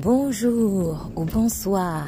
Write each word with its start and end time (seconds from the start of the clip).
Bonjour 0.00 1.10
ou 1.16 1.24
bonsoir. 1.24 2.06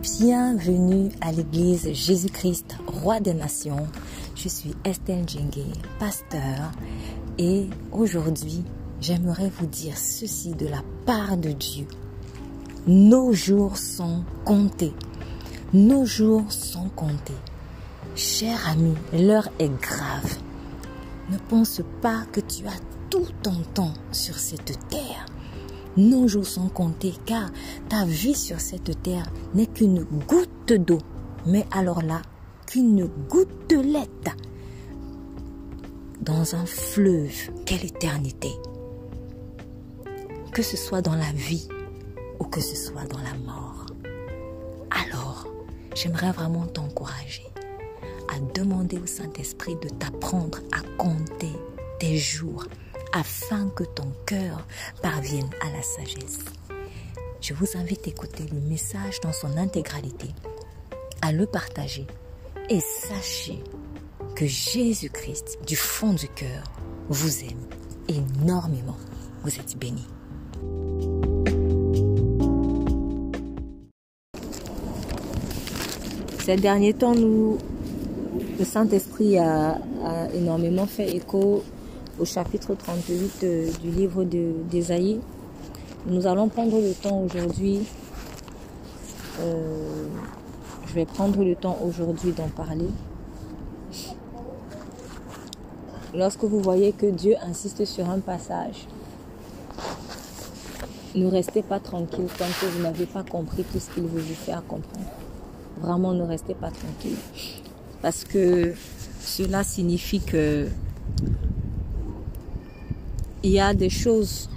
Bienvenue 0.00 1.10
à 1.20 1.32
l'église 1.32 1.92
Jésus-Christ, 1.92 2.78
roi 2.86 3.20
des 3.20 3.34
nations. 3.34 3.86
Je 4.34 4.48
suis 4.48 4.74
Estelle 4.86 5.28
Djengue, 5.28 5.66
pasteur, 5.98 6.72
et 7.36 7.68
aujourd'hui, 7.92 8.64
j'aimerais 9.02 9.52
vous 9.60 9.66
dire 9.66 9.98
ceci 9.98 10.54
de 10.54 10.66
la 10.66 10.80
part 11.04 11.36
de 11.36 11.50
Dieu. 11.52 11.86
Nos 12.86 13.34
jours 13.34 13.76
sont 13.76 14.24
comptés. 14.46 14.94
Nos 15.74 16.06
jours 16.06 16.50
sont 16.50 16.88
comptés. 16.96 17.34
Cher 18.16 18.58
ami, 18.66 18.94
l'heure 19.12 19.50
est 19.58 19.68
grave. 19.78 20.38
Ne 21.30 21.36
pense 21.50 21.82
pas 22.00 22.22
que 22.32 22.40
tu 22.40 22.66
as 22.66 22.80
tout 23.10 23.28
ton 23.42 23.60
temps 23.74 23.92
sur 24.10 24.38
cette 24.38 24.78
terre. 24.88 25.26
Nos 25.96 26.26
jours 26.26 26.46
sont 26.46 26.68
comptés 26.68 27.14
car 27.24 27.50
ta 27.88 28.04
vie 28.04 28.34
sur 28.34 28.60
cette 28.60 29.02
terre 29.02 29.30
n'est 29.54 29.66
qu'une 29.66 30.02
goutte 30.02 30.72
d'eau. 30.72 30.98
Mais 31.46 31.66
alors 31.70 32.02
là, 32.02 32.22
qu'une 32.66 33.06
gouttelette 33.28 34.30
dans 36.20 36.54
un 36.54 36.66
fleuve. 36.66 37.50
Quelle 37.66 37.84
éternité. 37.84 38.50
Que 40.52 40.62
ce 40.62 40.76
soit 40.76 41.02
dans 41.02 41.14
la 41.14 41.32
vie 41.32 41.68
ou 42.40 42.44
que 42.44 42.60
ce 42.60 42.74
soit 42.74 43.04
dans 43.04 43.18
la 43.18 43.34
mort. 43.44 43.86
Alors, 44.90 45.46
j'aimerais 45.94 46.32
vraiment 46.32 46.66
t'encourager 46.66 47.44
à 48.34 48.40
demander 48.54 48.98
au 48.98 49.06
Saint-Esprit 49.06 49.76
de 49.76 49.88
t'apprendre 49.88 50.58
à 50.72 50.80
compter 50.96 51.52
tes 51.98 52.16
jours 52.16 52.64
afin 53.14 53.68
que 53.68 53.84
ton 53.84 54.12
cœur 54.26 54.66
parvienne 55.00 55.48
à 55.60 55.70
la 55.70 55.82
sagesse. 55.82 56.40
Je 57.40 57.54
vous 57.54 57.76
invite 57.76 58.06
à 58.06 58.10
écouter 58.10 58.44
le 58.52 58.60
message 58.60 59.20
dans 59.20 59.32
son 59.32 59.56
intégralité, 59.56 60.28
à 61.22 61.30
le 61.30 61.46
partager 61.46 62.06
et 62.68 62.80
sachez 62.80 63.62
que 64.34 64.46
Jésus-Christ, 64.46 65.58
du 65.64 65.76
fond 65.76 66.12
du 66.12 66.26
cœur, 66.28 66.64
vous 67.08 67.44
aime 67.44 67.68
énormément. 68.08 68.96
Vous 69.44 69.54
êtes 69.60 69.78
bénis. 69.78 70.08
Ces 76.44 76.56
derniers 76.56 76.94
temps, 76.94 77.14
le 77.14 78.64
Saint-Esprit 78.64 79.38
a, 79.38 79.78
énormément 80.34 80.86
fait 80.86 81.16
écho 81.16 81.62
au 82.18 82.24
chapitre 82.24 82.74
38 82.74 83.44
du 83.80 83.90
livre 83.90 84.24
d'Ésaïe. 84.24 85.20
Nous 86.06 86.26
allons 86.26 86.48
prendre 86.48 86.78
le 86.80 86.92
temps 86.92 87.20
aujourd'hui, 87.20 87.80
euh, 89.40 90.06
je 90.86 90.94
vais 90.94 91.06
prendre 91.06 91.42
le 91.42 91.56
temps 91.56 91.78
aujourd'hui 91.84 92.32
d'en 92.32 92.48
parler. 92.48 92.88
Lorsque 96.14 96.44
vous 96.44 96.60
voyez 96.60 96.92
que 96.92 97.06
Dieu 97.06 97.34
insiste 97.42 97.84
sur 97.84 98.08
un 98.08 98.20
passage, 98.20 98.86
ne 101.14 101.26
restez 101.26 101.62
pas 101.62 101.80
tranquille 101.80 102.28
tant 102.38 102.44
que 102.60 102.66
vous 102.66 102.82
n'avez 102.82 103.06
pas 103.06 103.24
compris 103.24 103.64
tout 103.64 103.80
ce 103.80 103.90
qu'il 103.90 104.04
veut 104.04 104.20
vous 104.20 104.34
faire 104.34 104.64
comprendre. 104.66 105.06
Vraiment, 105.80 106.12
ne 106.12 106.22
restez 106.22 106.54
pas 106.54 106.70
tranquille. 106.70 107.16
Parce 108.02 108.24
que 108.24 108.74
cela 109.20 109.64
signifie 109.64 110.20
que 110.20 110.68
il 113.44 113.50
y 113.50 113.60
a 113.60 113.74
des 113.74 113.90
choses 113.90 114.48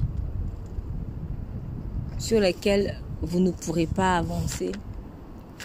sur 2.17 2.39
lesquelles 2.39 2.95
vous 3.21 3.41
ne 3.41 3.51
pourrez 3.51 3.85
pas 3.85 4.17
avancer 4.17 4.71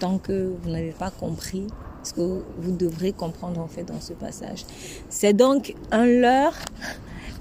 tant 0.01 0.19
que 0.19 0.53
vous 0.61 0.71
n'avez 0.71 0.91
pas 0.91 1.11
compris 1.11 1.69
ce 2.03 2.13
que 2.15 2.43
vous 2.59 2.73
devrez 2.73 3.13
comprendre 3.13 3.61
en 3.61 3.69
fait 3.69 3.85
dans 3.85 4.01
ce 4.01 4.13
passage. 4.13 4.67
C'est 5.09 5.35
donc 5.35 5.77
un 5.93 6.05
leurre 6.05 6.59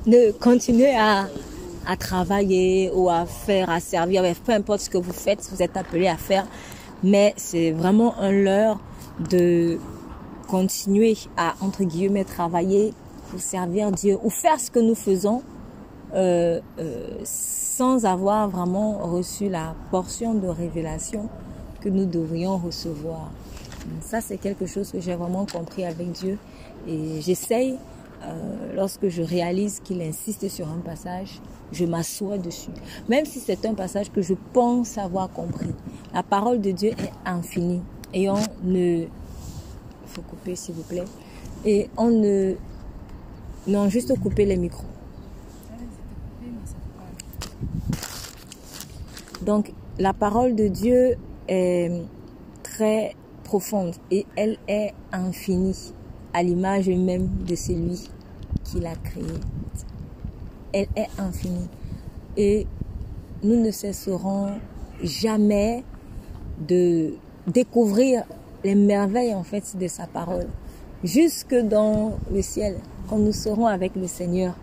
de 0.06 0.32
continuer 0.34 0.96
à, 0.96 1.28
à 1.88 1.98
travailler 1.98 2.92
ou 2.94 3.10
à 3.10 3.26
faire, 3.26 3.72
à 3.72 3.80
servir, 3.80 4.24
peu 4.46 4.54
importe 4.54 4.82
ce 4.82 4.90
que 4.90 5.00
vous 5.00 5.14
faites, 5.14 5.50
vous 5.52 5.64
êtes 5.64 5.76
appelé 5.78 6.08
à 6.08 6.18
faire, 6.18 6.46
mais 7.04 7.34
c'est 7.38 7.72
vraiment 7.72 8.16
un 8.20 8.32
leurre 8.32 8.80
de 9.32 9.80
continuer 10.48 11.18
à, 11.38 11.56
entre 11.60 11.84
guillemets, 11.84 12.24
travailler 12.24 12.94
pour 13.32 13.40
servir 13.40 13.92
Dieu 13.92 14.20
ou 14.22 14.30
faire 14.30 14.60
ce 14.60 14.70
que 14.70 14.80
nous 14.80 14.96
faisons 14.96 15.42
euh, 16.14 16.60
euh, 16.80 17.08
sans 17.24 18.06
avoir 18.06 18.50
vraiment 18.50 18.98
reçu 19.00 19.48
la 19.48 19.76
portion 19.92 20.34
de 20.34 20.48
révélation 20.48 21.30
que 21.80 21.90
nous 21.90 22.06
devrions 22.06 22.58
recevoir. 22.58 23.32
Ça, 24.02 24.22
c'est 24.22 24.38
quelque 24.38 24.66
chose 24.66 24.92
que 24.92 25.00
j'ai 25.00 25.16
vraiment 25.16 25.46
compris 25.46 25.86
avec 25.86 26.12
Dieu. 26.12 26.38
Et 26.88 27.22
j'essaye, 27.22 27.78
euh, 28.24 28.76
lorsque 28.76 29.08
je 29.08 29.22
réalise 29.22 29.80
qu'il 29.80 30.02
insiste 30.02 30.48
sur 30.50 30.68
un 30.68 30.80
passage, 30.80 31.40
je 31.72 31.86
m'assois 31.86 32.38
dessus. 32.38 32.72
Même 33.08 33.26
si 33.26 33.40
c'est 33.40 33.66
un 33.66 33.74
passage 33.74 34.12
que 34.12 34.22
je 34.22 34.34
pense 34.54 34.98
avoir 34.98 35.32
compris. 35.32 35.74
La 36.14 36.24
parole 36.24 36.60
de 36.62 36.72
Dieu 36.72 36.90
est 36.90 37.12
infinie. 37.26 37.82
Et 38.14 38.30
on 38.30 38.38
ne... 38.64 39.06
Faut 40.08 40.22
couper, 40.24 40.56
s'il 40.56 40.76
vous 40.76 40.84
plaît. 40.84 41.06
Et 41.64 41.90
on 41.98 42.10
ne... 42.10 42.56
Non, 43.68 43.88
juste 43.88 44.20
couper 44.20 44.46
les 44.46 44.58
micros. 44.58 44.86
Donc, 49.42 49.74
la 49.98 50.14
parole 50.14 50.56
de 50.56 50.68
Dieu 50.68 51.16
est 51.48 51.92
très 52.64 53.16
profonde 53.44 53.96
et 54.10 54.26
elle 54.36 54.58
est 54.68 54.94
infinie 55.12 55.94
à 56.34 56.44
l'image 56.44 56.88
même 56.88 57.28
de 57.48 57.56
celui 57.56 58.10
qui 58.64 58.80
l'a 58.80 58.96
créée. 58.96 59.24
Elle 60.74 60.88
est 60.96 61.10
infinie 61.18 61.68
et 62.38 62.66
nous 63.44 63.60
ne 63.60 63.72
cesserons 63.72 64.52
jamais 65.04 65.84
de 66.68 67.16
découvrir 67.48 68.24
les 68.64 68.76
merveilles 68.76 69.34
en 69.34 69.44
fait 69.44 69.76
de 69.76 69.88
sa 69.88 70.06
parole 70.06 70.48
jusque 71.04 71.56
dans 71.56 72.14
le 72.32 72.42
ciel 72.42 72.78
quand 73.10 73.18
nous 73.18 73.34
serons 73.34 73.66
avec 73.66 73.96
le 73.96 74.08
Seigneur 74.08 74.56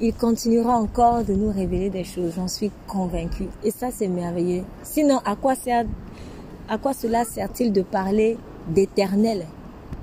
il 0.00 0.14
continuera 0.14 0.76
encore 0.76 1.24
de 1.24 1.34
nous 1.34 1.52
révéler 1.52 1.90
des 1.90 2.04
choses, 2.04 2.32
j'en 2.36 2.48
suis 2.48 2.70
convaincue. 2.86 3.48
Et 3.62 3.70
ça, 3.70 3.88
c'est 3.90 4.08
merveilleux. 4.08 4.64
Sinon, 4.82 5.20
à 5.26 5.36
quoi, 5.36 5.54
cela 5.54 7.24
sert-il 7.24 7.72
de 7.72 7.82
parler 7.82 8.38
d'éternel? 8.68 9.44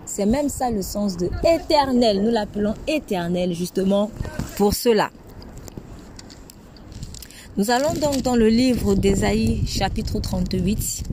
C'est 0.05 0.25
même 0.25 0.49
ça 0.49 0.69
le 0.69 0.81
sens 0.81 1.17
de 1.17 1.29
éternel. 1.43 2.23
Nous 2.23 2.31
l'appelons 2.31 2.75
éternel 2.87 3.53
justement 3.53 4.11
pour 4.55 4.73
cela. 4.73 5.09
Nous 7.57 7.71
allons 7.71 7.93
donc 7.93 8.21
dans 8.21 8.35
le 8.35 8.49
livre 8.49 8.93
d'Ésaïe 8.93 9.65
chapitre 9.65 10.19
38. 10.19 11.03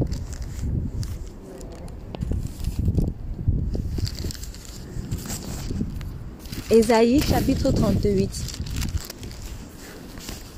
Ésaïe 6.71 7.21
chapitre 7.23 7.71
38. 7.73 8.54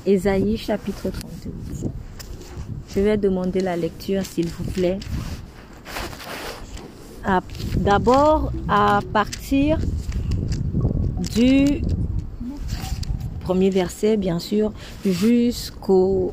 Ésaïe 0.07 0.55
chapitre 0.55 1.09
38. 1.09 1.89
Je 2.95 3.01
vais 3.01 3.17
demander 3.17 3.59
la 3.59 3.75
lecture 3.75 4.25
s'il 4.25 4.47
vous 4.47 4.63
plaît. 4.63 4.99
D'abord 7.75 8.53
à 8.69 9.01
partir 9.11 9.79
du 11.35 11.81
premier 13.41 13.69
verset 13.69 14.15
bien 14.15 14.39
sûr 14.39 14.71
jusqu'au 15.05 16.31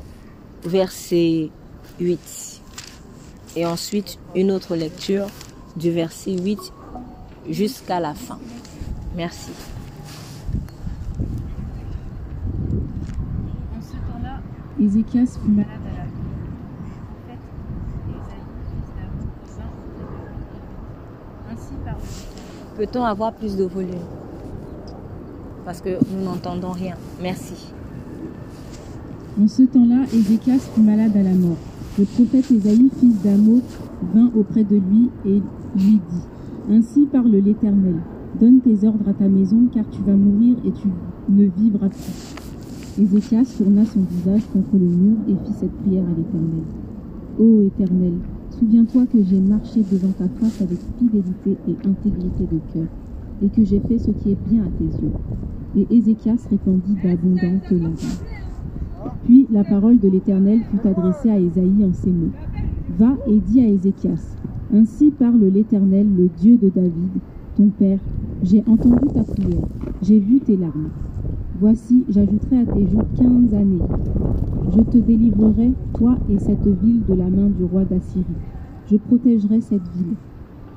verset 0.64 1.50
8. 1.98 2.62
Et 3.56 3.66
ensuite 3.66 4.20
une 4.36 4.52
autre 4.52 4.76
lecture 4.76 5.26
du 5.74 5.90
verset 5.90 6.38
8 6.38 6.60
jusqu'à 7.50 7.98
la 7.98 8.14
fin. 8.14 8.38
Merci. 9.16 9.50
Ézéchias 14.84 15.38
fut 15.42 15.50
malade 15.50 15.68
à 15.86 15.96
la 21.88 21.94
Peut-on 22.76 23.04
avoir 23.04 23.32
plus 23.32 23.56
de 23.56 23.64
volume? 23.64 23.94
Parce 25.64 25.80
que 25.80 25.98
nous 26.12 26.22
n'entendons 26.22 26.72
rien. 26.72 26.96
Merci. 27.22 27.72
En 29.40 29.48
ce 29.48 29.62
temps-là, 29.62 30.04
Ézéchias 30.12 30.58
fut 30.58 30.82
malade 30.82 31.16
à 31.16 31.22
la 31.22 31.32
mort. 31.32 31.56
Le 31.98 32.04
prophète 32.04 32.50
Ésaïe, 32.50 32.90
fils 33.00 33.22
d'Amo, 33.22 33.62
vint 34.14 34.30
auprès 34.36 34.64
de 34.64 34.76
lui 34.76 35.10
et 35.24 35.40
lui 35.76 36.00
dit 36.10 36.22
Ainsi 36.70 37.06
parle 37.06 37.30
l'Éternel 37.30 38.02
Donne 38.38 38.60
tes 38.60 38.86
ordres 38.86 39.08
à 39.08 39.14
ta 39.14 39.28
maison, 39.28 39.66
car 39.72 39.84
tu 39.90 40.02
vas 40.02 40.12
mourir 40.12 40.56
et 40.66 40.72
tu 40.72 40.88
ne 41.30 41.44
vivras 41.44 41.88
plus. 41.88 42.43
Ézéchias 42.96 43.56
tourna 43.58 43.84
son 43.84 44.02
visage 44.02 44.46
contre 44.52 44.74
le 44.74 44.86
mur 44.86 45.16
et 45.28 45.32
fit 45.32 45.52
cette 45.58 45.72
prière 45.82 46.04
à 46.04 46.16
l'Éternel. 46.16 46.62
Ô 47.40 47.60
Éternel, 47.62 48.12
souviens-toi 48.50 49.06
que 49.06 49.20
j'ai 49.20 49.40
marché 49.40 49.82
devant 49.90 50.12
ta 50.12 50.28
face 50.28 50.62
avec 50.62 50.78
fidélité 50.98 51.56
et 51.66 51.88
intégrité 51.88 52.44
de 52.44 52.60
cœur, 52.72 52.86
et 53.42 53.48
que 53.48 53.64
j'ai 53.64 53.80
fait 53.80 53.98
ce 53.98 54.12
qui 54.12 54.30
est 54.30 54.38
bien 54.48 54.62
à 54.62 54.68
tes 54.78 54.84
yeux. 54.84 55.12
Et 55.76 55.96
Ézéchias 55.96 56.46
répondit 56.48 56.94
d'abondantes 57.02 57.68
larmes. 57.72 57.94
Puis 59.24 59.48
la 59.50 59.64
parole 59.64 59.98
de 59.98 60.08
l'Éternel 60.08 60.60
fut 60.70 60.86
adressée 60.86 61.30
à 61.30 61.40
Ésaïe 61.40 61.84
en 61.84 61.92
ces 61.92 62.10
mots. 62.10 62.30
Va 62.96 63.16
et 63.26 63.40
dis 63.40 63.60
à 63.60 63.66
Ézéchias, 63.66 64.36
Ainsi 64.72 65.10
parle 65.10 65.44
l'Éternel, 65.52 66.06
le 66.16 66.28
Dieu 66.38 66.58
de 66.58 66.68
David, 66.68 67.10
ton 67.56 67.70
Père, 67.70 67.98
j'ai 68.44 68.62
entendu 68.68 69.08
ta 69.12 69.24
prière, 69.24 69.66
j'ai 70.00 70.20
vu 70.20 70.38
tes 70.38 70.56
larmes. 70.56 70.90
Voici, 71.66 72.04
j'ajouterai 72.10 72.58
à 72.58 72.66
tes 72.66 72.86
jours 72.88 73.06
quinze 73.16 73.54
années. 73.54 73.80
Je 74.76 74.80
te 74.82 74.98
délivrerai, 74.98 75.72
toi 75.96 76.18
et 76.30 76.38
cette 76.38 76.66
ville, 76.66 77.00
de 77.08 77.14
la 77.14 77.30
main 77.30 77.48
du 77.48 77.64
roi 77.64 77.86
d'Assyrie. 77.86 78.26
Je 78.90 78.98
protégerai 78.98 79.62
cette 79.62 79.88
ville. 79.96 80.14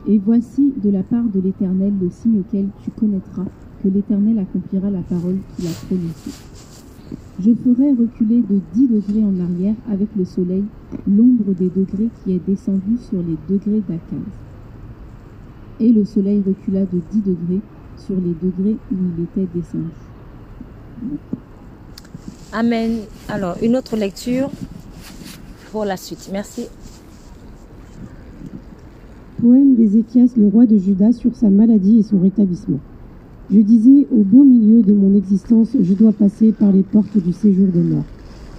Et 0.07 0.17
voici, 0.17 0.71
de 0.81 0.89
la 0.89 1.03
part 1.03 1.25
de 1.25 1.41
l'Éternel, 1.41 1.91
le 2.01 2.09
signe 2.09 2.39
auquel 2.39 2.67
tu 2.85 2.91
connaîtras 2.91 3.43
que 3.83 3.89
l'Éternel 3.89 4.39
accomplira 4.39 4.89
la 4.89 5.01
parole 5.01 5.39
qu'il 5.57 5.67
a 5.67 5.71
prononcée. 5.71 6.31
Je 7.41 7.51
ferai 7.51 7.91
reculer 7.91 8.41
de 8.49 8.61
dix 8.73 8.87
degrés 8.87 9.25
en 9.25 9.37
arrière 9.43 9.75
avec 9.91 10.07
le 10.15 10.23
soleil 10.23 10.63
l'ombre 11.05 11.53
des 11.53 11.69
degrés 11.69 12.07
qui 12.23 12.31
est 12.31 12.47
descendue 12.47 12.97
sur 12.97 13.17
les 13.17 13.35
degrés 13.53 13.81
d'Akaz. 13.89 14.23
Et 15.81 15.91
le 15.91 16.05
soleil 16.05 16.41
recula 16.47 16.85
de 16.85 17.01
dix 17.11 17.19
degrés 17.19 17.61
sur 17.97 18.15
les 18.15 18.35
degrés 18.41 18.77
où 18.89 18.95
il 19.17 19.23
était 19.25 19.49
descendu. 19.53 20.06
Amen. 22.53 22.99
Alors, 23.29 23.57
une 23.61 23.75
autre 23.75 23.97
lecture 23.97 24.49
pour 25.71 25.85
la 25.85 25.97
suite. 25.97 26.29
Merci. 26.31 26.67
Poème 29.41 29.75
d'Ézéchias, 29.75 30.33
le 30.37 30.47
roi 30.47 30.65
de 30.65 30.77
Juda, 30.77 31.11
sur 31.11 31.35
sa 31.35 31.49
maladie 31.49 31.99
et 31.99 32.03
son 32.03 32.19
rétablissement. 32.19 32.79
Je 33.51 33.59
disais, 33.59 34.07
au 34.11 34.23
beau 34.23 34.43
milieu 34.43 34.81
de 34.81 34.93
mon 34.93 35.15
existence, 35.15 35.69
je 35.79 35.93
dois 35.93 36.11
passer 36.11 36.51
par 36.51 36.71
les 36.71 36.83
portes 36.83 37.17
du 37.17 37.31
séjour 37.31 37.67
des 37.67 37.81
morts. 37.81 38.03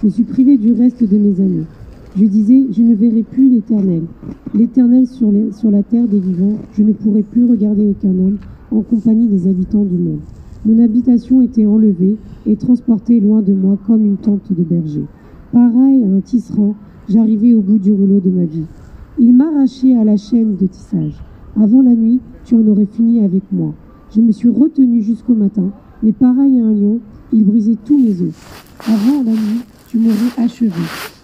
Je 0.03 0.09
suis 0.09 0.23
privé 0.23 0.57
du 0.57 0.71
reste 0.71 1.03
de 1.03 1.17
mes 1.17 1.41
années. 1.41 1.65
Je 2.17 2.25
disais, 2.25 2.67
je 2.71 2.81
ne 2.81 2.95
verrai 2.95 3.23
plus 3.23 3.49
l'Éternel. 3.49 4.03
L'Éternel 4.53 5.05
sur, 5.05 5.31
sur 5.51 5.69
la 5.69 5.83
terre 5.83 6.07
des 6.07 6.19
vivants, 6.19 6.57
je 6.77 6.83
ne 6.83 6.93
pourrai 6.93 7.23
plus 7.23 7.45
regarder 7.45 7.87
aucun 7.89 8.09
homme 8.09 8.37
en 8.71 8.81
compagnie 8.81 9.27
des 9.27 9.47
habitants 9.47 9.83
du 9.83 9.97
monde. 9.97 10.21
Mon 10.65 10.83
habitation 10.83 11.41
était 11.41 11.65
enlevée 11.65 12.17
et 12.45 12.57
transportée 12.57 13.21
loin 13.21 13.41
de 13.41 13.53
moi 13.53 13.77
comme 13.87 14.05
une 14.05 14.17
tente 14.17 14.51
de 14.51 14.63
berger. 14.63 15.05
Pareil 15.53 16.03
à 16.03 16.07
un 16.07 16.19
tisserand, 16.19 16.75
j'arrivais 17.07 17.53
au 17.53 17.61
bout 17.61 17.79
du 17.79 17.93
rouleau 17.93 18.19
de 18.19 18.29
ma 18.29 18.43
vie. 18.43 18.65
Il 19.19 19.35
m'arrachait 19.35 19.95
à 19.95 20.03
la 20.03 20.17
chaîne 20.17 20.57
de 20.57 20.67
tissage. 20.67 21.23
Avant 21.55 21.81
la 21.81 21.95
nuit, 21.95 22.19
tu 22.43 22.55
en 22.55 22.67
aurais 22.67 22.85
fini 22.85 23.21
avec 23.23 23.43
moi. 23.53 23.73
Je 24.13 24.19
me 24.19 24.31
suis 24.31 24.49
retenu 24.49 25.01
jusqu'au 25.01 25.33
matin, 25.33 25.71
mais 26.03 26.11
pareil 26.11 26.59
à 26.59 26.65
un 26.65 26.73
lion, 26.73 26.99
il 27.31 27.45
brisait 27.45 27.77
tous 27.85 27.97
mes 27.97 28.21
os. 28.21 28.33
Avant 28.85 29.23
la 29.23 29.31
nuit, 29.31 29.61
tu 29.87 29.97
m'aurais 29.97 30.43
achevé. 30.43 30.71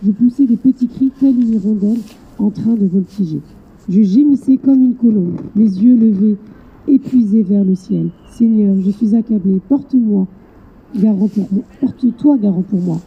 Je 0.04 0.12
poussais 0.12 0.46
des 0.46 0.58
petits 0.58 0.88
cris 0.88 1.12
tels 1.20 1.40
une 1.40 1.56
hirondelle 1.56 2.00
en 2.40 2.52
train 2.52 2.74
de 2.74 2.86
voltiger. 2.86 3.42
Je 3.90 4.02
gémissais 4.02 4.58
comme 4.58 4.82
une 4.82 4.96
colombe, 4.96 5.42
mes 5.56 5.64
yeux 5.64 5.96
levés, 5.96 6.38
épuisés 6.88 7.44
vers 7.44 7.64
le 7.64 7.76
ciel. 7.76 8.10
Seigneur, 8.30 8.76
je 8.80 8.92
suis 8.92 9.16
accablé. 9.16 9.62
Porte-moi, 9.68 10.28
garant 10.96 11.28
pour 11.28 11.48
moi. 11.52 11.64
Porte-toi, 11.80 12.38
garant 12.38 12.64
pour 12.64 12.82
moi. 12.82 13.00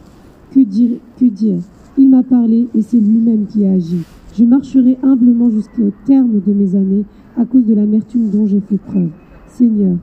Que 0.51 0.61
dire, 0.61 0.97
que 1.19 1.25
dire? 1.25 1.59
Il 1.97 2.09
m'a 2.09 2.23
parlé 2.23 2.67
et 2.75 2.81
c'est 2.81 2.99
lui-même 2.99 3.45
qui 3.45 3.65
a 3.65 3.73
agi. 3.73 3.99
Je 4.37 4.43
marcherai 4.43 4.97
humblement 5.03 5.49
jusqu'au 5.49 5.91
terme 6.05 6.39
de 6.45 6.53
mes 6.53 6.75
années 6.75 7.05
à 7.37 7.45
cause 7.45 7.65
de 7.65 7.73
l'amertume 7.73 8.29
dont 8.29 8.45
j'ai 8.45 8.61
fait 8.61 8.77
preuve. 8.77 9.09
Seigneur, 9.47 9.97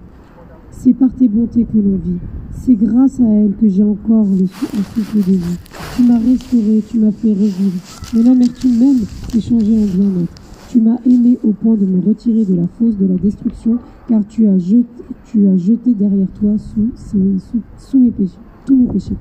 c'est 0.71 0.93
par 0.93 1.15
tes 1.15 1.29
bontés 1.29 1.65
que 1.65 1.79
l'on 1.79 1.97
vit. 1.97 2.19
C'est 2.53 2.75
grâce 2.75 3.21
à 3.21 3.25
elle 3.25 3.55
que 3.61 3.69
j'ai 3.69 3.83
encore 3.83 4.27
le 4.27 4.47
souffle 4.47 5.17
de 5.17 5.37
vie. 5.37 5.59
Tu 5.97 6.03
m'as 6.03 6.19
restauré, 6.19 6.83
tu 6.89 6.99
m'as 6.99 7.13
fait 7.13 7.33
revivre. 7.33 7.81
Mon 8.15 8.33
amertume 8.33 8.79
même 8.79 8.99
s'est 9.29 9.41
changée 9.41 9.79
en 9.79 9.97
bien-être. 9.97 10.46
Tu 10.77 10.83
m'as 10.83 10.99
aimé 11.07 11.39
au 11.43 11.53
point 11.53 11.75
de 11.75 11.87
me 11.87 12.07
retirer 12.07 12.45
de 12.45 12.55
la 12.55 12.67
fosse 12.67 12.99
de 12.99 13.07
la 13.07 13.15
destruction, 13.15 13.79
car 14.09 14.21
tu 14.29 14.47
as 14.47 14.59
jeté, 14.59 15.95
derrière 15.95 16.29
toi 16.39 16.51
sous 16.59 17.99
mes 17.99 18.11
péchés, 18.11 18.37
tous 18.67 18.77
mes 18.77 18.85
péchés. 18.85 19.15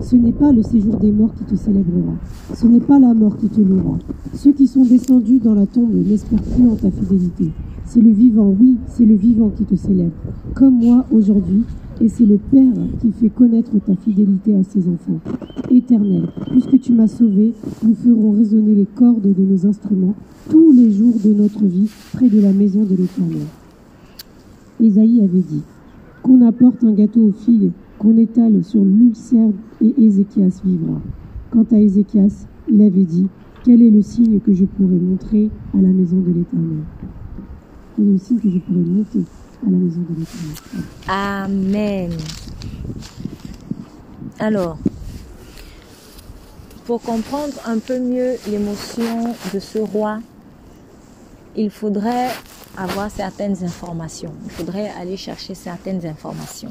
Ce 0.00 0.16
n'est 0.16 0.32
pas 0.32 0.52
le 0.52 0.62
séjour 0.62 0.96
des 0.96 1.12
morts 1.12 1.34
qui 1.34 1.44
te 1.44 1.56
célébrera. 1.56 2.14
Ce 2.54 2.66
n'est 2.66 2.80
pas 2.80 2.98
la 2.98 3.12
mort 3.12 3.36
qui 3.36 3.48
te 3.50 3.60
louera. 3.60 3.98
Ceux 4.32 4.52
qui 4.52 4.66
sont 4.66 4.86
descendus 4.86 5.40
dans 5.40 5.54
la 5.54 5.66
tombe 5.66 5.92
n'espèrent 5.92 6.40
plus 6.40 6.66
en 6.66 6.76
ta 6.76 6.90
fidélité. 6.90 7.50
C'est 7.84 8.00
le 8.00 8.12
vivant, 8.12 8.50
oui, 8.58 8.78
c'est 8.86 9.04
le 9.04 9.14
vivant 9.14 9.50
qui 9.50 9.64
te 9.64 9.74
célèbre, 9.74 10.16
comme 10.54 10.78
moi 10.78 11.04
aujourd'hui, 11.12 11.64
et 12.00 12.08
c'est 12.08 12.26
le 12.26 12.38
Père 12.38 12.74
qui 13.00 13.10
fait 13.12 13.30
connaître 13.30 13.72
ta 13.84 13.94
fidélité 13.94 14.54
à 14.54 14.62
ses 14.62 14.88
enfants. 14.88 15.20
Éternel, 15.70 16.28
puisque 16.50 16.80
tu 16.80 16.92
m'as 16.92 17.06
sauvé, 17.06 17.52
nous 17.82 17.94
ferons 17.94 18.32
résonner 18.32 18.74
les 18.74 18.86
cordes 18.86 19.22
de 19.22 19.42
nos 19.42 19.66
instruments 19.66 20.14
tous 20.50 20.72
les 20.72 20.90
jours 20.90 21.14
de 21.24 21.32
notre 21.32 21.64
vie 21.64 21.90
près 22.12 22.28
de 22.28 22.40
la 22.40 22.52
maison 22.52 22.84
de 22.84 22.96
l'Éternel. 22.96 23.46
Ésaïe 24.80 25.22
avait 25.22 25.40
dit 25.40 25.62
qu'on 26.22 26.46
apporte 26.46 26.84
un 26.84 26.92
gâteau 26.92 27.28
aux 27.28 27.32
filles, 27.32 27.72
qu'on 27.98 28.16
étale 28.18 28.62
sur 28.62 28.84
l'ulcère 28.84 29.50
et 29.80 29.94
Ézéchias 29.98 30.60
vivra. 30.64 31.00
Quant 31.50 31.66
à 31.72 31.78
Ézéchias, 31.78 32.46
il 32.70 32.82
avait 32.82 33.04
dit 33.04 33.26
Quel 33.64 33.80
est 33.80 33.90
le 33.90 34.02
signe 34.02 34.38
que 34.40 34.52
je 34.52 34.64
pourrais 34.64 34.98
montrer 34.98 35.50
à 35.72 35.80
la 35.80 35.88
maison 35.88 36.18
de 36.20 36.32
l'Éternel? 36.32 36.84
Quel 37.96 38.08
est 38.08 38.12
le 38.12 38.18
signe 38.18 38.38
que 38.38 38.50
je 38.50 38.58
pourrais 38.58 38.80
montrer 38.80 39.20
Amen. 41.08 42.12
Alors, 44.38 44.78
pour 46.84 47.00
comprendre 47.02 47.54
un 47.64 47.78
peu 47.78 47.98
mieux 47.98 48.36
l'émotion 48.48 49.34
de 49.52 49.58
ce 49.58 49.78
roi, 49.78 50.20
il 51.56 51.70
faudrait 51.70 52.30
avoir 52.76 53.10
certaines 53.10 53.64
informations. 53.64 54.32
Il 54.44 54.50
faudrait 54.50 54.90
aller 54.90 55.16
chercher 55.16 55.54
certaines 55.54 56.04
informations. 56.06 56.70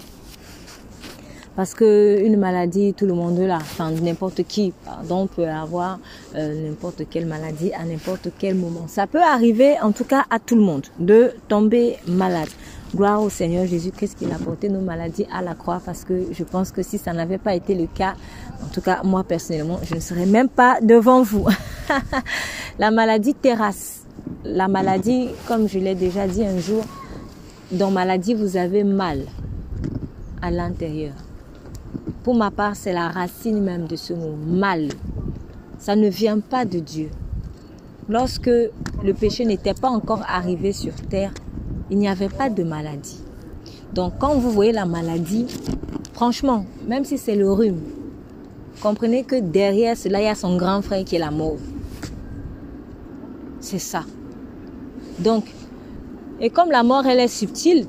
Parce 1.55 1.73
que 1.73 2.21
une 2.21 2.37
maladie, 2.37 2.93
tout 2.93 3.05
le 3.05 3.13
monde 3.13 3.39
l'a. 3.39 3.57
Enfin, 3.57 3.91
n'importe 3.91 4.43
qui, 4.43 4.73
pardon, 4.83 5.27
peut 5.27 5.47
avoir 5.47 5.99
euh, 6.35 6.69
n'importe 6.69 7.03
quelle 7.09 7.25
maladie 7.25 7.71
à 7.73 7.85
n'importe 7.85 8.29
quel 8.37 8.55
moment. 8.55 8.87
Ça 8.87 9.07
peut 9.07 9.21
arriver, 9.21 9.79
en 9.81 9.91
tout 9.91 10.03
cas, 10.03 10.25
à 10.29 10.39
tout 10.39 10.55
le 10.55 10.61
monde, 10.61 10.85
de 10.99 11.31
tomber 11.47 11.97
malade. 12.07 12.49
Gloire 12.93 13.21
au 13.21 13.29
Seigneur 13.29 13.65
Jésus-Christ 13.65 14.17
qui 14.17 14.25
a 14.31 14.37
porté 14.37 14.69
nos 14.69 14.79
maladies 14.79 15.25
à 15.33 15.41
la 15.41 15.53
croix 15.53 15.81
parce 15.83 16.05
que 16.05 16.27
je 16.31 16.43
pense 16.45 16.71
que 16.71 16.81
si 16.81 16.97
ça 16.97 17.11
n'avait 17.11 17.37
pas 17.37 17.53
été 17.53 17.75
le 17.75 17.87
cas, 17.87 18.13
en 18.63 18.67
tout 18.67 18.79
cas 18.79 19.01
moi 19.03 19.25
personnellement, 19.25 19.79
je 19.83 19.95
ne 19.95 19.99
serais 19.99 20.25
même 20.25 20.47
pas 20.47 20.79
devant 20.81 21.21
vous. 21.21 21.45
la 22.79 22.91
maladie 22.91 23.33
terrasse. 23.33 24.03
La 24.45 24.69
maladie, 24.69 25.29
comme 25.45 25.67
je 25.67 25.79
l'ai 25.79 25.95
déjà 25.95 26.25
dit 26.25 26.45
un 26.45 26.57
jour, 26.59 26.85
dans 27.71 27.91
maladie 27.91 28.33
vous 28.33 28.55
avez 28.55 28.85
mal 28.85 29.25
à 30.41 30.51
l'intérieur. 30.51 31.13
Pour 32.23 32.35
ma 32.35 32.51
part, 32.51 32.75
c'est 32.75 32.93
la 32.93 33.09
racine 33.09 33.61
même 33.61 33.87
de 33.87 33.95
ce 33.95 34.13
mot, 34.13 34.35
mal. 34.35 34.89
Ça 35.77 35.95
ne 35.95 36.07
vient 36.07 36.39
pas 36.39 36.65
de 36.65 36.79
Dieu. 36.79 37.09
Lorsque 38.09 38.47
le 38.47 39.13
péché 39.13 39.45
n'était 39.45 39.73
pas 39.73 39.89
encore 39.89 40.23
arrivé 40.27 40.71
sur 40.71 40.93
terre, 41.09 41.31
il 41.89 41.97
n'y 41.97 42.07
avait 42.07 42.29
pas 42.29 42.49
de 42.49 42.63
maladie. 42.63 43.19
Donc 43.93 44.13
quand 44.19 44.35
vous 44.35 44.51
voyez 44.51 44.71
la 44.71 44.85
maladie, 44.85 45.45
franchement, 46.13 46.65
même 46.87 47.05
si 47.05 47.17
c'est 47.17 47.35
le 47.35 47.51
rhume, 47.51 47.81
comprenez 48.81 49.23
que 49.23 49.39
derrière 49.39 49.97
cela, 49.97 50.21
il 50.21 50.25
y 50.25 50.27
a 50.27 50.35
son 50.35 50.57
grand 50.57 50.81
frère 50.81 51.03
qui 51.05 51.15
est 51.15 51.19
la 51.19 51.31
mort. 51.31 51.57
C'est 53.59 53.79
ça. 53.79 54.03
Donc, 55.19 55.45
et 56.39 56.49
comme 56.49 56.69
la 56.69 56.83
mort, 56.83 57.05
elle 57.05 57.19
est 57.19 57.27
subtile, 57.27 57.87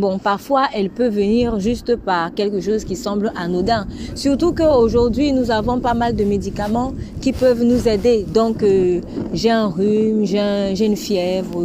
bon, 0.00 0.18
parfois, 0.18 0.64
elle 0.74 0.90
peut 0.90 1.08
venir 1.08 1.60
juste 1.60 1.94
par 1.94 2.34
quelque 2.34 2.60
chose 2.60 2.84
qui 2.84 2.96
semble 2.96 3.32
anodin. 3.36 3.86
Surtout 4.14 4.52
qu'aujourd'hui, 4.52 5.32
nous 5.32 5.50
avons 5.50 5.78
pas 5.78 5.94
mal 5.94 6.16
de 6.16 6.24
médicaments 6.24 6.92
qui 7.20 7.32
peuvent 7.32 7.62
nous 7.62 7.86
aider. 7.86 8.24
Donc, 8.24 8.62
euh, 8.62 9.00
j'ai 9.32 9.50
un 9.50 9.68
rhume, 9.68 10.24
j'ai 10.24 10.84
une 10.84 10.96
fièvre, 10.96 11.62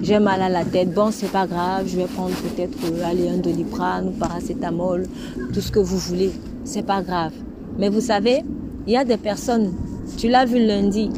j'ai 0.00 0.18
mal 0.20 0.40
à 0.40 0.48
la 0.48 0.64
tête. 0.64 0.94
Bon, 0.94 1.10
c'est 1.10 1.30
pas 1.30 1.46
grave, 1.46 1.86
je 1.88 1.96
vais 1.96 2.06
prendre 2.06 2.34
peut-être 2.36 2.78
euh, 2.90 3.10
aller 3.10 3.28
un 3.28 3.38
doliprane 3.38 4.08
ou 4.08 4.10
paracétamol, 4.12 5.06
tout 5.52 5.60
ce 5.60 5.72
que 5.72 5.80
vous 5.80 5.98
voulez. 5.98 6.30
C'est 6.64 6.86
pas 6.86 7.02
grave. 7.02 7.32
Mais 7.78 7.88
vous 7.88 8.00
savez, 8.00 8.42
il 8.86 8.92
y 8.92 8.96
a 8.96 9.04
des 9.04 9.16
personnes, 9.16 9.72
tu 10.16 10.28
l'as 10.28 10.44
vu 10.44 10.64
lundi, 10.64 11.10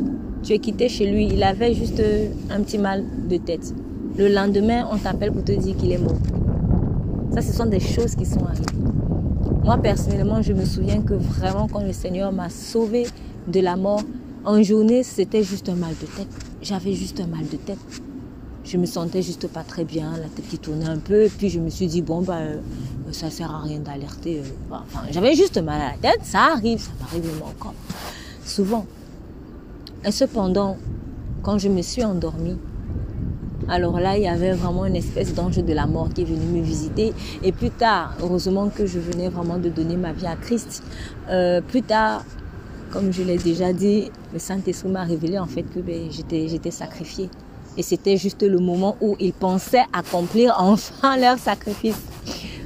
tu 0.42 0.54
es 0.54 0.58
quitté 0.58 0.88
chez 0.88 1.10
lui, 1.10 1.28
il 1.32 1.42
avait 1.42 1.74
juste 1.74 2.00
euh, 2.00 2.28
un 2.50 2.62
petit 2.62 2.78
mal 2.78 3.04
de 3.28 3.36
tête. 3.36 3.74
Le 4.16 4.28
lendemain, 4.28 4.86
on 4.92 4.96
t'appelle 4.96 5.32
pour 5.32 5.42
te 5.42 5.52
dire 5.52 5.76
qu'il 5.76 5.92
est 5.92 5.98
mort. 5.98 6.14
Ça, 7.34 7.42
ce 7.42 7.52
sont 7.52 7.66
des 7.66 7.80
choses 7.80 8.14
qui 8.14 8.24
sont 8.24 8.44
arrivées. 8.44 8.64
Moi, 9.64 9.76
personnellement, 9.78 10.40
je 10.40 10.52
me 10.52 10.64
souviens 10.64 11.02
que 11.02 11.14
vraiment, 11.14 11.66
quand 11.66 11.82
le 11.82 11.92
Seigneur 11.92 12.30
m'a 12.30 12.48
sauvé 12.48 13.08
de 13.48 13.58
la 13.58 13.74
mort, 13.74 14.02
en 14.44 14.62
journée, 14.62 15.02
c'était 15.02 15.42
juste 15.42 15.68
un 15.68 15.74
mal 15.74 15.94
de 16.00 16.06
tête. 16.06 16.28
J'avais 16.62 16.92
juste 16.92 17.18
un 17.18 17.26
mal 17.26 17.48
de 17.48 17.56
tête. 17.56 17.78
Je 18.62 18.76
me 18.76 18.86
sentais 18.86 19.20
juste 19.20 19.48
pas 19.48 19.64
très 19.64 19.84
bien, 19.84 20.12
la 20.12 20.28
tête 20.28 20.46
qui 20.48 20.58
tournait 20.58 20.88
un 20.88 20.98
peu. 20.98 21.28
Puis 21.36 21.48
je 21.48 21.58
me 21.58 21.70
suis 21.70 21.88
dit, 21.88 22.02
bon, 22.02 22.22
bah, 22.22 22.38
euh, 22.38 22.60
ça 23.10 23.30
sert 23.30 23.50
à 23.50 23.62
rien 23.62 23.80
d'alerter. 23.80 24.38
Euh. 24.38 24.44
Enfin, 24.70 25.04
j'avais 25.10 25.34
juste 25.34 25.60
mal 25.60 25.80
à 25.80 25.90
la 25.90 26.10
tête, 26.10 26.20
ça 26.22 26.52
arrive, 26.52 26.78
ça 26.78 26.90
m'arrive 27.00 27.26
même 27.26 27.42
encore. 27.42 27.74
Souvent. 28.44 28.86
Et 30.04 30.12
cependant, 30.12 30.76
quand 31.42 31.58
je 31.58 31.68
me 31.68 31.82
suis 31.82 32.04
endormie, 32.04 32.58
alors 33.68 33.98
là, 33.98 34.16
il 34.16 34.22
y 34.22 34.28
avait 34.28 34.52
vraiment 34.52 34.84
une 34.84 34.96
espèce 34.96 35.34
d'ange 35.34 35.56
de 35.56 35.72
la 35.72 35.86
mort 35.86 36.08
qui 36.14 36.22
est 36.22 36.24
venu 36.24 36.58
me 36.58 36.62
visiter. 36.62 37.14
Et 37.42 37.52
plus 37.52 37.70
tard, 37.70 38.14
heureusement 38.22 38.68
que 38.68 38.86
je 38.86 38.98
venais 38.98 39.28
vraiment 39.28 39.58
de 39.58 39.68
donner 39.68 39.96
ma 39.96 40.12
vie 40.12 40.26
à 40.26 40.36
Christ. 40.36 40.82
Euh, 41.30 41.60
plus 41.60 41.82
tard, 41.82 42.24
comme 42.90 43.12
je 43.12 43.22
l'ai 43.22 43.38
déjà 43.38 43.72
dit, 43.72 44.10
le 44.32 44.38
Saint-Esprit 44.38 44.90
m'a 44.90 45.04
révélé 45.04 45.38
en 45.38 45.46
fait 45.46 45.62
que 45.62 45.80
ben, 45.80 46.10
j'étais, 46.10 46.70
sacrifiée. 46.70 47.30
Et 47.76 47.82
c'était 47.82 48.16
juste 48.16 48.42
le 48.42 48.58
moment 48.58 48.96
où 49.00 49.16
ils 49.18 49.32
pensaient 49.32 49.84
accomplir 49.92 50.54
enfin 50.58 51.16
leur 51.20 51.38
sacrifice. 51.38 52.00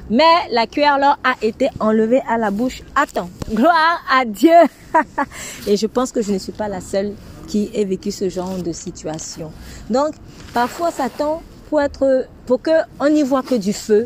Mais 0.09 0.23
la 0.51 0.67
cuillère 0.67 1.17
a 1.23 1.35
été 1.41 1.69
enlevée 1.79 2.21
à 2.27 2.37
la 2.37 2.51
bouche. 2.51 2.81
Attends, 2.95 3.29
gloire 3.53 4.03
à 4.11 4.25
Dieu. 4.25 4.57
Et 5.67 5.77
je 5.77 5.85
pense 5.85 6.11
que 6.11 6.21
je 6.21 6.31
ne 6.31 6.39
suis 6.39 6.51
pas 6.51 6.67
la 6.67 6.81
seule 6.81 7.13
qui 7.49 7.69
ait 7.73 7.83
vécu 7.83 8.11
ce 8.11 8.29
genre 8.29 8.57
de 8.63 8.71
situation. 8.71 9.51
Donc, 9.89 10.13
parfois, 10.53 10.91
Satan, 10.91 11.41
pour 11.67 11.81
être, 11.81 12.27
pour 12.45 12.61
que 12.61 12.71
on 12.99 13.09
n'y 13.09 13.23
voit 13.23 13.41
que 13.43 13.55
du 13.55 13.73
feu, 13.73 14.05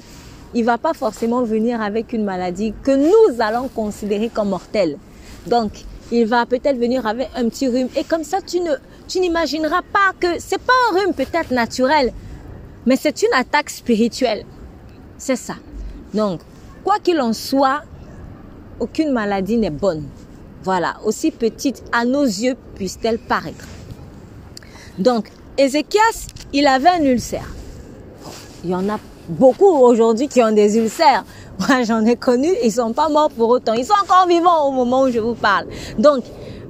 il 0.56 0.64
va 0.64 0.78
pas 0.78 0.94
forcément 0.94 1.44
venir 1.44 1.82
avec 1.82 2.14
une 2.14 2.24
maladie 2.24 2.74
que 2.84 2.96
nous 2.96 3.42
allons 3.42 3.68
considérer 3.68 4.30
comme 4.30 4.50
mortelle. 4.50 4.98
Donc, 5.46 5.72
il 6.12 6.26
va 6.26 6.46
peut-être 6.46 6.78
venir 6.78 7.06
avec 7.06 7.30
un 7.36 7.50
petit 7.50 7.68
rhume. 7.68 7.90
Et 7.98 8.04
comme 8.06 8.24
ça, 8.24 8.40
tu 8.42 8.62
ne, 8.62 8.72
tu 9.08 9.20
n'imagineras 9.20 9.82
pas 9.82 10.14
que 10.20 10.40
c'est 10.40 10.62
pas 10.62 10.74
un 10.90 11.00
rhume 11.00 11.14
peut-être 11.14 11.52
naturel, 11.52 12.14
mais 12.86 12.96
c'est 12.96 13.24
une 13.24 13.34
attaque 13.34 13.70
spirituelle. 13.70 14.46
C'est 15.18 15.36
ça. 15.36 15.56
Donc, 16.14 16.40
quoi 16.84 16.96
qu'il 17.04 17.20
en 17.20 17.34
soit, 17.34 17.82
aucune 18.80 19.12
maladie 19.12 19.58
n'est 19.58 19.70
bonne. 19.70 20.06
Voilà, 20.64 20.96
aussi 21.04 21.32
petite 21.32 21.84
à 21.92 22.06
nos 22.06 22.24
yeux 22.24 22.56
puisse-t-elle 22.76 23.20
paraître. 23.20 23.68
Donc, 24.98 25.30
Ézéchias, 25.58 26.28
il 26.54 26.68
avait 26.68 26.90
un 26.90 27.04
ulcère. 27.04 27.50
Il 28.64 28.70
y 28.70 28.76
en 28.76 28.88
a 28.88 28.98
beaucoup 29.28 29.68
aujourd'hui 29.68 30.28
qui 30.28 30.42
ont 30.42 30.52
des 30.52 30.78
ulcères. 30.78 31.26
Moi, 31.60 31.84
j'en 31.84 32.06
ai 32.06 32.16
connu, 32.16 32.50
ils 32.64 32.72
sont 32.72 32.94
pas 32.94 33.10
morts 33.10 33.30
pour 33.30 33.50
autant. 33.50 33.74
Ils 33.74 33.86
sont 33.86 33.94
encore 34.02 34.26
vivants 34.28 34.68
au 34.68 34.72
moment 34.72 35.04
où 35.04 35.12
je 35.12 35.20
vous 35.20 35.36
parle. 35.36 35.68
Donc, 35.98 36.24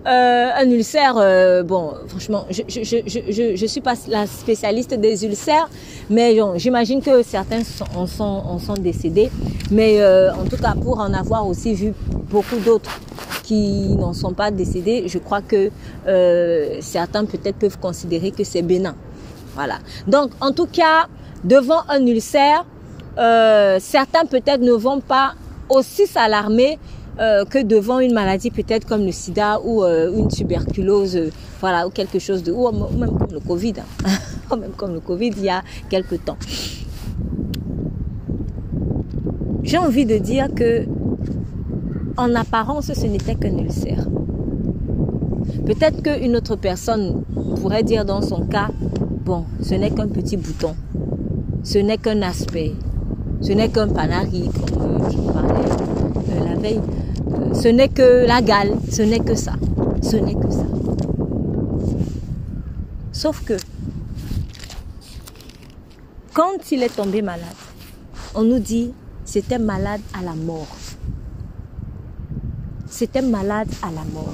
euh, 0.06 0.50
un 0.56 0.70
ulcère, 0.70 1.16
euh, 1.18 1.64
bon, 1.64 1.94
franchement, 2.08 2.46
je, 2.50 2.62
je, 2.68 2.84
je, 2.84 3.56
je, 3.56 3.66
suis 3.66 3.80
pas 3.80 3.94
la 4.10 4.28
spécialiste 4.28 4.94
des 4.96 5.24
ulcères, 5.26 5.70
mais 6.10 6.38
j'imagine 6.58 7.02
que 7.02 7.24
certains 7.24 7.64
sont, 7.64 7.86
en, 7.96 8.06
sont, 8.06 8.24
en 8.24 8.60
sont 8.60 8.74
décédés. 8.74 9.32
Mais 9.72 10.02
euh, 10.02 10.34
en 10.34 10.44
tout 10.44 10.58
cas, 10.58 10.74
pour 10.76 11.00
en 11.00 11.14
avoir 11.14 11.48
aussi 11.48 11.74
vu 11.74 11.94
beaucoup 12.30 12.58
d'autres 12.58 13.00
qui 13.44 13.96
n'en 13.96 14.14
sont 14.14 14.34
pas 14.34 14.52
décédés, 14.52 15.06
je 15.08 15.20
crois 15.20 15.42
que 15.42 15.72
certains 16.82 17.24
peut-être 17.24 17.58
peuvent 17.58 17.80
considérer 17.80 18.32
que 18.32 18.44
c'est 18.44 18.62
bénin. 18.62 18.96
Voilà. 19.56 19.80
Donc, 20.08 20.32
en 20.42 20.52
tout 20.52 20.68
cas, 20.68 21.08
devant 21.46 21.84
un 21.88 22.06
ulcère, 22.06 22.66
certains 23.80 24.26
peut-être 24.30 24.62
ne 24.62 24.74
vont 24.74 25.00
pas 25.00 25.36
aussi 25.70 26.08
s'alarmer 26.08 26.78
euh, 27.20 27.46
que 27.46 27.62
devant 27.62 28.00
une 28.00 28.14
maladie 28.14 28.50
peut-être 28.50 28.88
comme 28.88 29.06
le 29.06 29.12
sida 29.12 29.60
ou 29.64 29.84
euh, 29.84 30.12
une 30.18 30.30
tuberculose, 30.30 31.16
euh, 31.16 31.30
voilà, 31.60 31.86
ou 31.86 31.92
quelque 31.92 32.18
chose 32.18 32.42
de, 32.42 32.52
ou 32.52 32.72
même 32.72 33.18
comme 33.18 33.32
le 33.32 33.40
Covid, 33.40 33.74
hein. 33.78 34.56
même 34.58 34.72
comme 34.76 34.94
le 34.94 35.00
Covid 35.00 35.32
il 35.38 35.44
y 35.44 35.50
a 35.50 35.62
quelque 35.90 36.16
temps. 36.16 36.38
J'ai 39.62 39.78
envie 39.78 40.08
de 40.08 40.18
dire 40.18 40.48
que 40.56 40.86
en 42.18 42.34
apparence 42.34 42.92
ce 42.92 43.06
n'était 43.06 43.36
qu'un 43.36 43.58
ulcère. 43.60 44.08
Peut-être 45.68 46.02
qu'une 46.02 46.36
autre 46.36 46.56
personne 46.56 47.24
pourrait 47.62 47.84
dire 47.84 48.06
dans 48.06 48.22
son 48.24 48.48
cas, 48.48 48.70
bon, 49.24 49.46
ce 49.62 49.76
n'est 49.76 49.92
qu'un 49.92 50.08
petit 50.08 50.36
bouton, 50.36 50.76
ce 51.64 51.78
n'est 51.78 51.98
qu'un 51.98 52.24
aspect, 52.24 52.74
ce 53.40 53.52
n'est 53.52 53.70
qu'un 53.70 53.88
panari, 53.88 54.50
comme 54.76 55.12
je 55.12 55.32
parlais 55.32 55.83
veille. 56.64 56.82
Ce 57.54 57.68
n'est 57.68 57.90
que 57.90 58.26
la 58.26 58.42
gale, 58.42 58.74
ce 58.90 59.02
n'est 59.02 59.20
que 59.20 59.36
ça. 59.36 59.54
Ce 60.02 60.16
n'est 60.16 60.36
que 60.36 60.50
ça. 60.50 60.66
Sauf 63.12 63.44
que, 63.46 63.58
quand 66.34 66.72
il 66.72 66.82
est 66.84 66.96
tombé 66.96 67.22
malade, 67.22 67.60
on 68.34 68.44
nous 68.44 68.60
dit 68.60 68.92
c'était 69.26 69.60
malade 69.60 70.02
à 70.18 70.24
la 70.24 70.34
mort. 70.34 70.76
C'était 72.88 73.22
malade 73.22 73.70
à 73.82 73.92
la 73.92 74.04
mort. 74.14 74.34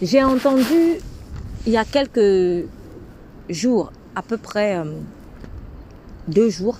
J'ai 0.00 0.22
entendu 0.22 0.98
il 1.66 1.72
y 1.72 1.76
a 1.76 1.84
quelques 1.84 2.66
jours, 3.48 3.92
à 4.16 4.22
peu 4.22 4.36
près 4.36 4.76
euh, 4.76 4.84
deux 6.28 6.50
jours, 6.50 6.78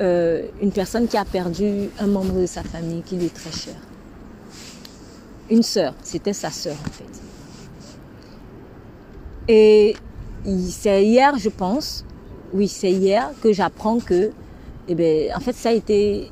euh, 0.00 0.42
une 0.60 0.72
personne 0.72 1.06
qui 1.06 1.16
a 1.16 1.24
perdu 1.24 1.88
un 2.00 2.06
membre 2.06 2.40
de 2.40 2.46
sa 2.46 2.64
famille 2.64 3.02
qui 3.02 3.16
lui 3.16 3.26
est 3.26 3.34
très 3.34 3.52
cher. 3.52 3.74
Une 5.50 5.62
sœur, 5.62 5.94
c'était 6.02 6.32
sa 6.32 6.50
sœur 6.50 6.74
en 6.84 6.90
fait. 6.90 7.04
Et 9.46 9.94
c'est 10.68 11.04
hier, 11.04 11.38
je 11.38 11.48
pense, 11.48 12.04
oui, 12.52 12.66
c'est 12.66 12.90
hier 12.90 13.30
que 13.42 13.52
j'apprends 13.52 13.98
que, 13.98 14.30
eh 14.88 14.94
ben, 14.94 15.30
en 15.36 15.40
fait, 15.40 15.54
ça 15.54 15.68
a 15.68 15.72
été, 15.72 16.30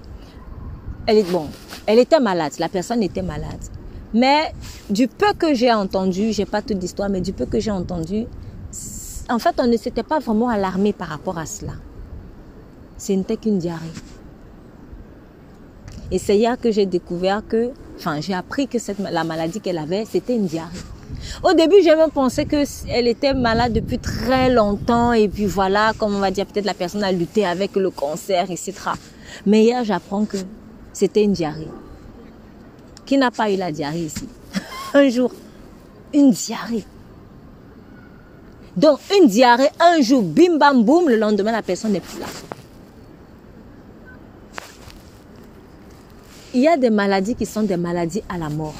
elle 1.06 1.18
est 1.18 1.30
bon, 1.30 1.46
elle 1.86 1.98
était 1.98 2.20
malade, 2.20 2.52
la 2.58 2.68
personne 2.68 3.02
était 3.02 3.22
malade. 3.22 3.60
Mais 4.14 4.52
du 4.90 5.08
peu 5.08 5.34
que 5.34 5.54
j'ai 5.54 5.72
entendu, 5.72 6.32
j'ai 6.32 6.46
pas 6.46 6.62
toute 6.62 6.80
l'histoire, 6.80 7.08
mais 7.08 7.20
du 7.20 7.32
peu 7.32 7.46
que 7.46 7.60
j'ai 7.60 7.70
entendu, 7.70 8.26
en 9.30 9.38
fait, 9.38 9.54
on 9.58 9.66
ne 9.66 9.76
s'était 9.76 10.02
pas 10.02 10.18
vraiment 10.18 10.48
alarmé 10.48 10.92
par 10.92 11.08
rapport 11.08 11.38
à 11.38 11.46
cela 11.46 11.72
ce 13.02 13.12
n'était 13.12 13.36
qu'une 13.36 13.58
diarrhée. 13.58 13.98
Et 16.12 16.18
c'est 16.18 16.36
hier 16.36 16.56
que 16.56 16.70
j'ai 16.70 16.86
découvert 16.86 17.42
que, 17.46 17.72
enfin, 17.96 18.20
j'ai 18.20 18.34
appris 18.34 18.68
que 18.68 18.78
cette, 18.78 19.00
la 19.00 19.24
maladie 19.24 19.60
qu'elle 19.60 19.78
avait, 19.78 20.04
c'était 20.04 20.36
une 20.36 20.46
diarrhée. 20.46 20.78
Au 21.42 21.52
début, 21.52 21.82
j'ai 21.82 21.96
même 21.96 22.10
pensé 22.10 22.46
qu'elle 22.46 23.08
était 23.08 23.34
malade 23.34 23.72
depuis 23.72 23.98
très 23.98 24.50
longtemps 24.50 25.12
et 25.12 25.28
puis 25.28 25.46
voilà, 25.46 25.92
comme 25.98 26.14
on 26.14 26.20
va 26.20 26.30
dire, 26.30 26.46
peut-être 26.46 26.64
la 26.64 26.74
personne 26.74 27.02
a 27.02 27.10
lutté 27.10 27.44
avec 27.44 27.74
le 27.74 27.90
cancer, 27.90 28.48
etc. 28.50 28.72
Mais 29.46 29.64
hier, 29.64 29.82
j'apprends 29.82 30.24
que 30.24 30.36
c'était 30.92 31.24
une 31.24 31.32
diarrhée. 31.32 31.68
Qui 33.04 33.18
n'a 33.18 33.32
pas 33.32 33.50
eu 33.50 33.56
la 33.56 33.72
diarrhée 33.72 34.04
ici? 34.04 34.28
Un 34.94 35.08
jour, 35.08 35.32
une 36.14 36.30
diarrhée. 36.30 36.84
Donc, 38.76 39.00
une 39.18 39.26
diarrhée, 39.26 39.70
un 39.80 40.00
jour, 40.00 40.22
bim 40.22 40.56
bam 40.56 40.84
boum, 40.84 41.08
le 41.08 41.16
lendemain, 41.16 41.52
la 41.52 41.62
personne 41.62 41.92
n'est 41.92 42.00
plus 42.00 42.20
là. 42.20 42.26
Il 46.54 46.60
y 46.60 46.68
a 46.68 46.76
des 46.76 46.90
maladies 46.90 47.34
qui 47.34 47.46
sont 47.46 47.62
des 47.62 47.78
maladies 47.78 48.22
à 48.28 48.36
la 48.36 48.50
mort. 48.50 48.74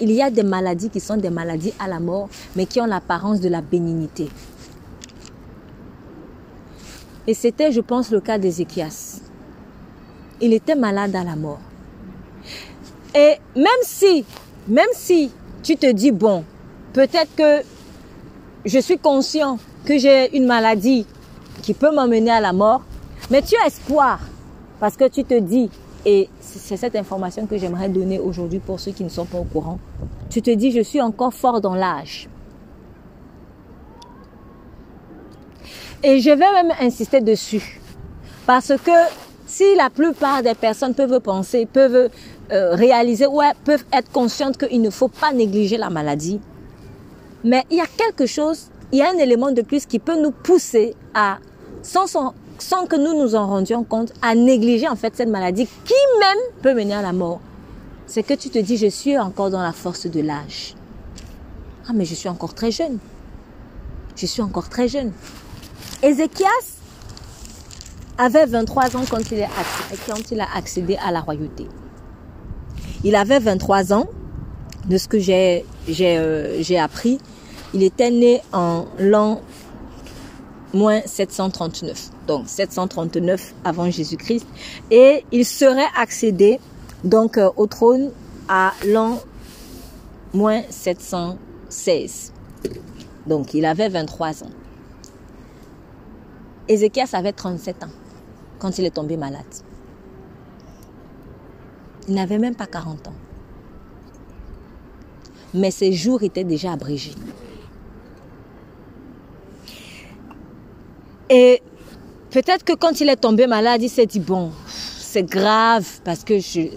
Il 0.00 0.10
y 0.10 0.20
a 0.20 0.28
des 0.28 0.42
maladies 0.42 0.90
qui 0.90 0.98
sont 0.98 1.16
des 1.16 1.30
maladies 1.30 1.72
à 1.78 1.86
la 1.86 2.00
mort, 2.00 2.28
mais 2.56 2.66
qui 2.66 2.80
ont 2.80 2.86
l'apparence 2.86 3.40
de 3.40 3.48
la 3.48 3.60
bénignité. 3.60 4.28
Et 7.28 7.34
c'était, 7.34 7.70
je 7.70 7.80
pense, 7.80 8.10
le 8.10 8.20
cas 8.20 8.38
d'Ézéchias. 8.38 9.20
Il 10.40 10.52
était 10.52 10.74
malade 10.74 11.14
à 11.14 11.22
la 11.22 11.36
mort. 11.36 11.60
Et 13.14 13.36
même 13.54 13.82
si, 13.82 14.24
même 14.66 14.90
si 14.94 15.30
tu 15.62 15.76
te 15.76 15.90
dis, 15.92 16.10
bon, 16.10 16.44
peut-être 16.92 17.34
que 17.36 17.64
je 18.64 18.78
suis 18.80 18.98
conscient 18.98 19.60
que 19.84 19.96
j'ai 19.96 20.36
une 20.36 20.46
maladie 20.46 21.06
qui 21.62 21.72
peut 21.72 21.94
m'emmener 21.94 22.32
à 22.32 22.40
la 22.40 22.52
mort, 22.52 22.82
mais 23.30 23.42
tu 23.42 23.54
as 23.62 23.68
espoir 23.68 24.18
parce 24.80 24.96
que 24.96 25.08
tu 25.08 25.24
te 25.24 25.38
dis, 25.38 25.70
et 26.04 26.28
c'est 26.40 26.76
cette 26.76 26.96
information 26.96 27.46
que 27.46 27.58
j'aimerais 27.58 27.88
donner 27.88 28.18
aujourd'hui 28.18 28.60
pour 28.60 28.78
ceux 28.78 28.92
qui 28.92 29.04
ne 29.04 29.08
sont 29.08 29.24
pas 29.24 29.38
au 29.38 29.44
courant, 29.44 29.78
tu 30.30 30.42
te 30.42 30.50
dis, 30.50 30.70
je 30.70 30.80
suis 30.80 31.00
encore 31.00 31.34
fort 31.34 31.60
dans 31.60 31.74
l'âge. 31.74 32.28
Et 36.02 36.20
je 36.20 36.30
vais 36.30 36.36
même 36.36 36.72
insister 36.80 37.20
dessus. 37.20 37.80
Parce 38.46 38.72
que 38.84 38.92
si 39.46 39.74
la 39.76 39.90
plupart 39.90 40.42
des 40.42 40.54
personnes 40.54 40.94
peuvent 40.94 41.20
penser, 41.20 41.66
peuvent 41.66 42.10
euh, 42.52 42.74
réaliser, 42.74 43.26
ouais, 43.26 43.52
peuvent 43.64 43.84
être 43.92 44.10
conscientes 44.12 44.56
qu'il 44.58 44.80
ne 44.80 44.90
faut 44.90 45.08
pas 45.08 45.32
négliger 45.32 45.76
la 45.76 45.90
maladie, 45.90 46.40
mais 47.42 47.64
il 47.70 47.78
y 47.78 47.80
a 47.80 47.86
quelque 47.86 48.26
chose, 48.26 48.68
il 48.92 48.98
y 48.98 49.02
a 49.02 49.10
un 49.10 49.18
élément 49.18 49.50
de 49.50 49.62
plus 49.62 49.86
qui 49.86 49.98
peut 49.98 50.20
nous 50.20 50.30
pousser 50.30 50.94
à, 51.14 51.38
sans, 51.82 52.06
sans 52.58 52.86
que 52.86 52.96
nous 52.96 53.20
nous 53.20 53.34
en 53.34 53.46
rendions 53.46 53.84
compte, 53.84 54.12
à 54.22 54.34
négliger 54.34 54.88
en 54.88 54.96
fait 54.96 55.16
cette 55.16 55.28
maladie 55.28 55.66
qui 55.84 55.94
même 56.20 56.38
peut 56.62 56.74
mener 56.74 56.94
à 56.94 57.02
la 57.02 57.12
mort. 57.12 57.40
C'est 58.06 58.22
que 58.22 58.34
tu 58.34 58.50
te 58.50 58.58
dis, 58.58 58.76
je 58.76 58.86
suis 58.86 59.18
encore 59.18 59.50
dans 59.50 59.62
la 59.62 59.72
force 59.72 60.06
de 60.06 60.20
l'âge. 60.20 60.74
Ah, 61.88 61.92
mais 61.94 62.04
je 62.04 62.14
suis 62.14 62.28
encore 62.28 62.54
très 62.54 62.70
jeune. 62.70 62.98
Je 64.14 64.26
suis 64.26 64.42
encore 64.42 64.68
très 64.68 64.88
jeune. 64.88 65.12
Ézéchias 66.02 66.76
avait 68.18 68.46
23 68.46 68.96
ans 68.96 69.04
quand 69.08 69.30
il, 69.30 69.42
a 70.40 70.46
accédé 70.54 70.96
à 71.04 71.12
la 71.12 71.20
royauté. 71.20 71.66
Il 73.04 73.14
avait 73.14 73.38
23 73.38 73.92
ans, 73.92 74.08
de 74.88 74.98
ce 74.98 75.08
que 75.08 75.16
euh, 75.18 76.62
j'ai 76.62 76.78
appris. 76.78 77.18
Il 77.74 77.82
était 77.82 78.10
né 78.10 78.40
en 78.52 78.86
l'an 78.98 79.40
moins 80.76 81.00
739, 81.04 82.10
donc 82.26 82.48
739 82.48 83.54
avant 83.64 83.90
Jésus-Christ, 83.90 84.46
et 84.90 85.24
il 85.32 85.44
serait 85.44 85.88
accédé 85.96 86.60
donc 87.02 87.38
euh, 87.38 87.50
au 87.56 87.66
trône 87.66 88.10
à 88.48 88.72
l'an 88.86 89.18
moins 90.34 90.62
716. 90.68 92.32
Donc 93.26 93.54
il 93.54 93.64
avait 93.64 93.88
23 93.88 94.44
ans. 94.44 94.50
Ézéchias 96.68 97.10
avait 97.12 97.32
37 97.32 97.84
ans 97.84 97.90
quand 98.58 98.78
il 98.78 98.84
est 98.84 98.90
tombé 98.90 99.16
malade. 99.16 99.44
Il 102.08 102.14
n'avait 102.14 102.38
même 102.38 102.54
pas 102.54 102.66
40 102.66 103.08
ans. 103.08 103.14
Mais 105.54 105.70
ses 105.70 105.92
jours 105.92 106.22
étaient 106.22 106.44
déjà 106.44 106.72
abrégés. 106.72 107.14
Et 111.30 111.62
peut-être 112.30 112.64
que 112.64 112.72
quand 112.74 113.00
il 113.00 113.08
est 113.08 113.16
tombé 113.16 113.46
malade, 113.46 113.82
il 113.82 113.88
s'est 113.88 114.06
dit, 114.06 114.20
bon, 114.20 114.52
c'est 115.16 115.22
grave 115.22 115.86
parce 116.04 116.24
que 116.24 116.34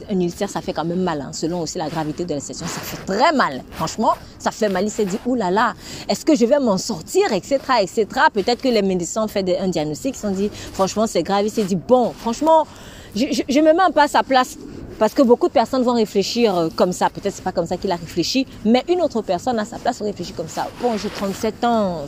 un 0.09 0.19
ulcère, 0.19 0.49
ça 0.49 0.61
fait 0.61 0.71
quand 0.71 0.85
même 0.85 1.01
mal. 1.01 1.19
Hein. 1.19 1.33
Selon 1.33 1.61
aussi 1.61 1.77
la 1.77 1.89
gravité 1.89 2.23
de 2.23 2.33
la 2.33 2.39
situation, 2.39 2.67
ça 2.67 2.79
fait 2.79 3.05
très 3.05 3.33
mal. 3.33 3.63
Franchement, 3.71 4.13
ça 4.37 4.51
fait 4.51 4.69
mal. 4.69 4.85
Il 4.85 4.89
s'est 4.89 5.03
dit, 5.03 5.17
oulala, 5.25 5.51
là 5.51 5.67
là, 5.67 5.73
est-ce 6.07 6.23
que 6.23 6.35
je 6.35 6.45
vais 6.45 6.59
m'en 6.59 6.77
sortir, 6.77 7.33
etc., 7.33 7.59
etc. 7.81 8.07
Peut-être 8.33 8.61
que 8.61 8.69
les 8.69 8.81
médecins 8.81 9.25
ont 9.25 9.27
fait 9.27 9.59
un 9.59 9.67
diagnostic, 9.67 10.15
ils 10.15 10.15
se 10.15 10.21
sont 10.21 10.33
dit, 10.33 10.49
franchement, 10.71 11.05
c'est 11.05 11.23
grave. 11.23 11.45
Il 11.45 11.51
s'est 11.51 11.65
dit, 11.65 11.75
bon, 11.75 12.13
franchement, 12.17 12.65
je, 13.13 13.25
ne 13.25 13.61
me 13.61 13.73
mets 13.73 13.93
pas 13.93 14.03
à 14.03 14.07
sa 14.07 14.23
place. 14.23 14.57
Parce 14.99 15.13
que 15.13 15.21
beaucoup 15.21 15.47
de 15.47 15.53
personnes 15.53 15.83
vont 15.83 15.93
réfléchir 15.93 16.55
euh, 16.55 16.67
comme 16.75 16.91
ça. 16.91 17.09
Peut-être 17.09 17.33
c'est 17.33 17.43
pas 17.43 17.53
comme 17.53 17.65
ça 17.65 17.77
qu'il 17.77 17.89
a 17.91 17.95
réfléchi, 17.95 18.45
mais 18.65 18.83
une 18.89 19.01
autre 19.01 19.21
personne 19.21 19.57
à 19.57 19.63
sa 19.63 19.77
place 19.77 20.01
réfléchit 20.01 20.33
comme 20.33 20.49
ça. 20.49 20.67
Bon, 20.81 20.97
j'ai 20.97 21.09
37 21.09 21.63
ans, 21.63 22.05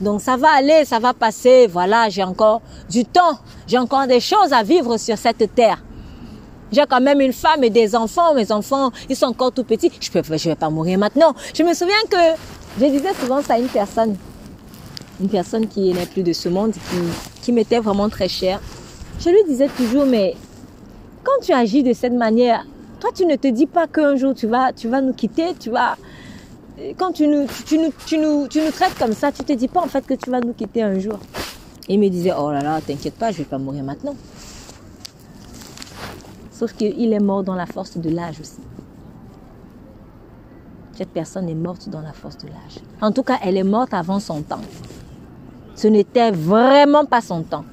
donc 0.00 0.20
ça 0.20 0.36
va 0.36 0.48
aller, 0.56 0.84
ça 0.84 0.98
va 0.98 1.14
passer. 1.14 1.68
Voilà, 1.68 2.08
j'ai 2.08 2.24
encore 2.24 2.60
du 2.90 3.04
temps, 3.04 3.38
j'ai 3.68 3.78
encore 3.78 4.08
des 4.08 4.18
choses 4.18 4.52
à 4.52 4.64
vivre 4.64 4.96
sur 4.96 5.16
cette 5.16 5.54
terre. 5.54 5.80
J'ai 6.72 6.82
quand 6.88 7.00
même 7.00 7.20
une 7.20 7.32
femme 7.32 7.62
et 7.62 7.70
des 7.70 7.94
enfants. 7.94 8.34
Mes 8.34 8.50
enfants, 8.50 8.90
ils 9.08 9.14
sont 9.14 9.26
encore 9.26 9.52
tout 9.52 9.62
petits. 9.62 9.92
Je 10.00 10.10
je 10.12 10.48
vais 10.48 10.56
pas 10.56 10.68
mourir 10.68 10.98
maintenant. 10.98 11.32
Je 11.54 11.62
me 11.62 11.72
souviens 11.74 11.94
que 12.10 12.16
je 12.80 12.86
disais 12.86 13.14
souvent 13.20 13.40
ça 13.40 13.54
à 13.54 13.58
une 13.60 13.68
personne, 13.68 14.16
une 15.20 15.28
personne 15.28 15.68
qui 15.68 15.92
n'est 15.92 16.06
plus 16.06 16.24
de 16.24 16.32
ce 16.32 16.48
monde, 16.48 16.72
qui 17.40 17.52
m'était 17.52 17.78
vraiment 17.78 18.08
très 18.08 18.26
chère. 18.26 18.60
Je 19.20 19.28
lui 19.28 19.44
disais 19.48 19.68
toujours, 19.68 20.06
mais 20.06 20.34
quand 21.26 21.44
tu 21.44 21.52
agis 21.52 21.82
de 21.82 21.92
cette 21.92 22.12
manière, 22.12 22.64
toi, 23.00 23.10
tu 23.12 23.26
ne 23.26 23.34
te 23.34 23.48
dis 23.48 23.66
pas 23.66 23.88
qu'un 23.88 24.14
jour 24.14 24.32
tu 24.32 24.46
vas, 24.46 24.72
tu 24.72 24.88
vas 24.88 25.00
nous 25.00 25.12
quitter, 25.12 25.54
tu 25.58 25.70
vas. 25.70 25.96
Quand 26.96 27.12
tu 27.12 27.26
nous, 27.26 27.46
tu, 27.66 27.78
nous, 27.78 27.92
tu, 28.06 28.18
nous, 28.18 28.46
tu 28.46 28.60
nous 28.60 28.70
traites 28.70 28.96
comme 28.96 29.12
ça, 29.12 29.32
tu 29.32 29.42
te 29.42 29.52
dis 29.52 29.66
pas 29.66 29.80
en 29.80 29.88
fait 29.88 30.06
que 30.06 30.14
tu 30.14 30.30
vas 30.30 30.40
nous 30.40 30.52
quitter 30.52 30.82
un 30.82 30.98
jour. 31.00 31.18
il 31.88 31.98
me 31.98 32.08
disait, 32.08 32.32
oh 32.38 32.52
là 32.52 32.60
là, 32.60 32.80
t'inquiète 32.80 33.14
pas, 33.14 33.32
je 33.32 33.38
vais 33.38 33.44
pas 33.44 33.58
mourir 33.58 33.82
maintenant. 33.82 34.14
Sauf 36.52 36.72
qu'il 36.74 37.12
est 37.12 37.20
mort 37.20 37.42
dans 37.42 37.56
la 37.56 37.66
force 37.66 37.98
de 37.98 38.08
l'âge 38.08 38.40
aussi. 38.40 38.60
Cette 40.92 41.10
personne 41.10 41.48
est 41.48 41.54
morte 41.54 41.88
dans 41.88 42.00
la 42.00 42.12
force 42.12 42.38
de 42.38 42.46
l'âge. 42.46 42.78
En 43.00 43.10
tout 43.10 43.22
cas, 43.22 43.38
elle 43.42 43.56
est 43.56 43.64
morte 43.64 43.92
avant 43.92 44.20
son 44.20 44.42
temps. 44.42 44.62
Ce 45.74 45.88
n'était 45.88 46.30
vraiment 46.30 47.04
pas 47.04 47.20
son 47.20 47.42
temps. 47.42 47.64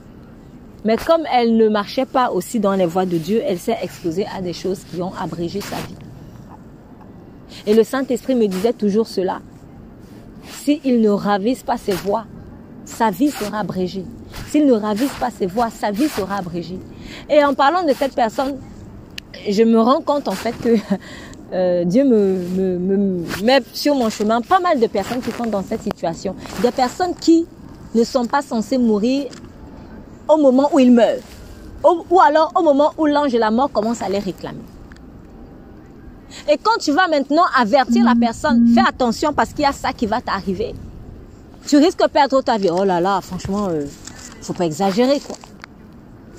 Mais 0.85 0.97
comme 0.97 1.23
elle 1.31 1.55
ne 1.55 1.69
marchait 1.69 2.05
pas 2.05 2.31
aussi 2.31 2.59
dans 2.59 2.73
les 2.73 2.85
voies 2.85 3.05
de 3.05 3.17
Dieu, 3.17 3.41
elle 3.45 3.59
s'est 3.59 3.77
exposée 3.81 4.25
à 4.35 4.41
des 4.41 4.53
choses 4.53 4.81
qui 4.91 5.01
ont 5.01 5.13
abrégé 5.19 5.61
sa 5.61 5.77
vie. 5.77 5.95
Et 7.65 7.73
le 7.73 7.83
Saint-Esprit 7.83 8.35
me 8.35 8.47
disait 8.47 8.73
toujours 8.73 9.07
cela. 9.07 9.39
S'il 10.49 10.99
ne 10.99 11.09
ravise 11.09 11.63
pas 11.63 11.77
ses 11.77 11.93
voies, 11.93 12.25
sa 12.85 13.11
vie 13.11 13.31
sera 13.31 13.59
abrégée. 13.59 14.05
S'il 14.49 14.65
ne 14.65 14.73
ravise 14.73 15.11
pas 15.19 15.29
ses 15.29 15.45
voies, 15.45 15.69
sa 15.69 15.91
vie 15.91 16.09
sera 16.09 16.37
abrégée. 16.37 16.79
Et 17.29 17.43
en 17.43 17.53
parlant 17.53 17.83
de 17.83 17.93
cette 17.93 18.13
personne, 18.13 18.57
je 19.49 19.63
me 19.63 19.79
rends 19.79 20.01
compte 20.01 20.27
en 20.27 20.33
fait 20.33 20.53
que 20.61 20.75
euh, 21.53 21.85
Dieu 21.85 22.03
me, 22.03 22.37
me, 22.55 22.77
me 22.77 23.43
met 23.43 23.61
sur 23.73 23.95
mon 23.95 24.09
chemin 24.09 24.41
pas 24.41 24.59
mal 24.59 24.79
de 24.81 24.87
personnes 24.87 25.21
qui 25.21 25.31
sont 25.31 25.45
dans 25.45 25.63
cette 25.63 25.83
situation. 25.83 26.35
Des 26.61 26.71
personnes 26.71 27.15
qui 27.15 27.45
ne 27.95 28.03
sont 28.03 28.25
pas 28.25 28.41
censées 28.41 28.77
mourir 28.77 29.27
au 30.27 30.37
moment 30.37 30.69
où 30.73 30.79
ils 30.79 30.91
meurent. 30.91 31.21
Ou, 31.83 32.19
alors 32.21 32.51
au 32.55 32.63
moment 32.63 32.93
où 32.97 33.05
l'ange 33.05 33.33
de 33.33 33.37
la 33.37 33.51
mort 33.51 33.71
commence 33.71 34.01
à 34.01 34.09
les 34.09 34.19
réclamer. 34.19 34.63
Et 36.49 36.57
quand 36.57 36.77
tu 36.79 36.91
vas 36.91 37.07
maintenant 37.07 37.43
avertir 37.55 38.03
la 38.05 38.15
personne, 38.15 38.67
fais 38.73 38.87
attention 38.87 39.33
parce 39.33 39.49
qu'il 39.49 39.61
y 39.61 39.65
a 39.65 39.73
ça 39.73 39.93
qui 39.93 40.05
va 40.05 40.21
t'arriver. 40.21 40.73
Tu 41.67 41.77
risques 41.77 42.01
de 42.01 42.07
perdre 42.07 42.41
ta 42.41 42.57
vie. 42.57 42.69
Oh 42.71 42.83
là 42.83 42.99
là, 42.99 43.19
franchement, 43.21 43.67
euh, 43.69 43.85
faut 44.41 44.53
pas 44.53 44.65
exagérer 44.65 45.19
quoi. 45.19 45.35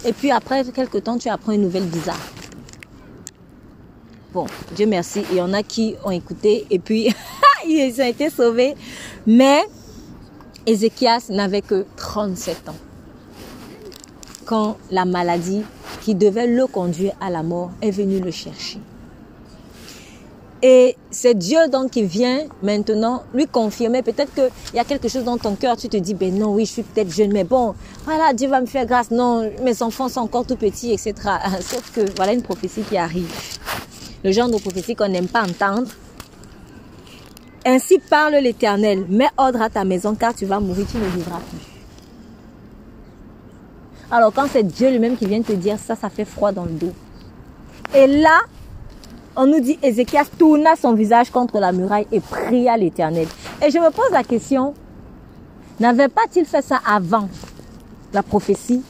Et 0.05 0.13
puis 0.13 0.31
après 0.31 0.65
quelques 0.65 1.05
temps, 1.05 1.17
tu 1.19 1.29
apprends 1.29 1.53
une 1.53 1.63
nouvelle 1.63 1.85
bizarre. 1.85 2.19
Bon, 4.33 4.47
Dieu 4.75 4.87
merci. 4.87 5.25
Il 5.31 5.37
y 5.37 5.41
en 5.41 5.53
a 5.53 5.63
qui 5.63 5.95
ont 6.05 6.11
écouté 6.11 6.67
et 6.71 6.79
puis 6.79 7.15
ils 7.67 8.01
ont 8.01 8.07
été 8.07 8.31
sauvés. 8.31 8.75
Mais 9.27 9.63
Ézéchias 10.67 11.27
n'avait 11.29 11.63
que 11.63 11.87
37 11.97 12.69
ans 12.71 12.75
quand 14.45 14.77
la 14.91 15.05
maladie 15.05 15.63
qui 16.03 16.15
devait 16.15 16.47
le 16.47 16.67
conduire 16.67 17.13
à 17.21 17.31
la 17.31 17.43
mort 17.43 17.71
est 17.81 17.91
venue 17.91 18.21
le 18.21 18.31
chercher. 18.31 18.79
Et 20.67 20.97
c'est 21.11 21.37
Dieu 21.37 21.69
donc 21.71 21.91
qui 21.91 22.05
vient 22.05 22.45
maintenant 22.63 23.25
lui 23.35 23.47
confirmer. 23.47 24.01
Peut-être 24.01 24.33
qu'il 24.33 24.49
y 24.75 24.79
a 24.79 24.85
quelque 24.85 25.09
chose 25.09 25.25
dans 25.25 25.37
ton 25.37 25.57
cœur, 25.57 25.77
tu 25.77 25.91
te 25.91 25.97
dis, 25.99 26.15
ben 26.15 26.35
non, 26.35 26.55
oui, 26.55 26.65
je 26.65 26.73
suis 26.73 26.83
peut-être 26.83 27.13
jeune, 27.13 27.35
mais 27.35 27.45
bon, 27.45 27.75
voilà, 28.07 28.33
Dieu 28.33 28.49
va 28.49 28.63
me 28.63 28.67
faire 28.67 28.87
grâce. 28.87 29.11
Non, 29.11 29.51
mes 29.63 29.83
enfants 29.83 30.09
sont 30.09 30.21
encore 30.21 30.47
tout 30.47 30.57
petits, 30.57 30.93
etc. 30.93 31.13
Sauf 31.61 31.93
que 31.95 32.01
voilà 32.17 32.33
une 32.33 32.41
prophétie 32.41 32.81
qui 32.81 32.97
arrive. 32.97 33.31
Le 34.25 34.33
genre 34.33 34.49
de 34.49 34.57
prophétie 34.57 34.95
qu'on 34.95 35.09
n'aime 35.09 35.29
pas 35.29 35.43
entendre. 35.43 35.89
Ainsi 37.67 37.99
parle 37.99 38.37
l'Éternel, 38.37 39.05
mets 39.11 39.29
ordre 39.37 39.61
à 39.61 39.69
ta 39.69 39.85
maison 39.85 40.15
car 40.15 40.35
tu 40.35 40.47
vas 40.47 40.61
mourir, 40.61 40.87
tu 40.91 40.97
ne 40.97 41.09
vivras 41.09 41.41
plus. 41.51 41.74
Alors 44.15 44.33
quand 44.33 44.47
c'est 44.49 44.63
Dieu 44.63 44.91
lui-même 44.91 45.17
qui 45.17 45.27
vient 45.27 45.43
te 45.43 45.51
dire 45.51 45.77
ça, 45.77 45.97
ça 45.97 46.09
fait 46.09 46.25
froid 46.25 46.53
dans 46.53 46.67
le 46.67 46.71
dos. 46.71 46.93
Et 47.97 48.07
là, 48.07 48.43
on 49.35 49.45
nous 49.45 49.59
dit 49.59 49.77
Ézéchias 49.83 50.27
tourna 50.39 50.77
son 50.77 50.95
visage 50.95 51.31
contre 51.31 51.59
la 51.59 51.73
muraille 51.73 52.07
et 52.13 52.21
pria 52.21 52.77
l'Éternel. 52.77 53.27
Et 53.61 53.73
je 53.73 53.79
me 53.81 53.91
pose 53.91 54.13
la 54.13 54.23
question, 54.23 54.73
n'avait 55.81 56.07
pas-il 56.07 56.45
fait 56.45 56.63
ça 56.63 56.79
avant 56.87 57.29
la 58.13 58.23
prophétie? 58.23 58.85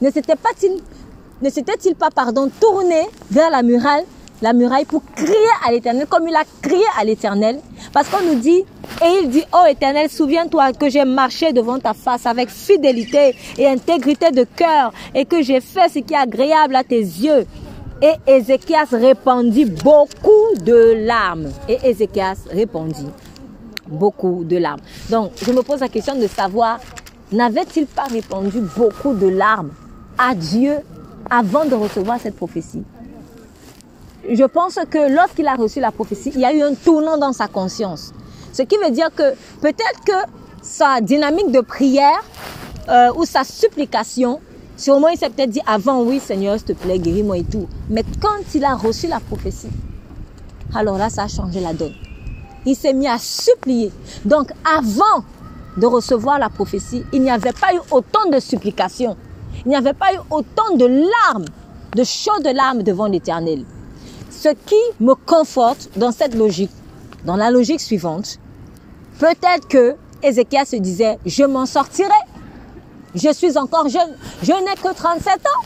Ne 0.00 0.10
s'était-il 0.10 1.94
pas, 1.94 2.08
pardon, 2.10 2.50
tourné 2.58 3.02
vers 3.30 3.50
la 3.50 3.62
muraille 3.62 4.06
la 4.42 4.52
muraille 4.52 4.84
pour 4.84 5.02
crier 5.14 5.36
à 5.66 5.70
l'éternel 5.70 6.06
comme 6.08 6.28
il 6.28 6.34
a 6.34 6.42
crié 6.60 6.84
à 6.98 7.04
l'éternel. 7.04 7.60
Parce 7.92 8.08
qu'on 8.08 8.22
nous 8.22 8.40
dit, 8.40 8.64
et 9.04 9.20
il 9.22 9.30
dit, 9.30 9.44
oh 9.54 9.64
éternel, 9.68 10.10
souviens-toi 10.10 10.72
que 10.72 10.90
j'ai 10.90 11.04
marché 11.04 11.52
devant 11.52 11.78
ta 11.78 11.94
face 11.94 12.26
avec 12.26 12.50
fidélité 12.50 13.34
et 13.56 13.66
intégrité 13.66 14.30
de 14.32 14.44
cœur 14.44 14.92
et 15.14 15.24
que 15.24 15.42
j'ai 15.42 15.60
fait 15.60 15.88
ce 15.88 16.00
qui 16.00 16.12
est 16.12 16.18
agréable 16.18 16.76
à 16.76 16.82
tes 16.84 17.00
yeux. 17.00 17.46
Et 18.02 18.14
Ézéchias 18.26 18.88
répandit 18.90 19.64
beaucoup 19.64 20.54
de 20.60 21.06
larmes. 21.06 21.50
Et 21.68 21.78
Ézéchias 21.84 22.38
répondit 22.50 23.06
beaucoup 23.86 24.42
de 24.44 24.56
larmes. 24.56 24.80
Donc, 25.08 25.30
je 25.40 25.52
me 25.52 25.62
pose 25.62 25.80
la 25.80 25.88
question 25.88 26.16
de 26.16 26.26
savoir, 26.26 26.80
n'avait-il 27.30 27.86
pas 27.86 28.04
répandu 28.04 28.60
beaucoup 28.76 29.14
de 29.14 29.28
larmes 29.28 29.70
à 30.18 30.34
Dieu 30.34 30.78
avant 31.30 31.64
de 31.64 31.76
recevoir 31.76 32.18
cette 32.20 32.34
prophétie? 32.34 32.82
Je 34.28 34.44
pense 34.44 34.78
que 34.90 35.12
lorsqu'il 35.12 35.46
a 35.46 35.54
reçu 35.54 35.80
la 35.80 35.90
prophétie, 35.90 36.32
il 36.34 36.40
y 36.40 36.44
a 36.44 36.52
eu 36.52 36.62
un 36.62 36.74
tournant 36.74 37.18
dans 37.18 37.32
sa 37.32 37.48
conscience. 37.48 38.12
Ce 38.52 38.62
qui 38.62 38.76
veut 38.76 38.90
dire 38.90 39.08
que 39.14 39.34
peut-être 39.60 40.00
que 40.06 40.12
sa 40.62 41.00
dynamique 41.00 41.50
de 41.50 41.60
prière 41.60 42.22
euh, 42.88 43.12
ou 43.16 43.24
sa 43.24 43.44
supplication, 43.44 44.40
sûrement 44.76 45.08
il 45.08 45.18
s'est 45.18 45.30
peut-être 45.30 45.50
dit 45.50 45.62
avant, 45.66 46.02
oui 46.02 46.20
Seigneur, 46.20 46.56
s'il 46.56 46.66
te 46.66 46.72
plaît, 46.72 46.98
guéris-moi 46.98 47.38
et 47.38 47.44
tout. 47.44 47.66
Mais 47.88 48.04
quand 48.20 48.54
il 48.54 48.64
a 48.64 48.74
reçu 48.74 49.06
la 49.06 49.20
prophétie, 49.20 49.70
alors 50.74 50.96
là, 50.98 51.10
ça 51.10 51.24
a 51.24 51.28
changé 51.28 51.60
la 51.60 51.74
donne. 51.74 51.94
Il 52.64 52.76
s'est 52.76 52.92
mis 52.92 53.08
à 53.08 53.18
supplier. 53.18 53.92
Donc 54.24 54.50
avant 54.64 55.24
de 55.76 55.86
recevoir 55.86 56.38
la 56.38 56.48
prophétie, 56.48 57.04
il 57.12 57.22
n'y 57.22 57.30
avait 57.30 57.52
pas 57.52 57.74
eu 57.74 57.80
autant 57.90 58.28
de 58.30 58.38
supplications. 58.38 59.16
Il 59.64 59.68
n'y 59.68 59.76
avait 59.76 59.92
pas 59.92 60.14
eu 60.14 60.18
autant 60.30 60.74
de 60.76 60.86
larmes, 60.86 61.44
de 61.94 62.04
chaudes 62.04 62.46
larmes 62.54 62.82
devant 62.82 63.06
l'Éternel. 63.06 63.64
Ce 64.42 64.48
qui 64.48 64.74
me 64.98 65.14
conforte 65.14 65.88
dans 65.94 66.10
cette 66.10 66.34
logique, 66.34 66.72
dans 67.24 67.36
la 67.36 67.52
logique 67.52 67.80
suivante, 67.80 68.40
peut-être 69.20 69.68
que 69.68 69.94
Ézéchias 70.20 70.64
se 70.64 70.74
disait, 70.74 71.20
je 71.24 71.44
m'en 71.44 71.64
sortirai. 71.64 72.10
Je 73.14 73.32
suis 73.32 73.56
encore 73.56 73.88
jeune. 73.88 74.16
Je 74.42 74.50
n'ai 74.50 74.74
que 74.74 74.92
37 74.92 75.34
ans. 75.46 75.64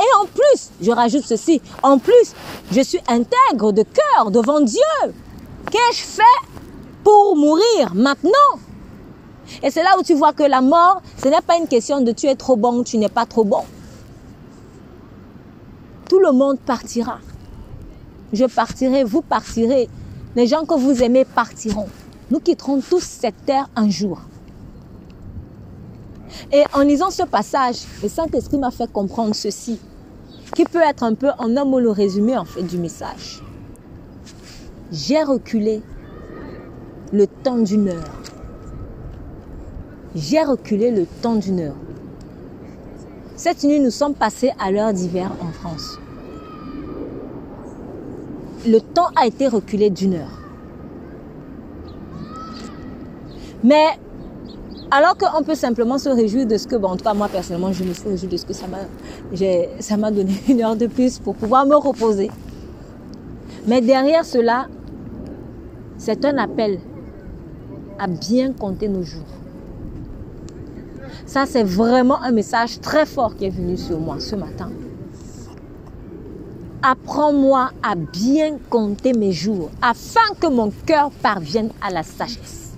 Et 0.00 0.20
en 0.20 0.26
plus, 0.26 0.70
je 0.80 0.90
rajoute 0.90 1.22
ceci, 1.24 1.62
en 1.84 1.98
plus, 1.98 2.34
je 2.72 2.80
suis 2.80 3.00
intègre 3.06 3.70
de 3.70 3.84
cœur 3.84 4.32
devant 4.32 4.60
Dieu. 4.60 5.14
Qu'ai-je 5.70 6.02
fait 6.02 6.22
pour 7.04 7.36
mourir 7.36 7.94
maintenant? 7.94 8.58
Et 9.62 9.70
c'est 9.70 9.84
là 9.84 9.90
où 10.00 10.02
tu 10.02 10.14
vois 10.14 10.32
que 10.32 10.42
la 10.42 10.62
mort, 10.62 11.00
ce 11.22 11.28
n'est 11.28 11.42
pas 11.42 11.58
une 11.58 11.68
question 11.68 12.00
de 12.00 12.10
tu 12.10 12.26
es 12.26 12.34
trop 12.34 12.56
bon 12.56 12.78
ou 12.78 12.82
tu 12.82 12.98
n'es 12.98 13.08
pas 13.08 13.24
trop 13.24 13.44
bon. 13.44 13.62
Tout 16.08 16.20
le 16.20 16.32
monde 16.32 16.58
partira. 16.58 17.18
Je 18.32 18.46
partirai, 18.46 19.04
vous 19.04 19.20
partirez. 19.20 19.88
Les 20.36 20.46
gens 20.46 20.64
que 20.64 20.74
vous 20.74 21.02
aimez 21.02 21.24
partiront. 21.24 21.88
Nous 22.30 22.40
quitterons 22.40 22.80
tous 22.80 23.02
cette 23.02 23.44
terre 23.44 23.68
un 23.76 23.90
jour. 23.90 24.20
Et 26.52 26.64
en 26.72 26.80
lisant 26.80 27.10
ce 27.10 27.24
passage, 27.24 27.84
le 28.02 28.08
Saint-Esprit 28.08 28.58
m'a 28.58 28.70
fait 28.70 28.90
comprendre 28.90 29.34
ceci, 29.34 29.78
qui 30.54 30.64
peut 30.64 30.82
être 30.82 31.02
un 31.02 31.14
peu 31.14 31.30
en 31.38 31.56
un 31.56 31.64
mot 31.64 31.80
le 31.80 31.90
résumé 31.90 32.36
en 32.36 32.44
fait 32.44 32.62
du 32.62 32.78
message. 32.78 33.42
J'ai 34.90 35.22
reculé 35.22 35.82
le 37.12 37.26
temps 37.26 37.58
d'une 37.58 37.88
heure. 37.88 38.12
J'ai 40.14 40.42
reculé 40.42 40.90
le 40.90 41.06
temps 41.06 41.36
d'une 41.36 41.60
heure. 41.60 41.76
Cette 43.38 43.62
nuit, 43.62 43.78
nous 43.78 43.92
sommes 43.92 44.14
passés 44.14 44.50
à 44.58 44.72
l'heure 44.72 44.92
d'hiver 44.92 45.30
en 45.40 45.52
France. 45.52 46.00
Le 48.66 48.80
temps 48.80 49.10
a 49.14 49.28
été 49.28 49.46
reculé 49.46 49.90
d'une 49.90 50.14
heure. 50.14 50.40
Mais 53.62 53.84
alors 54.90 55.16
qu'on 55.16 55.44
peut 55.44 55.54
simplement 55.54 55.98
se 55.98 56.08
réjouir 56.08 56.46
de 56.46 56.56
ce 56.56 56.66
que, 56.66 56.74
bon, 56.74 56.88
en 56.88 56.96
tout 56.96 57.04
cas, 57.04 57.14
moi 57.14 57.28
personnellement, 57.28 57.72
je 57.72 57.84
me 57.84 57.92
suis 57.92 58.08
réjouie 58.08 58.26
de 58.26 58.36
ce 58.36 58.44
que 58.44 58.52
ça 58.52 58.66
m'a, 58.66 58.78
ça 59.78 59.96
m'a 59.96 60.10
donné 60.10 60.32
une 60.48 60.60
heure 60.60 60.74
de 60.74 60.88
plus 60.88 61.20
pour 61.20 61.36
pouvoir 61.36 61.64
me 61.64 61.76
reposer. 61.76 62.32
Mais 63.68 63.80
derrière 63.80 64.24
cela, 64.24 64.66
c'est 65.96 66.24
un 66.24 66.38
appel 66.38 66.80
à 68.00 68.08
bien 68.08 68.52
compter 68.52 68.88
nos 68.88 69.04
jours. 69.04 69.37
Ça, 71.28 71.44
c'est 71.44 71.62
vraiment 71.62 72.22
un 72.22 72.30
message 72.30 72.80
très 72.80 73.04
fort 73.04 73.36
qui 73.36 73.44
est 73.44 73.50
venu 73.50 73.76
sur 73.76 74.00
moi 74.00 74.16
ce 74.18 74.34
matin. 74.34 74.70
Apprends-moi 76.82 77.68
à 77.82 77.94
bien 77.96 78.56
compter 78.70 79.12
mes 79.12 79.32
jours 79.32 79.68
afin 79.82 80.34
que 80.40 80.46
mon 80.46 80.72
cœur 80.86 81.10
parvienne 81.10 81.68
à 81.82 81.90
la 81.90 82.02
sagesse. 82.02 82.70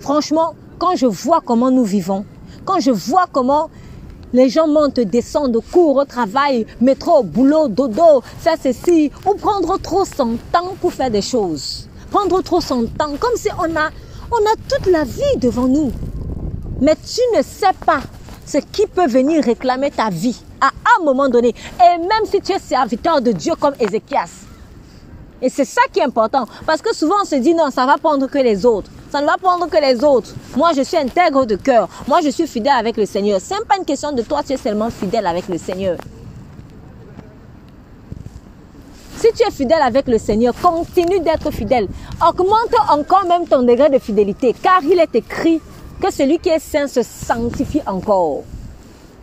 Franchement, 0.00 0.54
quand 0.78 0.96
je 0.96 1.06
vois 1.06 1.40
comment 1.40 1.70
nous 1.70 1.84
vivons, 1.84 2.26
quand 2.66 2.78
je 2.78 2.90
vois 2.90 3.24
comment 3.32 3.70
les 4.34 4.50
gens 4.50 4.68
montent, 4.68 5.00
descendent, 5.00 5.58
courent 5.72 5.96
au 5.96 6.04
travail, 6.04 6.66
métro, 6.82 7.22
boulot, 7.22 7.68
dodo, 7.68 8.22
faire 8.38 8.58
ceci, 8.62 9.10
ou 9.26 9.32
prendre 9.32 9.78
trop 9.78 10.04
son 10.04 10.36
temps 10.52 10.74
pour 10.78 10.92
faire 10.92 11.10
des 11.10 11.22
choses. 11.22 11.88
Prendre 12.10 12.42
trop 12.42 12.60
son 12.60 12.84
temps, 12.84 13.14
comme 13.18 13.36
si 13.36 13.48
on 13.58 13.74
a, 13.76 13.88
on 14.30 14.44
a 14.44 14.56
toute 14.68 14.92
la 14.92 15.04
vie 15.04 15.38
devant 15.40 15.66
nous. 15.66 15.90
Mais 16.80 16.94
tu 16.96 17.20
ne 17.36 17.42
sais 17.42 17.72
pas 17.84 18.00
ce 18.44 18.58
qui 18.58 18.86
peut 18.86 19.06
venir 19.06 19.42
réclamer 19.44 19.90
ta 19.90 20.10
vie 20.10 20.40
à 20.60 20.70
un 20.98 21.04
moment 21.04 21.28
donné. 21.28 21.48
Et 21.48 21.98
même 21.98 22.24
si 22.26 22.40
tu 22.40 22.52
es 22.52 22.58
serviteur 22.58 23.20
de 23.20 23.32
Dieu 23.32 23.54
comme 23.58 23.74
Ézéchias. 23.80 24.44
Et 25.42 25.48
c'est 25.48 25.64
ça 25.64 25.82
qui 25.92 26.00
est 26.00 26.04
important. 26.04 26.46
Parce 26.66 26.80
que 26.80 26.94
souvent 26.94 27.16
on 27.22 27.24
se 27.24 27.36
dit 27.36 27.54
non, 27.54 27.70
ça 27.70 27.86
va 27.86 27.96
prendre 27.98 28.26
que 28.26 28.38
les 28.38 28.64
autres. 28.64 28.90
Ça 29.10 29.20
ne 29.20 29.26
va 29.26 29.36
prendre 29.36 29.68
que 29.68 29.76
les 29.76 30.02
autres. 30.02 30.34
Moi, 30.56 30.70
je 30.76 30.82
suis 30.82 30.96
intègre 30.96 31.44
de 31.46 31.56
cœur. 31.56 31.88
Moi, 32.08 32.20
je 32.22 32.28
suis 32.28 32.46
fidèle 32.46 32.74
avec 32.76 32.96
le 32.96 33.06
Seigneur. 33.06 33.40
Ce 33.40 33.54
n'est 33.54 33.64
pas 33.64 33.76
une 33.78 33.84
question 33.84 34.12
de 34.12 34.22
toi, 34.22 34.42
tu 34.44 34.52
es 34.52 34.56
seulement 34.56 34.90
fidèle 34.90 35.26
avec 35.26 35.48
le 35.48 35.58
Seigneur. 35.58 35.96
Si 39.16 39.28
tu 39.32 39.46
es 39.46 39.50
fidèle 39.50 39.80
avec 39.80 40.08
le 40.08 40.18
Seigneur, 40.18 40.54
continue 40.60 41.20
d'être 41.20 41.50
fidèle. 41.50 41.88
Augmente 42.26 42.74
encore 42.90 43.24
même 43.26 43.46
ton 43.46 43.62
degré 43.62 43.88
de 43.88 43.98
fidélité, 43.98 44.54
car 44.60 44.82
il 44.82 44.98
est 44.98 45.14
écrit 45.14 45.60
que 46.00 46.12
celui 46.12 46.38
qui 46.38 46.48
est 46.48 46.58
saint 46.58 46.86
se 46.86 47.02
sanctifie 47.02 47.82
encore. 47.86 48.42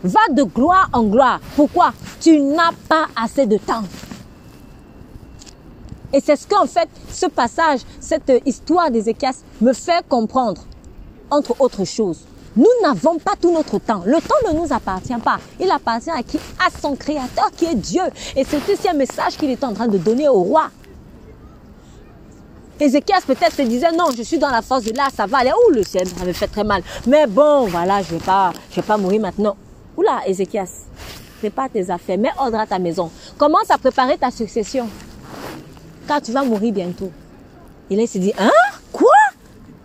Va 0.03 0.19
de 0.31 0.43
gloire 0.43 0.89
en 0.93 1.03
gloire. 1.03 1.39
Pourquoi? 1.55 1.93
Tu 2.19 2.39
n'as 2.39 2.71
pas 2.89 3.07
assez 3.15 3.45
de 3.45 3.57
temps. 3.57 3.83
Et 6.11 6.19
c'est 6.19 6.35
ce 6.35 6.45
qu'en 6.45 6.67
fait, 6.67 6.89
ce 7.11 7.25
passage, 7.25 7.81
cette 7.99 8.31
histoire 8.45 8.91
d'Ézéchias 8.91 9.43
me 9.61 9.73
fait 9.73 10.05
comprendre, 10.07 10.61
entre 11.31 11.59
autres 11.59 11.85
choses. 11.85 12.21
Nous 12.55 12.67
n'avons 12.83 13.17
pas 13.17 13.33
tout 13.39 13.51
notre 13.51 13.79
temps. 13.79 14.03
Le 14.05 14.21
temps 14.21 14.51
ne 14.51 14.59
nous 14.59 14.71
appartient 14.71 15.17
pas. 15.23 15.39
Il 15.59 15.71
appartient 15.71 16.11
à 16.11 16.21
qui? 16.21 16.37
À 16.59 16.69
son 16.79 16.95
créateur 16.95 17.49
qui 17.57 17.65
est 17.65 17.73
Dieu. 17.73 18.03
Et 18.35 18.43
c'est 18.43 18.57
aussi 18.71 18.87
un 18.87 18.93
message 18.93 19.37
qu'il 19.37 19.49
est 19.49 19.63
en 19.63 19.73
train 19.73 19.87
de 19.87 19.97
donner 19.97 20.29
au 20.29 20.43
roi. 20.43 20.69
Ézéchias 22.79 23.21
peut-être 23.25 23.53
se 23.53 23.61
disait 23.61 23.91
non, 23.91 24.05
je 24.15 24.23
suis 24.23 24.37
dans 24.37 24.49
la 24.49 24.61
force 24.61 24.83
de 24.83 24.95
là, 24.95 25.07
ça 25.15 25.25
va 25.25 25.39
aller. 25.39 25.51
Ouh, 25.51 25.71
le 25.71 25.83
ciel, 25.83 26.07
ça 26.07 26.25
me 26.25 26.33
fait 26.33 26.47
très 26.47 26.63
mal. 26.63 26.81
Mais 27.07 27.27
bon, 27.27 27.65
voilà, 27.67 28.01
je 28.01 28.15
vais, 28.15 28.23
pas, 28.23 28.51
je 28.71 28.77
vais 28.77 28.81
pas 28.81 28.97
mourir 28.97 29.21
maintenant. 29.21 29.55
Oula, 29.95 30.21
Ézéchias, 30.25 30.87
prépare 31.39 31.69
tes 31.69 31.89
affaires, 31.89 32.17
mets 32.17 32.31
ordre 32.37 32.59
à 32.59 32.65
ta 32.65 32.79
maison. 32.79 33.11
Commence 33.37 33.69
à 33.69 33.77
préparer 33.77 34.17
ta 34.17 34.31
succession 34.31 34.89
car 36.07 36.21
tu 36.21 36.31
vas 36.31 36.43
mourir 36.43 36.73
bientôt. 36.73 37.11
Et 37.89 37.95
là, 37.95 38.03
il 38.03 38.07
se 38.07 38.17
dit, 38.17 38.33
hein? 38.37 38.49
Quoi? 38.91 39.11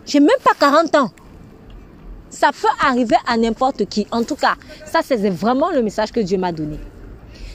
J'ai 0.05 0.19
même 0.19 0.29
pas 0.43 0.53
40 0.59 0.95
ans. 0.95 1.11
Ça 2.29 2.51
peut 2.51 2.67
arriver 2.85 3.15
à 3.27 3.37
n'importe 3.37 3.85
qui. 3.85 4.07
En 4.11 4.23
tout 4.23 4.35
cas, 4.35 4.55
ça, 4.85 5.01
c'est 5.03 5.29
vraiment 5.29 5.71
le 5.71 5.81
message 5.81 6.11
que 6.11 6.19
Dieu 6.19 6.37
m'a 6.37 6.51
donné. 6.51 6.79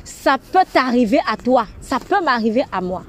Ça 0.04 0.36
peut 0.52 0.64
t'arriver 0.72 1.20
à 1.30 1.36
toi. 1.36 1.66
Ça 1.80 1.98
peut 1.98 2.22
m'arriver 2.22 2.64
à 2.72 2.80
moi. 2.80 3.02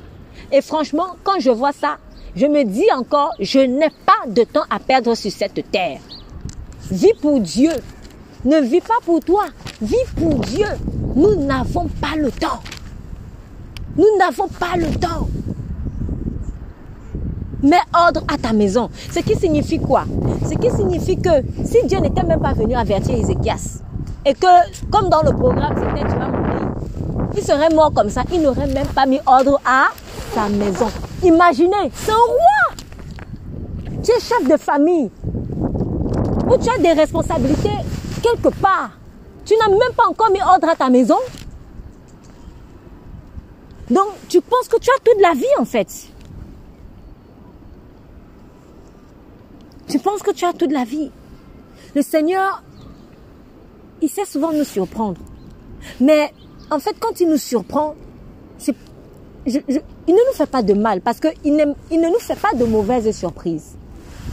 Et 0.51 0.61
franchement, 0.61 1.15
quand 1.23 1.39
je 1.39 1.49
vois 1.49 1.71
ça, 1.71 1.97
je 2.35 2.45
me 2.47 2.63
dis 2.63 2.87
encore, 2.95 3.31
je 3.39 3.59
n'ai 3.59 3.89
pas 4.05 4.27
de 4.27 4.43
temps 4.43 4.65
à 4.69 4.79
perdre 4.79 5.15
sur 5.15 5.31
cette 5.31 5.71
terre. 5.71 5.99
Vis 6.91 7.13
pour 7.21 7.39
Dieu. 7.39 7.71
Ne 8.43 8.59
vis 8.61 8.81
pas 8.81 8.99
pour 9.03 9.21
toi. 9.21 9.45
Vis 9.81 10.05
pour 10.15 10.35
Dieu. 10.39 10.67
Nous 11.15 11.35
n'avons 11.45 11.87
pas 12.01 12.15
le 12.17 12.31
temps. 12.31 12.61
Nous 13.97 14.17
n'avons 14.19 14.47
pas 14.47 14.75
le 14.77 14.87
temps. 14.99 15.27
Mets 17.63 17.77
ordre 17.93 18.23
à 18.27 18.37
ta 18.37 18.53
maison. 18.53 18.89
Ce 19.11 19.19
qui 19.19 19.35
signifie 19.35 19.79
quoi? 19.79 20.03
Ce 20.43 20.53
qui 20.55 20.69
signifie 20.69 21.17
que 21.17 21.29
si 21.63 21.87
Dieu 21.87 21.99
n'était 21.99 22.23
même 22.23 22.41
pas 22.41 22.53
venu 22.53 22.75
avertir 22.75 23.15
Ézéchias, 23.15 23.81
et 24.25 24.33
que, 24.33 24.89
comme 24.89 25.09
dans 25.09 25.21
le 25.21 25.31
programme, 25.31 25.75
c'était 25.75 26.07
tu 26.07 26.17
vas 26.17 26.27
mourir, 26.27 26.71
il 27.35 27.43
serait 27.43 27.69
mort 27.69 27.93
comme 27.93 28.09
ça, 28.09 28.23
il 28.31 28.41
n'aurait 28.41 28.67
même 28.67 28.87
pas 28.87 29.05
mis 29.05 29.19
ordre 29.25 29.59
à 29.65 29.89
sa 30.33 30.49
maison. 30.49 30.87
Imaginez, 31.23 31.91
c'est 31.93 32.11
un 32.11 32.15
roi. 32.15 32.75
Tu 34.03 34.11
es 34.11 34.19
chef 34.19 34.47
de 34.47 34.57
famille. 34.57 35.11
Ou 36.47 36.57
tu 36.57 36.69
as 36.69 36.77
des 36.77 36.93
responsabilités 36.93 37.77
quelque 38.21 38.49
part. 38.49 38.91
Tu 39.45 39.55
n'as 39.57 39.69
même 39.69 39.93
pas 39.95 40.07
encore 40.09 40.31
mis 40.31 40.41
ordre 40.41 40.69
à 40.69 40.75
ta 40.75 40.89
maison. 40.89 41.17
Donc, 43.89 44.07
tu 44.27 44.41
penses 44.41 44.67
que 44.67 44.77
tu 44.77 44.89
as 44.89 44.99
toute 45.03 45.21
la 45.21 45.33
vie 45.33 45.45
en 45.59 45.65
fait. 45.65 45.87
Tu 49.87 49.99
penses 49.99 50.23
que 50.23 50.31
tu 50.31 50.45
as 50.45 50.53
toute 50.53 50.71
la 50.71 50.83
vie. 50.83 51.11
Le 51.93 52.01
Seigneur, 52.01 52.63
il 54.01 54.09
sait 54.09 54.25
souvent 54.25 54.51
nous 54.51 54.63
surprendre. 54.63 55.21
Mais 55.99 56.33
en 56.71 56.79
fait, 56.79 56.95
quand 56.99 57.19
il 57.19 57.29
nous 57.29 57.37
surprend, 57.37 57.95
il 59.45 59.61
ne 60.07 60.13
nous 60.13 60.33
fait 60.33 60.49
pas 60.49 60.63
de 60.63 60.73
mal 60.73 61.01
parce 61.01 61.19
qu'il 61.19 61.33
il 61.43 61.55
ne 61.55 62.09
nous 62.09 62.19
fait 62.19 62.39
pas 62.39 62.53
de 62.53 62.65
mauvaises 62.65 63.15
surprises. 63.15 63.75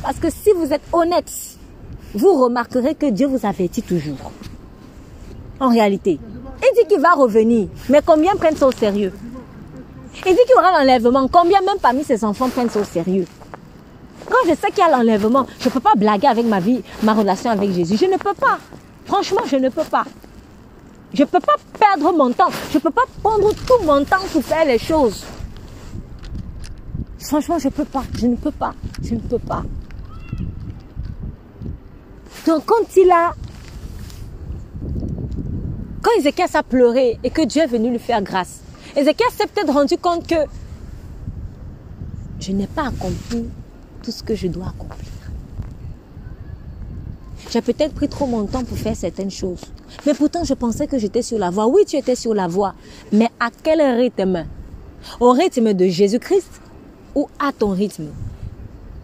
Parce 0.03 0.19
que 0.19 0.31
si 0.31 0.51
vous 0.57 0.73
êtes 0.73 0.83
honnête, 0.93 1.31
vous 2.15 2.33
remarquerez 2.43 2.95
que 2.95 3.11
Dieu 3.11 3.27
vous 3.27 3.47
avertit 3.47 3.83
toujours. 3.83 4.33
En 5.61 5.69
réalité. 5.69 6.19
Il 6.63 6.75
dit 6.77 6.87
qu'il 6.89 7.01
va 7.01 7.13
revenir. 7.13 7.69
Mais 7.89 8.01
combien 8.05 8.35
prennent 8.35 8.57
ça 8.57 8.67
au 8.67 8.73
sérieux? 8.73 9.13
Il 10.27 10.33
dit 10.33 10.41
qu'il 10.47 10.57
y 10.57 10.59
aura 10.59 10.79
l'enlèvement. 10.79 11.29
Combien 11.29 11.61
même 11.61 11.79
parmi 11.81 12.05
ses 12.05 12.25
enfants 12.25 12.49
prennent 12.49 12.71
ça 12.71 12.81
au 12.81 12.85
sérieux? 12.85 13.27
Quand 14.27 14.49
je 14.49 14.55
sais 14.55 14.69
qu'il 14.69 14.79
y 14.79 14.83
a 14.83 14.91
l'enlèvement, 14.91 15.47
je 15.61 15.69
ne 15.69 15.73
peux 15.73 15.81
pas 15.81 15.95
blaguer 15.97 16.27
avec 16.27 16.47
ma 16.47 16.61
vie, 16.61 16.83
ma 17.03 17.15
relation 17.15 17.51
avec 17.51 17.71
Jésus. 17.73 17.97
Je 17.97 18.07
ne 18.07 18.17
peux 18.17 18.35
pas. 18.35 18.59
Franchement, 19.13 19.43
je 19.45 19.57
ne 19.57 19.69
peux 19.69 19.85
pas. 19.85 20.07
Je 21.13 21.21
ne 21.21 21.27
peux 21.27 21.39
pas 21.39 21.57
perdre 21.79 22.17
mon 22.17 22.33
temps. 22.33 22.49
Je 22.71 22.79
ne 22.79 22.81
peux 22.81 22.91
pas 22.91 23.05
prendre 23.23 23.53
tout 23.53 23.85
mon 23.85 24.03
temps 24.07 24.25
pour 24.33 24.43
faire 24.43 24.65
les 24.65 24.79
choses. 24.79 25.23
Franchement, 27.19 27.59
je 27.59 27.67
ne 27.67 27.73
peux 27.73 27.85
pas. 27.85 28.05
Je 28.19 28.27
ne 28.27 28.37
peux 28.37 28.51
pas. 28.51 28.73
Je 29.03 29.15
ne 29.15 29.21
peux 29.21 29.39
pas. 29.39 29.65
Donc 32.47 32.65
quand 32.65 32.97
il 32.97 33.11
a... 33.11 33.35
Quand 36.01 36.13
Ézéchias 36.17 36.53
a 36.55 36.63
pleuré 36.63 37.19
et 37.23 37.29
que 37.29 37.43
Dieu 37.43 37.65
est 37.65 37.67
venu 37.67 37.91
lui 37.91 37.99
faire 37.99 38.23
grâce, 38.23 38.61
Ézéchias 38.97 39.29
s'est 39.37 39.47
peut-être 39.47 39.75
rendu 39.75 39.99
compte 39.99 40.27
que 40.27 40.47
je 42.41 42.53
n'ai 42.53 42.67
pas 42.67 42.87
accompli 42.87 43.45
tout 44.03 44.11
ce 44.11 44.23
que 44.23 44.35
je 44.35 44.47
dois 44.47 44.69
accomplir. 44.69 45.12
J'ai 47.53 47.61
peut-être 47.61 47.93
pris 47.93 48.09
trop 48.09 48.25
mon 48.25 48.47
temps 48.47 48.65
pour 48.65 48.79
faire 48.79 48.97
certaines 48.97 49.31
choses. 49.31 49.61
Mais 50.07 50.15
pourtant, 50.15 50.43
je 50.43 50.55
pensais 50.55 50.87
que 50.87 50.97
j'étais 50.97 51.21
sur 51.21 51.39
la 51.39 51.51
voie. 51.51 51.67
Oui, 51.67 51.85
tu 51.87 51.97
étais 51.97 52.15
sur 52.15 52.33
la 52.33 52.49
voie. 52.49 52.73
Mais 53.13 53.29
à 53.39 53.51
quel 53.63 53.83
rythme? 53.83 54.47
Au 55.21 55.33
rythme 55.33 55.75
de 55.75 55.87
Jésus-Christ 55.87 56.63
ou 57.15 57.29
à 57.39 57.53
ton 57.53 57.73
rythme? 57.73 58.07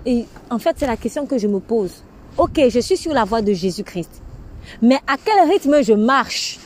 Et 0.07 0.25
en 0.49 0.59
fait, 0.59 0.77
c'est 0.79 0.87
la 0.87 0.97
question 0.97 1.27
que 1.27 1.37
je 1.37 1.47
me 1.47 1.61
pose. 1.61 2.03
Ok, 2.39 2.59
je 2.71 2.81
suis 2.81 2.97
sur 2.97 3.13
la 3.13 3.25
voie 3.25 3.43
de 3.43 3.53
Jésus-Christ. 3.53 4.23
Mais 4.81 4.99
à 5.07 5.17
quel 5.23 5.47
rythme 5.47 5.83
je 5.83 5.93
marche? 5.93 6.59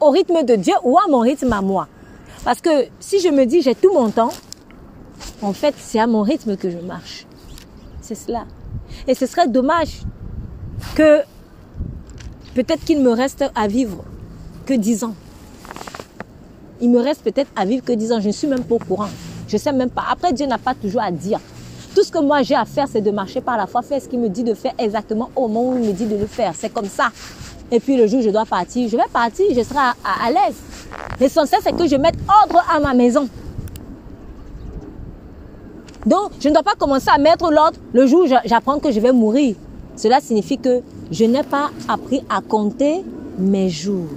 Au 0.00 0.10
rythme 0.10 0.44
de 0.44 0.54
Dieu 0.54 0.74
ou 0.84 0.98
à 0.98 1.08
mon 1.10 1.18
rythme 1.18 1.52
à 1.52 1.62
moi? 1.62 1.88
Parce 2.44 2.60
que 2.60 2.86
si 3.00 3.18
je 3.18 3.28
me 3.28 3.44
dis 3.44 3.60
j'ai 3.60 3.74
tout 3.74 3.92
mon 3.92 4.10
temps, 4.10 4.30
en 5.42 5.52
fait, 5.52 5.74
c'est 5.78 5.98
à 5.98 6.06
mon 6.06 6.22
rythme 6.22 6.56
que 6.56 6.70
je 6.70 6.78
marche. 6.78 7.26
C'est 8.00 8.14
cela. 8.14 8.44
Et 9.06 9.14
ce 9.14 9.26
serait 9.26 9.48
dommage 9.48 10.00
que 10.94 11.20
peut-être 12.54 12.84
qu'il 12.84 13.00
me 13.00 13.10
reste 13.10 13.44
à 13.54 13.66
vivre 13.66 14.04
que 14.66 14.74
10 14.74 15.04
ans. 15.04 15.14
Il 16.80 16.90
me 16.90 17.00
reste 17.00 17.22
peut-être 17.22 17.50
à 17.56 17.64
vivre 17.64 17.84
que 17.84 17.92
10 17.92 18.12
ans. 18.12 18.20
Je 18.20 18.28
ne 18.28 18.32
suis 18.32 18.46
même 18.46 18.64
pas 18.64 18.76
au 18.76 18.78
courant. 18.78 19.08
Je 19.46 19.56
ne 19.56 19.60
sais 19.60 19.72
même 19.72 19.90
pas. 19.90 20.04
Après, 20.10 20.32
Dieu 20.32 20.46
n'a 20.46 20.58
pas 20.58 20.74
toujours 20.74 21.02
à 21.02 21.10
dire. 21.10 21.38
Tout 21.94 22.02
ce 22.02 22.10
que 22.10 22.18
moi 22.18 22.42
j'ai 22.42 22.56
à 22.56 22.64
faire, 22.64 22.88
c'est 22.90 23.00
de 23.00 23.10
marcher 23.10 23.40
par 23.40 23.56
la 23.56 23.66
foi, 23.66 23.82
faire 23.82 24.02
ce 24.02 24.08
qu'il 24.08 24.18
me 24.18 24.28
dit 24.28 24.42
de 24.42 24.54
faire 24.54 24.72
exactement 24.78 25.30
au 25.36 25.46
moment 25.46 25.70
où 25.74 25.78
il 25.78 25.88
me 25.88 25.92
dit 25.92 26.06
de 26.06 26.16
le 26.16 26.26
faire. 26.26 26.52
C'est 26.56 26.72
comme 26.72 26.88
ça. 26.88 27.10
Et 27.70 27.78
puis 27.78 27.96
le 27.96 28.06
jour 28.06 28.20
où 28.20 28.22
je 28.22 28.30
dois 28.30 28.44
partir, 28.46 28.88
je 28.88 28.96
vais 28.96 29.02
partir, 29.12 29.46
je 29.50 29.62
serai 29.62 29.78
à, 29.78 29.94
à 30.26 30.30
l'aise. 30.30 30.56
L'essentiel, 31.20 31.60
c'est 31.62 31.76
que 31.76 31.86
je 31.86 31.96
mette 31.96 32.16
ordre 32.42 32.64
à 32.68 32.80
ma 32.80 32.94
maison. 32.94 33.28
Donc, 36.06 36.32
je 36.40 36.48
ne 36.48 36.54
dois 36.54 36.62
pas 36.62 36.74
commencer 36.74 37.08
à 37.12 37.18
mettre 37.18 37.50
l'ordre 37.50 37.78
le 37.92 38.06
jour 38.06 38.24
où 38.24 38.26
j'apprends 38.44 38.78
que 38.78 38.90
je 38.92 39.00
vais 39.00 39.12
mourir. 39.12 39.56
Cela 39.96 40.20
signifie 40.20 40.58
que 40.58 40.82
je 41.10 41.24
n'ai 41.24 41.42
pas 41.42 41.70
appris 41.88 42.22
à 42.28 42.40
compter 42.40 43.04
mes 43.38 43.70
jours. 43.70 44.08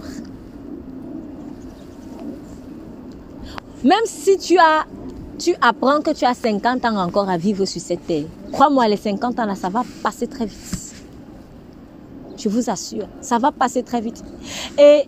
Même 3.83 4.05
si 4.05 4.37
tu 4.37 4.57
as, 4.57 4.85
tu 5.37 5.55
apprends 5.61 6.01
que 6.01 6.11
tu 6.11 6.25
as 6.25 6.33
50 6.33 6.83
ans 6.85 6.97
encore 6.97 7.29
à 7.29 7.37
vivre 7.37 7.63
sur 7.65 7.79
cette 7.79 8.05
terre, 8.07 8.25
crois-moi, 8.51 8.87
les 8.87 8.97
50 8.97 9.39
ans 9.39 9.45
là, 9.45 9.55
ça 9.55 9.69
va 9.69 9.83
passer 10.03 10.27
très 10.27 10.45
vite. 10.45 10.93
Je 12.37 12.49
vous 12.49 12.69
assure, 12.69 13.07
ça 13.21 13.37
va 13.37 13.51
passer 13.51 13.83
très 13.83 14.01
vite. 14.01 14.23
Et 14.79 15.03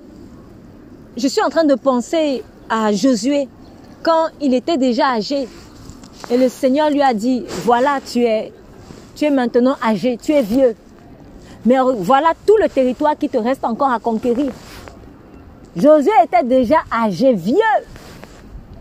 je 1.18 1.28
suis 1.28 1.42
en 1.42 1.50
train 1.50 1.64
de 1.64 1.76
penser 1.76 2.44
à 2.70 2.94
Josué 2.94 3.48
quand 4.04 4.28
il 4.40 4.54
était 4.54 4.78
déjà 4.78 5.10
âgé. 5.10 5.48
Et 6.32 6.38
le 6.38 6.48
Seigneur 6.50 6.90
lui 6.90 7.02
a 7.02 7.14
dit, 7.14 7.46
voilà, 7.64 8.00
tu 8.06 8.24
es, 8.24 8.54
tu 9.16 9.26
es 9.26 9.30
maintenant 9.30 9.76
âgé, 9.84 10.18
tu 10.22 10.32
es 10.32 10.42
vieux. 10.42 10.76
Mais 11.66 11.76
voilà 11.98 12.34
tout 12.46 12.56
le 12.62 12.70
territoire 12.70 13.18
qui 13.18 13.30
te 13.30 13.38
reste 13.38 13.66
encore 13.66 13.92
à 13.92 14.00
conquérir. 14.00 14.52
Josué 15.76 16.12
était 16.24 16.44
déjà 16.44 16.78
âgé, 16.92 17.34
vieux. 17.34 17.56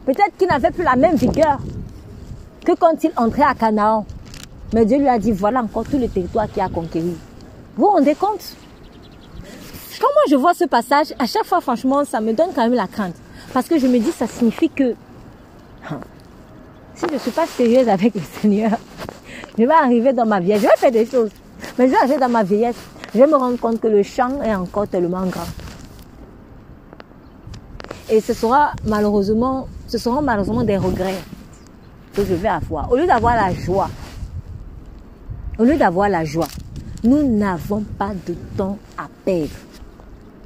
Peut-être 0.05 0.37
qu'il 0.39 0.49
n'avait 0.49 0.71
plus 0.71 0.85
la 0.85 0.97
même 0.97 1.17
vigueur 1.17 1.59
que 2.65 2.73
quand 2.73 3.03
il 3.03 3.13
entrait 3.17 3.43
à 3.43 3.55
Canaan. 3.55 4.05
Mais 4.75 4.85
Dieu 4.85 4.99
lui 4.99 5.09
a 5.09 5.19
dit, 5.19 5.33
voilà 5.33 5.63
encore 5.63 5.85
tout 5.85 5.99
le 5.99 6.09
territoire 6.09 6.51
qu'il 6.51 6.63
a 6.63 6.69
conquéri. 6.69 7.17
Vous 7.77 7.85
vous 7.85 7.91
rendez 7.91 8.15
compte? 8.15 8.55
Quand 10.01 10.09
moi 10.15 10.23
je 10.31 10.37
vois 10.37 10.55
ce 10.55 10.65
passage, 10.65 11.15
à 11.19 11.27
chaque 11.27 11.45
fois, 11.45 11.61
franchement, 11.61 12.05
ça 12.05 12.21
me 12.21 12.33
donne 12.33 12.51
quand 12.55 12.63
même 12.63 12.75
la 12.75 12.87
crainte. 12.87 13.15
Parce 13.53 13.67
que 13.67 13.79
je 13.79 13.87
me 13.87 13.99
dis, 13.99 14.13
ça 14.13 14.27
signifie 14.27 14.69
que 14.69 14.95
si 16.99 17.07
je 17.09 17.15
ne 17.15 17.19
suis 17.19 17.31
pas 17.31 17.47
sérieuse 17.47 17.89
avec 17.89 18.15
le 18.15 18.21
Seigneur, 18.41 18.73
je 19.57 19.63
vais 19.63 19.73
arriver 19.73 20.13
dans 20.13 20.27
ma 20.27 20.41
vieillesse, 20.41 20.63
je 20.63 20.67
vais 20.67 20.77
faire 20.77 20.91
des 20.91 21.07
choses. 21.07 21.31
Mais 21.79 21.87
je 21.87 21.93
vais 21.93 21.99
arriver 21.99 22.19
dans 22.19 22.29
ma 22.29 22.43
vieillesse, 22.43 22.77
je 23.15 23.19
vais 23.21 23.27
me 23.27 23.37
rendre 23.37 23.59
compte 23.59 23.81
que 23.81 23.87
le 23.87 24.03
champ 24.03 24.43
est 24.43 24.55
encore 24.55 24.89
tellement 24.89 25.25
grand. 25.27 25.47
Et 28.11 28.21
ce 28.21 28.33
sera 28.33 28.73
malheureusement, 28.85 29.69
ce 29.87 29.97
seront 29.97 30.23
malheureusement 30.23 30.65
des 30.65 30.77
regrets 30.77 31.21
que 32.15 32.25
je 32.25 32.35
vais 32.35 32.49
avoir. 32.49 32.91
Au 32.91 32.97
lieu 32.97 33.07
d'avoir 33.07 33.37
la 33.37 33.55
joie, 33.55 33.91
au 35.59 35.65
lieu 35.65 35.77
d'avoir 35.77 36.09
la 36.09 36.25
joie, 36.25 36.49
nous 37.05 37.23
n'avons 37.23 37.85
pas 37.97 38.11
de 38.27 38.35
temps 38.57 38.77
à 38.97 39.07
perdre. 39.25 39.51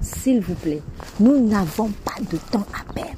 S'il 0.03 0.41
vous 0.41 0.55
plaît, 0.55 0.83
nous 1.19 1.39
n'avons 1.39 1.91
pas 2.05 2.21
de 2.31 2.37
temps 2.37 2.67
à 2.79 2.93
perdre. 2.93 3.11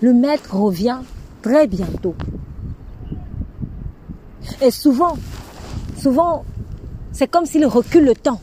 Le 0.00 0.12
maître 0.12 0.54
revient 0.54 0.98
très 1.42 1.66
bientôt. 1.66 2.14
Et 4.62 4.70
souvent, 4.70 5.16
souvent, 5.96 6.44
c'est 7.12 7.28
comme 7.28 7.46
s'il 7.46 7.66
recule 7.66 8.04
le 8.04 8.14
temps. 8.14 8.40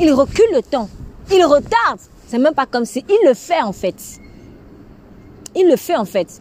Il 0.00 0.12
recule 0.12 0.50
le 0.52 0.62
temps. 0.62 0.88
Il 1.32 1.44
retarde. 1.44 2.00
C'est 2.26 2.38
même 2.38 2.54
pas 2.54 2.66
comme 2.66 2.84
si. 2.84 3.04
Il 3.08 3.28
le 3.28 3.34
fait 3.34 3.62
en 3.62 3.72
fait. 3.72 4.20
Il 5.54 5.68
le 5.68 5.76
fait 5.76 5.96
en 5.96 6.04
fait. 6.04 6.40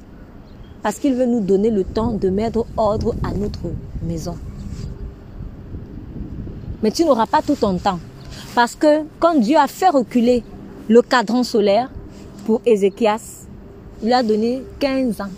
Parce 0.82 0.98
qu'il 0.98 1.14
veut 1.16 1.26
nous 1.26 1.40
donner 1.40 1.70
le 1.70 1.84
temps 1.84 2.12
de 2.12 2.30
mettre 2.30 2.66
ordre 2.78 3.16
à 3.24 3.32
notre 3.34 3.72
maison. 4.02 4.38
Mais 6.82 6.92
tu 6.92 7.06
n'auras 7.06 7.28
pas 7.28 7.42
tout 7.42 7.56
ton 7.56 7.78
temps. 7.78 8.00
Parce 8.56 8.76
que 8.76 9.04
quand 9.20 9.36
Dieu 9.36 9.58
a 9.58 9.68
fait 9.68 9.90
reculer 9.90 10.44
le 10.90 11.02
cadran 11.02 11.44
solaire 11.44 11.90
pour 12.46 12.62
Ézéchias, 12.66 13.43
il 14.04 14.12
a 14.12 14.22
donné 14.22 14.64
15 14.80 15.22
ans. 15.22 15.32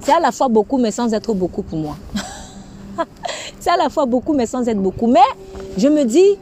C'est 0.00 0.12
à 0.12 0.20
la 0.20 0.30
fois 0.30 0.48
beaucoup, 0.48 0.78
mais 0.78 0.90
sans 0.90 1.12
être 1.12 1.34
beaucoup 1.34 1.62
pour 1.62 1.78
moi. 1.78 1.96
c'est 3.60 3.70
à 3.70 3.76
la 3.76 3.88
fois 3.88 4.06
beaucoup, 4.06 4.34
mais 4.34 4.46
sans 4.46 4.66
être 4.68 4.80
beaucoup. 4.80 5.06
Mais 5.06 5.20
je 5.76 5.88
me 5.88 6.04
dis, 6.04 6.36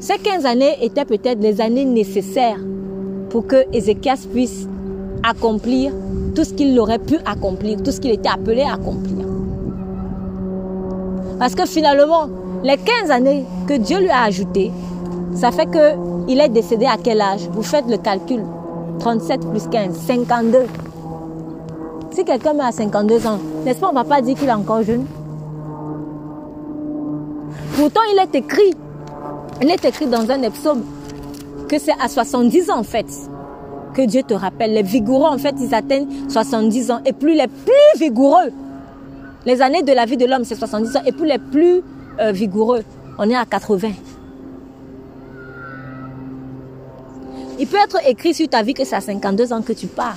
ces 0.00 0.18
15 0.18 0.44
années 0.44 0.76
étaient 0.84 1.04
peut-être 1.04 1.40
les 1.40 1.60
années 1.60 1.84
nécessaires 1.84 2.60
pour 3.30 3.46
que 3.46 3.64
Ézéchias 3.72 4.26
puisse 4.32 4.66
accomplir 5.22 5.92
tout 6.34 6.44
ce 6.44 6.52
qu'il 6.52 6.78
aurait 6.78 6.98
pu 6.98 7.16
accomplir, 7.24 7.82
tout 7.82 7.90
ce 7.90 8.00
qu'il 8.00 8.10
était 8.10 8.28
appelé 8.28 8.62
à 8.62 8.74
accomplir. 8.74 9.26
Parce 11.38 11.54
que 11.54 11.66
finalement, 11.66 12.28
les 12.62 12.76
15 12.76 13.10
années 13.10 13.44
que 13.66 13.74
Dieu 13.74 13.98
lui 13.98 14.10
a 14.10 14.22
ajoutées, 14.24 14.70
ça 15.36 15.52
fait 15.52 15.66
que 15.66 15.94
il 16.28 16.40
est 16.40 16.48
décédé 16.48 16.86
à 16.86 16.96
quel 16.96 17.20
âge? 17.20 17.48
Vous 17.52 17.62
faites 17.62 17.86
le 17.88 17.98
calcul. 17.98 18.42
37 19.00 19.50
plus 19.50 19.68
15, 19.68 19.94
52. 19.94 20.58
Si 22.10 22.24
quelqu'un 22.24 22.54
meurt 22.54 22.68
à 22.68 22.72
52 22.72 23.26
ans, 23.26 23.38
n'est-ce 23.64 23.78
pas, 23.78 23.88
on 23.88 23.90
ne 23.90 23.96
va 23.96 24.04
pas 24.04 24.22
dire 24.22 24.36
qu'il 24.36 24.48
est 24.48 24.52
encore 24.52 24.82
jeune? 24.82 25.04
Pourtant, 27.76 28.00
il 28.10 28.18
est 28.18 28.34
écrit, 28.34 28.74
il 29.60 29.70
est 29.70 29.84
écrit 29.84 30.06
dans 30.06 30.30
un 30.30 30.50
psaume 30.50 30.82
que 31.68 31.78
c'est 31.78 31.92
à 32.00 32.08
70 32.08 32.70
ans 32.70 32.78
en 32.78 32.82
fait 32.82 33.06
que 33.92 34.02
Dieu 34.06 34.22
te 34.22 34.32
rappelle. 34.32 34.72
Les 34.72 34.82
vigoureux 34.82 35.28
en 35.28 35.36
fait, 35.38 35.54
ils 35.60 35.74
atteignent 35.74 36.08
70 36.28 36.90
ans. 36.90 37.00
Et 37.04 37.12
plus 37.12 37.34
les 37.34 37.48
plus 37.48 37.98
vigoureux, 38.00 38.50
les 39.44 39.60
années 39.60 39.82
de 39.82 39.92
la 39.92 40.06
vie 40.06 40.16
de 40.16 40.24
l'homme, 40.24 40.44
c'est 40.44 40.54
70 40.54 40.96
ans. 40.96 41.00
Et 41.04 41.12
plus 41.12 41.26
les 41.26 41.38
plus 41.38 41.82
euh, 42.20 42.32
vigoureux, 42.32 42.82
on 43.18 43.28
est 43.28 43.36
à 43.36 43.44
80. 43.44 43.88
Il 47.58 47.66
peut 47.66 47.78
être 47.78 47.98
écrit 48.06 48.34
sur 48.34 48.48
ta 48.48 48.62
vie 48.62 48.74
que 48.74 48.84
c'est 48.84 48.96
à 48.96 49.00
52 49.00 49.52
ans 49.52 49.62
que 49.62 49.72
tu 49.72 49.86
pars. 49.86 50.16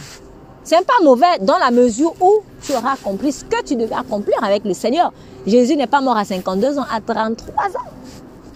C'est 0.63 0.86
pas 0.86 1.02
mauvais 1.04 1.39
dans 1.41 1.58
la 1.58 1.71
mesure 1.71 2.13
où 2.21 2.41
tu 2.62 2.73
auras 2.73 2.93
accompli 2.93 3.32
ce 3.32 3.45
que 3.45 3.63
tu 3.63 3.75
devais 3.75 3.95
accomplir 3.95 4.43
avec 4.43 4.65
le 4.65 4.73
Seigneur. 4.73 5.13
Jésus 5.47 5.75
n'est 5.75 5.88
pas 5.88 6.02
mort 6.02 6.17
à 6.17 6.25
52 6.25 6.78
ans, 6.78 6.86
à 6.91 6.99
33 6.99 7.56
ans. 7.56 7.89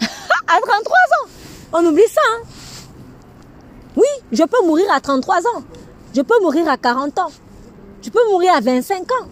à 0.00 0.60
33 0.60 0.76
ans. 0.76 1.28
On 1.72 1.84
oublie 1.86 2.06
ça. 2.08 2.20
Hein? 2.30 2.46
Oui, 3.96 4.06
je 4.32 4.44
peux 4.44 4.64
mourir 4.66 4.86
à 4.92 5.00
33 5.00 5.38
ans. 5.38 5.62
Je 6.14 6.20
peux 6.20 6.40
mourir 6.42 6.68
à 6.68 6.76
40 6.76 7.18
ans. 7.18 7.30
Je 8.02 8.10
peux 8.10 8.30
mourir 8.30 8.52
à 8.54 8.60
25 8.60 9.00
ans. 9.00 9.26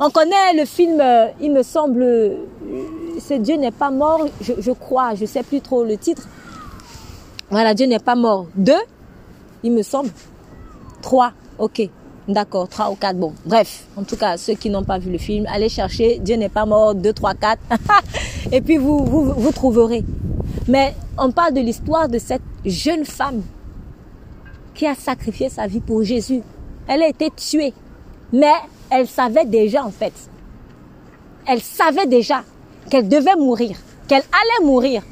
On 0.00 0.10
connaît 0.10 0.54
le 0.54 0.64
film, 0.64 1.00
euh, 1.00 1.26
il 1.40 1.50
me 1.50 1.64
semble, 1.64 2.02
euh, 2.02 2.36
ce 3.18 3.34
Dieu 3.34 3.56
n'est 3.56 3.72
pas 3.72 3.90
mort, 3.90 4.26
je, 4.40 4.52
je 4.58 4.70
crois, 4.70 5.16
je 5.16 5.24
sais 5.26 5.42
plus 5.42 5.60
trop 5.60 5.82
le 5.82 5.96
titre. 5.96 6.28
Voilà, 7.50 7.74
Dieu 7.74 7.86
n'est 7.86 7.98
pas 7.98 8.14
mort. 8.14 8.46
Deux, 8.54 8.80
il 9.62 9.72
me 9.72 9.82
semble. 9.82 10.10
Trois, 11.02 11.32
ok. 11.58 11.88
D'accord, 12.28 12.68
trois 12.68 12.90
ou 12.90 12.94
quatre. 12.94 13.16
Bon, 13.16 13.32
bref. 13.46 13.86
En 13.96 14.02
tout 14.02 14.16
cas, 14.16 14.36
ceux 14.36 14.54
qui 14.54 14.68
n'ont 14.68 14.84
pas 14.84 14.98
vu 14.98 15.10
le 15.10 15.18
film, 15.18 15.46
allez 15.48 15.68
chercher 15.68 16.18
Dieu 16.18 16.36
n'est 16.36 16.50
pas 16.50 16.66
mort. 16.66 16.94
Deux, 16.94 17.12
trois, 17.12 17.34
quatre. 17.34 17.62
Et 18.52 18.60
puis 18.60 18.76
vous, 18.76 19.04
vous, 19.04 19.32
vous 19.32 19.52
trouverez. 19.52 20.04
Mais 20.66 20.94
on 21.16 21.30
parle 21.30 21.54
de 21.54 21.60
l'histoire 21.60 22.08
de 22.08 22.18
cette 22.18 22.42
jeune 22.64 23.04
femme 23.04 23.42
qui 24.74 24.86
a 24.86 24.94
sacrifié 24.94 25.48
sa 25.48 25.66
vie 25.66 25.80
pour 25.80 26.02
Jésus. 26.02 26.42
Elle 26.86 27.02
a 27.02 27.08
été 27.08 27.30
tuée. 27.30 27.72
Mais 28.32 28.52
Elle 28.90 29.06
savait 29.06 29.44
déjà 29.44 29.84
en 29.84 29.90
fait. 29.90 30.12
Elle 31.46 31.60
savait 31.60 32.06
déjà 32.06 32.42
qu'elle 32.90 33.08
devait 33.08 33.36
mourir, 33.36 33.76
qu'elle 34.06 34.22
allait 34.22 34.66
mourir. 34.66 35.02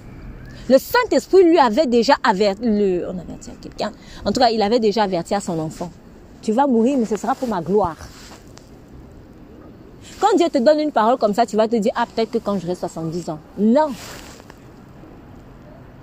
Le 0.69 0.79
Saint-Esprit 0.79 1.45
lui 1.45 1.59
avait 1.59 1.87
déjà 1.87 2.15
averti, 2.25 2.63
le, 2.65 3.07
on 3.09 3.19
averti 3.19 3.51
à 3.51 3.55
quelqu'un. 3.61 3.93
En 4.25 4.33
tout 4.33 4.41
cas, 4.41 4.51
il 4.51 4.61
avait 4.63 4.81
déjà 4.81 5.05
averti 5.05 5.35
à 5.35 5.41
son 5.41 5.59
enfant. 5.59 5.91
Tu 6.43 6.53
vas 6.53 6.67
mourir, 6.67 6.99
mais 6.99 7.05
ce 7.05 7.17
sera 7.17 7.35
pour 7.35 7.49
ma 7.49 7.61
gloire. 7.61 7.97
Quand 10.21 10.37
Dieu 10.37 10.49
te 10.49 10.59
donne 10.59 10.81
une 10.81 10.93
parole 10.93 11.19
comme 11.19 11.35
ça, 11.35 11.47
tu 11.47 11.57
vas 11.57 11.69
te 11.69 11.77
dire, 11.77 11.93
ah, 11.95 12.07
peut-être 12.07 12.31
que 12.33 12.39
quand 12.39 12.59
j'aurai 12.59 12.75
70 12.75 13.31
ans. 13.31 13.39
Non. 13.59 13.91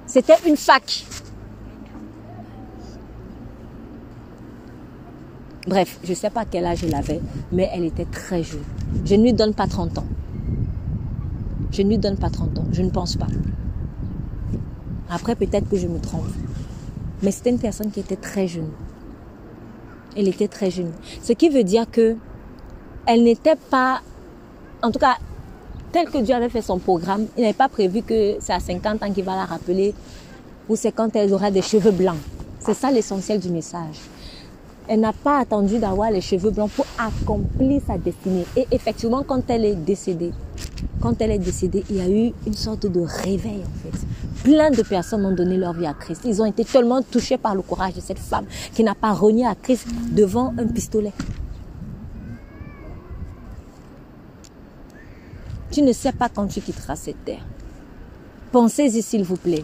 C'était 0.05 0.37
une 0.45 0.55
fac. 0.55 1.05
Bref, 5.67 5.99
je 6.03 6.09
ne 6.09 6.15
sais 6.15 6.29
pas 6.29 6.45
quel 6.45 6.65
âge 6.65 6.83
elle 6.83 6.93
avait, 6.93 7.21
mais 7.51 7.69
elle 7.73 7.85
était 7.85 8.05
très 8.05 8.43
jeune. 8.43 8.63
Je 9.05 9.15
ne 9.15 9.23
lui 9.23 9.33
donne 9.33 9.53
pas 9.53 9.67
30 9.67 9.97
ans. 9.97 10.05
Je 11.71 11.81
ne 11.81 11.89
lui 11.89 11.97
donne 11.97 12.17
pas 12.17 12.29
30 12.29 12.59
ans. 12.59 12.65
Je 12.71 12.81
ne 12.81 12.89
pense 12.89 13.15
pas. 13.15 13.27
Après, 15.09 15.35
peut-être 15.35 15.69
que 15.69 15.77
je 15.77 15.87
me 15.87 15.99
trompe. 15.99 16.27
Mais 17.21 17.31
c'était 17.31 17.49
une 17.49 17.59
personne 17.59 17.91
qui 17.91 17.99
était 17.99 18.15
très 18.15 18.47
jeune. 18.47 18.69
Elle 20.15 20.27
était 20.27 20.47
très 20.47 20.69
jeune. 20.69 20.91
Ce 21.21 21.33
qui 21.33 21.49
veut 21.49 21.63
dire 21.63 21.89
que 21.89 22.15
elle 23.05 23.23
n'était 23.23 23.55
pas, 23.69 24.01
en 24.81 24.91
tout 24.91 24.99
cas, 24.99 25.17
tel 25.91 26.09
que 26.09 26.17
Dieu 26.19 26.33
avait 26.33 26.49
fait 26.49 26.61
son 26.61 26.79
programme, 26.79 27.25
il 27.37 27.41
n'avait 27.41 27.53
pas 27.53 27.69
prévu 27.69 28.01
que 28.01 28.37
c'est 28.39 28.53
à 28.53 28.59
50 28.59 29.03
ans 29.03 29.11
qu'il 29.11 29.23
va 29.23 29.35
la 29.35 29.45
rappeler 29.45 29.93
ou 30.69 30.75
c'est 30.75 30.91
quand 30.91 31.15
elle 31.15 31.33
aura 31.33 31.51
des 31.51 31.61
cheveux 31.61 31.91
blancs. 31.91 32.17
C'est 32.59 32.73
ça 32.73 32.91
l'essentiel 32.91 33.39
du 33.39 33.49
message. 33.49 33.99
Elle 34.87 35.01
n'a 35.01 35.13
pas 35.13 35.39
attendu 35.39 35.79
d'avoir 35.79 36.11
les 36.11 36.21
cheveux 36.21 36.51
blancs 36.51 36.71
pour 36.71 36.85
accomplir 36.97 37.81
sa 37.85 37.97
destinée. 37.97 38.45
Et 38.55 38.67
effectivement, 38.71 39.23
quand 39.23 39.49
elle 39.49 39.65
est 39.65 39.75
décédée, 39.75 40.31
quand 41.01 41.21
elle 41.21 41.31
est 41.31 41.39
décédée, 41.39 41.83
il 41.89 41.97
y 41.97 42.01
a 42.01 42.09
eu 42.09 42.31
une 42.47 42.53
sorte 42.53 42.85
de 42.85 43.01
réveil 43.01 43.61
en 43.61 43.79
fait. 43.83 44.05
Plein 44.43 44.71
de 44.71 44.81
personnes 44.81 45.25
ont 45.25 45.35
donné 45.35 45.57
leur 45.57 45.73
vie 45.73 45.85
à 45.85 45.93
Christ. 45.93 46.21
Ils 46.25 46.41
ont 46.41 46.45
été 46.45 46.65
tellement 46.65 47.01
touchés 47.01 47.37
par 47.37 47.55
le 47.55 47.61
courage 47.61 47.93
de 47.93 48.01
cette 48.01 48.19
femme 48.19 48.45
qui 48.73 48.83
n'a 48.83 48.95
pas 48.95 49.11
renié 49.11 49.45
à 49.45 49.55
Christ 49.55 49.87
devant 50.11 50.53
un 50.57 50.67
pistolet. 50.67 51.13
Tu 55.71 55.81
ne 55.81 55.91
sais 55.91 56.11
pas 56.11 56.29
quand 56.29 56.47
tu 56.47 56.61
quitteras 56.61 56.95
cette 56.95 57.25
terre. 57.25 57.45
Pensez-y 58.51 59.01
s'il 59.01 59.23
vous 59.23 59.37
plaît. 59.37 59.63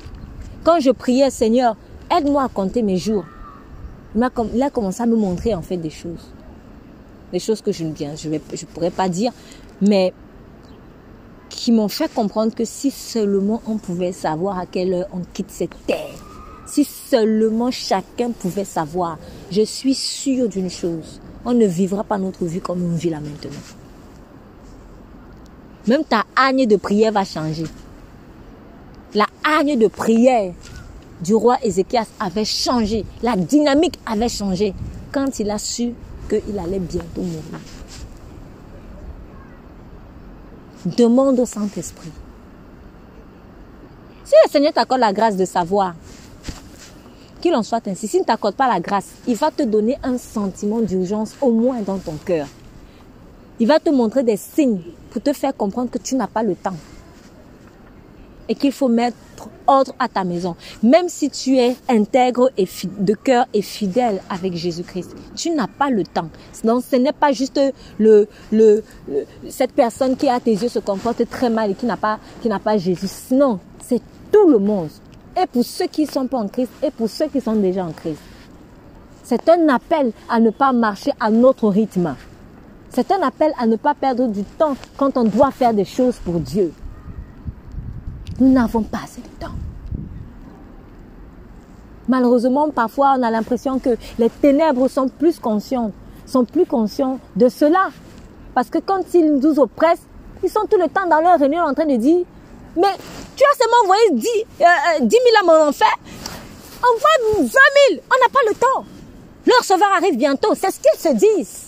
Quand 0.63 0.79
je 0.79 0.89
priais, 0.91 1.29
Seigneur, 1.29 1.75
aide-moi 2.09 2.43
à 2.43 2.47
compter 2.47 2.81
mes 2.81 2.97
jours. 2.97 3.25
Il 4.15 4.23
a, 4.23 4.69
commencé 4.71 5.03
à 5.03 5.05
me 5.05 5.15
montrer 5.15 5.53
en 5.53 5.61
fait 5.61 5.77
des 5.77 5.91
choses. 5.91 6.33
Des 7.31 7.39
choses 7.39 7.61
que 7.61 7.71
je 7.71 7.83
ne 7.83 7.93
je 7.95 8.65
pourrais 8.65 8.89
pas 8.89 9.07
dire, 9.07 9.31
mais 9.81 10.13
qui 11.49 11.71
m'ont 11.71 11.87
fait 11.87 12.13
comprendre 12.13 12.53
que 12.53 12.65
si 12.65 12.91
seulement 12.91 13.61
on 13.67 13.77
pouvait 13.77 14.11
savoir 14.11 14.59
à 14.59 14.65
quelle 14.65 14.93
heure 14.93 15.07
on 15.11 15.21
quitte 15.33 15.51
cette 15.51 15.75
terre, 15.85 16.15
si 16.65 16.83
seulement 16.83 17.71
chacun 17.71 18.31
pouvait 18.31 18.65
savoir, 18.65 19.17
je 19.51 19.63
suis 19.63 19.95
sûre 19.95 20.47
d'une 20.47 20.69
chose, 20.69 21.19
on 21.43 21.53
ne 21.53 21.65
vivra 21.65 22.03
pas 22.03 22.17
notre 22.17 22.45
vie 22.45 22.61
comme 22.61 22.83
on 22.83 22.95
vit 22.95 23.09
là 23.09 23.19
maintenant. 23.19 23.57
Même 25.87 26.03
ta 26.03 26.23
hagne 26.35 26.67
de 26.67 26.75
prière 26.75 27.11
va 27.11 27.25
changer. 27.25 27.65
La 29.15 29.25
hagne 29.43 29.77
de 29.77 29.87
prière 29.87 30.53
du 31.21 31.33
roi 31.33 31.57
Ézéchias 31.63 32.05
avait 32.19 32.45
changé. 32.45 33.05
La 33.23 33.35
dynamique 33.35 33.99
avait 34.05 34.29
changé 34.29 34.73
quand 35.11 35.39
il 35.39 35.49
a 35.49 35.57
su 35.57 35.93
qu'il 36.29 36.59
allait 36.59 36.79
bientôt 36.79 37.21
mourir. 37.21 37.78
Demande 40.85 41.39
au 41.39 41.45
Saint-Esprit. 41.45 42.11
Si 44.23 44.33
le 44.45 44.49
Seigneur 44.49 44.71
t'accorde 44.71 45.01
la 45.01 45.11
grâce 45.11 45.35
de 45.35 45.43
savoir, 45.43 45.93
qu'il 47.41 47.53
en 47.53 47.63
soit 47.63 47.85
ainsi, 47.87 48.07
s'il 48.07 48.21
ne 48.21 48.25
t'accorde 48.25 48.55
pas 48.55 48.67
la 48.67 48.79
grâce, 48.79 49.07
il 49.27 49.35
va 49.35 49.51
te 49.51 49.63
donner 49.63 49.97
un 50.03 50.17
sentiment 50.17 50.79
d'urgence 50.79 51.35
au 51.41 51.51
moins 51.51 51.81
dans 51.81 51.97
ton 51.97 52.13
cœur. 52.25 52.47
Il 53.59 53.67
va 53.67 53.79
te 53.79 53.89
montrer 53.89 54.23
des 54.23 54.37
signes 54.37 54.81
pour 55.09 55.21
te 55.21 55.33
faire 55.33 55.55
comprendre 55.55 55.89
que 55.89 55.97
tu 55.97 56.15
n'as 56.15 56.27
pas 56.27 56.43
le 56.43 56.55
temps. 56.55 56.75
Et 58.49 58.55
qu'il 58.55 58.73
faut 58.73 58.89
mettre 58.89 59.15
ordre 59.67 59.93
à 59.99 60.07
ta 60.07 60.23
maison. 60.23 60.55
Même 60.83 61.07
si 61.07 61.29
tu 61.29 61.57
es 61.57 61.75
intègre 61.87 62.49
et 62.57 62.67
de 62.99 63.13
cœur 63.13 63.45
et 63.53 63.61
fidèle 63.61 64.21
avec 64.29 64.55
Jésus-Christ, 64.55 65.15
tu 65.35 65.51
n'as 65.51 65.67
pas 65.67 65.89
le 65.89 66.03
temps. 66.03 66.29
Donc 66.63 66.83
ce 66.89 66.95
n'est 66.95 67.13
pas 67.13 67.31
juste 67.31 67.61
le, 67.99 68.27
le, 68.51 68.83
cette 69.49 69.71
personne 69.73 70.17
qui 70.17 70.27
à 70.27 70.39
tes 70.39 70.51
yeux 70.51 70.67
se 70.67 70.79
comporte 70.79 71.29
très 71.29 71.49
mal 71.49 71.71
et 71.71 71.75
qui 71.75 71.85
n'a 71.85 71.97
pas, 71.97 72.19
qui 72.41 72.49
n'a 72.49 72.59
pas 72.59 72.77
Jésus. 72.77 73.07
Non, 73.31 73.59
c'est 73.79 74.01
tout 74.31 74.49
le 74.49 74.57
monde. 74.57 74.89
Et 75.41 75.45
pour 75.45 75.63
ceux 75.63 75.85
qui 75.85 76.01
ne 76.05 76.11
sont 76.11 76.27
pas 76.27 76.39
en 76.39 76.47
Christ 76.47 76.71
et 76.83 76.91
pour 76.91 77.09
ceux 77.09 77.27
qui 77.27 77.39
sont 77.39 77.55
déjà 77.55 77.85
en 77.85 77.91
Christ. 77.91 78.19
C'est 79.23 79.47
un 79.47 79.69
appel 79.69 80.11
à 80.27 80.39
ne 80.39 80.49
pas 80.49 80.73
marcher 80.73 81.11
à 81.19 81.29
notre 81.29 81.69
rythme. 81.69 82.15
C'est 82.89 83.11
un 83.11 83.21
appel 83.21 83.53
à 83.59 83.67
ne 83.67 83.75
pas 83.75 83.93
perdre 83.93 84.27
du 84.27 84.43
temps 84.43 84.75
quand 84.97 85.15
on 85.17 85.23
doit 85.23 85.51
faire 85.51 85.71
des 85.71 85.85
choses 85.85 86.15
pour 86.25 86.39
Dieu. 86.39 86.73
Nous 88.39 88.51
n'avons 88.51 88.83
pas 88.83 88.99
assez 89.03 89.21
de 89.21 89.27
temps. 89.39 89.53
Malheureusement, 92.07 92.69
parfois, 92.69 93.15
on 93.17 93.23
a 93.23 93.29
l'impression 93.29 93.79
que 93.79 93.97
les 94.17 94.29
ténèbres 94.29 94.87
sont 94.87 95.09
plus 95.09 95.39
conscientes, 95.39 95.93
sont 96.25 96.45
plus 96.45 96.65
conscients 96.65 97.19
de 97.35 97.49
cela. 97.49 97.89
Parce 98.55 98.69
que 98.69 98.79
quand 98.79 99.13
ils 99.13 99.35
nous 99.35 99.59
oppressent, 99.59 100.07
ils 100.43 100.49
sont 100.49 100.65
tout 100.69 100.77
le 100.77 100.87
temps 100.87 101.07
dans 101.07 101.21
leur 101.21 101.37
réunion 101.37 101.63
en 101.63 101.73
train 101.73 101.85
de 101.85 101.97
dire, 101.97 102.25
mais 102.75 102.95
tu 103.35 103.43
as 103.43 103.57
seulement 103.57 103.83
envoyé 103.83 104.01
10, 104.11 104.27
10 105.01 105.09
000 105.09 105.23
à 105.39 105.43
mon 105.45 105.69
enfer. 105.69 105.87
Envoie 106.81 107.41
20 107.41 107.47
000. 107.89 108.01
On 108.09 108.23
n'a 108.23 108.29
pas 108.31 108.39
le 108.47 108.55
temps. 108.55 108.85
Leur 109.45 109.63
sauveur 109.63 109.89
arrive 109.95 110.17
bientôt. 110.17 110.55
C'est 110.55 110.71
ce 110.71 110.79
qu'ils 110.79 110.99
se 110.99 111.13
disent. 111.15 111.67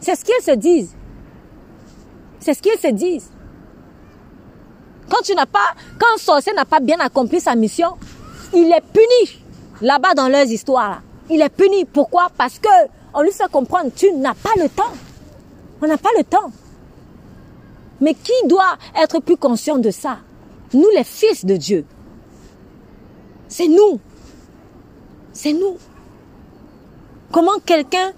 C'est 0.00 0.14
ce 0.14 0.24
qu'ils 0.24 0.44
se 0.44 0.52
disent. 0.52 0.94
C'est 2.38 2.54
ce 2.54 2.62
qu'ils 2.62 2.78
se 2.78 2.88
disent. 2.88 3.30
Quand 5.10 5.22
tu 5.22 5.34
n'as 5.34 5.46
pas, 5.46 5.74
quand 5.98 6.06
un 6.14 6.18
sorcier 6.18 6.52
n'a 6.52 6.64
pas 6.64 6.80
bien 6.80 6.98
accompli 7.00 7.40
sa 7.40 7.54
mission, 7.54 7.96
il 8.54 8.72
est 8.72 8.80
puni. 8.80 9.42
Là-bas 9.82 10.14
dans 10.14 10.28
leurs 10.28 10.46
histoires, 10.46 11.02
il 11.28 11.42
est 11.42 11.48
puni. 11.48 11.84
Pourquoi? 11.84 12.28
Parce 12.36 12.58
que 12.58 12.68
on 13.12 13.22
lui 13.22 13.32
fait 13.32 13.50
comprendre, 13.50 13.90
tu 13.94 14.12
n'as 14.12 14.34
pas 14.34 14.52
le 14.56 14.68
temps. 14.68 14.92
On 15.82 15.86
n'a 15.86 15.98
pas 15.98 16.10
le 16.16 16.24
temps. 16.24 16.52
Mais 18.00 18.14
qui 18.14 18.32
doit 18.46 18.76
être 18.96 19.20
plus 19.20 19.36
conscient 19.36 19.78
de 19.78 19.90
ça? 19.90 20.18
Nous, 20.72 20.88
les 20.94 21.04
fils 21.04 21.44
de 21.44 21.56
Dieu. 21.56 21.84
C'est 23.48 23.66
nous. 23.68 23.98
C'est 25.32 25.52
nous. 25.52 25.76
Comment 27.32 27.58
quelqu'un 27.64 28.12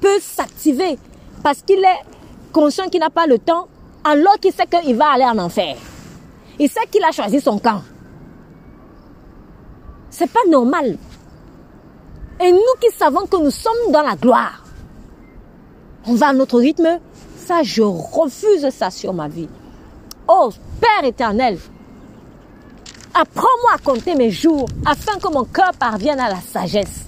peut 0.00 0.20
s'activer 0.20 0.98
parce 1.42 1.62
qu'il 1.62 1.78
est 1.78 2.04
conscient 2.52 2.88
qu'il 2.88 3.00
n'a 3.00 3.10
pas 3.10 3.26
le 3.26 3.38
temps, 3.38 3.68
alors 4.04 4.38
qu'il 4.38 4.52
sait 4.52 4.66
qu'il 4.66 4.96
va 4.96 5.12
aller 5.12 5.24
en 5.24 5.38
enfer? 5.38 5.76
Il 6.58 6.68
sait 6.68 6.86
qu'il 6.90 7.04
a 7.04 7.10
choisi 7.10 7.40
son 7.40 7.58
camp. 7.58 7.82
C'est 10.10 10.30
pas 10.30 10.44
normal. 10.48 10.96
Et 12.40 12.52
nous 12.52 12.58
qui 12.80 12.90
savons 12.96 13.26
que 13.26 13.36
nous 13.36 13.50
sommes 13.50 13.92
dans 13.92 14.02
la 14.02 14.16
gloire, 14.16 14.64
on 16.06 16.14
va 16.14 16.28
à 16.28 16.32
notre 16.32 16.58
rythme. 16.58 17.00
Ça, 17.36 17.62
je 17.62 17.82
refuse 17.82 18.68
ça 18.70 18.90
sur 18.90 19.12
ma 19.12 19.28
vie. 19.28 19.48
Oh, 20.28 20.50
Père 20.80 21.04
éternel, 21.04 21.58
apprends-moi 23.12 23.72
à 23.74 23.78
compter 23.78 24.14
mes 24.14 24.30
jours 24.30 24.66
afin 24.86 25.18
que 25.18 25.32
mon 25.32 25.44
cœur 25.44 25.72
parvienne 25.78 26.18
à 26.20 26.28
la 26.28 26.40
sagesse. 26.40 27.04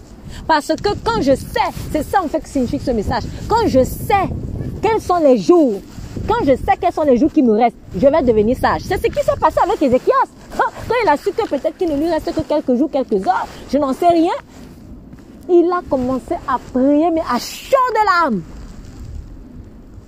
Parce 0.46 0.68
que 0.68 0.90
quand 1.04 1.22
je 1.22 1.34
sais, 1.34 1.60
c'est 1.92 2.04
ça 2.04 2.22
en 2.22 2.28
fait 2.28 2.40
que 2.40 2.48
signifie 2.48 2.78
ce 2.78 2.90
message, 2.90 3.24
quand 3.48 3.66
je 3.66 3.82
sais 3.84 4.28
quels 4.82 5.00
sont 5.00 5.18
les 5.18 5.38
jours, 5.38 5.80
quand 6.26 6.44
je 6.44 6.56
sais 6.56 6.76
quels 6.80 6.92
sont 6.92 7.02
les 7.02 7.16
jours 7.16 7.32
qui 7.32 7.42
me 7.42 7.52
restent, 7.52 7.76
je 7.94 8.06
vais 8.06 8.22
devenir 8.22 8.56
sage. 8.56 8.82
C'est 8.82 8.96
ce 8.96 9.06
qui 9.06 9.24
s'est 9.24 9.40
passé 9.40 9.58
avec 9.62 9.80
Ézéchias. 9.80 10.12
Quand, 10.56 10.64
il 11.04 11.08
a 11.08 11.16
su 11.16 11.30
que 11.32 11.46
peut-être 11.46 11.76
qu'il 11.76 11.88
ne 11.88 11.96
lui 11.96 12.08
reste 12.10 12.34
que 12.34 12.40
quelques 12.40 12.74
jours, 12.76 12.90
quelques 12.90 13.26
heures, 13.26 13.46
je 13.70 13.78
n'en 13.78 13.92
sais 13.92 14.08
rien, 14.08 14.32
il 15.48 15.70
a 15.72 15.80
commencé 15.88 16.34
à 16.48 16.58
prier, 16.72 17.10
mais 17.10 17.20
à 17.20 17.38
chaud 17.38 17.76
de 17.90 18.04
l'âme. 18.04 18.42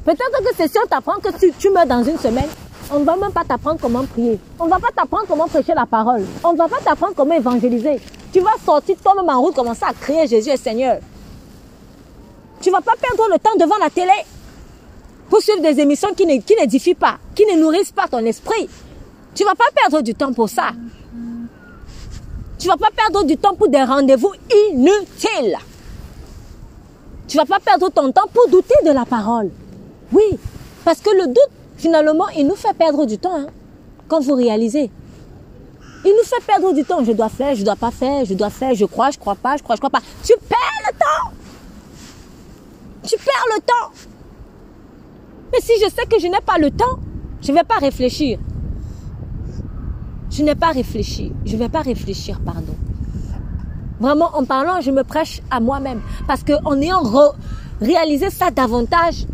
Peut-être 0.04 0.42
que 0.42 0.56
c'est 0.56 0.68
si 0.70 0.78
on 0.82 0.86
t'apprend 0.86 1.18
que 1.20 1.36
tu, 1.38 1.52
tu 1.58 1.70
meurs 1.70 1.86
dans 1.86 2.02
une 2.02 2.18
semaine, 2.18 2.48
on 2.90 3.00
ne 3.00 3.04
va 3.04 3.16
même 3.16 3.32
pas 3.32 3.44
t'apprendre 3.44 3.78
comment 3.80 4.04
prier. 4.04 4.38
On 4.58 4.64
ne 4.64 4.70
va 4.70 4.78
pas 4.78 4.88
t'apprendre 4.94 5.24
comment 5.28 5.46
prêcher 5.46 5.74
la 5.74 5.84
parole. 5.84 6.24
On 6.42 6.52
ne 6.52 6.58
va 6.58 6.68
pas 6.68 6.78
t'apprendre 6.82 7.12
comment 7.14 7.34
évangéliser. 7.34 8.00
Tu 8.32 8.40
vas 8.40 8.56
sortir 8.64 8.96
toi-même 9.02 9.28
en 9.28 9.40
route, 9.40 9.54
commencer 9.54 9.84
à 9.84 9.92
crier 9.92 10.26
Jésus 10.26 10.50
est 10.50 10.56
Seigneur. 10.56 10.98
Tu 12.60 12.70
ne 12.70 12.74
vas 12.74 12.80
pas 12.80 12.94
perdre 13.00 13.28
le 13.30 13.38
temps 13.38 13.54
devant 13.58 13.76
la 13.78 13.90
télé 13.90 14.12
pour 15.29 15.41
suivre 15.41 15.61
des 15.62 15.81
émissions 15.81 16.14
qui 16.14 16.26
n'édifient 16.26 16.95
pas, 16.95 17.18
qui 17.35 17.45
ne 17.47 17.61
nourrissent 17.61 17.93
pas 17.93 18.09
ton 18.09 18.18
esprit. 18.18 18.68
Tu 19.35 19.43
ne 19.43 19.49
vas 19.49 19.55
pas 19.55 19.70
perdre 19.74 20.01
du 20.03 20.14
temps 20.14 20.33
pour 20.33 20.49
ça. 20.49 20.70
Tu 22.59 22.66
ne 22.66 22.72
vas 22.72 22.76
pas 22.79 22.91
perdre 22.95 23.24
du 23.24 23.37
temps 23.37 23.55
pour 23.55 23.68
des 23.68 23.83
rendez-vous 23.83 24.33
inutiles. 24.72 25.59
Tu 27.29 27.37
ne 27.37 27.43
vas 27.43 27.47
pas 27.47 27.61
perdre 27.61 27.89
ton 27.91 28.11
temps 28.11 28.26
pour 28.33 28.49
douter 28.49 28.74
de 28.85 28.91
la 28.91 29.05
parole. 29.05 29.51
Oui, 30.12 30.39
parce 30.85 31.01
que 31.01 31.11
le 31.11 31.26
doute, 31.26 31.51
finalement, 31.76 32.29
il 32.37 32.47
nous 32.47 32.57
fait 32.57 32.74
perdre 32.74 33.05
du 33.05 33.18
temps. 33.18 33.37
hein, 33.37 33.47
quand 34.09 34.20
vous 34.20 34.35
réalisez. 34.35 34.91
Il 36.05 36.11
nous 36.16 36.24
fait 36.24 36.45
perdre 36.45 36.72
du 36.72 36.85
temps. 36.85 37.05
Je 37.05 37.12
dois 37.12 37.29
faire, 37.29 37.55
je 37.55 37.62
dois 37.64 37.76
pas 37.76 37.91
faire, 37.91 38.24
je 38.24 38.35
dois 38.35 38.51
faire, 38.51 38.74
je 38.74 38.87
crois, 38.87 39.11
je 39.11 39.18
crois 39.18 39.35
pas, 39.35 39.57
je 39.57 39.62
crois, 39.62 39.76
je 39.76 39.81
crois 39.81 39.91
pas. 39.91 40.01
Tu 40.24 40.33
perds 40.49 40.91
le 40.91 40.99
temps. 40.99 41.31
Tu 43.05 43.16
perds 43.16 43.47
le 43.55 43.61
temps. 43.61 43.93
Mais 45.53 45.61
si 45.61 45.72
je 45.82 45.88
sais 45.88 46.07
que 46.11 46.18
je 46.20 46.26
n'ai 46.26 46.40
pas 46.44 46.59
le 46.59 46.70
temps, 46.70 46.99
je 47.42 47.53
ne 47.53 47.57
vais 47.57 47.64
pas 47.64 47.76
réfléchir. 47.76 48.38
Je 50.30 50.42
n'ai 50.42 50.55
pas 50.55 50.68
réfléchi. 50.68 51.32
Je 51.44 51.55
ne 51.55 51.59
vais 51.59 51.68
pas 51.68 51.80
réfléchir, 51.80 52.40
pardon. 52.44 52.74
Vraiment, 54.01 54.30
en 54.34 54.44
parlant, 54.44 54.80
je 54.80 54.90
me 54.90 55.03
prêche 55.03 55.40
à 55.51 55.61
moi-même. 55.61 56.01
Parce 56.26 56.44
qu'en 56.44 56.80
ayant 56.80 57.03
réalisé 57.80 58.30
ça 58.30 58.51
davantage, 58.51 59.26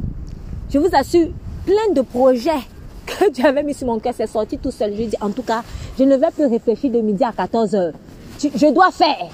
je 0.71 0.79
vous 0.79 0.89
assure, 0.93 1.29
plein 1.67 1.93
de 1.95 2.03
projets 2.03 2.51
que 3.07 3.31
Dieu 3.31 3.45
avait 3.45 3.63
mis 3.63 3.75
sur 3.75 3.87
mon 3.87 3.99
cœur, 3.99 4.15
c'est 4.17 4.27
sorti 4.27 4.59
tout 4.59 4.71
seul. 4.71 4.95
Je 4.97 5.03
dis, 5.05 5.17
en 5.21 5.31
tout 5.31 5.43
cas, 5.43 5.63
je 5.99 6.05
ne 6.05 6.17
vais 6.17 6.31
plus 6.31 6.47
réfléchir 6.47 6.91
de 6.91 7.01
midi 7.01 7.25
à 7.25 7.33
14 7.33 7.75
heures. 7.75 7.93
Je 8.41 8.73
dois 8.73 8.91
faire. 8.91 9.29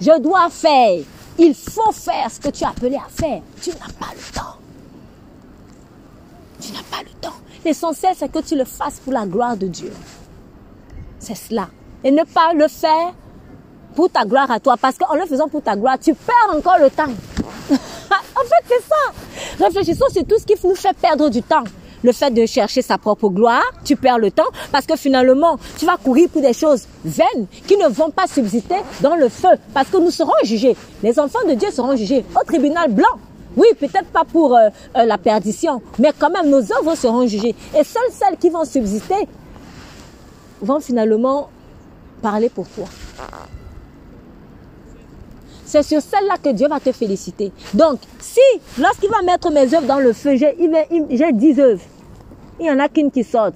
Je 0.00 0.20
dois 0.20 0.48
faire. 0.50 0.98
Il 1.38 1.54
faut 1.54 1.92
faire 1.92 2.30
ce 2.30 2.40
que 2.40 2.48
tu 2.48 2.64
es 2.64 2.66
appelé 2.66 2.96
à 2.96 3.08
faire. 3.08 3.40
Tu 3.60 3.70
n'as 3.70 3.92
pas 3.98 4.12
le 4.12 4.34
temps. 4.34 4.61
Tu 6.62 6.72
n'as 6.72 6.82
pas 6.82 7.02
le 7.02 7.10
temps. 7.20 7.34
L'essentiel, 7.64 8.12
c'est 8.16 8.30
que 8.30 8.38
tu 8.38 8.56
le 8.56 8.64
fasses 8.64 9.00
pour 9.00 9.12
la 9.12 9.26
gloire 9.26 9.56
de 9.56 9.66
Dieu. 9.66 9.92
C'est 11.18 11.34
cela. 11.34 11.68
Et 12.04 12.10
ne 12.10 12.22
pas 12.22 12.52
le 12.54 12.68
faire 12.68 13.12
pour 13.96 14.10
ta 14.10 14.24
gloire 14.24 14.50
à 14.50 14.60
toi. 14.60 14.76
Parce 14.80 14.96
qu'en 14.96 15.14
le 15.14 15.26
faisant 15.26 15.48
pour 15.48 15.62
ta 15.62 15.74
gloire, 15.74 15.98
tu 15.98 16.14
perds 16.14 16.56
encore 16.56 16.78
le 16.80 16.88
temps. 16.90 17.02
en 17.70 18.44
fait, 18.44 18.64
c'est 18.68 18.82
ça. 18.88 19.64
Réfléchissons 19.64 20.06
sur 20.12 20.24
tout 20.24 20.38
ce 20.38 20.46
qui 20.46 20.54
nous 20.64 20.74
fait 20.76 20.96
perdre 20.96 21.28
du 21.28 21.42
temps. 21.42 21.64
Le 22.04 22.12
fait 22.12 22.30
de 22.30 22.46
chercher 22.46 22.82
sa 22.82 22.98
propre 22.98 23.28
gloire, 23.28 23.62
tu 23.84 23.94
perds 23.94 24.18
le 24.18 24.32
temps 24.32 24.48
parce 24.72 24.86
que 24.86 24.96
finalement, 24.96 25.58
tu 25.78 25.86
vas 25.86 25.96
courir 25.96 26.28
pour 26.28 26.42
des 26.42 26.52
choses 26.52 26.86
vaines 27.04 27.46
qui 27.66 27.76
ne 27.76 27.86
vont 27.88 28.10
pas 28.10 28.26
subsister 28.26 28.76
dans 29.00 29.14
le 29.14 29.28
feu 29.28 29.50
parce 29.72 29.88
que 29.88 29.98
nous 29.98 30.10
serons 30.10 30.32
jugés. 30.42 30.76
Les 31.02 31.18
enfants 31.20 31.46
de 31.48 31.54
Dieu 31.54 31.70
seront 31.70 31.94
jugés 31.94 32.24
au 32.40 32.44
tribunal 32.44 32.92
blanc. 32.92 33.18
Oui, 33.56 33.66
peut-être 33.78 34.06
pas 34.12 34.24
pour 34.24 34.54
euh, 34.56 34.68
euh, 34.96 35.04
la 35.04 35.18
perdition, 35.18 35.82
mais 35.98 36.12
quand 36.18 36.30
même 36.30 36.48
nos 36.48 36.62
œuvres 36.72 36.94
seront 36.94 37.26
jugées. 37.26 37.54
Et 37.78 37.84
seules 37.84 38.10
celles 38.10 38.36
qui 38.38 38.48
vont 38.50 38.64
subsister 38.64 39.28
vont 40.60 40.80
finalement 40.80 41.48
parler 42.22 42.48
pour 42.48 42.66
toi. 42.68 42.84
C'est 45.64 45.82
sur 45.82 46.00
celle-là 46.02 46.34
que 46.42 46.50
Dieu 46.50 46.68
va 46.68 46.80
te 46.80 46.92
féliciter. 46.92 47.50
Donc, 47.72 47.98
si, 48.20 48.40
lorsqu'il 48.78 49.08
va 49.10 49.22
mettre 49.22 49.50
mes 49.50 49.72
œuvres 49.74 49.86
dans 49.86 49.98
le 50.00 50.12
feu, 50.12 50.36
j'ai 50.36 50.54
il 50.58 50.70
va- 50.70 50.84
il- 50.90 51.06
j'ai 51.16 51.32
10 51.32 51.58
œuvres, 51.60 51.80
il 52.60 52.64
n'y 52.64 52.70
en 52.70 52.78
a 52.78 52.88
qu'une 52.88 53.10
qui 53.10 53.24
sort. 53.24 53.52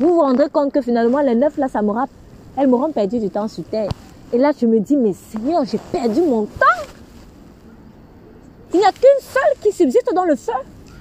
Vous 0.00 0.14
vous 0.14 0.20
rendrez 0.20 0.48
compte 0.50 0.72
que 0.72 0.80
finalement, 0.80 1.20
les 1.20 1.34
neuf 1.34 1.56
là, 1.58 1.68
ça 1.68 1.82
m'aura, 1.82 2.06
elles 2.56 2.68
m'auront 2.68 2.90
perdu 2.92 3.18
du 3.18 3.28
temps 3.30 3.48
sur 3.48 3.64
terre. 3.64 3.90
Et 4.32 4.38
là, 4.38 4.52
je 4.58 4.66
me 4.66 4.80
dis, 4.80 4.96
mais 4.96 5.12
Seigneur, 5.12 5.64
j'ai 5.64 5.78
perdu 5.92 6.20
mon 6.22 6.44
temps. 6.46 6.66
Il 8.74 8.80
n'y 8.80 8.84
a 8.86 8.92
qui 8.92 9.05
subsiste 9.76 10.12
dans 10.14 10.24
le 10.24 10.34
feu? 10.34 10.52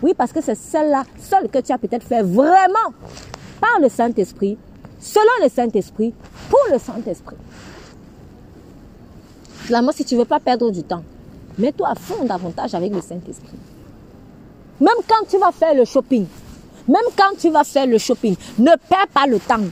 Oui, 0.01 0.13
parce 0.13 0.31
que 0.31 0.41
c'est 0.41 0.55
celle-là, 0.55 1.03
seule 1.17 1.49
que 1.49 1.59
tu 1.59 1.71
as 1.71 1.77
peut-être 1.77 2.05
fait 2.05 2.21
vraiment 2.21 2.93
par 3.59 3.79
le 3.81 3.89
Saint-Esprit, 3.89 4.57
selon 4.99 5.31
le 5.41 5.49
Saint-Esprit, 5.49 6.13
pour 6.49 6.59
le 6.71 6.77
Saint-Esprit. 6.77 7.37
Finalement, 9.63 9.91
si 9.93 10.05
tu 10.05 10.15
ne 10.15 10.19
veux 10.19 10.25
pas 10.25 10.39
perdre 10.39 10.69
du 10.69 10.83
temps, 10.83 11.03
mets-toi 11.57 11.87
à 11.87 11.95
fond 11.95 12.25
davantage 12.25 12.75
avec 12.75 12.93
le 12.93 13.01
Saint-Esprit. 13.01 13.57
Même 14.79 15.01
quand 15.07 15.25
tu 15.27 15.37
vas 15.37 15.51
faire 15.51 15.73
le 15.73 15.85
shopping, 15.85 16.27
même 16.87 17.07
quand 17.17 17.37
tu 17.39 17.49
vas 17.49 17.63
faire 17.63 17.87
le 17.87 17.97
shopping, 17.97 18.35
ne 18.59 18.71
perds 18.89 19.07
pas 19.13 19.25
le 19.25 19.39
temps. 19.39 19.63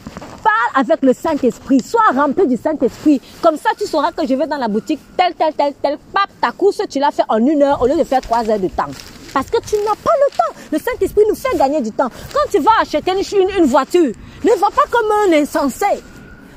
Avec 0.76 1.01
le 1.01 1.14
Saint-Esprit. 1.14 1.82
Sois 1.82 2.01
rempli 2.16 2.47
du 2.47 2.57
Saint-Esprit. 2.57 3.22
Comme 3.41 3.57
ça, 3.57 3.70
tu 3.78 3.86
sauras 3.86 4.11
que 4.11 4.26
je 4.28 4.34
vais 4.34 4.47
dans 4.47 4.57
la 4.57 4.68
boutique, 4.68 4.99
tel, 5.18 5.34
tel, 5.36 5.53
tel, 5.53 5.74
tel. 5.82 5.97
Pap, 6.14 6.30
ta 6.41 6.51
course, 6.51 6.82
tu 6.89 6.99
l'as 6.99 7.11
fait 7.11 7.24
en 7.30 7.38
une 7.45 7.61
heure 7.61 7.82
au 7.82 7.88
lieu 7.88 7.95
de 7.95 8.03
faire 8.03 8.22
trois 8.22 8.49
heures 8.49 8.59
de 8.59 8.68
temps. 8.68 8.91
Parce 9.34 9.49
que 9.49 9.57
tu 9.61 9.76
n'as 9.78 9.95
pas 9.95 10.11
le 10.26 10.38
temps. 10.38 10.59
Le 10.72 10.78
Saint-Esprit 10.80 11.24
nous 11.28 11.36
fait 11.36 11.57
gagner 11.57 11.82
du 11.82 11.91
temps. 11.91 12.09
Quand 12.34 12.49
tu 12.51 12.59
vas 12.59 12.72
acheter 12.82 13.11
une 13.57 13.66
voiture, 13.66 14.14
ne 14.43 14.59
va 14.59 14.68
pas 14.68 14.84
comme 14.91 15.11
un 15.28 15.41
insensé. 15.41 15.86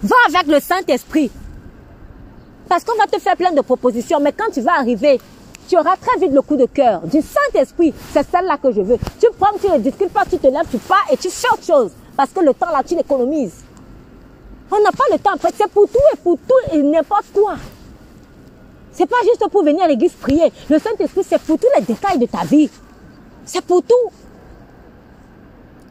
Va 0.02 0.16
avec 0.28 0.46
le 0.46 0.60
Saint-Esprit. 0.60 1.30
Parce 2.68 2.84
qu'on 2.84 2.96
va 2.96 3.06
te 3.06 3.18
faire 3.20 3.36
plein 3.36 3.52
de 3.52 3.60
propositions, 3.60 4.18
mais 4.20 4.32
quand 4.32 4.50
tu 4.52 4.60
vas 4.60 4.78
arriver, 4.78 5.20
tu 5.68 5.76
auras 5.76 5.96
très 5.96 6.18
vite 6.18 6.32
le 6.32 6.42
coup 6.42 6.56
de 6.56 6.66
cœur 6.66 7.00
du 7.02 7.20
Saint-Esprit. 7.22 7.94
C'est 8.12 8.28
celle-là 8.30 8.58
que 8.58 8.72
je 8.72 8.80
veux. 8.80 8.98
Tu 9.20 9.26
prends, 9.38 9.56
tu 9.58 9.70
ne 9.70 9.78
discutes 9.78 10.12
pas, 10.12 10.24
tu 10.24 10.38
te 10.38 10.46
lèves, 10.46 10.66
tu 10.70 10.78
pars 10.78 11.06
et 11.10 11.16
tu 11.16 11.30
fais 11.30 11.48
autre 11.52 11.64
chose. 11.64 11.92
Parce 12.16 12.30
que 12.30 12.40
le 12.40 12.54
temps 12.54 12.70
là, 12.70 12.82
tu 12.86 12.94
l'économises. 12.96 13.64
On 14.70 14.82
n'a 14.82 14.90
pas 14.92 15.04
le 15.12 15.18
temps. 15.18 15.30
C'est 15.56 15.70
pour 15.70 15.88
tout 15.88 15.98
et 16.12 16.16
pour 16.16 16.38
tout 16.38 16.72
et 16.74 16.82
n'importe 16.82 17.26
quoi. 17.32 17.54
C'est 18.92 19.06
pas 19.06 19.16
juste 19.24 19.44
pour 19.50 19.62
venir 19.62 19.84
à 19.84 19.88
l'église 19.88 20.12
prier. 20.14 20.52
Le 20.70 20.78
Saint-Esprit, 20.78 21.22
c'est 21.28 21.40
pour 21.40 21.58
tous 21.58 21.68
les 21.78 21.82
détails 21.84 22.18
de 22.18 22.26
ta 22.26 22.44
vie. 22.44 22.68
C'est 23.44 23.60
pour 23.64 23.82
tout. 23.82 24.10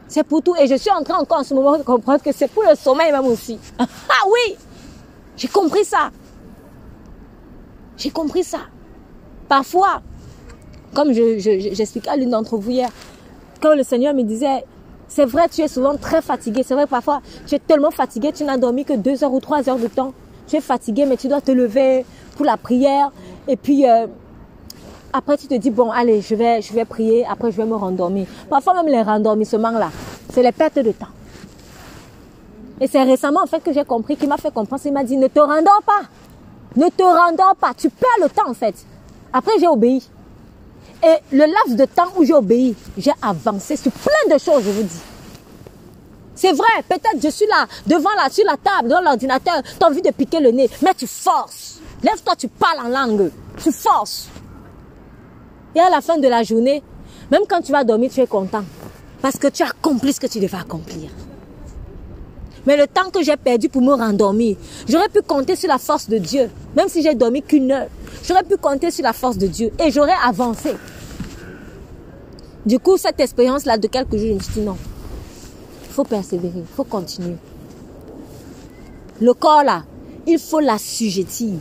C'est 0.08 0.24
pour 0.24 0.42
tout. 0.42 0.54
Et 0.56 0.66
je 0.66 0.74
suis 0.76 0.90
en 0.90 1.02
train 1.02 1.18
encore 1.18 1.38
en 1.38 1.44
ce 1.44 1.54
moment 1.54 1.78
de 1.78 1.82
comprendre 1.84 2.22
que 2.22 2.32
c'est 2.32 2.48
pour 2.50 2.62
le 2.64 2.74
sommeil 2.76 3.12
même 3.12 3.26
aussi. 3.26 3.58
Ah 3.78 3.86
oui! 4.26 4.56
J'ai 5.36 5.48
compris 5.48 5.84
ça. 5.84 6.10
J'ai 7.96 8.10
compris 8.10 8.44
ça. 8.44 8.58
Parfois, 9.48 10.02
comme 10.94 11.12
je, 11.12 11.38
je- 11.38 11.60
je- 11.60 11.74
j'expliquais 11.74 12.10
à 12.10 12.16
l'une 12.16 12.30
d'entre 12.30 12.56
vous 12.56 12.70
hier, 12.70 12.88
quand 13.60 13.74
le 13.74 13.82
Seigneur 13.82 14.14
me 14.14 14.22
disait, 14.22 14.64
c'est 15.08 15.24
vrai, 15.24 15.48
tu 15.48 15.62
es 15.62 15.68
souvent 15.68 15.96
très 15.96 16.20
fatigué. 16.20 16.62
C'est 16.64 16.74
vrai, 16.74 16.86
parfois, 16.86 17.20
tu 17.46 17.54
es 17.54 17.58
tellement 17.58 17.90
fatigué, 17.90 18.32
tu 18.32 18.44
n'as 18.44 18.56
dormi 18.56 18.84
que 18.84 18.94
deux 18.94 19.22
heures 19.22 19.32
ou 19.32 19.40
trois 19.40 19.68
heures 19.68 19.78
de 19.78 19.86
temps. 19.88 20.12
Tu 20.46 20.56
es 20.56 20.60
fatigué, 20.60 21.06
mais 21.06 21.16
tu 21.16 21.28
dois 21.28 21.40
te 21.40 21.50
lever 21.50 22.04
pour 22.36 22.44
la 22.44 22.56
prière. 22.56 23.10
Et 23.48 23.56
puis, 23.56 23.88
euh, 23.88 24.06
après, 25.12 25.36
tu 25.36 25.46
te 25.46 25.54
dis, 25.54 25.70
bon, 25.70 25.90
allez, 25.90 26.20
je 26.20 26.34
vais, 26.34 26.60
je 26.60 26.72
vais 26.72 26.84
prier, 26.84 27.24
après, 27.26 27.50
je 27.50 27.56
vais 27.56 27.64
me 27.64 27.74
rendormir. 27.74 28.26
Parfois, 28.50 28.74
même 28.74 28.88
les 28.88 29.02
rendormissements-là, 29.02 29.90
c'est 30.32 30.42
les 30.42 30.52
pertes 30.52 30.78
de 30.78 30.92
temps. 30.92 31.06
Et 32.80 32.86
c'est 32.86 33.02
récemment, 33.02 33.40
en 33.42 33.46
fait, 33.46 33.60
que 33.60 33.72
j'ai 33.72 33.84
compris, 33.84 34.16
qu'il 34.16 34.28
m'a 34.28 34.36
fait 34.36 34.52
comprendre, 34.52 34.82
il 34.84 34.92
m'a 34.92 35.04
dit, 35.04 35.16
ne 35.16 35.28
te 35.28 35.40
rendors 35.40 35.82
pas. 35.86 36.02
Ne 36.76 36.88
te 36.90 37.02
rendors 37.02 37.56
pas. 37.56 37.72
Tu 37.74 37.88
perds 37.88 38.08
le 38.22 38.28
temps, 38.28 38.50
en 38.50 38.54
fait. 38.54 38.74
Après, 39.32 39.52
j'ai 39.58 39.66
obéi. 39.66 40.06
Et 41.02 41.16
le 41.32 41.44
laps 41.44 41.76
de 41.76 41.84
temps 41.84 42.08
où 42.16 42.24
j'ai 42.24 42.32
obéi, 42.32 42.74
j'ai 42.96 43.12
avancé 43.22 43.76
sur 43.76 43.92
plein 43.92 44.34
de 44.34 44.38
choses, 44.40 44.62
je 44.64 44.70
vous 44.70 44.82
dis. 44.82 45.00
C'est 46.34 46.52
vrai, 46.52 46.82
peut-être 46.88 47.18
je 47.22 47.28
suis 47.28 47.46
là, 47.46 47.66
devant 47.86 48.12
là, 48.16 48.28
sur 48.30 48.44
la 48.44 48.56
table, 48.56 48.88
dans 48.88 49.00
l'ordinateur, 49.00 49.62
tu 49.62 49.84
as 49.84 49.86
envie 49.86 50.02
de 50.02 50.10
piquer 50.10 50.40
le 50.40 50.50
nez, 50.50 50.68
mais 50.82 50.94
tu 50.94 51.06
forces. 51.06 51.80
Lève-toi, 52.02 52.36
tu 52.36 52.48
parles 52.48 52.86
en 52.86 52.88
langue. 52.88 53.30
Tu 53.62 53.72
forces. 53.72 54.28
Et 55.74 55.80
à 55.80 55.88
la 55.88 56.00
fin 56.00 56.18
de 56.18 56.28
la 56.28 56.42
journée, 56.42 56.82
même 57.30 57.42
quand 57.48 57.62
tu 57.62 57.72
vas 57.72 57.84
dormir, 57.84 58.10
tu 58.12 58.20
es 58.20 58.26
content. 58.26 58.64
Parce 59.22 59.38
que 59.38 59.48
tu 59.48 59.62
as 59.62 59.68
accompli 59.68 60.12
ce 60.12 60.20
que 60.20 60.26
tu 60.26 60.38
devais 60.38 60.58
accomplir. 60.58 61.10
Mais 62.66 62.76
le 62.76 62.86
temps 62.86 63.10
que 63.10 63.22
j'ai 63.22 63.36
perdu 63.36 63.68
pour 63.68 63.82
me 63.82 63.94
rendormir, 63.94 64.56
j'aurais 64.88 65.08
pu 65.08 65.22
compter 65.22 65.56
sur 65.56 65.68
la 65.68 65.78
force 65.78 66.08
de 66.08 66.18
Dieu. 66.18 66.50
Même 66.74 66.88
si 66.88 67.02
j'ai 67.02 67.14
dormi 67.14 67.42
qu'une 67.42 67.70
heure, 67.70 67.86
j'aurais 68.26 68.42
pu 68.42 68.56
compter 68.56 68.90
sur 68.90 69.04
la 69.04 69.12
force 69.12 69.38
de 69.38 69.46
Dieu 69.46 69.70
et 69.84 69.90
j'aurais 69.90 70.16
avancé. 70.24 70.74
Du 72.64 72.80
coup, 72.80 72.96
cette 72.96 73.20
expérience-là 73.20 73.78
de 73.78 73.86
quelques 73.86 74.16
jours, 74.16 74.28
je 74.28 74.34
me 74.34 74.40
suis 74.40 74.54
dit 74.54 74.60
non. 74.60 74.76
Il 75.84 75.92
faut 75.92 76.04
persévérer, 76.04 76.58
il 76.58 76.74
faut 76.74 76.84
continuer. 76.84 77.36
Le 79.20 79.32
corps 79.32 79.62
là, 79.62 79.84
il 80.26 80.38
faut 80.38 80.60
l'assujettir. 80.60 81.54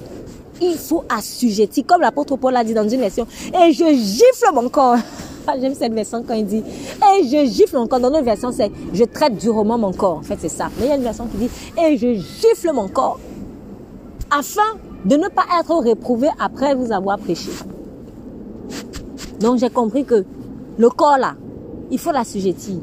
Il 0.61 0.77
faut 0.77 1.03
assujettir, 1.09 1.85
comme 1.85 2.01
l'apôtre 2.01 2.37
Paul 2.37 2.55
a 2.55 2.63
dit 2.63 2.73
dans 2.73 2.87
une 2.87 2.99
version. 2.99 3.27
Et 3.53 3.71
je 3.71 3.85
gifle 3.93 4.53
mon 4.53 4.69
corps. 4.69 4.97
J'aime 5.61 5.75
cette 5.75 5.93
version 5.93 6.23
quand 6.27 6.33
il 6.33 6.45
dit. 6.45 6.63
Et 7.19 7.23
je 7.23 7.45
gifle 7.45 7.77
mon 7.77 7.87
corps. 7.87 7.99
Dans 7.99 8.09
notre 8.09 8.25
version, 8.25 8.51
c'est 8.51 8.71
je 8.93 9.03
traite 9.03 9.37
durement 9.37 9.77
mon 9.77 9.91
corps. 9.91 10.17
En 10.17 10.21
fait, 10.21 10.37
c'est 10.39 10.49
ça. 10.49 10.69
Mais 10.79 10.85
il 10.85 10.89
y 10.89 10.91
a 10.91 10.95
une 10.95 11.03
version 11.03 11.27
qui 11.27 11.37
dit 11.37 11.49
et 11.81 11.97
je 11.97 12.13
gifle 12.13 12.71
mon 12.73 12.87
corps. 12.87 13.19
Afin 14.31 14.79
de 15.05 15.17
ne 15.17 15.27
pas 15.27 15.43
être 15.59 15.75
réprouvé 15.75 16.29
après 16.39 16.73
vous 16.73 16.91
avoir 16.91 17.19
prêché. 17.19 17.51
Donc 19.39 19.59
j'ai 19.59 19.69
compris 19.69 20.03
que 20.03 20.25
le 20.77 20.89
corps 20.89 21.17
là, 21.17 21.35
il 21.91 21.99
faut 21.99 22.11
l'assujettir. 22.11 22.77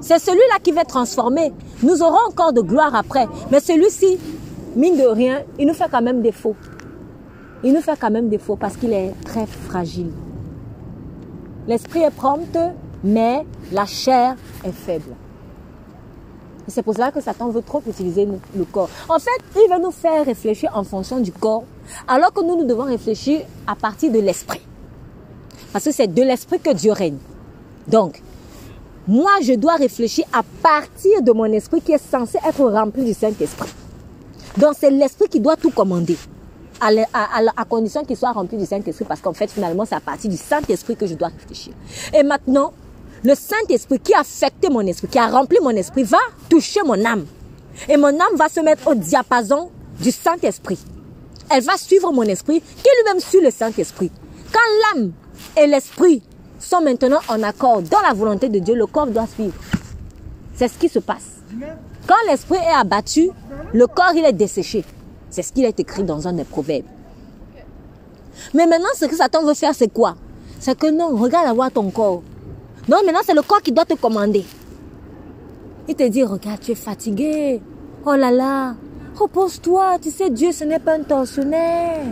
C'est 0.00 0.18
celui-là 0.18 0.58
qui 0.62 0.72
va 0.72 0.84
transformer. 0.84 1.52
Nous 1.82 2.02
aurons 2.02 2.28
encore 2.28 2.52
de 2.52 2.60
gloire 2.60 2.94
après. 2.94 3.26
Mais 3.50 3.60
celui-ci, 3.60 4.18
mine 4.74 4.96
de 4.96 5.06
rien, 5.06 5.42
il 5.58 5.66
nous 5.66 5.74
fait 5.74 5.88
quand 5.90 6.02
même 6.02 6.22
défaut. 6.22 6.54
Il 7.64 7.72
nous 7.72 7.80
fait 7.80 7.98
quand 7.98 8.10
même 8.10 8.28
défaut 8.28 8.56
parce 8.56 8.76
qu'il 8.76 8.92
est 8.92 9.12
très 9.24 9.46
fragile. 9.46 10.10
L'esprit 11.66 12.02
est 12.02 12.10
prompt, 12.10 12.56
mais 13.02 13.44
la 13.72 13.86
chair 13.86 14.36
est 14.64 14.72
faible. 14.72 15.14
C'est 16.68 16.82
pour 16.82 16.94
cela 16.94 17.12
que 17.12 17.20
Satan 17.20 17.48
veut 17.50 17.62
trop 17.62 17.82
utiliser 17.88 18.26
le 18.56 18.64
corps. 18.64 18.88
En 19.08 19.18
fait, 19.18 19.30
il 19.54 19.72
veut 19.72 19.80
nous 19.80 19.92
faire 19.92 20.24
réfléchir 20.24 20.70
en 20.74 20.84
fonction 20.84 21.20
du 21.20 21.32
corps, 21.32 21.64
alors 22.08 22.32
que 22.32 22.42
nous, 22.42 22.56
nous 22.56 22.64
devons 22.64 22.84
réfléchir 22.84 23.42
à 23.66 23.76
partir 23.76 24.10
de 24.12 24.18
l'esprit. 24.18 24.60
Parce 25.72 25.84
que 25.84 25.92
c'est 25.92 26.12
de 26.12 26.22
l'esprit 26.22 26.58
que 26.58 26.72
Dieu 26.72 26.92
règne. 26.92 27.18
Donc, 27.86 28.20
moi, 29.06 29.30
je 29.42 29.52
dois 29.52 29.76
réfléchir 29.76 30.24
à 30.32 30.42
partir 30.42 31.22
de 31.22 31.32
mon 31.32 31.44
esprit 31.44 31.80
qui 31.80 31.92
est 31.92 32.10
censé 32.10 32.38
être 32.44 32.64
rempli 32.64 33.04
du 33.04 33.14
Saint-Esprit. 33.14 33.72
Donc, 34.56 34.74
c'est 34.78 34.90
l'esprit 34.90 35.28
qui 35.28 35.38
doit 35.38 35.56
tout 35.56 35.70
commander. 35.70 36.16
À, 36.80 36.88
à, 37.14 37.40
à, 37.56 37.64
condition 37.64 38.04
qu'il 38.04 38.16
soit 38.16 38.32
rempli 38.32 38.58
du 38.58 38.66
Saint-Esprit, 38.66 39.06
parce 39.06 39.20
qu'en 39.20 39.32
fait, 39.32 39.50
finalement, 39.50 39.84
c'est 39.86 39.94
à 39.94 40.00
partir 40.00 40.30
du 40.30 40.36
Saint-Esprit 40.36 40.94
que 40.94 41.06
je 41.06 41.14
dois 41.14 41.28
réfléchir. 41.28 41.72
Et 42.12 42.22
maintenant, 42.22 42.72
le 43.24 43.34
Saint-Esprit 43.34 43.98
qui 43.98 44.14
a 44.14 44.20
affecté 44.20 44.68
mon 44.68 44.82
esprit, 44.82 45.08
qui 45.08 45.18
a 45.18 45.28
rempli 45.28 45.58
mon 45.62 45.70
esprit, 45.70 46.02
va 46.02 46.18
toucher 46.48 46.80
mon 46.84 47.02
âme. 47.04 47.24
Et 47.88 47.96
mon 47.96 48.08
âme 48.08 48.36
va 48.36 48.48
se 48.48 48.60
mettre 48.60 48.86
au 48.88 48.94
diapason 48.94 49.70
du 50.00 50.10
Saint-Esprit. 50.10 50.78
Elle 51.50 51.62
va 51.62 51.76
suivre 51.76 52.12
mon 52.12 52.22
esprit, 52.22 52.60
qui 52.60 52.88
lui-même 52.98 53.20
suit 53.20 53.40
le 53.40 53.50
Saint-Esprit. 53.50 54.10
Quand 54.52 54.94
l'âme 54.94 55.12
et 55.56 55.66
l'esprit 55.66 56.22
sont 56.58 56.80
maintenant 56.80 57.20
en 57.28 57.42
accord 57.42 57.82
dans 57.82 58.00
la 58.00 58.12
volonté 58.12 58.48
de 58.48 58.58
Dieu, 58.58 58.74
le 58.74 58.86
corps 58.86 59.06
doit 59.06 59.26
suivre. 59.26 59.54
C'est 60.54 60.68
ce 60.68 60.78
qui 60.78 60.88
se 60.88 60.98
passe. 60.98 61.40
Quand 62.06 62.14
l'esprit 62.28 62.58
est 62.58 62.74
abattu, 62.78 63.30
le 63.72 63.86
corps 63.86 64.12
il 64.14 64.24
est 64.24 64.32
desséché. 64.32 64.84
C'est 65.30 65.42
ce 65.42 65.52
qui 65.52 65.64
est 65.64 65.78
écrit 65.80 66.04
dans 66.04 66.26
un 66.28 66.32
des 66.32 66.44
proverbes. 66.44 66.86
Mais 68.54 68.66
maintenant, 68.66 68.88
ce 68.94 69.06
que 69.06 69.16
Satan 69.16 69.44
veut 69.44 69.54
faire, 69.54 69.74
c'est 69.74 69.92
quoi? 69.92 70.16
C'est 70.60 70.78
que 70.78 70.90
non, 70.90 71.16
regarde 71.16 71.46
avoir 71.46 71.70
ton 71.70 71.90
corps. 71.90 72.22
Non, 72.88 72.98
maintenant, 73.04 73.20
c'est 73.24 73.34
le 73.34 73.42
corps 73.42 73.62
qui 73.62 73.72
doit 73.72 73.84
te 73.84 73.94
commander. 73.94 74.44
Il 75.88 75.94
te 75.94 76.06
dit, 76.08 76.22
regarde, 76.22 76.60
tu 76.60 76.72
es 76.72 76.74
fatigué. 76.74 77.60
Oh 78.04 78.14
là 78.14 78.30
là, 78.30 78.74
repose-toi. 79.14 79.98
Tu 80.00 80.10
sais, 80.10 80.30
Dieu, 80.30 80.52
ce 80.52 80.64
n'est 80.64 80.78
pas 80.78 80.94
un 80.94 81.02
tortionnaire. 81.02 82.04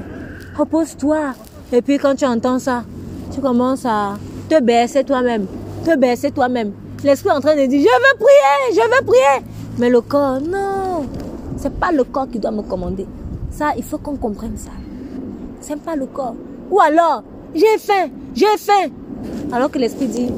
Repose-toi. 0.57 1.35
Et 1.73 1.83
puis, 1.83 1.99
quand 1.99 2.15
tu 2.15 2.25
entends 2.25 2.59
ça, 2.59 2.85
tu 3.33 3.41
commences 3.41 3.85
à 3.85 4.17
te 4.49 4.61
baisser 4.61 5.05
toi-même. 5.05 5.47
Te 5.85 5.97
baisser 5.97 6.31
toi-même. 6.31 6.73
L'esprit 7.03 7.31
est 7.31 7.33
en 7.33 7.41
train 7.41 7.57
de 7.57 7.67
dire, 7.67 7.81
je 7.81 7.85
veux 7.85 8.19
prier, 8.19 8.81
je 8.81 8.81
veux 8.81 9.05
prier. 9.05 9.47
Mais 9.79 9.91
le 9.91 10.01
corps, 10.01 10.41
non. 10.41 11.07
C'est 11.65 11.81
pas 11.81 11.93
le 11.93 12.05
corps 12.05 12.29
qui 12.29 12.39
doit 12.39 12.51
me 12.51 12.61
commander. 12.61 13.07
Ça, 13.51 13.73
il 13.75 13.83
faut 13.83 13.97
qu'on 13.97 14.17
comprenne 14.17 14.55
ça. 14.55 14.73
C'est 15.63 15.81
pas 15.81 15.97
le 15.97 16.05
corps. 16.05 16.35
Ou 16.71 16.79
alors, 16.79 17.23
j'ai 17.55 17.79
faim, 17.79 18.11
j'ai 18.35 18.59
faim. 18.59 18.91
Alors 19.51 19.71
que 19.71 19.79
l'esprit 19.79 20.09
dit, 20.09 20.29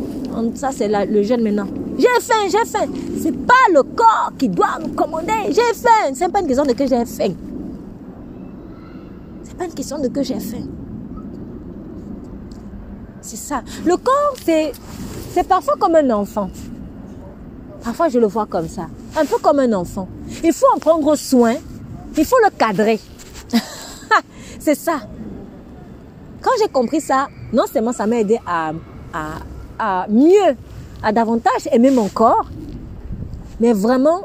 ça 0.55 0.71
c'est 0.71 0.87
le 0.87 1.23
jeune 1.25 1.43
maintenant. 1.43 1.67
J'ai 1.99 2.07
faim, 2.21 2.45
j'ai 2.45 2.65
faim. 2.65 2.87
C'est 3.21 3.37
pas 3.45 3.55
le 3.75 3.83
corps 3.83 4.35
qui 4.39 4.49
doit 4.49 4.79
me 4.81 4.95
commander. 4.95 5.33
J'ai 5.49 5.75
faim. 5.75 6.15
C'est 6.15 6.31
pas 6.31 6.43
une 6.43 6.47
question 6.47 6.65
de 6.65 6.75
que 6.75 6.87
j'ai 6.87 7.05
faim. 7.05 7.35
C'est 9.43 9.57
pas 9.57 9.65
une 9.65 9.75
question 9.75 9.99
de 9.99 10.07
que 10.07 10.23
j'ai 10.23 10.39
faim. 10.39 10.63
C'est 13.21 13.35
ça. 13.35 13.65
Le 13.85 13.97
corps, 13.97 14.37
c'est, 14.45 14.71
c'est 15.33 15.49
parfois 15.49 15.75
comme 15.77 15.97
un 15.97 16.09
enfant. 16.11 16.51
Parfois, 17.87 18.09
je 18.09 18.19
le 18.19 18.27
vois 18.27 18.47
comme 18.47 18.69
ça. 18.69 18.89
Un 19.17 19.25
peu 19.25 19.39
comme 19.39 19.61
un 19.61 19.73
enfant. 19.73 20.09
Il 20.43 20.53
faut 20.53 20.67
en 20.75 20.79
prendre 20.81 21.15
soin. 21.15 21.55
Il 22.19 22.25
faut 22.25 22.37
le 22.45 22.51
cadrer. 22.51 22.99
c'est 24.59 24.75
ça. 24.75 25.03
Quand 26.41 26.51
j'ai 26.61 26.69
compris 26.69 27.01
ça, 27.01 27.29
non 27.53 27.63
seulement 27.73 27.93
ça 27.93 28.09
m'a 28.09 28.17
aidé 28.17 28.41
à, 28.45 28.73
à, 29.79 30.09
mieux, 30.09 30.57
à 31.01 31.13
davantage 31.13 31.69
aimer 31.71 31.93
mon 31.93 32.09
corps, 32.09 32.51
mais 33.61 33.73
vraiment 33.73 34.23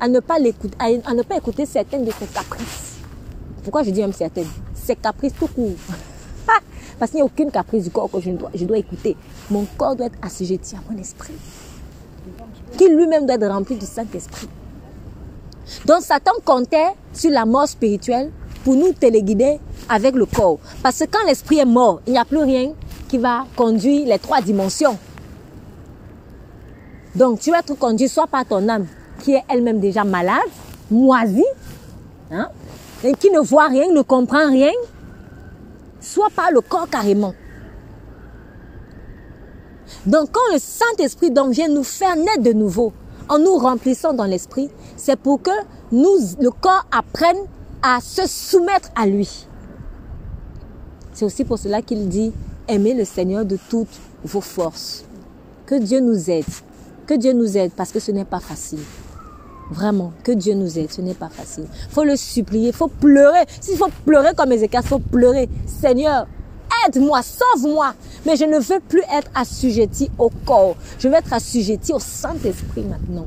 à 0.00 0.08
ne 0.08 0.20
pas 0.20 0.38
l'écouter, 0.38 0.74
à, 0.78 1.12
ne 1.12 1.22
pas 1.22 1.36
écouter 1.36 1.66
certaines 1.66 2.06
de 2.06 2.10
ses 2.18 2.24
caprices. 2.24 2.94
Pourquoi 3.64 3.82
je 3.82 3.90
dis 3.90 4.00
même 4.00 4.14
certaines? 4.14 4.48
Ses 4.74 4.96
caprices 4.96 5.34
tout 5.38 5.48
court. 5.48 5.74
Parce 6.98 7.10
qu'il 7.10 7.18
n'y 7.18 7.22
a 7.22 7.26
aucune 7.26 7.50
caprice 7.50 7.84
du 7.84 7.90
corps 7.90 8.10
que 8.10 8.18
je 8.18 8.64
dois 8.64 8.78
écouter. 8.78 9.14
Mon 9.50 9.66
corps 9.76 9.94
doit 9.94 10.06
être 10.06 10.18
assujetti 10.22 10.74
à 10.74 10.78
mon 10.90 10.98
esprit. 10.98 11.34
Qui 12.76 12.88
lui-même 12.88 13.26
doit 13.26 13.36
être 13.36 13.46
rempli 13.46 13.76
du 13.76 13.86
Saint-Esprit. 13.86 14.48
Donc 15.86 16.02
Satan 16.02 16.32
comptait 16.44 16.92
sur 17.12 17.30
la 17.30 17.44
mort 17.44 17.68
spirituelle 17.68 18.30
pour 18.64 18.74
nous 18.74 18.92
téléguider 18.92 19.58
avec 19.88 20.14
le 20.14 20.26
corps. 20.26 20.58
Parce 20.82 20.98
que 20.98 21.04
quand 21.04 21.24
l'esprit 21.26 21.58
est 21.58 21.64
mort, 21.64 22.00
il 22.06 22.12
n'y 22.12 22.18
a 22.18 22.24
plus 22.24 22.42
rien 22.42 22.72
qui 23.08 23.18
va 23.18 23.46
conduire 23.56 24.06
les 24.06 24.18
trois 24.18 24.40
dimensions. 24.40 24.98
Donc 27.14 27.40
tu 27.40 27.50
vas 27.50 27.60
être 27.60 27.74
conduit 27.78 28.08
soit 28.08 28.26
par 28.26 28.44
ton 28.44 28.68
âme 28.68 28.86
qui 29.20 29.34
est 29.34 29.44
elle-même 29.48 29.80
déjà 29.80 30.04
malade, 30.04 30.50
moisie, 30.90 31.44
hein, 32.30 32.48
et 33.02 33.12
qui 33.14 33.30
ne 33.30 33.40
voit 33.40 33.68
rien, 33.68 33.90
ne 33.92 34.02
comprend 34.02 34.50
rien, 34.50 34.72
soit 36.00 36.28
par 36.34 36.50
le 36.50 36.60
corps 36.60 36.88
carrément. 36.90 37.34
Donc 40.06 40.30
quand 40.32 40.52
le 40.52 40.58
Saint-Esprit 40.58 41.30
vient 41.50 41.68
nous 41.68 41.84
faire 41.84 42.16
naître 42.16 42.42
de 42.42 42.52
nouveau, 42.52 42.92
en 43.28 43.38
nous 43.38 43.56
remplissant 43.56 44.12
dans 44.12 44.24
l'esprit, 44.24 44.70
c'est 44.96 45.16
pour 45.16 45.40
que 45.40 45.50
nous, 45.92 46.18
le 46.40 46.50
corps 46.50 46.86
apprenne 46.92 47.38
à 47.82 48.00
se 48.00 48.26
soumettre 48.26 48.90
à 48.94 49.06
lui. 49.06 49.46
C'est 51.12 51.24
aussi 51.24 51.44
pour 51.44 51.58
cela 51.58 51.80
qu'il 51.80 52.08
dit, 52.08 52.32
aimez 52.68 52.94
le 52.94 53.04
Seigneur 53.04 53.44
de 53.44 53.56
toutes 53.68 54.00
vos 54.24 54.40
forces. 54.40 55.04
Que 55.66 55.76
Dieu 55.76 56.00
nous 56.00 56.30
aide. 56.30 56.44
Que 57.06 57.14
Dieu 57.14 57.32
nous 57.32 57.56
aide 57.56 57.72
parce 57.72 57.92
que 57.92 58.00
ce 58.00 58.10
n'est 58.10 58.24
pas 58.24 58.40
facile. 58.40 58.80
Vraiment, 59.70 60.12
que 60.22 60.32
Dieu 60.32 60.54
nous 60.54 60.78
aide, 60.78 60.92
ce 60.92 61.00
n'est 61.00 61.14
pas 61.14 61.28
facile. 61.28 61.66
Il 61.88 61.92
faut 61.92 62.04
le 62.04 62.16
supplier, 62.16 62.72
faut 62.72 62.88
pleurer. 62.88 63.44
S'il 63.60 63.78
faut 63.78 63.90
pleurer 64.04 64.34
comme 64.34 64.52
Ézéchiel, 64.52 64.82
faut 64.82 64.98
pleurer. 64.98 65.48
Seigneur, 65.66 66.26
aide-moi, 66.86 67.20
sauve-moi. 67.22 67.94
Mais 68.26 68.36
je 68.36 68.44
ne 68.44 68.58
veux 68.58 68.80
plus 68.80 69.02
être 69.12 69.30
assujetti 69.34 70.10
au 70.18 70.30
corps. 70.44 70.76
Je 70.98 71.08
veux 71.08 71.14
être 71.14 71.32
assujetti 71.32 71.92
au 71.92 71.98
Saint-Esprit 71.98 72.82
maintenant. 72.82 73.26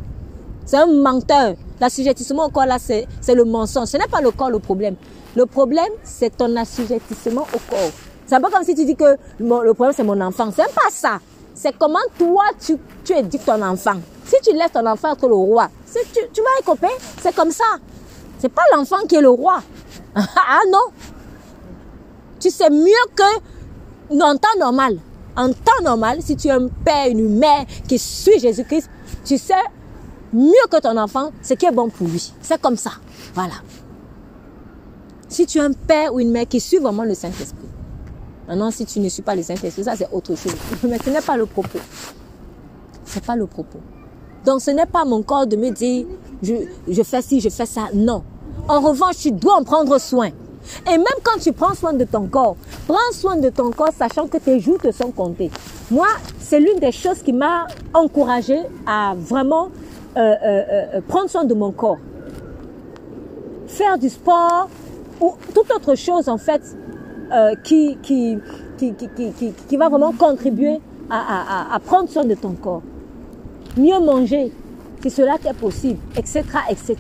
C'est 0.66 0.78
un 0.78 0.88
menteur. 0.88 1.56
L'assujettissement 1.80 2.48
au 2.48 2.50
corps, 2.50 2.66
là, 2.66 2.78
c'est 2.80 3.08
le 3.34 3.46
mensonge. 3.46 3.88
Ce 3.88 3.98
n'est 3.98 4.08
pas 4.08 4.22
le 4.22 4.32
corps 4.32 4.50
le 4.50 4.60
problème. 4.60 4.96
Le 5.36 5.46
problème, 5.46 5.92
c'est 6.04 6.36
ton 6.36 6.56
assujettissement 6.56 7.44
au 7.54 7.60
corps. 7.70 7.92
C'est 8.26 8.40
pas 8.42 8.50
comme 8.50 8.64
si 8.64 8.76
tu 8.76 8.84
dis 8.84 8.96
que 8.96 9.16
le 9.40 9.74
problème, 9.74 9.94
c'est 9.96 10.04
mon 10.04 10.20
enfant. 10.20 10.50
C'est 10.54 10.74
pas 10.74 10.90
ça. 10.90 11.20
C'est 11.54 11.76
comment 11.78 12.00
toi, 12.18 12.44
tu, 12.60 12.78
tu 13.04 13.14
éduques 13.14 13.46
ton 13.46 13.62
enfant. 13.62 13.96
Si 14.26 14.36
tu 14.44 14.54
laisses 14.54 14.72
ton 14.74 14.86
enfant 14.86 15.14
être 15.14 15.28
le 15.28 15.34
roi, 15.34 15.70
tu, 15.92 16.00
tu 16.34 16.42
vas 16.42 16.50
écoper. 16.60 16.94
C'est 17.22 17.34
comme 17.34 17.52
ça. 17.52 17.64
C'est 18.40 18.50
pas 18.50 18.64
l'enfant 18.76 18.98
qui 19.08 19.16
est 19.16 19.22
le 19.22 19.30
roi. 19.30 19.62
ah 20.16 20.60
non. 20.70 20.92
Tu 22.48 22.54
sais 22.54 22.70
mieux 22.70 22.94
que 23.14 24.22
en 24.24 24.38
temps 24.38 24.58
normal. 24.58 25.00
En 25.36 25.50
temps 25.50 25.84
normal, 25.84 26.20
si 26.22 26.38
tu 26.38 26.48
es 26.48 26.52
un 26.52 26.70
père, 26.70 27.08
une 27.10 27.38
mère 27.38 27.66
qui 27.90 28.00
suit 28.00 28.40
Jésus-Christ, 28.40 28.90
tu 29.26 29.38
sais 29.38 29.54
mieux 30.32 30.54
que 30.72 30.80
ton 30.80 30.96
enfant 30.96 31.32
ce 31.44 31.56
qui 31.56 31.66
est 31.66 31.72
bon 31.74 31.90
pour 31.90 32.08
lui. 32.08 32.32
C'est 32.42 32.62
comme 32.62 32.78
ça. 32.78 32.92
Voilà. 33.34 33.56
Si 35.28 35.46
tu 35.46 35.58
es 35.58 35.62
un 35.62 35.74
père 35.74 36.14
ou 36.14 36.22
une 36.22 36.32
mère 36.32 36.48
qui 36.48 36.62
suit 36.62 36.78
vraiment 36.78 37.04
le 37.04 37.16
Saint-Esprit, 37.16 37.68
Maintenant, 38.48 38.72
si 38.72 38.86
tu 38.86 39.02
ne 39.02 39.10
suis 39.10 39.24
pas 39.24 39.36
les 39.36 39.44
Saint-Esprit, 39.44 39.84
ça 39.84 39.98
c'est 39.98 40.08
autre 40.10 40.34
chose. 40.36 40.56
Mais 40.84 41.00
ce 41.04 41.10
n'est 41.10 41.20
pas 41.20 41.36
le 41.36 41.48
propos. 41.48 41.80
C'est 43.04 43.26
pas 43.26 43.36
le 43.36 43.46
propos. 43.46 43.80
Donc 44.46 44.62
ce 44.62 44.72
n'est 44.72 44.86
pas 44.86 45.04
mon 45.04 45.22
corps 45.22 45.48
de 45.48 45.58
me 45.58 45.70
dire, 45.70 46.06
je 46.42 47.04
fais 47.04 47.22
ci, 47.22 47.42
je 47.42 47.50
fais 47.50 47.66
ça. 47.66 47.90
Non. 47.94 48.24
En 48.70 48.80
revanche, 48.80 49.18
tu 49.18 49.34
dois 49.34 49.58
en 49.58 49.64
prendre 49.66 49.98
soin. 50.00 50.30
Et 50.88 50.98
même 50.98 51.20
quand 51.24 51.40
tu 51.40 51.52
prends 51.54 51.74
soin 51.74 51.94
de 51.94 52.04
ton 52.04 52.28
corps, 52.28 52.56
prends 52.88 53.12
soin 53.12 53.36
de 53.38 53.50
ton 53.50 53.72
corps 53.72 53.94
sachant 53.98 54.28
que 54.28 54.38
tes 54.38 54.60
jours 54.60 54.78
te 54.80 54.92
sont 54.92 55.12
comptés. 55.12 55.52
Moi, 55.92 56.08
c'est 56.40 56.60
l'une 56.60 56.80
des 56.80 56.92
choses 56.92 57.22
qui 57.24 57.34
m'a 57.34 57.68
encouragé 57.94 58.58
à 58.86 59.14
vraiment 59.18 59.70
euh, 60.18 60.20
euh, 60.20 60.64
euh, 60.96 61.02
prendre 61.08 61.30
soin 61.30 61.46
de 61.46 61.54
mon 61.54 61.72
corps. 61.72 62.00
Faire 63.68 63.98
du 63.98 64.10
sport 64.10 64.70
ou 65.22 65.36
toute 65.54 65.72
autre 65.72 65.96
chose 65.96 66.28
en 66.30 66.38
fait 66.38 66.62
qui, 67.64 67.98
qui, 68.02 68.38
qui, 68.78 68.94
qui, 68.96 69.54
qui, 69.68 69.78
va 69.78 69.90
vraiment 69.90 70.14
contribuer 70.14 70.80
à, 71.10 71.74
à, 71.76 71.80
prendre 71.80 72.10
soin 72.10 72.24
de 72.24 72.36
ton 72.36 72.52
corps. 72.54 72.82
Mieux 73.76 74.00
manger, 74.00 74.54
si 75.02 75.10
cela 75.10 75.36
est 75.46 75.54
possible, 75.54 76.00
etc., 76.16 76.44
etc. 76.70 76.96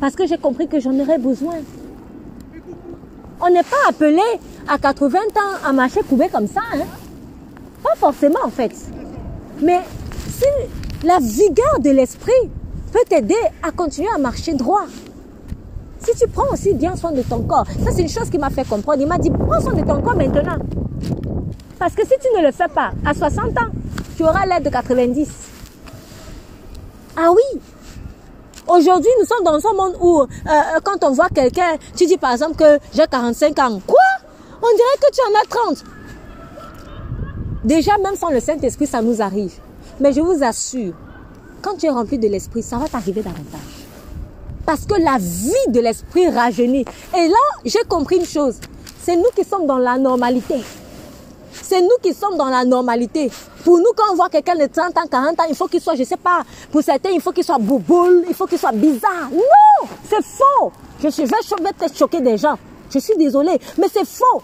Parce 0.00 0.16
que 0.16 0.26
j'ai 0.26 0.38
compris 0.38 0.66
que 0.66 0.80
j'en 0.80 0.98
aurais 0.98 1.18
besoin. 1.18 1.54
On 3.40 3.50
n'est 3.50 3.62
pas 3.62 3.88
appelé 3.88 4.22
à 4.68 4.78
80 4.78 5.18
ans 5.18 5.66
à 5.66 5.72
marcher 5.72 6.02
couvé 6.02 6.28
comme 6.32 6.46
ça. 6.46 6.60
Hein? 6.74 6.86
Pas 7.82 7.94
forcément 7.96 8.40
en 8.44 8.50
fait. 8.50 8.72
Mais 9.62 9.80
si 10.28 10.46
la 11.04 11.18
vigueur 11.18 11.80
de 11.80 11.90
l'esprit 11.90 12.32
peut 12.92 13.04
t'aider 13.08 13.34
à 13.62 13.70
continuer 13.70 14.08
à 14.14 14.18
marcher 14.18 14.54
droit. 14.54 14.86
Si 15.98 16.14
tu 16.18 16.28
prends 16.28 16.52
aussi 16.52 16.72
bien 16.74 16.94
soin 16.94 17.12
de 17.12 17.22
ton 17.22 17.40
corps, 17.42 17.66
ça 17.84 17.90
c'est 17.92 18.02
une 18.02 18.08
chose 18.08 18.30
qui 18.30 18.38
m'a 18.38 18.50
fait 18.50 18.66
comprendre. 18.66 19.00
Il 19.00 19.08
m'a 19.08 19.18
dit, 19.18 19.30
prends 19.30 19.60
soin 19.60 19.72
de 19.74 19.82
ton 19.82 20.00
corps 20.00 20.16
maintenant. 20.16 20.58
Parce 21.78 21.94
que 21.94 22.02
si 22.06 22.14
tu 22.20 22.28
ne 22.38 22.46
le 22.46 22.52
fais 22.52 22.68
pas, 22.68 22.92
à 23.04 23.12
60 23.12 23.50
ans, 23.58 23.70
tu 24.16 24.22
auras 24.22 24.46
l'aide 24.46 24.62
de 24.62 24.70
90. 24.70 25.28
Ah 27.16 27.30
oui 27.32 27.60
Aujourd'hui, 28.68 29.10
nous 29.20 29.26
sommes 29.26 29.44
dans 29.44 29.64
un 29.68 29.72
monde 29.74 29.96
où, 30.00 30.22
euh, 30.22 30.26
euh, 30.48 30.80
quand 30.82 31.04
on 31.04 31.12
voit 31.12 31.28
quelqu'un, 31.28 31.76
tu 31.96 32.06
dis 32.06 32.16
par 32.16 32.32
exemple 32.32 32.56
que 32.56 32.78
j'ai 32.92 33.06
45 33.06 33.58
ans. 33.60 33.80
Quoi? 33.86 33.98
On 34.60 34.66
dirait 34.66 34.98
que 35.00 35.14
tu 35.14 35.20
en 35.20 35.40
as 35.40 35.74
30. 35.74 35.84
Déjà, 37.64 37.96
même 37.98 38.16
sans 38.16 38.30
le 38.30 38.40
Saint-Esprit, 38.40 38.86
ça 38.86 39.02
nous 39.02 39.22
arrive. 39.22 39.54
Mais 40.00 40.12
je 40.12 40.20
vous 40.20 40.42
assure, 40.42 40.94
quand 41.62 41.76
tu 41.76 41.86
es 41.86 41.90
rempli 41.90 42.18
de 42.18 42.26
l'Esprit, 42.26 42.62
ça 42.62 42.76
va 42.76 42.88
t'arriver 42.88 43.22
davantage. 43.22 43.86
Parce 44.64 44.84
que 44.84 45.00
la 45.00 45.16
vie 45.18 45.52
de 45.68 45.80
l'Esprit 45.80 46.28
rajeunit. 46.28 46.84
Et 47.16 47.28
là, 47.28 47.60
j'ai 47.64 47.84
compris 47.88 48.16
une 48.16 48.26
chose. 48.26 48.56
C'est 49.00 49.16
nous 49.16 49.30
qui 49.36 49.44
sommes 49.44 49.66
dans 49.66 49.78
la 49.78 49.96
normalité. 49.96 50.56
C'est 51.62 51.80
nous 51.80 51.96
qui 52.02 52.14
sommes 52.14 52.36
dans 52.36 52.48
la 52.48 52.64
normalité. 52.64 53.30
Pour 53.64 53.78
nous, 53.78 53.92
quand 53.96 54.12
on 54.12 54.16
voit 54.16 54.28
quelqu'un 54.28 54.56
de 54.56 54.66
30 54.66 54.96
ans, 54.98 55.06
40 55.10 55.40
ans, 55.40 55.44
il 55.48 55.56
faut 55.56 55.66
qu'il 55.66 55.80
soit, 55.80 55.94
je 55.96 56.04
sais 56.04 56.16
pas, 56.16 56.42
pour 56.70 56.82
certains, 56.82 57.10
il 57.10 57.20
faut 57.20 57.32
qu'il 57.32 57.44
soit 57.44 57.58
bouboule, 57.58 58.24
il 58.28 58.34
faut 58.34 58.46
qu'il 58.46 58.58
soit 58.58 58.72
bizarre. 58.72 59.30
Non, 59.32 59.88
c'est 60.08 60.24
faux. 60.24 60.72
Je, 61.02 61.08
je 61.08 61.22
vais 61.22 61.72
peut-être 61.72 61.96
choquer 61.96 62.20
des 62.20 62.36
gens. 62.38 62.56
Je 62.92 62.98
suis 62.98 63.16
désolée, 63.16 63.58
mais 63.78 63.86
c'est 63.92 64.06
faux. 64.06 64.42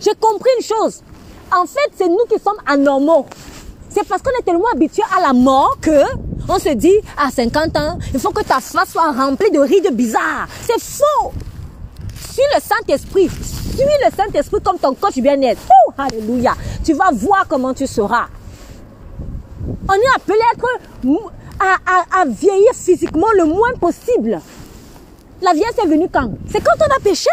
J'ai 0.00 0.14
compris 0.20 0.50
une 0.58 0.64
chose. 0.64 1.02
En 1.50 1.64
fait, 1.66 1.90
c'est 1.96 2.08
nous 2.08 2.24
qui 2.28 2.38
sommes 2.42 2.58
anormaux. 2.66 3.26
C'est 3.88 4.06
parce 4.06 4.20
qu'on 4.22 4.30
est 4.38 4.42
tellement 4.44 4.68
habitué 4.72 5.02
à 5.16 5.20
la 5.20 5.32
mort 5.32 5.76
que 5.80 6.02
on 6.48 6.58
se 6.58 6.70
dit, 6.70 6.96
à 7.16 7.30
50 7.30 7.76
ans, 7.76 7.98
il 8.12 8.20
faut 8.20 8.30
que 8.30 8.42
ta 8.42 8.60
face 8.60 8.90
soit 8.90 9.12
remplie 9.12 9.50
de 9.50 9.58
rides 9.58 9.94
bizarres. 9.94 10.46
C'est 10.62 10.80
faux. 10.80 11.32
Suis 12.38 12.46
le 12.54 12.60
Saint-Esprit. 12.60 13.28
Suis 13.28 13.84
le 13.84 14.16
Saint-Esprit 14.16 14.60
comme 14.62 14.78
ton 14.78 14.94
coach 14.94 15.16
bien-être. 15.16 15.60
Oh, 15.68 15.92
alléluia. 15.98 16.54
Tu 16.84 16.92
vas 16.92 17.10
voir 17.12 17.46
comment 17.48 17.74
tu 17.74 17.84
seras. 17.84 18.26
On 19.88 19.94
est 19.94 20.14
appelé 20.14 20.38
à, 21.58 21.74
à, 21.84 22.20
à, 22.20 22.24
vieillir 22.26 22.72
physiquement 22.74 23.26
le 23.36 23.44
moins 23.44 23.72
possible. 23.80 24.40
La 25.42 25.52
vieillesse 25.52 25.78
est 25.82 25.88
venue 25.88 26.08
quand? 26.08 26.30
C'est 26.48 26.60
quand 26.60 26.76
on 26.78 26.96
a 26.96 27.00
péché. 27.00 27.28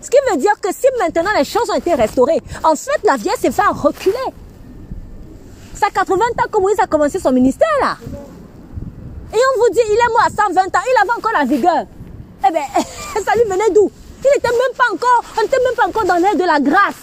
Ce 0.00 0.08
qui 0.08 0.16
veut 0.30 0.38
dire 0.38 0.58
que 0.62 0.72
si 0.72 0.86
maintenant 0.98 1.32
les 1.36 1.44
choses 1.44 1.68
ont 1.68 1.76
été 1.76 1.92
restaurées, 1.92 2.40
en 2.64 2.74
fait, 2.74 3.02
la 3.04 3.18
vieillesse 3.18 3.40
s'est 3.40 3.50
fait 3.50 3.66
reculer. 3.66 4.16
Ça 5.74 5.88
80 5.92 6.14
ans 6.14 6.48
que 6.50 6.58
Moïse 6.58 6.80
a 6.80 6.86
commencé 6.86 7.18
son 7.18 7.32
ministère 7.32 7.68
là. 7.82 7.98
Et 8.02 9.36
on 9.36 9.60
vous 9.60 9.74
dit, 9.74 9.80
il 9.84 9.98
est 9.98 10.10
mort 10.10 10.24
à 10.24 10.30
120 10.30 10.74
ans, 10.74 10.80
il 10.86 11.02
avait 11.02 11.18
encore 11.18 11.32
la 11.38 11.44
vigueur. 11.44 11.84
Eh 12.48 12.50
bien, 12.50 12.62
ça 13.22 13.34
lui 13.34 13.44
venait 13.44 13.70
d'où? 13.74 13.90
Il 14.26 14.30
n'était 14.34 14.48
même 14.48 14.76
pas 14.76 14.92
encore, 14.92 15.22
on 15.38 15.42
n'était 15.42 15.58
même 15.62 15.74
pas 15.76 15.86
encore 15.86 16.04
dans 16.04 16.16
l'air 16.16 16.34
de 16.34 16.44
la 16.44 16.58
grâce. 16.58 16.96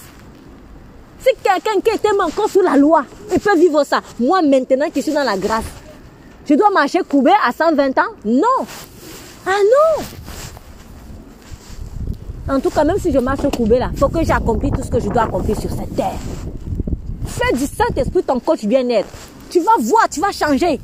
Si 1.19 1.29
quelqu'un 1.41 1.79
qui 1.79 1.95
était 1.95 2.09
encore 2.19 2.49
sous 2.49 2.61
la 2.61 2.75
loi, 2.75 3.05
il 3.31 3.39
peut 3.39 3.55
vivre 3.57 3.85
ça. 3.85 4.01
Moi 4.19 4.41
maintenant 4.41 4.89
qui 4.89 5.01
suis 5.01 5.13
dans 5.13 5.23
la 5.23 5.37
grâce, 5.37 5.63
je 6.45 6.55
dois 6.55 6.69
marcher 6.71 6.99
courbé 7.09 7.31
à 7.47 7.53
120 7.53 7.97
ans? 7.97 8.11
Non. 8.25 8.65
Ah 9.47 9.51
non. 9.51 10.03
En 12.49 12.59
tout 12.59 12.69
cas, 12.71 12.83
même 12.83 12.99
si 12.99 13.09
je 13.09 13.19
marche 13.19 13.49
courbé 13.55 13.79
là, 13.79 13.89
faut 13.95 14.09
que 14.09 14.21
j'accomplisse 14.21 14.73
tout 14.73 14.83
ce 14.83 14.91
que 14.91 14.99
je 14.99 15.07
dois 15.07 15.23
accomplir 15.23 15.57
sur 15.57 15.69
cette 15.69 15.95
terre. 15.95 16.19
Fais 17.25 17.53
du 17.55 17.65
Saint-Esprit 17.65 18.23
ton 18.23 18.41
coach 18.41 18.65
bien-être. 18.65 19.07
Tu 19.49 19.61
vas 19.61 19.77
voir, 19.79 20.09
tu 20.09 20.19
vas 20.19 20.33
changer. 20.33 20.77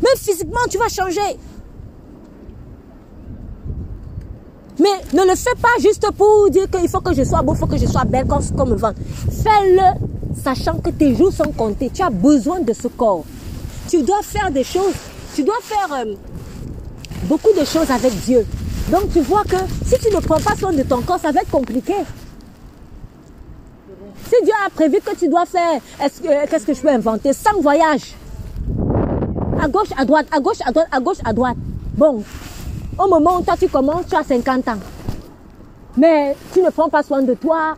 Même 0.00 0.16
physiquement, 0.16 0.60
tu 0.70 0.78
vas 0.78 0.88
changer. 0.88 1.36
Mais 4.80 4.88
ne 5.12 5.28
le 5.28 5.36
fais 5.36 5.54
pas 5.60 5.68
juste 5.80 6.06
pour 6.16 6.48
dire 6.50 6.68
qu'il 6.70 6.88
faut 6.88 7.00
que 7.00 7.14
je 7.14 7.22
sois 7.22 7.42
beau, 7.42 7.52
il 7.54 7.58
faut 7.58 7.66
que 7.66 7.76
je 7.76 7.86
sois 7.86 8.04
belle 8.04 8.26
comme, 8.26 8.42
comme 8.56 8.74
vent. 8.74 8.92
Fais-le 9.42 10.40
sachant 10.42 10.78
que 10.78 10.90
tes 10.90 11.14
jours 11.14 11.32
sont 11.32 11.52
comptés. 11.52 11.90
Tu 11.92 12.02
as 12.02 12.08
besoin 12.08 12.60
de 12.60 12.72
ce 12.72 12.88
corps. 12.88 13.24
Tu 13.88 14.02
dois 14.02 14.22
faire 14.22 14.50
des 14.50 14.64
choses. 14.64 14.94
Tu 15.34 15.44
dois 15.44 15.58
faire 15.62 15.88
euh, 15.92 16.14
beaucoup 17.24 17.52
de 17.58 17.64
choses 17.64 17.90
avec 17.90 18.12
Dieu. 18.24 18.46
Donc 18.90 19.12
tu 19.12 19.20
vois 19.20 19.44
que 19.44 19.56
si 19.84 19.98
tu 19.98 20.14
ne 20.14 20.20
prends 20.20 20.40
pas 20.40 20.56
soin 20.56 20.72
de 20.72 20.82
ton 20.82 21.02
corps, 21.02 21.20
ça 21.20 21.30
va 21.30 21.42
être 21.42 21.50
compliqué. 21.50 21.94
Si 24.24 24.44
Dieu 24.44 24.54
a 24.64 24.70
prévu 24.70 25.00
que 25.00 25.14
tu 25.14 25.28
dois 25.28 25.44
faire, 25.44 25.80
qu'est-ce 26.48 26.64
que 26.64 26.72
je 26.72 26.80
peux 26.80 26.88
inventer? 26.88 27.32
Cinq 27.32 27.56
voyages. 27.60 28.14
À 29.60 29.68
gauche, 29.68 29.88
à 29.98 30.04
droite, 30.04 30.26
à 30.32 30.40
gauche, 30.40 30.58
à 30.64 30.72
droite, 30.72 30.88
à 30.90 31.00
gauche, 31.00 31.18
à 31.24 31.32
droite. 31.32 31.56
Bon, 31.96 32.22
au 33.00 33.08
moment 33.08 33.38
où 33.38 33.42
toi 33.42 33.54
tu 33.58 33.68
commences, 33.68 34.06
tu 34.08 34.14
as 34.14 34.22
50 34.22 34.68
ans. 34.68 34.78
Mais 35.96 36.36
tu 36.52 36.62
ne 36.62 36.70
prends 36.70 36.88
pas 36.88 37.02
soin 37.02 37.22
de 37.22 37.34
toi. 37.34 37.76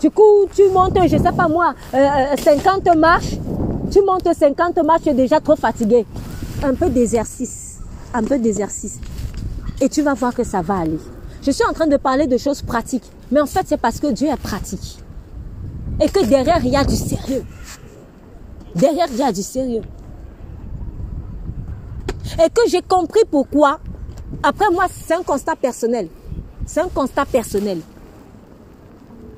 Du 0.00 0.10
coup, 0.10 0.46
tu 0.54 0.68
montes, 0.68 0.98
je 1.06 1.16
sais 1.16 1.32
pas 1.32 1.48
moi, 1.48 1.74
50 1.92 2.88
euh, 2.88 2.94
marches. 2.94 3.36
Tu 3.90 4.00
montes 4.02 4.28
50 4.32 4.78
marches, 4.84 5.02
tu 5.02 5.08
es 5.10 5.14
déjà 5.14 5.40
trop 5.40 5.56
fatigué. 5.56 6.06
Un 6.62 6.74
peu 6.74 6.88
d'exercice. 6.88 7.78
Un 8.14 8.22
peu 8.22 8.38
d'exercice. 8.38 8.98
Et 9.80 9.88
tu 9.88 10.02
vas 10.02 10.14
voir 10.14 10.34
que 10.34 10.44
ça 10.44 10.60
va 10.60 10.78
aller. 10.78 10.98
Je 11.42 11.50
suis 11.50 11.64
en 11.64 11.72
train 11.72 11.86
de 11.86 11.96
parler 11.96 12.26
de 12.26 12.36
choses 12.36 12.62
pratiques. 12.62 13.10
Mais 13.30 13.40
en 13.40 13.46
fait, 13.46 13.62
c'est 13.66 13.80
parce 13.80 13.98
que 13.98 14.08
Dieu 14.12 14.28
est 14.28 14.36
pratique. 14.36 14.98
Et 16.00 16.08
que 16.08 16.24
derrière, 16.24 16.64
il 16.64 16.72
y 16.72 16.76
a 16.76 16.84
du 16.84 16.96
sérieux. 16.96 17.44
Derrière, 18.74 19.06
il 19.10 19.18
y 19.18 19.22
a 19.22 19.32
du 19.32 19.42
sérieux. 19.42 19.82
Et 22.44 22.48
que 22.50 22.62
j'ai 22.68 22.82
compris 22.82 23.22
pourquoi. 23.30 23.78
Après, 24.42 24.70
moi, 24.70 24.86
c'est 24.90 25.14
un 25.14 25.22
constat 25.22 25.56
personnel. 25.56 26.08
C'est 26.66 26.80
un 26.80 26.88
constat 26.88 27.26
personnel. 27.26 27.80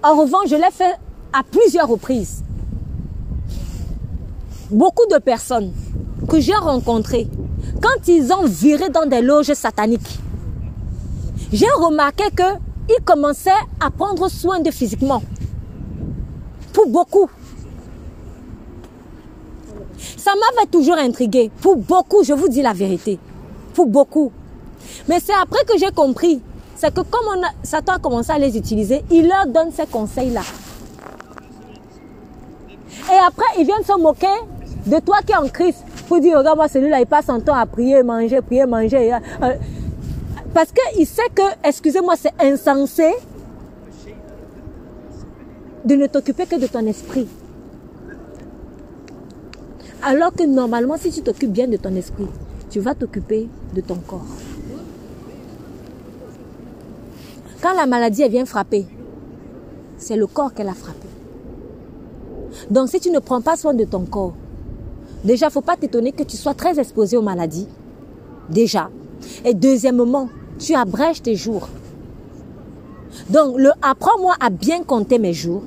En 0.03 0.17
revanche, 0.17 0.49
je 0.49 0.57
l'ai 0.57 0.71
fait 0.71 0.95
à 1.33 1.43
plusieurs 1.43 1.89
reprises. 1.89 2.43
Beaucoup 4.71 5.07
de 5.11 5.19
personnes 5.19 5.73
que 6.29 6.41
j'ai 6.41 6.55
rencontrées, 6.55 7.29
quand 7.81 8.09
ils 8.09 8.33
ont 8.33 8.45
viré 8.45 8.89
dans 8.89 9.07
des 9.07 9.21
loges 9.21 9.53
sataniques, 9.53 10.19
j'ai 11.53 11.71
remarqué 11.79 12.25
qu'ils 12.37 13.05
commençaient 13.05 13.51
à 13.81 13.91
prendre 13.91 14.29
soin 14.29 14.61
de 14.61 14.71
physiquement. 14.71 15.23
Pour 16.73 16.89
beaucoup. 16.89 17.31
Ça 20.17 20.33
m'avait 20.35 20.69
toujours 20.69 20.97
intrigué. 20.97 21.51
Pour 21.61 21.77
beaucoup, 21.77 22.25
je 22.25 22.33
vous 22.33 22.49
dis 22.49 22.63
la 22.63 22.73
vérité. 22.73 23.19
Pour 23.75 23.87
beaucoup. 23.87 24.33
Mais 25.09 25.21
c'est 25.21 25.35
après 25.35 25.65
que 25.65 25.79
j'ai 25.79 25.91
compris. 25.91 26.41
C'est 26.77 26.93
que 26.93 27.01
comme 27.01 27.27
on 27.37 27.43
Satan 27.63 27.95
a 27.95 27.99
commencé 27.99 28.33
à 28.33 28.39
les 28.39 28.57
utiliser, 28.57 29.05
il 29.11 29.29
leur 29.29 29.47
donne 29.47 29.71
ces 29.73 29.87
conseils-là. 29.87 30.43
Et 33.13 33.19
après, 33.27 33.45
ils 33.59 33.67
viennent 33.67 33.85
se 33.85 33.99
moquer 33.99 34.27
de 34.87 34.99
toi 34.99 35.19
qui 35.25 35.33
es 35.33 35.37
en 35.37 35.49
Christ. 35.49 35.85
Pour 36.09 36.21
dire, 36.21 36.39
regarde, 36.39 36.57
moi, 36.57 36.69
celui-là, 36.69 37.01
il 37.01 37.07
passe 37.07 37.27
son 37.27 37.41
temps 37.41 37.55
à 37.55 37.65
prier, 37.67 38.03
manger, 38.03 38.41
prier, 38.43 38.67
manger. 38.67 39.15
Euh, 39.15 39.55
parce 40.53 40.71
qu'il 40.73 41.07
sait 41.07 41.29
que, 41.35 41.43
excusez-moi, 41.63 42.15
c'est 42.17 42.35
insensé 42.41 43.13
de 45.85 45.95
ne 45.97 46.07
t'occuper 46.07 46.47
que 46.47 46.57
de 46.57 46.67
ton 46.67 46.87
esprit. 46.87 47.29
Alors 50.03 50.33
que 50.33 50.45
normalement, 50.45 50.97
si 50.99 51.11
tu 51.11 51.23
t'occupes 51.23 51.53
bien 51.53 51.67
de 51.67 51.77
ton 51.77 51.95
esprit, 51.97 52.27
tu 52.71 52.81
vas 52.81 52.95
t'occuper 52.95 53.49
de 53.75 53.81
ton 53.81 53.97
corps. 53.97 54.27
Quand 57.65 57.73
la 57.73 57.87
maladie 57.87 58.21
elle 58.21 58.31
vient 58.31 58.45
frapper, 58.45 58.85
c'est 59.97 60.17
le 60.17 60.27
corps 60.27 60.53
qu'elle 60.53 60.69
a 60.69 60.75
frappé. 60.75 61.09
Donc 62.71 62.91
si 62.91 63.01
tu 63.01 63.11
ne 63.11 63.21
prends 63.21 63.41
pas 63.41 63.57
soin 63.57 63.73
de 63.73 63.85
ton 63.85 64.05
corps, 64.05 64.35
déjà, 65.25 65.49
faut 65.49 65.63
pas 65.63 65.75
t'étonner 65.75 66.13
que 66.13 66.25
tu 66.25 66.37
sois 66.37 66.53
très 66.53 66.79
exposé 66.79 67.17
aux 67.17 67.23
maladies. 67.23 67.67
Déjà. 68.51 68.91
Et 69.47 69.55
deuxièmement, 69.55 70.29
tu 70.59 70.75
abrèges 70.75 71.23
tes 71.23 71.37
jours. 71.37 71.71
Donc, 73.31 73.57
le 73.57 73.71
apprends-moi 73.81 74.35
à 74.41 74.51
bien 74.51 74.83
compter 74.83 75.19
mes 75.19 75.33
jours. 75.33 75.63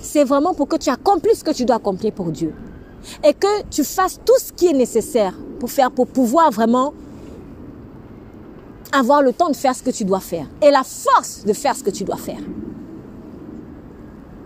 C'est 0.00 0.24
vraiment 0.24 0.54
pour 0.54 0.68
que 0.68 0.76
tu 0.76 0.88
accomplisses 0.88 1.40
ce 1.40 1.44
que 1.44 1.50
tu 1.50 1.66
dois 1.66 1.76
accomplir 1.76 2.14
pour 2.14 2.30
Dieu. 2.30 2.54
Et 3.22 3.34
que 3.34 3.62
tu 3.68 3.84
fasses 3.84 4.18
tout 4.24 4.38
ce 4.38 4.54
qui 4.54 4.68
est 4.68 4.72
nécessaire 4.72 5.34
pour 5.60 5.70
faire, 5.70 5.90
pour 5.90 6.06
pouvoir 6.06 6.50
vraiment 6.50 6.94
avoir 8.92 9.22
le 9.22 9.32
temps 9.32 9.48
de 9.48 9.56
faire 9.56 9.74
ce 9.74 9.82
que 9.82 9.90
tu 9.90 10.04
dois 10.04 10.20
faire. 10.20 10.46
Et 10.60 10.70
la 10.70 10.84
force 10.84 11.44
de 11.44 11.52
faire 11.52 11.74
ce 11.74 11.82
que 11.82 11.90
tu 11.90 12.04
dois 12.04 12.16
faire. 12.16 12.40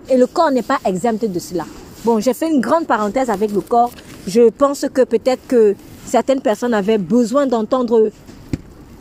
Et 0.08 0.16
le 0.16 0.26
corps 0.26 0.50
n'est 0.50 0.62
pas 0.62 0.78
exempt 0.84 1.24
de 1.24 1.38
cela. 1.38 1.64
Bon, 2.04 2.20
j'ai 2.20 2.32
fait 2.32 2.48
une 2.48 2.60
grande 2.60 2.86
parenthèse 2.86 3.28
avec 3.28 3.50
le 3.50 3.60
corps. 3.60 3.90
Je 4.26 4.48
pense 4.50 4.86
que 4.92 5.02
peut-être 5.02 5.46
que 5.48 5.74
certaines 6.04 6.40
personnes 6.40 6.74
avaient 6.74 6.98
besoin 6.98 7.46
d'entendre 7.46 8.10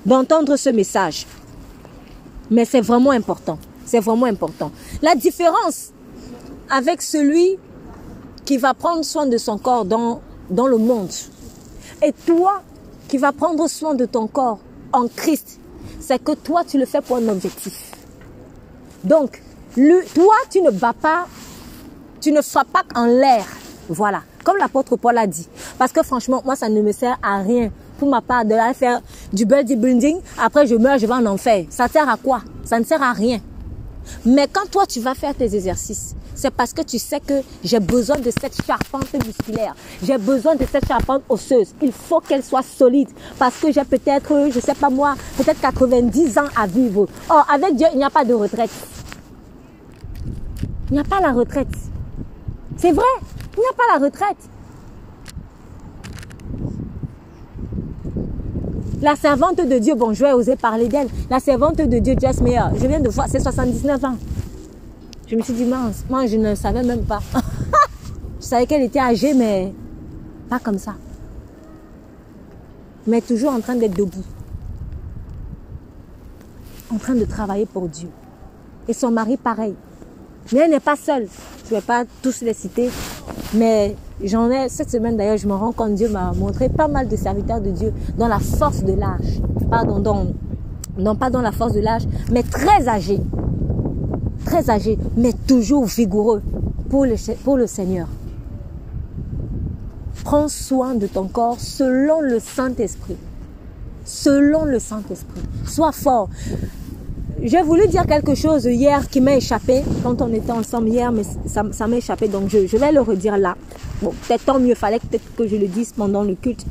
d'entendre 0.05 0.55
ce 0.55 0.69
message. 0.69 1.25
Mais 2.51 2.65
c'est 2.65 2.81
vraiment 2.81 3.11
important. 3.11 3.57
C'est 3.85 3.99
vraiment 3.99 4.25
important. 4.25 4.71
La 5.01 5.15
différence 5.15 5.91
avec 6.69 7.01
celui 7.01 7.57
qui 8.45 8.57
va 8.57 8.73
prendre 8.73 9.03
soin 9.03 9.25
de 9.25 9.37
son 9.37 9.57
corps 9.57 9.85
dans, 9.85 10.21
dans 10.49 10.67
le 10.67 10.77
monde 10.77 11.09
et 12.03 12.11
toi 12.25 12.61
qui 13.07 13.17
vas 13.17 13.31
prendre 13.31 13.67
soin 13.67 13.95
de 13.95 14.05
ton 14.05 14.27
corps 14.27 14.59
en 14.95 15.07
Christ, 15.07 15.59
c'est 15.99 16.23
que 16.23 16.31
toi, 16.33 16.63
tu 16.67 16.77
le 16.77 16.85
fais 16.85 17.01
pour 17.01 17.17
un 17.17 17.27
objectif. 17.27 17.91
Donc, 19.03 19.41
toi, 20.13 20.35
tu 20.49 20.61
ne 20.61 20.71
bats 20.71 20.93
pas, 20.93 21.27
tu 22.21 22.31
ne 22.31 22.41
frappes 22.41 22.71
pas 22.71 22.83
en 22.95 23.05
l'air. 23.05 23.45
Voilà. 23.89 24.21
Comme 24.43 24.57
l'apôtre 24.57 24.95
Paul 24.95 25.17
a 25.17 25.27
dit. 25.27 25.47
Parce 25.77 25.91
que 25.91 26.03
franchement, 26.03 26.41
moi, 26.45 26.55
ça 26.55 26.69
ne 26.69 26.81
me 26.81 26.91
sert 26.91 27.17
à 27.21 27.39
rien 27.39 27.71
pour 27.97 28.09
ma 28.09 28.21
part 28.21 28.45
de 28.45 28.53
faire 28.73 29.01
du 29.33 29.45
bodybuilding. 29.45 30.19
Après, 30.37 30.67
je 30.67 30.75
meurs, 30.75 30.97
je 30.97 31.05
vais 31.07 31.13
en 31.13 31.25
enfer. 31.25 31.65
Ça 31.69 31.87
sert 31.87 32.07
à 32.07 32.17
quoi? 32.17 32.41
Ça 32.63 32.79
ne 32.79 32.83
sert 32.83 33.01
à 33.01 33.11
rien. 33.11 33.39
Mais 34.25 34.47
quand 34.51 34.69
toi, 34.69 34.85
tu 34.85 34.99
vas 34.99 35.15
faire 35.15 35.33
tes 35.35 35.55
exercices, 35.55 36.15
c'est 36.33 36.51
parce 36.51 36.73
que 36.73 36.81
tu 36.81 36.99
sais 36.99 37.19
que 37.19 37.41
j'ai 37.63 37.79
besoin 37.79 38.17
de 38.17 38.31
cette 38.31 38.55
charpente 38.65 39.13
musculaire. 39.25 39.75
J'ai 40.03 40.17
besoin 40.17 40.55
de 40.55 40.65
cette 40.69 40.87
charpente 40.87 41.23
osseuse. 41.29 41.73
Il 41.81 41.91
faut 41.91 42.19
qu'elle 42.19 42.43
soit 42.43 42.63
solide 42.63 43.09
parce 43.39 43.55
que 43.57 43.71
j'ai 43.71 43.83
peut-être, 43.83 44.49
je 44.51 44.59
sais 44.59 44.75
pas 44.75 44.89
moi, 44.89 45.15
peut-être 45.37 45.61
90 45.61 46.37
ans 46.37 46.47
à 46.55 46.67
vivre. 46.67 47.07
Oh, 47.29 47.41
avec 47.51 47.75
Dieu, 47.75 47.87
il 47.93 47.97
n'y 47.97 48.03
a 48.03 48.09
pas 48.09 48.25
de 48.25 48.33
retraite. 48.33 48.71
Il 50.89 50.93
n'y 50.93 50.99
a 50.99 51.03
pas 51.03 51.19
la 51.19 51.31
retraite. 51.31 51.67
C'est 52.77 52.91
vrai, 52.91 53.05
il 53.55 53.59
n'y 53.59 53.65
a 53.65 53.73
pas 53.73 53.99
la 53.99 54.05
retraite. 54.05 54.37
La 59.05 59.15
servante 59.15 59.57
de 59.57 59.77
Dieu, 59.77 59.93
bon, 59.93 60.13
je 60.15 60.25
vais 60.25 60.33
oser 60.33 60.55
parler 60.55 60.87
d'elle. 60.87 61.09
La 61.29 61.39
servante 61.39 61.77
de 61.77 61.99
Dieu, 61.99 62.15
Jess 62.19 62.41
Meyer, 62.41 62.63
je 62.73 62.87
viens 62.87 62.99
de 62.99 63.07
voir, 63.07 63.27
c'est 63.29 63.39
79 63.39 64.03
ans. 64.03 64.17
Je 65.27 65.35
me 65.35 65.43
suis 65.43 65.53
dit, 65.53 65.65
mince, 65.65 66.03
moi 66.09 66.25
je 66.25 66.37
ne 66.37 66.55
savais 66.55 66.81
même 66.81 67.03
pas. 67.03 67.19
je 68.41 68.45
savais 68.47 68.65
qu'elle 68.65 68.81
était 68.81 68.99
âgée, 68.99 69.35
mais 69.35 69.71
pas 70.49 70.57
comme 70.57 70.79
ça. 70.79 70.95
Mais 73.05 73.21
toujours 73.21 73.53
en 73.53 73.59
train 73.59 73.75
d'être 73.75 73.95
debout. 73.95 74.25
En 76.91 76.97
train 76.97 77.13
de 77.13 77.25
travailler 77.25 77.67
pour 77.67 77.87
Dieu. 77.87 78.09
Et 78.87 78.93
son 78.93 79.11
mari, 79.11 79.37
pareil. 79.37 79.75
Mais 80.53 80.59
elle 80.61 80.71
n'est 80.71 80.79
pas 80.79 80.95
seule. 80.95 81.27
Je 81.67 81.73
ne 81.73 81.79
vais 81.79 81.85
pas 81.85 82.03
tous 82.21 82.41
les 82.41 82.53
citer. 82.53 82.89
Mais 83.53 83.95
j'en 84.23 84.49
ai, 84.51 84.69
cette 84.69 84.89
semaine 84.91 85.17
d'ailleurs, 85.17 85.37
je 85.37 85.47
me 85.47 85.53
rends 85.53 85.71
compte, 85.71 85.95
Dieu 85.95 86.09
m'a 86.09 86.31
montré 86.33 86.69
pas 86.69 86.87
mal 86.87 87.07
de 87.07 87.15
serviteurs 87.15 87.61
de 87.61 87.71
Dieu 87.71 87.93
dans 88.17 88.27
la 88.27 88.39
force 88.39 88.83
de 88.83 88.93
l'âge. 88.93 89.41
Pardon, 89.69 89.99
dans, 89.99 90.27
non 90.97 91.15
pas 91.15 91.29
dans 91.29 91.41
la 91.41 91.51
force 91.51 91.73
de 91.73 91.79
l'âge, 91.79 92.03
mais 92.31 92.43
très 92.43 92.87
âgés. 92.87 93.19
Très 94.45 94.69
âgés, 94.69 94.97
mais 95.17 95.33
toujours 95.33 95.85
vigoureux 95.85 96.41
pour 96.89 97.05
le, 97.05 97.15
pour 97.43 97.57
le 97.57 97.67
Seigneur. 97.67 98.07
Prends 100.23 100.47
soin 100.47 100.95
de 100.95 101.07
ton 101.07 101.27
corps 101.27 101.59
selon 101.59 102.21
le 102.21 102.39
Saint-Esprit. 102.39 103.17
Selon 104.05 104.65
le 104.65 104.79
Saint-Esprit. 104.79 105.41
Sois 105.65 105.91
fort. 105.91 106.29
J'ai 107.43 107.61
voulu 107.61 107.87
dire 107.87 108.05
quelque 108.07 108.33
chose 108.33 108.65
hier 108.65 109.07
qui 109.09 109.19
m'a 109.19 109.35
échappé 109.35 109.83
quand 110.01 110.21
on 110.21 110.33
était 110.33 110.51
ensemble 110.51 110.89
hier, 110.89 111.11
mais 111.11 111.23
ça, 111.45 111.87
m'a 111.87 111.97
échappé, 111.97 112.27
donc 112.27 112.49
je, 112.49 112.77
vais 112.77 112.91
le 112.91 113.01
redire 113.01 113.37
là. 113.37 113.55
Bon, 114.01 114.13
peut-être 114.27 114.45
tant 114.45 114.59
mieux, 114.59 114.73
fallait 114.73 114.99
peut-être 114.99 115.35
que 115.35 115.47
je 115.47 115.55
le 115.55 115.67
dise 115.67 115.91
pendant 115.91 116.23
le 116.23 116.35
culte. 116.35 116.65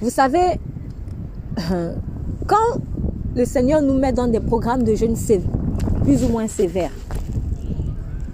Vous 0.00 0.10
savez, 0.10 0.58
quand 2.46 2.80
le 3.36 3.44
Seigneur 3.44 3.82
nous 3.82 3.94
met 3.94 4.12
dans 4.12 4.28
des 4.28 4.40
programmes 4.40 4.82
de 4.82 4.94
jeûne 4.94 5.16
plus 6.02 6.24
ou 6.24 6.28
moins 6.28 6.48
sévères, 6.48 6.92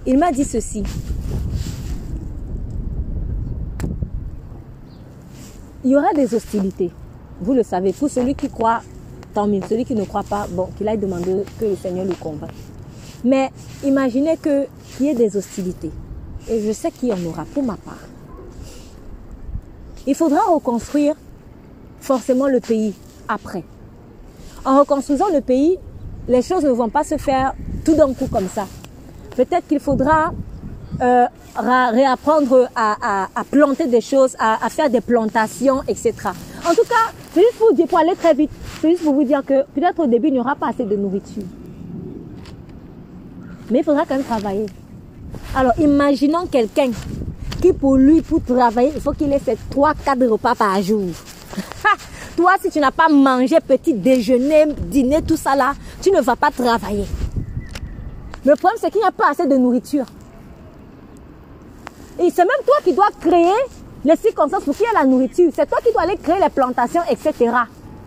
il 0.05 0.17
m'a 0.17 0.31
dit 0.31 0.45
ceci. 0.45 0.83
Il 5.83 5.91
y 5.91 5.95
aura 5.95 6.13
des 6.13 6.33
hostilités. 6.33 6.91
Vous 7.41 7.53
le 7.53 7.63
savez, 7.63 7.91
pour 7.91 8.09
celui 8.09 8.35
qui 8.35 8.49
croit 8.49 8.81
tant 9.33 9.47
mieux. 9.47 9.61
Celui 9.67 9.85
qui 9.85 9.95
ne 9.95 10.05
croit 10.05 10.23
pas, 10.23 10.47
bon, 10.49 10.69
qu'il 10.77 10.87
aille 10.87 10.97
demander 10.97 11.43
que 11.59 11.65
le 11.65 11.75
Seigneur 11.75 12.05
le 12.05 12.15
convainc. 12.15 12.51
Mais 13.23 13.51
imaginez 13.83 14.37
qu'il 14.37 15.05
y 15.05 15.09
ait 15.09 15.15
des 15.15 15.35
hostilités. 15.37 15.91
Et 16.49 16.61
je 16.61 16.71
sais 16.71 16.91
qu'il 16.91 17.09
y 17.09 17.13
en 17.13 17.23
aura 17.25 17.45
pour 17.53 17.63
ma 17.63 17.75
part. 17.75 17.97
Il 20.07 20.15
faudra 20.15 20.41
reconstruire 20.51 21.15
forcément 21.99 22.47
le 22.47 22.59
pays 22.59 22.93
après. 23.27 23.63
En 24.65 24.79
reconstruisant 24.79 25.29
le 25.33 25.41
pays, 25.41 25.77
les 26.27 26.41
choses 26.41 26.63
ne 26.63 26.71
vont 26.71 26.89
pas 26.89 27.03
se 27.03 27.17
faire 27.17 27.53
tout 27.85 27.95
d'un 27.95 28.13
coup 28.13 28.27
comme 28.27 28.47
ça. 28.47 28.65
Peut-être 29.35 29.67
qu'il 29.67 29.79
faudra 29.79 30.33
euh, 31.01 31.25
réapprendre 31.55 32.67
à, 32.75 33.27
planter 33.49 33.87
des 33.87 34.01
choses, 34.01 34.35
à, 34.39 34.69
faire 34.69 34.89
des 34.89 35.01
plantations, 35.01 35.81
etc. 35.87 36.13
En 36.65 36.73
tout 36.73 36.83
cas, 36.87 37.11
c'est 37.33 37.41
juste 37.41 37.57
pour 37.57 37.87
pour 37.87 37.99
aller 37.99 38.15
très 38.15 38.33
vite, 38.33 38.51
c'est 38.81 38.89
juste 38.89 39.03
pour 39.03 39.13
vous 39.13 39.23
dire 39.23 39.45
que 39.45 39.63
peut-être 39.75 39.99
au 39.99 40.07
début, 40.07 40.29
il 40.29 40.33
n'y 40.33 40.39
aura 40.39 40.55
pas 40.55 40.69
assez 40.69 40.83
de 40.83 40.95
nourriture. 40.95 41.43
Mais 43.69 43.79
il 43.79 43.83
faudra 43.83 44.05
quand 44.07 44.15
même 44.15 44.23
travailler. 44.23 44.65
Alors, 45.55 45.73
imaginons 45.79 46.47
quelqu'un 46.47 46.89
qui, 47.61 47.73
pour 47.73 47.95
lui, 47.95 48.21
pour 48.21 48.43
travailler, 48.43 48.91
il 48.95 48.99
faut 48.99 49.11
qu'il 49.11 49.31
ait 49.31 49.39
fait 49.39 49.57
3-4 49.69 50.25
repas 50.27 50.55
par 50.55 50.81
jour. 50.81 51.03
Toi, 52.35 52.53
si 52.59 52.71
tu 52.71 52.79
n'as 52.79 52.91
pas 52.91 53.07
mangé 53.07 53.57
petit 53.59 53.93
déjeuner, 53.93 54.65
dîner, 54.87 55.21
tout 55.21 55.37
ça 55.37 55.55
là, 55.55 55.73
tu 56.01 56.09
ne 56.09 56.19
vas 56.19 56.35
pas 56.35 56.49
travailler. 56.49 57.05
Le 58.43 58.55
problème, 58.55 58.79
c'est 58.81 58.89
qu'il 58.89 59.01
n'y 59.01 59.07
a 59.07 59.11
pas 59.11 59.29
assez 59.29 59.45
de 59.45 59.57
nourriture. 59.57 60.05
Et 62.19 62.31
c'est 62.31 62.43
même 62.43 62.65
toi 62.65 62.75
qui 62.83 62.93
dois 62.93 63.09
créer 63.19 63.53
les 64.03 64.15
circonstances 64.15 64.63
pour 64.63 64.75
qu'il 64.75 64.85
y 64.85 64.89
ait 64.89 64.93
la 64.93 65.05
nourriture. 65.05 65.51
C'est 65.53 65.69
toi 65.69 65.77
qui 65.85 65.93
dois 65.93 66.01
aller 66.01 66.17
créer 66.17 66.39
les 66.41 66.49
plantations, 66.49 67.01
etc. 67.09 67.51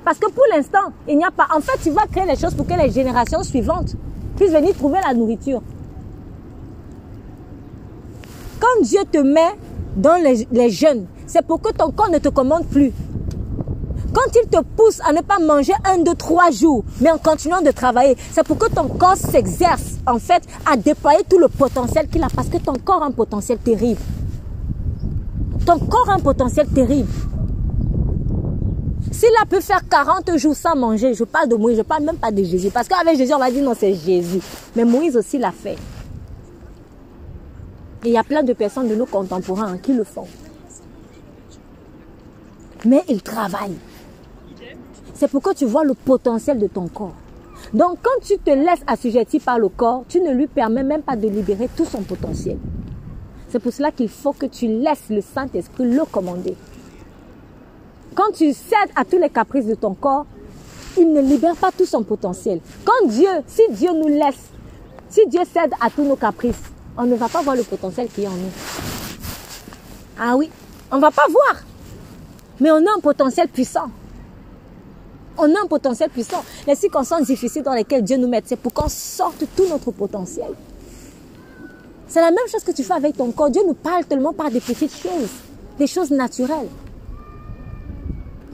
Parce 0.04 0.18
que 0.18 0.30
pour 0.30 0.44
l'instant, 0.54 0.92
il 1.08 1.16
n'y 1.16 1.24
a 1.24 1.30
pas. 1.30 1.46
En 1.54 1.60
fait, 1.60 1.78
tu 1.82 1.90
vas 1.90 2.06
créer 2.06 2.26
les 2.26 2.36
choses 2.36 2.54
pour 2.54 2.66
que 2.66 2.74
les 2.74 2.90
générations 2.90 3.42
suivantes 3.42 3.94
puissent 4.36 4.52
venir 4.52 4.74
trouver 4.74 4.98
la 5.06 5.14
nourriture. 5.14 5.62
Quand 8.60 8.82
Dieu 8.82 9.00
te 9.10 9.18
met 9.18 9.56
dans 9.96 10.16
les, 10.16 10.46
les 10.50 10.70
jeunes, 10.70 11.06
c'est 11.26 11.46
pour 11.46 11.60
que 11.60 11.72
ton 11.72 11.90
corps 11.90 12.10
ne 12.10 12.18
te 12.18 12.28
commande 12.28 12.66
plus. 12.66 12.92
Quand 14.12 14.40
il 14.40 14.48
te 14.48 14.62
pousse 14.62 15.00
à 15.04 15.12
ne 15.12 15.22
pas 15.22 15.38
manger 15.40 15.72
un, 15.84 15.98
deux, 15.98 16.14
trois 16.14 16.50
jours, 16.50 16.84
mais 17.00 17.10
en 17.10 17.18
continuant 17.18 17.62
de 17.62 17.72
travailler, 17.72 18.16
c'est 18.30 18.44
pour 18.44 18.56
que 18.58 18.68
ton 18.68 18.86
corps 18.86 19.16
s'exerce, 19.16 19.96
en 20.06 20.18
fait, 20.18 20.42
à 20.70 20.76
déployer 20.76 21.24
tout 21.28 21.38
le 21.38 21.48
potentiel 21.48 22.08
qu'il 22.08 22.22
a, 22.22 22.28
parce 22.34 22.48
que 22.48 22.58
ton 22.58 22.74
corps 22.74 23.02
a 23.02 23.06
un 23.06 23.10
potentiel 23.10 23.58
terrible. 23.58 24.00
Ton 25.66 25.78
corps 25.80 26.08
a 26.10 26.14
un 26.14 26.20
potentiel 26.20 26.68
terrible. 26.68 27.08
S'il 29.14 29.30
a 29.40 29.46
pu 29.46 29.60
faire 29.60 29.88
40 29.88 30.36
jours 30.38 30.56
sans 30.56 30.74
manger, 30.74 31.14
je 31.14 31.22
parle 31.22 31.48
de 31.48 31.54
Moïse, 31.54 31.76
je 31.76 31.82
parle 31.82 32.02
même 32.02 32.16
pas 32.16 32.32
de 32.32 32.42
Jésus. 32.42 32.70
Parce 32.70 32.88
qu'avec 32.88 33.16
Jésus, 33.16 33.32
on 33.32 33.38
va 33.38 33.48
dire 33.48 33.62
non, 33.62 33.72
c'est 33.78 33.94
Jésus. 33.94 34.40
Mais 34.74 34.84
Moïse 34.84 35.16
aussi 35.16 35.38
l'a 35.38 35.52
fait. 35.52 35.76
Et 38.04 38.08
il 38.08 38.10
y 38.10 38.18
a 38.18 38.24
plein 38.24 38.42
de 38.42 38.52
personnes 38.52 38.88
de 38.88 38.96
nos 38.96 39.06
contemporains 39.06 39.78
qui 39.78 39.92
le 39.92 40.02
font. 40.02 40.26
Mais 42.84 43.04
ils 43.08 43.22
travaillent. 43.22 43.78
C'est 45.14 45.28
pour 45.28 45.42
que 45.42 45.54
tu 45.54 45.64
vois 45.64 45.84
le 45.84 45.94
potentiel 45.94 46.58
de 46.58 46.66
ton 46.66 46.88
corps. 46.88 47.14
Donc 47.72 47.98
quand 48.02 48.20
tu 48.20 48.36
te 48.38 48.50
laisses 48.50 48.82
assujettir 48.84 49.40
par 49.42 49.60
le 49.60 49.68
corps, 49.68 50.02
tu 50.08 50.20
ne 50.20 50.32
lui 50.32 50.48
permets 50.48 50.82
même 50.82 51.02
pas 51.02 51.14
de 51.14 51.28
libérer 51.28 51.68
tout 51.76 51.84
son 51.84 52.02
potentiel. 52.02 52.58
C'est 53.48 53.60
pour 53.60 53.72
cela 53.72 53.92
qu'il 53.92 54.08
faut 54.08 54.32
que 54.32 54.46
tu 54.46 54.66
laisses 54.66 55.08
le 55.08 55.20
Saint-Esprit 55.20 55.88
le 55.88 56.04
commander. 56.04 56.56
Quand 58.14 58.30
tu 58.32 58.52
cèdes 58.52 58.90
à 58.94 59.04
tous 59.04 59.18
les 59.18 59.28
caprices 59.28 59.66
de 59.66 59.74
ton 59.74 59.94
corps, 59.94 60.26
il 60.96 61.12
ne 61.12 61.20
libère 61.20 61.56
pas 61.56 61.72
tout 61.72 61.84
son 61.84 62.04
potentiel. 62.04 62.60
Quand 62.84 63.08
Dieu, 63.08 63.28
si 63.46 63.62
Dieu 63.70 63.90
nous 63.92 64.08
laisse, 64.08 64.50
si 65.08 65.26
Dieu 65.26 65.40
cède 65.52 65.72
à 65.80 65.90
tous 65.90 66.04
nos 66.04 66.14
caprices, 66.14 66.62
on 66.96 67.06
ne 67.06 67.16
va 67.16 67.28
pas 67.28 67.42
voir 67.42 67.56
le 67.56 67.64
potentiel 67.64 68.08
qu'il 68.08 68.24
y 68.24 68.26
a 68.26 68.30
en 68.30 68.34
nous. 68.34 68.52
Ah 70.18 70.36
oui, 70.36 70.48
on 70.92 70.96
ne 70.96 71.00
va 71.00 71.10
pas 71.10 71.26
voir. 71.28 71.62
Mais 72.60 72.70
on 72.70 72.76
a 72.76 72.96
un 72.96 73.00
potentiel 73.00 73.48
puissant. 73.48 73.90
On 75.36 75.52
a 75.52 75.62
un 75.64 75.66
potentiel 75.66 76.08
puissant. 76.10 76.44
Les 76.68 76.76
circonstances 76.76 77.26
difficiles 77.26 77.64
dans 77.64 77.74
lesquelles 77.74 78.04
Dieu 78.04 78.16
nous 78.16 78.28
met, 78.28 78.42
c'est 78.44 78.56
pour 78.56 78.72
qu'on 78.72 78.88
sorte 78.88 79.44
tout 79.56 79.66
notre 79.68 79.90
potentiel. 79.90 80.52
C'est 82.06 82.20
la 82.20 82.30
même 82.30 82.46
chose 82.48 82.62
que 82.62 82.70
tu 82.70 82.84
fais 82.84 82.92
avec 82.92 83.16
ton 83.16 83.32
corps. 83.32 83.50
Dieu 83.50 83.62
nous 83.66 83.74
parle 83.74 84.04
tellement 84.04 84.32
par 84.32 84.52
des 84.52 84.60
petites 84.60 84.94
choses, 84.94 85.30
des 85.76 85.88
choses 85.88 86.12
naturelles. 86.12 86.68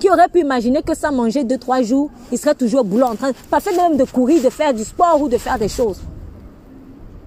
Qui 0.01 0.09
aurait 0.09 0.29
pu 0.29 0.41
imaginer 0.41 0.83
que 0.83 0.97
sans 0.97 1.13
manger 1.13 1.45
deux, 1.45 1.59
trois 1.59 1.83
jours, 1.83 2.11
il 2.33 2.39
serait 2.39 2.55
toujours 2.55 2.81
au 2.81 2.85
boulot 2.85 3.05
en 3.05 3.17
train, 3.17 3.33
pas 3.51 3.61
fait 3.61 3.77
même 3.77 3.99
de 3.99 4.05
courir, 4.05 4.43
de 4.43 4.49
faire 4.49 4.73
du 4.73 4.83
sport 4.83 5.21
ou 5.21 5.29
de 5.29 5.37
faire 5.37 5.59
des 5.59 5.69
choses. 5.69 6.01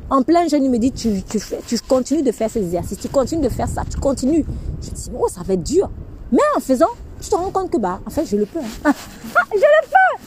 En 0.09 0.23
plein 0.23 0.47
jeûne, 0.47 0.65
il 0.65 0.71
me 0.71 0.79
dit, 0.79 0.91
tu, 0.91 1.21
tu, 1.23 1.39
fais, 1.39 1.59
tu 1.67 1.77
continues 1.79 2.23
de 2.23 2.31
faire 2.31 2.49
ces 2.49 2.61
exercices, 2.61 2.97
tu 2.99 3.09
continues 3.09 3.43
de 3.43 3.49
faire 3.49 3.69
ça, 3.69 3.83
tu 3.89 3.97
continues. 3.97 4.43
Je 4.81 4.89
dis, 4.89 5.11
oh, 5.15 5.27
ça 5.29 5.41
va 5.45 5.53
être 5.53 5.63
dur. 5.63 5.89
Mais 6.31 6.41
en 6.57 6.59
faisant, 6.59 6.89
tu 7.21 7.29
te 7.29 7.35
rends 7.35 7.51
compte 7.51 7.69
que, 7.69 7.77
bah, 7.77 7.99
en 8.07 8.09
fait, 8.09 8.25
je 8.25 8.37
le 8.37 8.45
peux. 8.47 8.59
Hein. 8.59 8.91
Ah, 9.35 9.43
je 9.51 9.59
le 9.59 9.87
peux! 9.87 10.23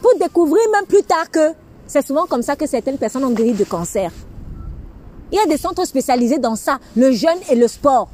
Pour 0.00 0.12
découvrir 0.20 0.62
même 0.72 0.86
plus 0.86 1.02
tard 1.02 1.28
que 1.30 1.52
c'est 1.88 2.06
souvent 2.06 2.26
comme 2.26 2.42
ça 2.42 2.54
que 2.54 2.66
certaines 2.66 2.98
personnes 2.98 3.24
ont 3.24 3.32
guéri 3.32 3.52
de 3.54 3.64
cancer. 3.64 4.12
Il 5.32 5.36
y 5.36 5.40
a 5.40 5.46
des 5.46 5.56
centres 5.56 5.84
spécialisés 5.84 6.38
dans 6.38 6.54
ça, 6.54 6.78
le 6.96 7.10
jeûne 7.10 7.38
et 7.50 7.56
le 7.56 7.66
sport. 7.66 8.08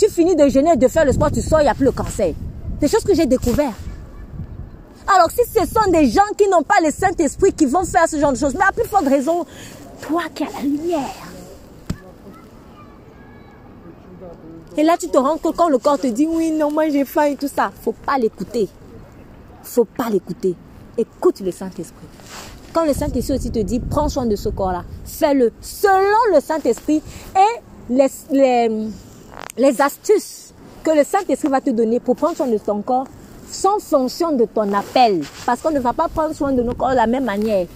Tu 0.00 0.08
finis 0.08 0.34
de 0.34 0.48
jeûner, 0.48 0.76
de 0.76 0.88
faire 0.88 1.04
le 1.04 1.12
sport, 1.12 1.30
tu 1.30 1.42
sors, 1.42 1.60
il 1.60 1.64
n'y 1.64 1.68
a 1.68 1.74
plus 1.74 1.84
le 1.84 1.92
cancer. 1.92 2.32
Des 2.80 2.88
choses 2.88 3.04
que 3.04 3.14
j'ai 3.14 3.26
découvert. 3.26 3.74
Alors 5.06 5.30
si 5.30 5.42
ce 5.44 5.66
sont 5.66 5.90
des 5.90 6.08
gens 6.08 6.22
qui 6.38 6.48
n'ont 6.48 6.62
pas 6.62 6.80
le 6.82 6.90
Saint-Esprit 6.90 7.52
qui 7.52 7.66
vont 7.66 7.84
faire 7.84 8.08
ce 8.08 8.18
genre 8.18 8.32
de 8.32 8.38
choses, 8.38 8.54
mais 8.54 8.64
à 8.66 8.72
plus 8.72 8.88
forte 8.88 9.06
raison, 9.06 9.44
toi 10.00 10.22
qui 10.34 10.44
as 10.44 10.52
la 10.56 10.62
lumière. 10.62 11.00
Et 14.78 14.82
là, 14.82 14.96
tu 14.98 15.10
te 15.10 15.18
rends 15.18 15.36
compte 15.36 15.56
quand 15.56 15.68
le 15.68 15.76
corps 15.76 15.98
te 15.98 16.06
dit 16.06 16.26
oui, 16.26 16.50
non, 16.50 16.70
moi 16.70 16.88
j'ai 16.88 17.04
faim 17.04 17.24
et 17.24 17.36
tout 17.36 17.48
ça. 17.54 17.70
Faut 17.82 17.92
pas 17.92 18.16
l'écouter. 18.16 18.70
Faut 19.62 19.84
pas 19.84 20.08
l'écouter. 20.08 20.54
Écoute 20.96 21.40
le 21.40 21.50
Saint-Esprit. 21.50 22.06
quand 22.72 22.86
le 22.86 22.94
Saint-Esprit 22.94 23.34
aussi 23.34 23.50
te 23.50 23.58
dit, 23.58 23.80
prends 23.80 24.08
soin 24.08 24.24
de 24.24 24.36
ce 24.36 24.48
corps-là, 24.48 24.84
fais-le 25.04 25.52
selon 25.60 26.34
le 26.34 26.40
Saint-Esprit 26.40 27.02
et 27.36 27.92
les, 27.92 28.06
les, 28.30 28.88
les 29.60 29.78
astuces 29.82 30.54
que 30.82 30.90
le 30.90 31.04
Saint-Esprit 31.04 31.48
va 31.48 31.60
te 31.60 31.68
donner 31.68 32.00
pour 32.00 32.16
prendre 32.16 32.34
soin 32.34 32.46
de 32.46 32.56
ton 32.56 32.80
corps 32.80 33.06
sont 33.52 33.78
fonction 33.78 34.32
de 34.32 34.46
ton 34.46 34.72
appel. 34.72 35.20
Parce 35.44 35.60
qu'on 35.60 35.70
ne 35.70 35.80
va 35.80 35.92
pas 35.92 36.08
prendre 36.08 36.34
soin 36.34 36.52
de 36.52 36.62
nos 36.62 36.72
corps 36.72 36.90
de 36.90 36.96
la 36.96 37.06
même 37.06 37.24
manière. 37.24 37.66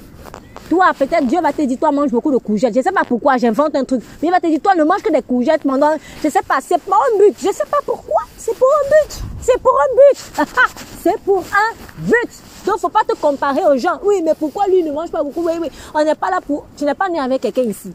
Toi, 0.71 0.87
peut-être 0.99 1.27
Dieu 1.27 1.43
va 1.43 1.53
te 1.53 1.61
dire, 1.61 1.79
toi, 1.79 1.93
mange 1.93 2.11
beaucoup 2.11 2.33
de 2.33 2.39
courgettes. 2.39 2.73
Je 2.73 2.79
ne 2.79 2.85
sais 2.85 2.93
pas 2.93 3.05
pourquoi, 3.07 3.37
j'invente 3.37 3.77
un 3.77 3.85
truc. 3.85 4.01
Mais 4.23 4.29
il 4.29 4.31
va 4.31 4.41
te 4.41 4.47
dire, 4.47 4.61
toi, 4.63 4.75
ne 4.75 4.83
mange 4.85 5.03
que 5.03 5.13
des 5.13 5.21
courgettes 5.21 5.63
pendant, 5.63 5.91
je 6.23 6.27
ne 6.27 6.33
sais 6.33 6.41
pas, 6.49 6.59
c'est 6.63 6.81
pas 6.81 6.97
un 6.97 7.19
but. 7.19 7.37
Je 7.39 7.49
ne 7.49 7.53
sais 7.53 7.67
pas 7.71 7.81
pourquoi. 7.85 8.23
C'est 8.39 8.57
pour 8.57 8.69
un 8.69 8.89
but. 8.89 9.23
C'est 9.43 9.61
pour 9.61 9.79
un 9.79 9.95
but. 9.95 10.47
c'est 11.03 11.21
pour 11.21 11.39
un 11.41 12.03
but. 12.03 12.31
Donc, 12.65 12.79
faut 12.79 12.89
pas 12.89 13.05
te 13.07 13.15
comparer 13.15 13.67
aux 13.67 13.77
gens. 13.77 14.01
Oui, 14.05 14.23
mais 14.25 14.33
pourquoi 14.39 14.67
lui 14.69 14.83
ne 14.83 14.91
mange 14.91 15.11
pas 15.11 15.23
beaucoup? 15.23 15.45
Oui, 15.45 15.53
oui. 15.61 15.69
On 15.93 16.03
n'est 16.03 16.15
pas 16.15 16.31
là 16.31 16.41
pour, 16.41 16.65
tu 16.79 16.85
n'es 16.85 16.95
pas 16.95 17.11
né 17.11 17.21
avec 17.21 17.43
quelqu'un 17.43 17.63
ici. 17.65 17.93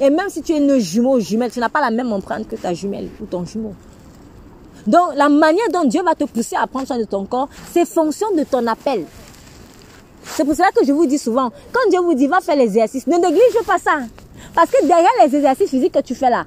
Et 0.00 0.08
même 0.08 0.30
si 0.30 0.40
tu 0.40 0.52
es 0.52 0.58
une 0.58 0.78
jumeau 0.78 1.20
jumelle, 1.20 1.50
tu 1.50 1.60
n'as 1.60 1.68
pas 1.68 1.80
la 1.80 1.90
même 1.90 2.12
empreinte 2.12 2.48
que 2.48 2.56
ta 2.56 2.72
jumelle 2.72 3.08
ou 3.20 3.26
ton 3.26 3.44
jumeau. 3.44 3.74
Donc, 4.86 5.14
la 5.14 5.28
manière 5.28 5.68
dont 5.72 5.84
Dieu 5.84 6.02
va 6.02 6.14
te 6.14 6.24
pousser 6.24 6.56
à 6.56 6.66
prendre 6.66 6.86
soin 6.86 6.98
de 6.98 7.04
ton 7.04 7.26
corps, 7.26 7.48
c'est 7.70 7.86
fonction 7.86 8.26
de 8.34 8.44
ton 8.44 8.66
appel. 8.66 9.04
C'est 10.24 10.44
pour 10.44 10.54
cela 10.54 10.70
que 10.70 10.84
je 10.84 10.92
vous 10.92 11.06
dis 11.06 11.18
souvent, 11.18 11.50
quand 11.72 11.90
Dieu 11.90 12.00
vous 12.00 12.14
dit 12.14 12.26
va 12.26 12.40
faire 12.40 12.56
l'exercice, 12.56 13.06
ne 13.06 13.16
néglige 13.16 13.66
pas 13.66 13.78
ça. 13.78 13.98
Parce 14.54 14.70
que 14.70 14.86
derrière 14.86 15.10
les 15.24 15.36
exercices 15.36 15.68
physiques 15.68 15.92
que 15.92 16.00
tu 16.00 16.14
fais 16.14 16.30
là, 16.30 16.46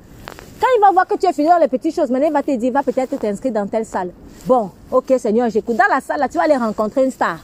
quand 0.60 0.68
il 0.76 0.82
va 0.82 0.92
voir 0.92 1.06
que 1.06 1.16
tu 1.16 1.28
es 1.28 1.34
fini 1.34 1.48
dans 1.48 1.58
les 1.58 1.68
petites 1.68 1.94
choses, 1.96 2.10
maintenant 2.10 2.28
il 2.28 2.34
va 2.34 2.42
te 2.42 2.56
dire, 2.56 2.72
va 2.72 2.82
peut-être 2.82 3.20
t'inscrire 3.20 3.54
dans 3.54 3.68
telle 3.68 3.86
salle. 3.86 4.12
Bon, 4.46 4.72
ok 4.92 5.14
Seigneur, 5.20 5.50
j'écoute. 5.50 5.76
Dans 5.76 5.94
la 5.94 6.02
salle 6.02 6.20
là, 6.20 6.28
tu 6.28 6.38
vas 6.38 6.44
aller 6.44 6.58
rencontrer 6.58 7.04
une 7.04 7.12
star. 7.12 7.38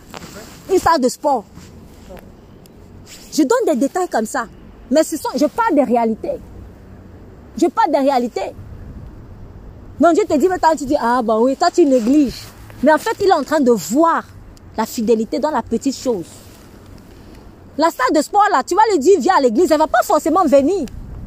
Une 0.72 0.80
star 0.80 1.00
de 1.00 1.10
sport. 1.10 1.44
Je 3.32 3.44
donne 3.44 3.74
des 3.74 3.76
détails 3.76 4.08
comme 4.08 4.26
ça. 4.26 4.48
Mais 4.92 5.04
ce 5.04 5.18
sont, 5.18 5.30
je 5.36 5.46
parle 5.46 5.76
des 5.76 5.84
réalités. 5.84 6.40
Je 7.58 7.68
parle 7.68 7.92
des 7.92 8.00
réalités. 8.00 8.54
Donc 10.00 10.14
Dieu 10.14 10.24
te 10.26 10.38
dit, 10.38 10.48
mais 10.48 10.58
toi 10.58 10.72
tu 10.78 10.86
dis, 10.86 10.96
ah 11.00 11.22
bon 11.24 11.44
oui, 11.44 11.56
toi 11.56 11.70
tu 11.72 11.86
négliges. 11.86 12.44
Mais 12.84 12.94
en 12.94 12.98
fait, 12.98 13.16
il 13.20 13.28
est 13.28 13.34
en 13.34 13.44
train 13.44 13.60
de 13.60 13.72
voir 13.72 14.24
la 14.78 14.86
fidélité 14.86 15.40
dans 15.40 15.52
la 15.52 15.62
petite 15.62 15.96
chose. 15.96 16.26
La 17.78 17.90
salle 17.90 18.16
de 18.16 18.22
sport, 18.22 18.46
là, 18.52 18.64
tu 18.64 18.76
vas 18.76 18.82
lui 18.92 19.00
dire, 19.00 19.20
viens 19.20 19.36
à 19.38 19.42
l'église, 19.42 19.72
elle 19.72 19.78
va 19.78 19.88
pas 19.88 20.04
forcément 20.04 20.46
venir. 20.46 20.86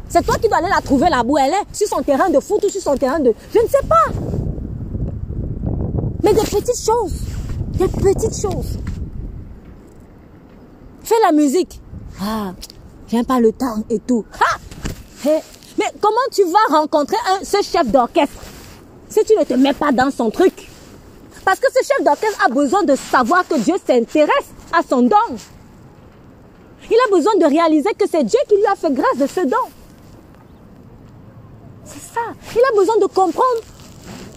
C'est 0.09 0.25
toi 0.25 0.37
qui 0.37 0.49
dois 0.49 0.59
aller 0.59 0.69
la 0.69 0.81
trouver 0.81 1.09
là 1.09 1.23
où 1.27 1.39
elle 1.39 1.53
est, 1.53 1.75
sur 1.75 1.89
son 1.89 2.03
terrain 2.03 2.29
de 2.29 2.41
foot 2.41 2.63
ou 2.65 2.69
sur 2.69 2.81
son 2.81 2.97
terrain 2.97 3.21
de... 3.21 3.33
Je 3.55 3.59
ne 3.59 3.69
sais 3.69 3.87
pas. 3.89 4.13
Mais 6.23 6.35
des 6.35 6.43
petites 6.43 6.85
choses. 6.85 7.15
Des 7.73 7.89
petites 7.89 8.41
choses. 8.41 8.79
Fais 11.03 11.15
la 11.25 11.33
musique. 11.33 11.81
Ah, 12.21 12.53
j'ai 13.13 13.23
pas 13.25 13.41
le 13.41 13.53
temps 13.53 13.85
et 13.91 13.99
tout. 13.99 14.25
Mais 15.25 15.87
comment 16.01 16.17
tu 16.31 16.45
vas 16.45 16.79
rencontrer 16.79 17.17
ce 17.43 17.59
chef 17.63 17.87
d'orchestre? 17.89 18.43
Si 19.11 19.23
tu 19.25 19.37
ne 19.39 19.45
te 19.45 19.53
mets 19.53 19.75
pas 19.75 19.93
dans 19.93 20.11
son 20.11 20.31
truc 20.31 20.69
parce 21.45 21.61
que 21.61 21.67
ce 21.73 21.87
chef 21.87 22.03
d'orchestre 22.05 22.39
a 22.47 22.49
besoin 22.49 22.85
de 22.85 22.97
savoir 22.97 23.47
que 23.47 23.59
Dieu 23.59 23.75
s'intéresse 23.87 24.49
à 24.73 24.81
son 24.89 25.03
don. 25.03 25.17
Il 26.91 26.97
a 26.97 27.15
besoin 27.15 27.35
de 27.37 27.45
réaliser 27.45 27.91
que 27.99 28.09
c'est 28.11 28.25
Dieu 28.25 28.39
qui 28.49 28.57
lui 28.57 28.67
a 28.67 28.77
fait 28.77 28.93
grâce 28.93 29.19
de 29.19 29.27
ce 29.27 29.41
don. 29.41 29.57
C'est 31.85 32.15
ça. 32.15 32.21
Il 32.55 32.61
a 32.61 32.77
besoin 32.77 32.97
de 32.99 33.07
comprendre 33.07 33.61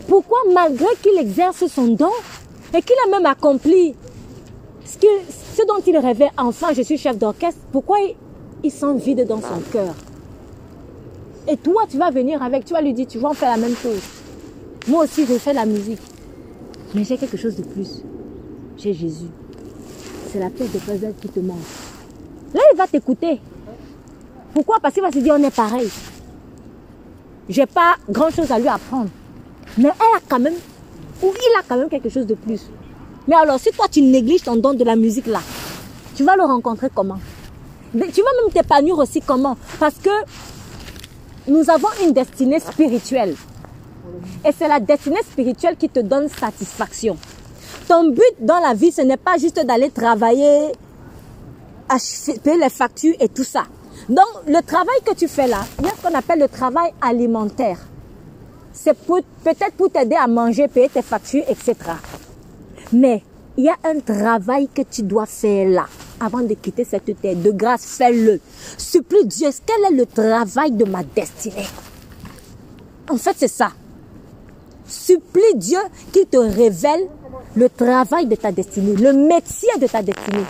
pourquoi 0.07 0.39
malgré 0.53 0.88
qu'il 1.01 1.17
exerce 1.17 1.65
son 1.67 1.88
don 1.88 2.11
et 2.73 2.82
qu'il 2.82 2.95
a 3.05 3.09
même 3.09 3.26
accompli 3.26 3.95
ce, 4.86 4.97
ce 5.57 5.65
dont 5.65 5.82
il 5.86 5.97
rêvait 5.97 6.32
enfin, 6.38 6.73
je 6.73 6.82
suis 6.82 6.97
chef 6.97 7.17
d'orchestre, 7.17 7.59
pourquoi 7.71 7.99
il, 7.99 8.15
il 8.63 8.71
sent 8.71 8.97
vide 8.97 9.25
dans 9.27 9.41
son 9.41 9.59
cœur. 9.71 9.93
Et 11.47 11.57
toi, 11.57 11.83
tu 11.89 11.97
vas 11.97 12.09
venir 12.09 12.41
avec, 12.41 12.65
tu 12.65 12.73
vas 12.73 12.81
lui 12.81 12.93
dire, 12.93 13.07
tu 13.07 13.19
vas 13.19 13.29
en 13.29 13.33
faire 13.33 13.51
la 13.51 13.57
même 13.57 13.75
chose. 13.75 14.01
Moi 14.87 15.03
aussi, 15.03 15.25
je 15.25 15.33
fais 15.33 15.53
la 15.53 15.65
musique. 15.65 16.01
Mais 16.93 17.03
j'ai 17.03 17.17
quelque 17.17 17.37
chose 17.37 17.55
de 17.55 17.63
plus. 17.63 18.01
J'ai 18.77 18.93
Jésus. 18.93 19.29
C'est 20.31 20.39
la 20.39 20.49
pièce 20.49 20.71
de 20.71 20.79
puzzle 20.79 21.13
qui 21.21 21.29
te 21.29 21.39
manque. 21.39 21.57
Là, 22.53 22.61
il 22.73 22.77
va 22.77 22.87
t'écouter. 22.87 23.39
Pourquoi? 24.53 24.77
Parce 24.81 24.93
qu'il 24.93 25.03
va 25.03 25.11
se 25.11 25.19
dire, 25.19 25.35
on 25.37 25.43
est 25.43 25.55
pareil. 25.55 25.89
J'ai 27.47 27.65
pas 27.65 27.95
grand 28.09 28.31
chose 28.31 28.51
à 28.51 28.57
lui 28.57 28.67
apprendre. 28.67 29.09
Mais 29.77 29.89
elle 29.89 30.17
a 30.17 30.21
quand 30.27 30.39
même, 30.39 30.55
ou 31.21 31.27
il 31.27 31.59
a 31.59 31.63
quand 31.67 31.77
même 31.77 31.89
quelque 31.89 32.09
chose 32.09 32.25
de 32.25 32.35
plus. 32.35 32.61
Mais 33.27 33.35
alors, 33.35 33.59
si 33.59 33.71
toi 33.71 33.87
tu 33.89 34.01
négliges 34.01 34.43
ton 34.43 34.55
don 34.55 34.73
de 34.73 34.83
la 34.83 34.95
musique 34.95 35.27
là, 35.27 35.41
tu 36.15 36.23
vas 36.23 36.35
le 36.35 36.43
rencontrer 36.43 36.89
comment? 36.93 37.19
Tu 37.95 38.21
vas 38.21 38.43
même 38.43 38.51
t'épanouir 38.53 38.97
aussi 38.97 39.21
comment? 39.21 39.55
Parce 39.79 39.95
que 39.95 40.09
nous 41.47 41.69
avons 41.69 41.87
une 42.03 42.11
destinée 42.11 42.59
spirituelle. 42.59 43.35
Et 44.43 44.49
c'est 44.57 44.67
la 44.67 44.79
destinée 44.79 45.21
spirituelle 45.23 45.77
qui 45.77 45.87
te 45.87 46.01
donne 46.01 46.27
satisfaction. 46.27 47.17
Ton 47.87 48.09
but 48.09 48.35
dans 48.39 48.59
la 48.59 48.73
vie, 48.73 48.91
ce 48.91 49.01
n'est 49.01 49.17
pas 49.17 49.37
juste 49.37 49.63
d'aller 49.65 49.91
travailler, 49.91 50.71
payer 52.43 52.57
les 52.59 52.69
factures 52.69 53.15
et 53.19 53.29
tout 53.29 53.43
ça. 53.43 53.63
Donc, 54.09 54.25
le 54.47 54.61
travail 54.61 54.97
que 55.05 55.13
tu 55.13 55.27
fais 55.27 55.47
là, 55.47 55.61
il 55.79 55.85
y 55.85 55.87
a 55.87 55.91
ce 55.91 56.01
qu'on 56.01 56.17
appelle 56.17 56.39
le 56.39 56.47
travail 56.47 56.91
alimentaire. 57.01 57.77
C'est 58.73 58.97
peut-être 58.97 59.73
pour 59.77 59.89
t'aider 59.89 60.15
à 60.15 60.27
manger, 60.27 60.67
payer 60.67 60.89
tes 60.89 61.01
factures, 61.01 61.43
etc. 61.47 61.75
Mais 62.91 63.23
il 63.57 63.65
y 63.65 63.69
a 63.69 63.77
un 63.83 63.99
travail 63.99 64.67
que 64.67 64.81
tu 64.81 65.01
dois 65.03 65.25
faire 65.25 65.69
là, 65.69 65.85
avant 66.20 66.41
de 66.41 66.53
quitter 66.53 66.84
cette 66.84 67.20
terre. 67.22 67.36
De 67.36 67.51
grâce, 67.51 67.86
fais-le. 67.86 68.39
Supplie 68.78 69.26
Dieu, 69.26 69.49
quel 69.66 69.93
est 69.93 69.97
le 69.97 70.05
travail 70.05 70.72
de 70.72 70.86
ma 70.86 71.03
destinée? 71.03 71.68
En 73.09 73.18
fait, 73.18 73.36
c'est 73.38 73.47
ça. 73.47 73.72
Supplie 74.88 75.55
Dieu 75.55 75.80
qu'il 76.11 76.26
te 76.26 76.38
révèle 76.38 77.07
le 77.55 77.70
travail 77.70 78.28
de 78.28 78.36
ta 78.36 78.51
destinée, 78.51 78.95
le 78.95 79.13
métier 79.13 79.70
de 79.80 79.88
ta 79.88 80.01
destinée. 80.01 80.45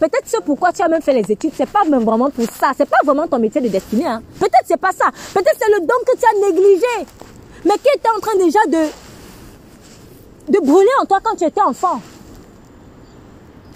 Peut-être 0.00 0.24
c'est 0.24 0.44
pourquoi 0.44 0.72
tu 0.72 0.82
as 0.82 0.88
même 0.88 1.02
fait 1.02 1.12
les 1.12 1.30
études, 1.30 1.52
c'est 1.56 1.68
pas 1.68 1.84
vraiment 1.84 2.28
pour 2.30 2.44
ça, 2.50 2.72
c'est 2.76 2.88
pas 2.88 2.98
vraiment 3.04 3.28
ton 3.28 3.38
métier 3.38 3.60
de 3.60 3.68
destinée. 3.68 4.06
Hein. 4.06 4.20
Peut-être 4.40 4.64
c'est 4.66 4.80
pas 4.80 4.90
ça, 4.90 5.10
peut-être 5.32 5.56
c'est 5.60 5.70
le 5.70 5.80
don 5.80 5.94
que 6.04 6.16
tu 6.18 6.24
as 6.24 6.50
négligé, 6.50 7.08
mais 7.64 7.74
qui 7.74 7.88
était 7.96 8.08
en 8.08 8.18
train 8.18 8.36
déjà 8.36 8.58
de 8.66 8.90
de 10.52 10.58
brûler 10.58 10.90
en 11.00 11.06
toi 11.06 11.20
quand 11.22 11.36
tu 11.36 11.44
étais 11.44 11.60
enfant. 11.60 12.00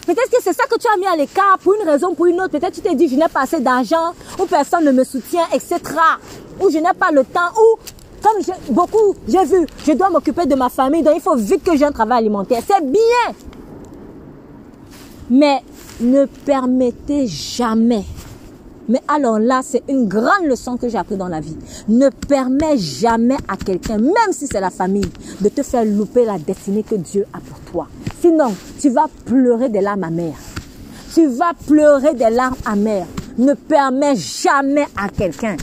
Peut-être 0.06 0.30
que 0.30 0.40
c'est 0.40 0.52
ça 0.52 0.64
que 0.70 0.78
tu 0.78 0.86
as 0.86 0.96
mis 0.96 1.06
à 1.06 1.16
l'écart 1.16 1.58
pour 1.62 1.74
une 1.74 1.88
raison, 1.88 2.14
pour 2.14 2.26
une 2.26 2.40
autre. 2.40 2.50
Peut-être 2.50 2.74
tu 2.74 2.80
t'es 2.80 2.94
dit, 2.94 3.08
je 3.08 3.16
n'ai 3.16 3.28
pas 3.28 3.42
assez 3.42 3.60
d'argent, 3.60 4.14
ou 4.38 4.46
personne 4.46 4.84
ne 4.84 4.92
me 4.92 5.02
soutient, 5.02 5.46
etc. 5.52 5.78
Ou 6.60 6.70
je 6.70 6.78
n'ai 6.78 6.94
pas 6.98 7.10
le 7.10 7.24
temps, 7.24 7.50
ou 7.56 7.78
comme 8.22 8.42
beaucoup, 8.70 9.16
j'ai 9.28 9.44
vu, 9.44 9.66
je 9.84 9.92
dois 9.92 10.08
m'occuper 10.10 10.46
de 10.46 10.54
ma 10.54 10.68
famille, 10.68 11.02
donc 11.02 11.14
il 11.16 11.20
faut 11.20 11.36
vite 11.36 11.62
que 11.64 11.76
j'ai 11.76 11.84
un 11.84 11.92
travail 11.92 12.18
alimentaire. 12.18 12.62
C'est 12.66 12.84
bien. 12.84 13.34
Mais 15.28 15.60
ne 16.00 16.24
permettez 16.24 17.26
jamais. 17.26 18.04
Mais 18.88 19.00
alors 19.08 19.40
là, 19.40 19.60
c'est 19.64 19.82
une 19.88 20.06
grande 20.06 20.44
leçon 20.44 20.76
que 20.76 20.88
j'ai 20.88 20.98
appris 20.98 21.16
dans 21.16 21.26
la 21.26 21.40
vie. 21.40 21.56
Ne 21.88 22.08
permets 22.10 22.78
jamais 22.78 23.36
à 23.48 23.56
quelqu'un, 23.56 23.98
même 23.98 24.32
si 24.32 24.46
c'est 24.46 24.60
la 24.60 24.70
famille, 24.70 25.10
de 25.40 25.48
te 25.48 25.64
faire 25.64 25.84
louper 25.84 26.24
la 26.24 26.38
destinée 26.38 26.84
que 26.84 26.94
Dieu 26.94 27.26
a 27.32 27.38
pour 27.40 27.58
toi. 27.72 27.88
Sinon, 28.20 28.54
tu 28.80 28.90
vas 28.90 29.08
pleurer 29.24 29.68
des 29.68 29.80
larmes 29.80 30.04
amères. 30.04 30.38
Tu 31.14 31.26
vas 31.26 31.52
pleurer 31.66 32.14
des 32.14 32.30
larmes 32.30 32.56
amères. 32.64 33.06
Ne 33.38 33.54
permets 33.54 34.16
jamais 34.16 34.86
à 34.96 35.08
quelqu'un 35.08 35.56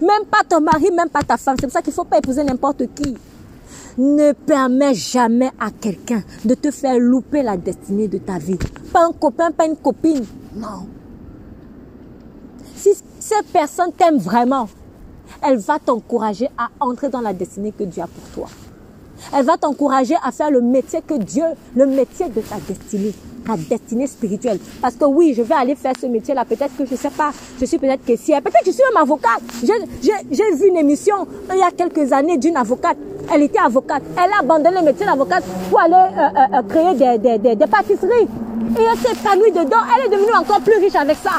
même 0.00 0.24
pas 0.30 0.42
ton 0.48 0.60
mari, 0.60 0.90
même 0.90 1.08
pas 1.08 1.22
ta 1.22 1.36
femme. 1.36 1.56
C'est 1.58 1.66
pour 1.66 1.72
ça 1.72 1.82
qu'il 1.82 1.90
ne 1.90 1.94
faut 1.94 2.04
pas 2.04 2.18
épouser 2.18 2.42
n'importe 2.42 2.82
qui. 2.94 3.16
Ne 3.98 4.32
permets 4.32 4.94
jamais 4.94 5.50
à 5.58 5.70
quelqu'un 5.70 6.22
de 6.44 6.54
te 6.54 6.70
faire 6.70 6.98
louper 6.98 7.42
la 7.42 7.56
destinée 7.56 8.08
de 8.08 8.18
ta 8.18 8.38
vie. 8.38 8.58
Pas 8.92 9.04
un 9.04 9.12
copain, 9.12 9.50
pas 9.50 9.66
une 9.66 9.76
copine. 9.76 10.24
Non. 10.54 10.86
Si 12.76 12.90
cette 13.18 13.46
personne 13.52 13.92
t'aime 13.92 14.16
vraiment, 14.16 14.68
elle 15.42 15.58
va 15.58 15.78
t'encourager 15.78 16.48
à 16.56 16.68
entrer 16.80 17.08
dans 17.08 17.20
la 17.20 17.32
destinée 17.32 17.72
que 17.72 17.84
Dieu 17.84 18.02
a 18.02 18.06
pour 18.06 18.24
toi. 18.34 18.48
Elle 19.36 19.44
va 19.44 19.56
t'encourager 19.56 20.14
à 20.24 20.32
faire 20.32 20.50
le 20.50 20.60
métier 20.60 21.00
que 21.06 21.14
Dieu, 21.14 21.44
le 21.74 21.86
métier 21.86 22.28
de 22.28 22.40
ta 22.40 22.56
destinée, 22.66 23.14
ta 23.46 23.56
destinée 23.56 24.06
spirituelle. 24.06 24.58
Parce 24.80 24.94
que 24.94 25.04
oui, 25.04 25.34
je 25.36 25.42
vais 25.42 25.54
aller 25.54 25.74
faire 25.74 25.92
ce 26.00 26.06
métier-là. 26.06 26.44
Peut-être 26.44 26.76
que 26.76 26.84
je 26.86 26.94
sais 26.96 27.10
pas, 27.10 27.30
je 27.60 27.64
suis 27.64 27.78
peut-être 27.78 28.04
caissière. 28.04 28.42
Peut-être 28.42 28.64
que 28.64 28.70
je 28.70 28.76
suis 28.76 28.84
même 28.92 29.02
avocate. 29.02 29.40
J'ai 29.62 30.56
vu 30.56 30.68
une 30.68 30.76
émission 30.76 31.26
il 31.52 31.58
y 31.58 31.62
a 31.62 31.70
quelques 31.70 32.12
années 32.12 32.38
d'une 32.38 32.56
avocate. 32.56 32.96
Elle 33.32 33.42
était 33.42 33.58
avocate. 33.60 34.02
Elle 34.16 34.32
a 34.32 34.40
abandonné 34.40 34.76
le 34.78 34.84
métier 34.84 35.06
d'avocate 35.06 35.44
pour 35.68 35.80
aller 35.80 35.94
euh, 35.94 36.20
euh, 36.20 36.58
euh, 36.58 36.62
créer 36.68 36.94
des, 36.94 37.18
des, 37.18 37.38
des, 37.38 37.56
des 37.56 37.66
pâtisseries. 37.66 38.28
Et 38.78 38.82
elle 38.82 38.98
s'est 38.98 39.12
épanouie 39.12 39.52
dedans. 39.52 39.78
Elle 39.96 40.06
est 40.06 40.16
devenue 40.16 40.34
encore 40.36 40.60
plus 40.60 40.78
riche 40.78 40.94
avec 40.96 41.16
ça. 41.22 41.32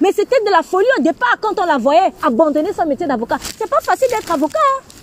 Mais 0.00 0.10
c'était 0.12 0.42
de 0.44 0.50
la 0.50 0.62
folie 0.62 0.86
au 0.98 1.02
départ 1.02 1.36
quand 1.40 1.58
on 1.60 1.64
la 1.64 1.78
voyait 1.78 2.12
abandonner 2.22 2.72
son 2.72 2.86
métier 2.86 3.06
d'avocat. 3.06 3.36
C'est 3.58 3.68
pas 3.68 3.80
facile 3.82 4.08
d'être 4.08 4.32
avocat. 4.32 4.58
Hein. 4.58 5.01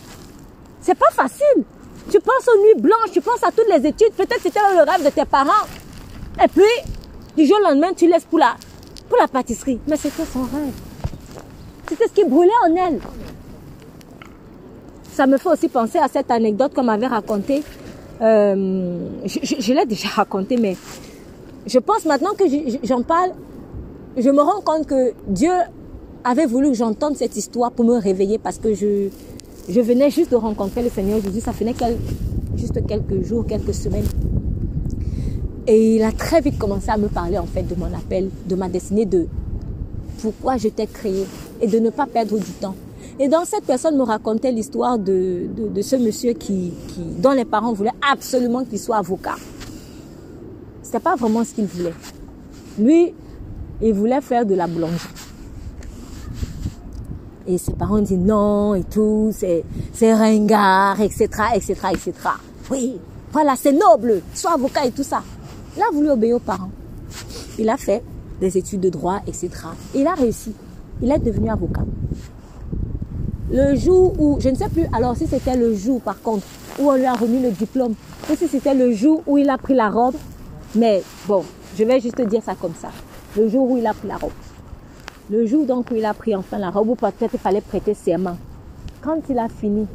C'est 0.90 0.98
pas 0.98 1.12
facile. 1.12 1.64
Tu 2.10 2.20
penses 2.20 2.48
aux 2.52 2.60
nuits 2.64 2.82
blanches, 2.82 3.12
tu 3.14 3.22
penses 3.22 3.44
à 3.44 3.52
toutes 3.52 3.70
les 3.70 3.88
études. 3.88 4.12
Peut-être 4.18 4.42
c'était 4.42 4.60
le 4.76 4.90
rêve 4.90 5.06
de 5.06 5.12
tes 5.12 5.24
parents. 5.26 5.68
Et 6.44 6.48
puis, 6.48 6.64
du 7.38 7.46
jour 7.46 7.58
au 7.62 7.70
lendemain, 7.70 7.94
tu 7.96 8.08
laisses 8.08 8.26
pour 8.26 8.40
la, 8.40 8.56
pour 9.08 9.20
la 9.20 9.28
pâtisserie. 9.28 9.80
Mais 9.88 9.98
c'était 9.98 10.26
son 10.26 10.40
rêve. 10.42 10.74
C'était 11.88 12.08
ce 12.08 12.14
qui 12.14 12.24
brûlait 12.26 12.50
en 12.68 12.76
elle. 12.76 13.00
Ça 15.14 15.28
me 15.28 15.38
fait 15.38 15.50
aussi 15.50 15.68
penser 15.68 16.00
à 16.00 16.08
cette 16.08 16.32
anecdote 16.32 16.74
qu'on 16.74 16.84
m'avait 16.86 17.06
racontée. 17.06 17.62
Euh, 18.22 18.98
je, 19.26 19.40
je- 19.60 19.74
l'ai 19.74 19.86
déjà 19.86 20.08
racontée, 20.16 20.58
mais 20.58 20.76
je 21.68 21.78
pense 21.78 22.06
maintenant 22.06 22.34
que 22.34 22.48
je- 22.48 22.72
je- 22.72 22.88
j'en 22.88 23.04
parle, 23.04 23.32
je 24.18 24.30
me 24.32 24.42
rends 24.42 24.62
compte 24.62 24.88
que 24.88 25.14
Dieu 25.28 25.52
avait 26.24 26.48
voulu 26.48 26.70
que 26.70 26.78
j'entende 26.78 27.16
cette 27.16 27.38
histoire 27.38 27.72
pour 27.72 27.86
me 27.86 27.98
réveiller 28.00 28.40
parce 28.40 28.58
que 28.58 28.74
je, 28.74 29.10
je 29.70 29.82
venais 29.82 30.10
juste 30.10 30.32
de 30.32 30.36
rencontrer 30.36 30.82
le 30.82 30.90
Seigneur 30.90 31.22
Jésus. 31.22 31.42
Ça 31.42 31.54
faisait 31.54 31.74
juste 32.56 32.86
quelques 32.88 33.24
jours, 33.24 33.46
quelques 33.46 33.74
semaines. 33.74 34.08
Et 35.68 35.96
il 35.96 36.04
a 36.04 36.12
très 36.12 36.42
vite 36.42 36.58
commencé 36.58 36.90
à 36.90 36.98
me 36.98 37.08
parler 37.08 37.38
en 37.38 37.46
fait 37.46 37.62
de 37.62 37.76
mon 37.76 37.86
appel, 37.94 38.30
de 38.48 38.56
ma 38.56 38.68
destinée, 38.68 39.06
de 39.06 39.28
pourquoi 40.22 40.58
je 40.58 40.70
t'ai 40.70 40.88
créé 40.88 41.26
et 41.62 41.68
de 41.68 41.78
ne 41.78 41.92
pas 41.92 42.08
perdre 42.08 42.38
du 42.40 42.52
temps. 42.60 42.74
Et 43.20 43.28
donc 43.28 43.46
cette 43.46 43.66
personne 43.66 43.96
me 43.96 44.02
racontait 44.04 44.52
l'histoire 44.52 44.98
de, 44.98 45.48
ce 45.82 45.96
monsieur 45.98 46.34
qui, 46.34 46.74
dont 47.20 47.32
les 47.32 47.46
parents 47.46 47.74
voulaient 47.74 47.92
absolument 48.12 48.66
qu'il 48.66 48.80
soit 48.80 48.98
avocat. 48.98 49.36
C'était 50.82 51.00
pas 51.00 51.16
vraiment 51.16 51.44
ce 51.44 51.54
qu'il 51.54 51.66
voulait. 51.66 51.94
Lui, 52.80 53.14
il 53.82 53.94
voulait 53.94 54.22
faire 54.22 54.46
de 54.46 54.56
la 54.56 54.66
boulangerie. 54.66 55.29
Et 57.50 57.58
ses 57.58 57.74
parents 57.74 58.00
disent 58.00 58.20
non 58.20 58.76
et 58.76 58.84
tout, 58.84 59.32
c'est, 59.34 59.64
c'est 59.92 60.14
ringard, 60.14 61.02
etc., 61.02 61.28
etc., 61.56 61.74
etc. 61.92 62.14
Oui, 62.70 63.00
voilà, 63.32 63.56
c'est 63.56 63.72
noble, 63.72 64.22
sois 64.36 64.54
avocat 64.54 64.86
et 64.86 64.92
tout 64.92 65.04
ça. 65.04 65.24
Il 65.76 65.82
a 65.82 65.90
voulu 65.92 66.12
obéir 66.12 66.36
aux 66.36 66.40
parents. 66.40 66.70
Il 67.58 67.68
a 67.70 67.78
fait 67.78 68.04
des 68.40 68.56
études 68.56 68.82
de 68.82 68.90
droit, 68.90 69.22
etc. 69.26 69.50
Il 69.96 70.06
a 70.06 70.14
réussi. 70.14 70.54
Il 71.02 71.12
est 71.12 71.18
devenu 71.18 71.50
avocat. 71.50 71.86
Le 73.52 73.76
jour 73.76 74.14
où, 74.20 74.40
je 74.40 74.50
ne 74.50 74.56
sais 74.56 74.70
plus, 74.70 74.86
alors 74.94 75.18
si 75.18 75.26
c'était 75.26 75.58
le 75.58 75.74
jour 75.74 76.02
par 76.02 76.22
contre, 76.22 76.46
où 76.78 76.92
on 76.92 76.96
lui 76.96 77.06
a 77.06 77.14
remis 77.14 77.42
le 77.42 77.50
diplôme, 77.50 77.96
ou 78.30 78.36
si 78.36 78.48
c'était 78.48 78.76
le 78.76 78.94
jour 78.94 79.24
où 79.26 79.40
il 79.40 79.50
a 79.50 79.58
pris 79.58 79.74
la 79.74 79.90
robe, 79.90 80.14
mais 80.76 81.02
bon, 81.28 81.44
je 81.76 81.84
vais 81.84 82.00
juste 82.00 82.22
dire 82.22 82.44
ça 82.44 82.54
comme 82.54 82.76
ça. 82.80 82.90
Le 83.36 83.50
jour 83.50 83.72
où 83.72 83.78
il 83.78 83.88
a 83.88 83.94
pris 83.96 84.08
la 84.08 84.18
robe. 84.18 84.32
Le 85.32 85.46
jour 85.46 85.66
donc 85.66 85.92
où 85.92 85.96
il 85.96 86.06
a 86.06 86.14
pris 86.16 86.36
enfin 86.36 86.58
la 86.58 86.72
robe, 86.72 86.98
peut-être 86.98 87.34
il 87.34 87.40
fallait 87.40 87.62
prêter 87.62 87.94
serment. 87.94 88.38
Quand 89.02 89.22
il 89.30 89.38
a 89.38 89.48
fini, 89.48 89.86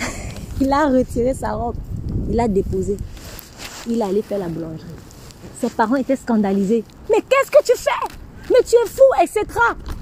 il 0.60 0.72
a 0.72 0.88
retiré 0.88 1.34
sa 1.34 1.52
robe, 1.52 1.76
il 2.30 2.40
a 2.40 2.48
déposé, 2.48 2.96
il 3.86 4.00
allait 4.00 4.22
faire 4.22 4.38
la 4.38 4.48
boulangerie. 4.48 4.86
Ses 5.60 5.68
parents 5.68 5.96
étaient 5.96 6.16
scandalisés. 6.16 6.84
Mais 7.10 7.20
qu'est-ce 7.20 7.50
que 7.50 7.62
tu 7.64 7.76
fais? 7.76 7.90
Mais 8.50 8.62
tu 8.64 8.76
es 8.76 8.88
fou, 8.88 9.02
etc. 9.20 9.44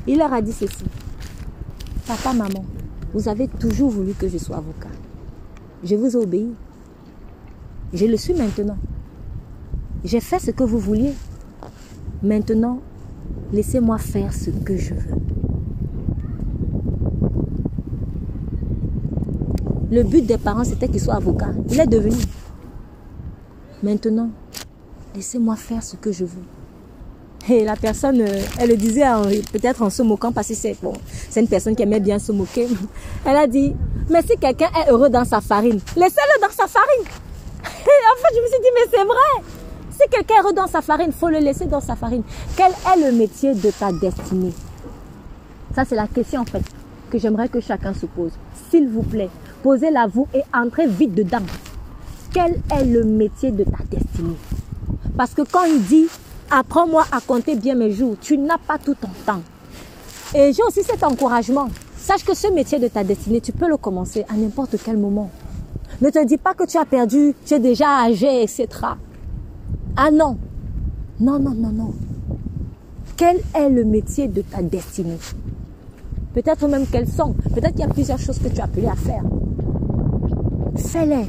Il 0.06 0.18
leur 0.18 0.32
a 0.32 0.40
dit 0.40 0.52
ceci. 0.52 0.84
Papa, 2.06 2.32
maman, 2.32 2.64
vous 3.12 3.28
avez 3.28 3.48
toujours 3.48 3.90
voulu 3.90 4.12
que 4.14 4.28
je 4.28 4.38
sois 4.38 4.56
avocat. 4.56 4.90
Je 5.82 5.96
vous 5.96 6.16
ai 6.16 6.20
obéi. 6.20 6.54
Je 7.92 8.06
le 8.06 8.16
suis 8.16 8.34
maintenant. 8.34 8.78
J'ai 10.04 10.20
fait 10.20 10.38
ce 10.38 10.50
que 10.50 10.64
vous 10.64 10.78
vouliez. 10.78 11.14
Maintenant, 12.22 12.80
laissez-moi 13.52 13.98
faire 13.98 14.32
ce 14.32 14.50
que 14.50 14.76
je 14.76 14.94
veux. 14.94 15.14
Le 19.90 20.02
but 20.02 20.26
des 20.26 20.38
parents, 20.38 20.64
c'était 20.64 20.88
qu'il 20.88 21.00
soit 21.00 21.14
avocat. 21.14 21.50
Il 21.70 21.78
est 21.78 21.86
devenu. 21.86 22.16
Maintenant, 23.82 24.30
laissez-moi 25.14 25.56
faire 25.56 25.82
ce 25.82 25.96
que 25.96 26.10
je 26.10 26.24
veux. 26.24 26.42
Et 27.48 27.62
la 27.62 27.76
personne, 27.76 28.22
euh, 28.22 28.40
elle 28.58 28.70
le 28.70 28.76
disait 28.76 29.04
peut-être 29.52 29.82
en 29.82 29.90
se 29.90 30.02
moquant 30.02 30.32
parce 30.32 30.48
que 30.48 30.54
c'est 30.54 30.76
bon, 30.82 30.94
c'est 31.28 31.40
une 31.40 31.48
personne 31.48 31.76
qui 31.76 31.82
aimait 31.82 32.00
bien 32.00 32.18
se 32.18 32.32
moquer. 32.32 32.66
Elle 33.26 33.36
a 33.36 33.46
dit, 33.46 33.74
mais 34.08 34.22
si 34.22 34.36
quelqu'un 34.38 34.70
est 34.80 34.90
heureux 34.90 35.10
dans 35.10 35.26
sa 35.26 35.42
farine, 35.42 35.78
laissez-le 35.94 36.40
dans 36.40 36.52
sa 36.52 36.66
farine. 36.66 37.04
Et 37.64 37.66
en 37.66 38.16
fait, 38.18 38.34
je 38.34 38.40
me 38.40 38.46
suis 38.46 38.60
dit, 38.60 38.68
mais 38.74 38.90
c'est 38.90 39.04
vrai. 39.04 39.53
Quelqu'un 40.10 40.42
heureux 40.42 40.52
dans 40.52 40.66
sa 40.66 40.82
farine, 40.82 41.12
faut 41.12 41.28
le 41.28 41.38
laisser 41.38 41.66
dans 41.66 41.80
sa 41.80 41.96
farine. 41.96 42.22
Quel 42.56 42.70
est 42.72 43.10
le 43.10 43.16
métier 43.16 43.54
de 43.54 43.70
ta 43.70 43.90
destinée? 43.90 44.52
Ça, 45.74 45.84
c'est 45.84 45.96
la 45.96 46.06
question 46.06 46.42
en 46.42 46.44
fait 46.44 46.62
que 47.10 47.18
j'aimerais 47.18 47.48
que 47.48 47.60
chacun 47.60 47.94
se 47.94 48.06
pose. 48.06 48.32
S'il 48.70 48.88
vous 48.88 49.02
plaît, 49.02 49.30
posez-la 49.62 50.06
vous 50.06 50.26
et 50.34 50.42
entrez 50.52 50.86
vite 50.86 51.14
dedans. 51.14 51.44
Quel 52.32 52.60
est 52.76 52.84
le 52.84 53.04
métier 53.04 53.50
de 53.50 53.64
ta 53.64 53.84
destinée? 53.90 54.36
Parce 55.16 55.32
que 55.32 55.42
quand 55.42 55.64
il 55.64 55.82
dit 55.82 56.06
apprends-moi 56.50 57.04
à 57.10 57.20
compter 57.20 57.54
bien 57.56 57.74
mes 57.74 57.92
jours, 57.92 58.16
tu 58.20 58.36
n'as 58.36 58.58
pas 58.58 58.78
tout 58.78 58.94
ton 58.94 59.08
temps. 59.24 59.42
Et 60.34 60.52
j'ai 60.52 60.62
aussi 60.62 60.82
cet 60.82 61.02
encouragement. 61.02 61.68
Sache 61.96 62.24
que 62.24 62.34
ce 62.34 62.48
métier 62.48 62.78
de 62.78 62.88
ta 62.88 63.02
destinée, 63.04 63.40
tu 63.40 63.52
peux 63.52 63.68
le 63.68 63.76
commencer 63.76 64.24
à 64.28 64.34
n'importe 64.34 64.76
quel 64.84 64.98
moment. 64.98 65.30
Ne 66.00 66.10
te 66.10 66.24
dis 66.24 66.36
pas 66.36 66.54
que 66.54 66.64
tu 66.64 66.76
as 66.76 66.84
perdu, 66.84 67.34
tu 67.46 67.54
es 67.54 67.60
déjà 67.60 68.02
âgé, 68.02 68.42
etc. 68.42 68.66
Ah 69.96 70.10
non. 70.10 70.36
Non, 71.20 71.38
non, 71.38 71.54
non, 71.54 71.70
non. 71.70 71.92
Quel 73.16 73.40
est 73.54 73.68
le 73.68 73.84
métier 73.84 74.26
de 74.26 74.42
ta 74.42 74.60
destinée? 74.60 75.18
Peut-être 76.32 76.66
même 76.66 76.86
quels 76.90 77.08
sont. 77.08 77.32
Peut-être 77.54 77.70
qu'il 77.70 77.80
y 77.80 77.84
a 77.84 77.88
plusieurs 77.88 78.18
choses 78.18 78.40
que 78.40 78.48
tu 78.48 78.60
as 78.60 78.64
appelé 78.64 78.88
à 78.88 78.96
faire. 78.96 79.22
Fais-les. 80.76 81.26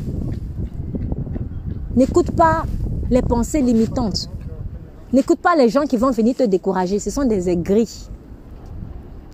N'écoute 1.96 2.32
pas 2.32 2.66
les 3.12 3.22
pensées 3.22 3.62
limitantes. 3.62 4.30
N'écoute 5.14 5.40
pas 5.40 5.56
les 5.56 5.70
gens 5.70 5.84
qui 5.84 5.98
vont 5.98 6.10
venir 6.10 6.36
te 6.36 6.44
décourager. 6.44 6.98
Ce 6.98 7.12
sont 7.12 7.26
des 7.26 7.48
aigris. 7.48 8.10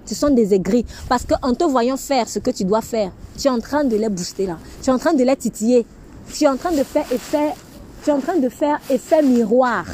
Ce 0.05 0.13
sont 0.13 0.29
des 0.29 0.53
aigris. 0.53 0.85
Parce 1.07 1.25
qu'en 1.25 1.53
te 1.53 1.63
voyant 1.63 1.95
faire 1.95 2.27
ce 2.27 2.39
que 2.39 2.51
tu 2.51 2.65
dois 2.65 2.81
faire, 2.81 3.11
tu 3.37 3.47
es 3.47 3.49
en 3.49 3.59
train 3.59 3.85
de 3.85 3.95
les 3.95 4.09
booster 4.09 4.45
là. 4.45 4.57
Tu 4.81 4.89
es 4.89 4.93
en 4.93 4.97
train 4.97 5.13
de 5.13 5.23
les 5.23 5.35
titiller. 5.37 5.85
Tu 6.33 6.43
es 6.43 6.47
en 6.49 6.57
train 6.57 6.71
de 6.71 6.83
faire 6.83 7.05
effet, 7.13 7.53
tu 8.03 8.09
es 8.09 8.13
en 8.13 8.19
train 8.19 8.37
de 8.37 8.49
faire 8.49 8.79
effet 8.89 9.21
miroir. 9.21 9.85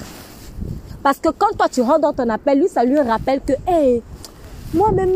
Parce 1.03 1.19
que 1.19 1.29
quand 1.29 1.55
toi 1.57 1.67
tu 1.71 1.81
rentres 1.81 2.01
dans 2.01 2.13
ton 2.13 2.29
appel, 2.29 2.59
lui, 2.59 2.67
ça 2.67 2.83
lui 2.83 2.99
rappelle 2.99 3.41
que, 3.45 3.53
hé, 3.69 4.01
moi-même, 4.73 5.11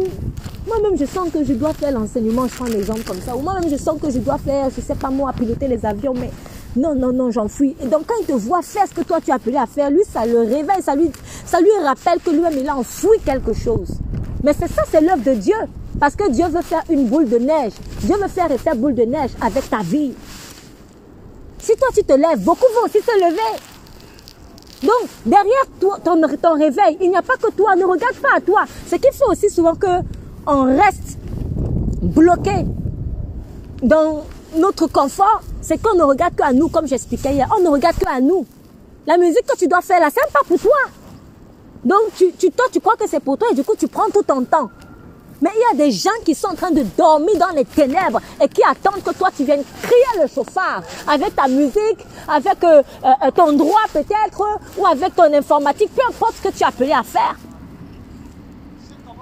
moi-même, 0.67 0.97
je 0.97 1.05
sens 1.05 1.29
que 1.29 1.43
je 1.43 1.53
dois 1.53 1.73
faire 1.73 1.91
l'enseignement, 1.91 2.47
je 2.47 2.55
prends 2.55 2.65
un 2.65 2.77
exemple 2.77 3.03
comme 3.03 3.19
ça. 3.19 3.35
Ou 3.35 3.41
moi-même, 3.41 3.69
je 3.69 3.75
sens 3.77 3.99
que 3.99 4.09
je 4.09 4.19
dois 4.19 4.37
faire, 4.37 4.69
je 4.75 4.81
sais 4.81 4.95
pas 4.95 5.09
moi, 5.09 5.33
piloter 5.33 5.67
les 5.67 5.85
avions, 5.85 6.13
mais 6.13 6.31
non, 6.75 6.95
non, 6.95 7.11
non, 7.11 7.31
j'enfuis. 7.31 7.75
Et 7.81 7.87
donc, 7.87 8.03
quand 8.07 8.15
il 8.21 8.25
te 8.25 8.33
voit 8.33 8.61
faire 8.61 8.87
ce 8.87 8.93
que 8.93 9.01
toi 9.01 9.19
tu 9.19 9.31
as 9.31 9.35
appelé 9.35 9.57
à 9.57 9.65
faire, 9.65 9.89
lui, 9.89 10.03
ça 10.09 10.25
le 10.25 10.39
réveille, 10.39 10.81
ça 10.81 10.95
lui, 10.95 11.11
ça 11.45 11.59
lui 11.59 11.69
rappelle 11.83 12.19
que 12.19 12.29
lui-même, 12.29 12.53
il 12.57 12.69
a 12.69 12.77
enfoui 12.77 13.17
quelque 13.25 13.53
chose. 13.53 13.89
Mais 14.43 14.53
c'est 14.53 14.71
ça, 14.71 14.83
c'est 14.89 15.01
l'œuvre 15.01 15.23
de 15.23 15.33
Dieu. 15.33 15.55
Parce 15.99 16.15
que 16.15 16.31
Dieu 16.31 16.47
veut 16.47 16.61
faire 16.61 16.83
une 16.89 17.07
boule 17.07 17.29
de 17.29 17.37
neige. 17.37 17.73
Dieu 18.01 18.15
veut 18.15 18.27
faire 18.27 18.51
effet 18.51 18.73
boule 18.75 18.95
de 18.95 19.03
neige 19.03 19.31
avec 19.41 19.69
ta 19.69 19.79
vie. 19.79 20.13
Si 21.61 21.75
toi 21.75 21.87
tu 21.93 22.03
te 22.03 22.13
lèves, 22.13 22.39
beaucoup 22.39 22.65
vont 22.75 22.85
aussi 22.85 22.99
se 22.99 23.15
lever. 23.19 23.59
Donc, 24.81 25.09
derrière 25.25 25.65
ton, 25.79 25.91
ton 26.37 26.53
réveil, 26.55 26.97
il 27.01 27.09
n'y 27.09 27.15
a 27.15 27.21
pas 27.21 27.37
que 27.37 27.51
toi. 27.51 27.75
Ne 27.75 27.85
regarde 27.85 28.15
pas 28.15 28.37
à 28.37 28.41
toi. 28.41 28.63
Ce 28.87 28.95
qui 28.95 29.11
fait 29.15 29.25
aussi 29.27 29.49
souvent 29.49 29.75
que 29.75 29.87
on 30.47 30.63
reste 30.63 31.19
bloqué 32.01 32.65
dans 33.83 34.23
notre 34.55 34.87
confort, 34.87 35.41
c'est 35.61 35.79
qu'on 35.81 35.95
ne 35.95 36.03
regarde 36.03 36.35
que 36.35 36.43
à 36.43 36.51
nous, 36.51 36.67
comme 36.67 36.87
j'expliquais 36.87 37.33
hier. 37.33 37.47
On 37.55 37.61
ne 37.61 37.69
regarde 37.69 37.97
que 37.97 38.09
à 38.09 38.19
nous. 38.19 38.45
La 39.05 39.17
musique 39.17 39.45
que 39.45 39.57
tu 39.57 39.67
dois 39.67 39.81
faire 39.81 39.99
là, 39.99 40.09
c'est 40.09 40.31
pas 40.33 40.41
pour 40.47 40.59
toi. 40.59 40.71
Donc, 41.83 42.13
tu, 42.15 42.31
tu, 42.33 42.51
toi, 42.51 42.65
tu 42.71 42.79
crois 42.79 42.95
que 42.95 43.07
c'est 43.07 43.19
pour 43.19 43.37
toi 43.37 43.49
et 43.51 43.55
du 43.55 43.63
coup, 43.63 43.75
tu 43.77 43.87
prends 43.87 44.09
tout 44.09 44.23
ton 44.23 44.43
temps. 44.43 44.69
Mais 45.41 45.49
il 45.55 45.59
y 45.59 45.81
a 45.81 45.85
des 45.85 45.91
gens 45.91 46.09
qui 46.23 46.35
sont 46.35 46.49
en 46.49 46.55
train 46.55 46.69
de 46.69 46.83
dormir 46.95 47.35
dans 47.39 47.55
les 47.55 47.65
ténèbres 47.65 48.21
et 48.39 48.47
qui 48.47 48.61
attendent 48.63 49.03
que 49.03 49.11
toi, 49.11 49.29
tu 49.35 49.43
viennes 49.43 49.63
crier 49.81 50.21
le 50.21 50.27
chauffard 50.27 50.83
avec 51.07 51.35
ta 51.35 51.47
musique, 51.47 52.05
avec 52.27 52.63
euh, 52.63 52.83
euh, 53.03 53.31
ton 53.31 53.53
droit 53.53 53.81
peut-être, 53.91 54.59
ou 54.77 54.85
avec 54.85 55.15
ton 55.15 55.33
informatique, 55.33 55.89
peu 55.95 56.01
importe 56.07 56.35
ce 56.35 56.49
que 56.49 56.55
tu 56.55 56.63
as 56.63 56.67
appelé 56.67 56.91
à 56.91 57.01
faire. 57.01 57.35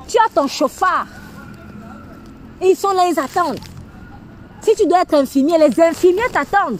Tu 0.08 0.18
as 0.18 0.30
ton 0.34 0.48
chauffard. 0.48 1.08
Et 2.62 2.72
ils 2.72 2.76
sont 2.76 2.92
là, 2.92 3.04
ils 3.10 3.18
attendent. 3.18 3.60
Si 4.62 4.76
tu 4.76 4.86
dois 4.86 5.02
être 5.02 5.14
infirmier, 5.14 5.58
les 5.58 5.82
infirmiers 5.82 6.30
t'attendent. 6.34 6.80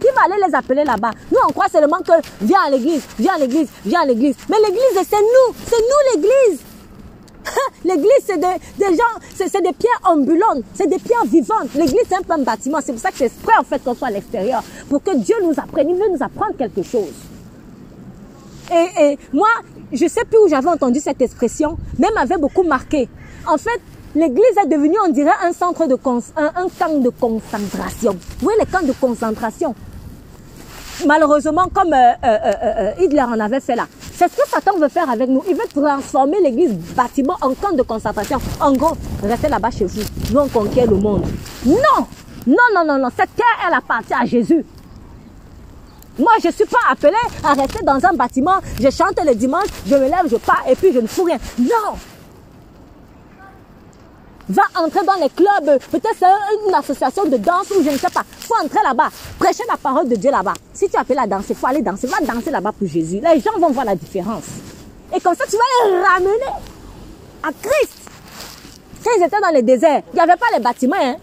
Qui 0.00 0.08
va 0.08 0.24
aller 0.24 0.42
les 0.48 0.54
appeler 0.54 0.84
là-bas? 0.84 1.12
Nous, 1.30 1.38
on 1.48 1.52
croit 1.52 1.68
seulement 1.68 1.98
que 1.98 2.12
viens 2.40 2.62
à 2.66 2.70
l'église, 2.70 3.04
viens 3.18 3.34
à 3.34 3.38
l'église, 3.38 3.68
viens 3.86 4.00
à 4.02 4.06
l'église. 4.06 4.34
Mais 4.48 4.56
l'église, 4.58 5.06
c'est 5.08 5.20
nous, 5.20 5.54
c'est 5.64 5.76
nous 5.76 6.20
l'église. 6.20 6.60
L'église, 7.84 8.10
c'est 8.26 8.38
des, 8.38 8.96
gens, 8.96 9.20
c'est 9.34 9.62
des 9.62 9.72
pierres 9.72 10.00
ambulantes, 10.04 10.64
c'est 10.74 10.88
des 10.88 10.98
pierres 10.98 11.24
vivantes. 11.26 11.74
L'église, 11.74 12.02
c'est 12.08 12.16
un 12.16 12.22
peu 12.22 12.32
un 12.34 12.42
bâtiment. 12.42 12.78
C'est 12.82 12.92
pour 12.92 13.00
ça 13.00 13.10
que 13.10 13.18
c'est 13.18 13.26
exprès, 13.26 13.54
en 13.58 13.64
fait, 13.64 13.82
qu'on 13.82 13.94
soit 13.94 14.08
à 14.08 14.10
l'extérieur. 14.10 14.62
Pour 14.88 15.02
que 15.02 15.16
Dieu 15.16 15.36
nous 15.42 15.52
apprenne, 15.58 15.90
il 15.90 15.96
veut 15.96 16.10
nous 16.10 16.22
apprendre 16.22 16.56
quelque 16.56 16.82
chose. 16.82 17.12
Et, 18.72 19.02
et 19.04 19.18
moi, 19.32 19.48
je 19.92 20.06
sais 20.06 20.24
plus 20.24 20.38
où 20.38 20.48
j'avais 20.48 20.68
entendu 20.68 21.00
cette 21.00 21.20
expression, 21.20 21.76
mais 21.98 22.08
elle 22.08 22.14
m'avait 22.14 22.38
beaucoup 22.38 22.62
marqué. 22.62 23.08
En 23.46 23.58
fait, 23.58 23.80
l'église 24.14 24.56
est 24.64 24.68
devenue, 24.68 24.96
on 25.06 25.10
dirait, 25.10 25.30
un 25.42 25.52
centre 25.52 25.86
de, 25.86 25.94
un, 26.36 26.46
un 26.56 26.68
camp 26.68 27.00
de 27.00 27.10
concentration. 27.10 28.12
Vous 28.12 28.44
voyez 28.44 28.58
les 28.60 28.66
camps 28.66 28.86
de 28.86 28.92
concentration? 28.92 29.74
Malheureusement, 31.06 31.68
comme 31.72 31.92
euh, 31.92 32.12
euh, 32.24 32.38
euh, 32.44 32.90
Hitler 33.00 33.22
en 33.22 33.38
avait 33.40 33.60
fait 33.60 33.74
là. 33.74 33.86
C'est 34.16 34.30
ce 34.30 34.36
que 34.36 34.48
Satan 34.48 34.78
veut 34.78 34.88
faire 34.88 35.10
avec 35.10 35.28
nous. 35.28 35.42
Il 35.48 35.54
veut 35.54 35.66
transformer 35.74 36.40
l'église 36.40 36.72
bâtiment 36.96 37.36
en 37.40 37.52
camp 37.54 37.72
de 37.74 37.82
concentration. 37.82 38.38
En 38.60 38.72
gros, 38.72 38.96
restez 39.22 39.48
là-bas 39.48 39.70
chez 39.70 39.86
vous. 39.86 40.02
Nous, 40.32 40.40
on 40.40 40.48
conquiert 40.48 40.88
le 40.88 40.96
monde. 40.96 41.24
Non 41.66 42.06
Non, 42.46 42.56
non, 42.74 42.84
non, 42.86 42.98
non. 42.98 43.08
Cette 43.16 43.34
terre, 43.34 43.44
elle 43.66 43.74
appartient 43.74 44.14
à 44.14 44.24
Jésus. 44.24 44.64
Moi, 46.16 46.30
je 46.40 46.46
ne 46.46 46.52
suis 46.52 46.64
pas 46.64 46.78
appelé 46.92 47.16
à 47.42 47.54
rester 47.54 47.82
dans 47.84 47.98
un 48.06 48.12
bâtiment. 48.12 48.58
Je 48.80 48.88
chante 48.90 49.18
le 49.26 49.34
dimanche, 49.34 49.66
je 49.84 49.94
me 49.96 50.02
lève, 50.04 50.28
je 50.30 50.36
pars 50.36 50.62
et 50.68 50.76
puis 50.76 50.92
je 50.92 51.00
ne 51.00 51.08
fous 51.08 51.24
rien. 51.24 51.38
Non 51.58 51.96
Va 54.48 54.62
entrer 54.76 55.04
dans 55.06 55.14
les 55.14 55.30
clubs, 55.30 55.78
peut-être 55.90 56.16
c'est 56.18 56.68
une 56.68 56.74
association 56.74 57.24
de 57.24 57.36
danse 57.38 57.70
ou 57.70 57.82
je 57.82 57.90
ne 57.90 57.96
sais 57.96 58.10
pas. 58.10 58.22
faut 58.40 58.54
entrer 58.62 58.80
là-bas, 58.84 59.08
prêcher 59.38 59.62
la 59.68 59.78
parole 59.78 60.06
de 60.06 60.16
Dieu 60.16 60.30
là-bas. 60.30 60.52
Si 60.74 60.88
tu 60.88 60.96
appelles 60.98 61.18
à 61.18 61.26
danser, 61.26 61.54
faut 61.54 61.66
aller 61.66 61.80
danser. 61.80 62.06
Va 62.06 62.20
danser 62.20 62.50
là-bas 62.50 62.72
pour 62.72 62.86
Jésus. 62.86 63.20
Les 63.22 63.40
gens 63.40 63.58
vont 63.58 63.70
voir 63.70 63.86
la 63.86 63.94
différence. 63.94 64.44
Et 65.16 65.20
comme 65.20 65.34
ça, 65.34 65.44
tu 65.48 65.56
vas 65.56 65.88
les 65.88 66.02
ramener 66.02 66.52
à 67.42 67.48
Christ. 67.62 67.92
Quand 69.02 69.10
ils 69.16 69.22
étaient 69.22 69.40
dans 69.40 69.54
le 69.54 69.62
désert, 69.62 70.02
il 70.12 70.16
n'y 70.16 70.20
avait 70.20 70.36
pas 70.36 70.46
les 70.52 70.60
bâtiments. 70.60 70.96
Hein? 71.00 71.16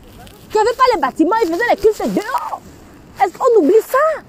Il 0.50 0.54
n'y 0.54 0.60
avait 0.60 0.76
pas 0.76 0.84
les 0.96 1.02
bâtiments, 1.02 1.36
ils 1.44 1.52
faisaient 1.52 1.70
les 1.70 1.78
cultes 1.78 2.14
dehors. 2.16 2.62
Est-ce 3.24 3.38
qu'on 3.38 3.62
oublie 3.62 3.74
ça? 3.88 4.22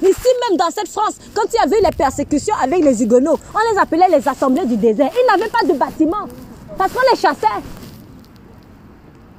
Ici 0.00 0.28
même 0.48 0.56
dans 0.56 0.70
cette 0.70 0.88
France, 0.88 1.16
quand 1.34 1.42
il 1.52 1.56
y 1.56 1.58
avait 1.58 1.80
les 1.80 1.96
persécutions 1.96 2.54
avec 2.62 2.82
les 2.82 3.02
Huguenots, 3.02 3.38
on 3.54 3.72
les 3.72 3.78
appelait 3.78 4.08
les 4.08 4.26
assemblées 4.26 4.64
du 4.64 4.76
désert. 4.76 5.10
Ils 5.12 5.26
n'avaient 5.26 5.50
pas 5.50 5.66
de 5.66 5.72
bâtiments 5.72 6.28
parce 6.76 6.92
qu'on 6.92 7.00
les 7.10 7.18
chassait. 7.18 7.46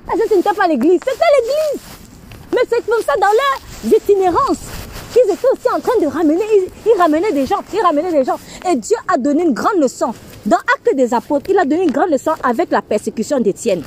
Parce 0.09 0.21
que 0.21 0.55
pas 0.55 0.67
l'église, 0.67 0.99
c'était 1.05 1.25
l'église. 1.39 1.81
Mais 2.51 2.61
c'est 2.67 2.83
comme 2.83 3.01
ça 3.05 3.13
dans 3.21 3.27
leur 3.27 3.95
itinérance 3.95 4.57
qu'ils 5.13 5.31
étaient 5.31 5.47
aussi 5.53 5.67
en 5.75 5.79
train 5.79 5.99
de 6.01 6.07
ramener, 6.07 6.43
ils, 6.85 6.99
ramenaient 6.99 7.31
des 7.31 7.45
gens, 7.45 7.59
ils 7.73 7.81
ramenaient 7.81 8.11
des 8.11 8.23
gens. 8.23 8.39
Et 8.69 8.75
Dieu 8.75 8.95
a 9.07 9.17
donné 9.17 9.43
une 9.43 9.53
grande 9.53 9.79
leçon. 9.79 10.13
Dans 10.45 10.57
Actes 10.57 10.95
des 10.95 11.13
Apôtres, 11.13 11.49
il 11.49 11.59
a 11.59 11.65
donné 11.65 11.83
une 11.83 11.91
grande 11.91 12.09
leçon 12.09 12.31
avec 12.43 12.71
la 12.71 12.81
persécution 12.81 13.39
d'Étienne. 13.39 13.83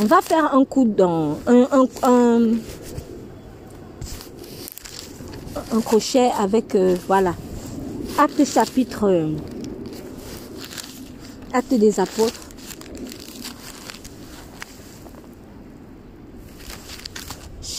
On 0.00 0.04
va 0.04 0.20
faire 0.20 0.54
un 0.54 0.64
coup 0.64 0.84
dans 0.84 1.38
un, 1.46 1.66
un, 1.72 1.86
un, 5.72 5.80
crochet 5.80 6.30
avec, 6.38 6.74
euh, 6.74 6.96
voilà, 7.06 7.34
Acte 8.18 8.44
chapitre, 8.44 9.08
euh, 9.08 9.28
Acte 11.54 11.74
des 11.74 12.00
Apôtres. 12.00 12.51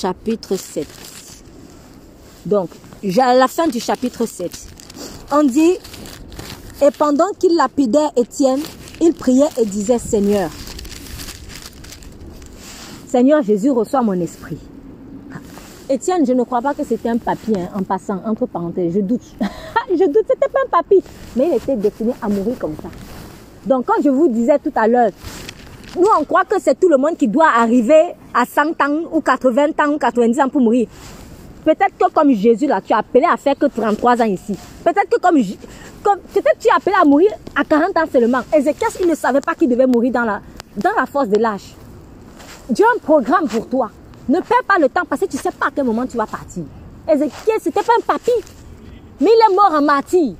Chapitre 0.03 0.57
7. 0.57 0.85
Donc, 2.45 2.67
à 3.21 3.33
la 3.35 3.47
fin 3.47 3.67
du 3.67 3.79
chapitre 3.79 4.25
7, 4.25 4.51
on 5.31 5.43
dit, 5.43 5.77
et 6.81 6.91
pendant 6.97 7.31
qu'il 7.39 7.55
lapidait 7.55 8.09
Étienne, 8.17 8.59
il 8.99 9.13
priait 9.13 9.47
et 9.61 9.65
disait, 9.65 9.99
Seigneur, 9.99 10.49
Seigneur 13.07 13.43
Jésus, 13.43 13.71
reçoit 13.71 14.01
mon 14.01 14.19
esprit. 14.19 14.57
Étienne, 15.89 16.25
je 16.25 16.33
ne 16.33 16.43
crois 16.43 16.61
pas 16.61 16.73
que 16.73 16.83
c'était 16.83 17.07
un 17.07 17.17
papier, 17.17 17.55
hein, 17.61 17.69
en 17.73 17.83
passant, 17.83 18.21
entre 18.25 18.45
parenthèses, 18.45 18.95
je 18.95 18.99
doute. 18.99 19.23
je 19.89 20.05
doute, 20.05 20.25
c'était 20.27 20.49
pas 20.49 20.59
un 20.65 20.69
papier, 20.69 21.01
mais 21.37 21.47
il 21.49 21.55
était 21.55 21.77
destiné 21.77 22.11
à 22.21 22.27
mourir 22.27 22.59
comme 22.59 22.75
ça. 22.75 22.89
Donc, 23.65 23.85
quand 23.85 24.03
je 24.03 24.09
vous 24.09 24.27
disais 24.27 24.59
tout 24.59 24.73
à 24.75 24.85
l'heure, 24.85 25.11
nous, 25.95 26.07
on 26.19 26.23
croit 26.23 26.43
que 26.45 26.59
c'est 26.59 26.79
tout 26.79 26.89
le 26.89 26.97
monde 26.97 27.17
qui 27.17 27.27
doit 27.27 27.49
arriver 27.55 28.15
à 28.33 28.45
100 28.45 28.81
ans 28.81 29.01
ou 29.11 29.21
80 29.21 29.67
ans 29.79 29.93
ou 29.93 29.97
90 29.99 30.39
ans 30.39 30.49
pour 30.49 30.61
mourir. 30.61 30.87
Peut-être 31.63 31.95
que 31.97 32.11
comme 32.11 32.31
Jésus, 32.33 32.65
là, 32.65 32.81
tu 32.81 32.93
as 32.93 32.97
appelé 32.97 33.25
à 33.31 33.37
faire 33.37 33.55
que 33.57 33.67
33 33.67 34.21
ans 34.21 34.25
ici. 34.25 34.57
Peut-être 34.83 35.07
que 35.09 35.19
comme, 35.19 35.37
comme 36.01 36.19
peut-être 36.33 36.57
tu 36.59 36.67
as 36.69 36.77
appelé 36.77 36.95
à 36.99 37.05
mourir 37.05 37.31
à 37.55 37.63
40 37.63 37.95
ans 37.95 38.09
seulement. 38.11 38.41
Ézéchiel, 38.55 38.89
il 39.01 39.07
ne 39.07 39.15
savait 39.15 39.39
pas 39.39 39.53
qu'il 39.53 39.69
devait 39.69 39.85
mourir 39.85 40.11
dans 40.11 40.23
la, 40.23 40.41
dans 40.75 40.91
la 40.97 41.05
force 41.05 41.29
de 41.29 41.37
l'âge. 41.37 41.75
Dieu 42.69 42.85
a 42.85 42.95
un 42.95 42.99
programme 42.99 43.47
pour 43.47 43.69
toi. 43.69 43.91
Ne 44.27 44.39
perds 44.39 44.63
pas 44.67 44.79
le 44.79 44.89
temps 44.89 45.03
parce 45.07 45.21
que 45.21 45.27
tu 45.27 45.37
ne 45.37 45.41
sais 45.41 45.51
pas 45.51 45.67
à 45.67 45.71
quel 45.75 45.85
moment 45.85 46.07
tu 46.07 46.17
vas 46.17 46.25
partir. 46.25 46.63
Ézéchiel, 47.07 47.57
c'était 47.61 47.83
pas 47.83 47.93
un 47.99 48.01
papy. 48.01 48.31
Mais 49.21 49.29
il 49.29 49.51
est 49.51 49.55
mort 49.55 49.71
en 49.73 49.81
martyr. 49.81 50.33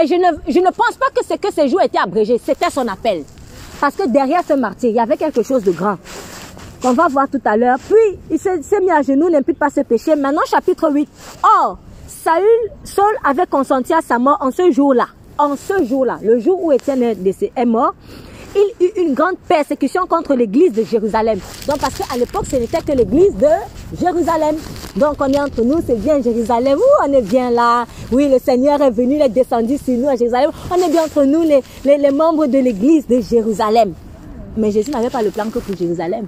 Et 0.00 0.06
je 0.06 0.14
ne, 0.14 0.52
je 0.52 0.60
ne 0.60 0.70
pense 0.70 0.96
pas 0.98 1.06
que 1.14 1.24
ce 1.24 1.34
que 1.34 1.52
ses 1.52 1.68
jours 1.68 1.82
étaient 1.82 1.98
abrégés. 1.98 2.40
C'était 2.42 2.70
son 2.70 2.86
appel. 2.86 3.24
Parce 3.84 3.96
que 3.96 4.08
derrière 4.08 4.40
ce 4.48 4.54
martyr, 4.54 4.88
il 4.88 4.96
y 4.96 4.98
avait 4.98 5.18
quelque 5.18 5.42
chose 5.42 5.62
de 5.62 5.70
grand. 5.70 5.98
Qu'on 6.80 6.94
va 6.94 7.06
voir 7.08 7.28
tout 7.28 7.42
à 7.44 7.54
l'heure. 7.54 7.76
Puis, 7.86 8.18
il 8.30 8.38
s'est 8.38 8.80
mis 8.80 8.90
à 8.90 9.02
genoux, 9.02 9.28
n'impute 9.28 9.58
pas 9.58 9.68
ce 9.68 9.82
péché. 9.82 10.16
Maintenant, 10.16 10.40
chapitre 10.46 10.90
8. 10.90 11.06
Or, 11.42 11.76
Saül, 12.08 12.46
Saul 12.82 13.14
avait 13.22 13.44
consenti 13.44 13.92
à 13.92 14.00
sa 14.00 14.18
mort 14.18 14.38
en 14.40 14.50
ce 14.50 14.70
jour-là. 14.70 15.08
En 15.36 15.54
ce 15.54 15.84
jour-là, 15.84 16.18
le 16.22 16.38
jour 16.38 16.64
où 16.64 16.72
Étienne 16.72 17.02
est 17.02 17.64
mort, 17.66 17.94
il 18.54 18.86
eut 18.86 18.92
une 18.96 19.14
grande 19.14 19.36
persécution 19.48 20.06
contre 20.06 20.34
l'église 20.34 20.72
de 20.72 20.84
Jérusalem. 20.84 21.38
Donc, 21.66 21.78
parce 21.78 21.94
qu'à 21.94 22.16
l'époque, 22.16 22.46
ce 22.50 22.56
n'était 22.56 22.80
que 22.80 22.92
l'église 22.92 23.34
de 23.36 23.48
Jérusalem. 24.00 24.56
Donc, 24.96 25.16
on 25.20 25.32
est 25.32 25.40
entre 25.40 25.62
nous, 25.62 25.80
c'est 25.86 25.96
bien 25.96 26.22
Jérusalem. 26.22 26.78
Ouh, 26.78 27.08
on 27.08 27.12
est 27.12 27.22
bien 27.22 27.50
là? 27.50 27.86
Oui, 28.12 28.28
le 28.28 28.38
Seigneur 28.38 28.80
est 28.80 28.90
venu, 28.90 29.16
il 29.16 29.22
est 29.22 29.28
descendu 29.28 29.76
sur 29.78 29.94
nous 29.94 30.08
à 30.08 30.16
Jérusalem. 30.16 30.50
On 30.70 30.76
est 30.76 30.90
bien 30.90 31.04
entre 31.04 31.24
nous, 31.24 31.42
les 31.42 32.10
membres 32.10 32.46
de 32.46 32.58
l'église 32.58 33.06
de 33.06 33.20
Jérusalem. 33.20 33.94
Mais 34.56 34.70
Jésus 34.70 34.90
n'avait 34.90 35.10
pas 35.10 35.22
le 35.22 35.30
plan 35.30 35.50
que 35.50 35.58
pour 35.58 35.76
Jérusalem. 35.76 36.26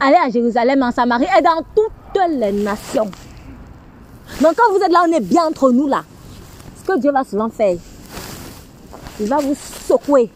Allez 0.00 0.16
à 0.16 0.28
Jérusalem, 0.28 0.82
en 0.82 0.90
Samarie 0.90 1.26
et 1.38 1.42
dans 1.42 1.62
toutes 1.74 2.22
les 2.28 2.52
nations. 2.52 3.10
Donc, 4.40 4.54
quand 4.56 4.72
vous 4.76 4.82
êtes 4.82 4.92
là, 4.92 5.04
on 5.08 5.12
est 5.12 5.20
bien 5.20 5.44
entre 5.46 5.70
nous 5.70 5.86
là. 5.86 6.02
Ce 6.80 6.92
que 6.92 6.98
Dieu 6.98 7.12
va 7.12 7.24
souvent 7.24 7.48
faire, 7.48 7.76
il 9.20 9.28
va 9.28 9.38
vous 9.38 9.54
secouer 9.88 10.28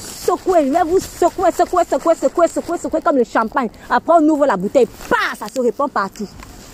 secouer, 0.00 0.66
je 0.66 0.72
vais 0.72 0.82
vous 0.84 0.98
secouer, 0.98 1.50
secouer, 1.52 1.84
secouer, 1.84 2.14
secouer, 2.14 2.48
secouer, 2.48 2.78
secouer 2.78 3.00
comme 3.00 3.16
le 3.16 3.24
champagne. 3.24 3.68
Après, 3.88 4.14
on 4.20 4.28
ouvre 4.28 4.46
la 4.46 4.56
bouteille, 4.56 4.86
pas, 5.08 5.36
ça 5.38 5.46
se 5.54 5.60
répand 5.60 5.90
partout. 5.90 6.26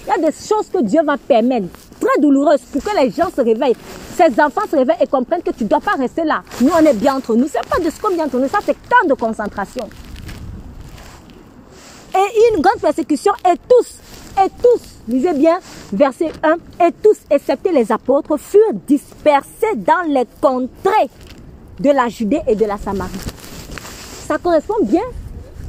Il 0.06 0.10
y 0.10 0.12
a 0.12 0.30
des 0.30 0.36
choses 0.36 0.68
que 0.72 0.82
Dieu 0.82 1.02
va 1.04 1.16
permettre, 1.16 1.66
très 2.00 2.20
douloureuses, 2.20 2.60
pour 2.72 2.82
que 2.82 2.96
les 2.96 3.10
gens 3.10 3.28
se 3.34 3.40
réveillent. 3.40 3.76
Ces 4.16 4.40
enfants 4.40 4.66
se 4.70 4.76
réveillent 4.76 4.96
et 5.00 5.06
comprennent 5.06 5.42
que 5.42 5.50
tu 5.50 5.64
ne 5.64 5.68
dois 5.68 5.80
pas 5.80 5.92
rester 5.92 6.24
là. 6.24 6.42
Nous, 6.60 6.70
on 6.72 6.84
est 6.84 6.94
bien 6.94 7.16
entre 7.16 7.34
nous. 7.34 7.48
Ce 7.48 7.54
n'est 7.54 7.68
pas 7.68 7.78
de 7.78 7.90
ce 7.90 8.00
qu'on 8.00 8.10
est 8.10 8.14
bien 8.14 8.26
entre 8.26 8.38
nous, 8.38 8.48
ça, 8.48 8.58
c'est 8.64 8.76
temps 8.88 9.06
de 9.08 9.14
concentration. 9.14 9.88
Et 12.14 12.54
une 12.54 12.62
grande 12.62 12.80
persécution, 12.80 13.32
et 13.44 13.56
tous, 13.68 13.96
et 14.42 14.48
tous, 14.62 14.80
lisez 15.08 15.34
bien, 15.34 15.58
verset 15.92 16.32
1, 16.42 16.86
et 16.86 16.92
tous, 17.02 17.18
excepté 17.30 17.72
les 17.72 17.90
apôtres, 17.90 18.38
furent 18.38 18.72
dispersés 18.86 19.74
dans 19.76 20.08
les 20.08 20.26
contrées 20.40 21.10
de 21.80 21.90
la 21.90 22.08
Judée 22.08 22.40
et 22.46 22.54
de 22.54 22.64
la 22.64 22.78
Samarie 22.78 23.10
ça 24.26 24.38
correspond 24.38 24.74
bien 24.82 25.04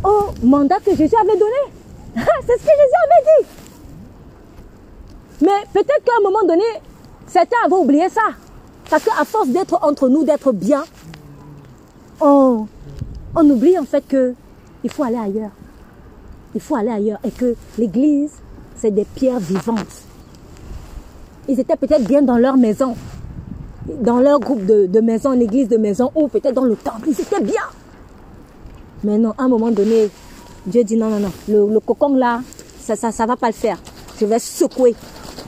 au 0.04 0.32
mandat 0.44 0.78
que 0.84 0.96
Jésus 0.96 1.16
avait 1.16 1.38
donné. 1.38 1.62
C'est 2.16 2.58
ce 2.58 2.64
que 2.64 2.72
Jésus 2.82 2.98
avait 3.04 3.24
dit. 3.28 3.48
Mais 5.42 5.64
peut-être 5.74 6.04
qu'à 6.04 6.14
un 6.20 6.24
moment 6.24 6.44
donné, 6.48 6.64
certains 7.28 7.58
avaient 7.66 7.76
oublié 7.76 8.10
ça. 8.10 8.22
Parce 8.90 9.04
qu'à 9.04 9.24
force 9.26 9.50
d'être 9.50 9.78
entre 9.84 10.10
nous, 10.10 10.24
d'être 10.24 10.52
bien, 10.52 10.84
on, 12.20 12.68
on 13.36 13.50
oublie 13.50 13.78
en 13.78 13.84
fait 13.86 14.08
que 14.08 14.34
il 14.84 14.92
faut 14.92 15.04
aller 15.04 15.18
ailleurs. 15.18 15.52
Il 16.56 16.62
faut 16.62 16.76
aller 16.76 16.90
ailleurs. 16.90 17.20
Et 17.24 17.32
que 17.32 17.56
l'église, 17.78 18.32
c'est 18.76 18.92
des 18.92 19.06
pierres 19.06 19.40
vivantes. 19.40 20.04
Ils 21.48 21.60
étaient 21.60 21.76
peut-être 21.76 22.06
bien 22.06 22.24
dans 22.24 22.38
leur 22.38 22.58
maison, 22.58 22.96
dans 24.02 24.20
leur 24.20 24.40
groupe 24.40 24.66
de, 24.66 24.86
de 24.86 25.00
maison, 25.00 25.32
l'église 25.32 25.68
de 25.68 25.78
maison, 25.78 26.12
ou 26.16 26.28
peut-être 26.28 26.54
dans 26.54 26.66
le 26.66 26.76
temple. 26.76 27.08
Ils 27.08 27.20
étaient 27.20 27.42
bien. 27.42 27.64
Mais 29.04 29.18
non, 29.18 29.34
à 29.38 29.44
un 29.44 29.48
moment 29.48 29.72
donné, 29.72 30.10
Dieu 30.66 30.84
dit 30.84 30.98
non, 30.98 31.10
non, 31.10 31.20
non, 31.20 31.32
le, 31.48 31.74
le 31.74 31.80
cocon 31.80 32.16
là, 32.16 32.42
ça 32.80 32.96
ça, 32.96 33.12
ça 33.12 33.26
va 33.26 33.36
pas 33.36 33.48
le 33.48 33.54
faire. 33.54 33.78
Je 34.20 34.26
vais 34.26 34.40
secouer, 34.40 34.96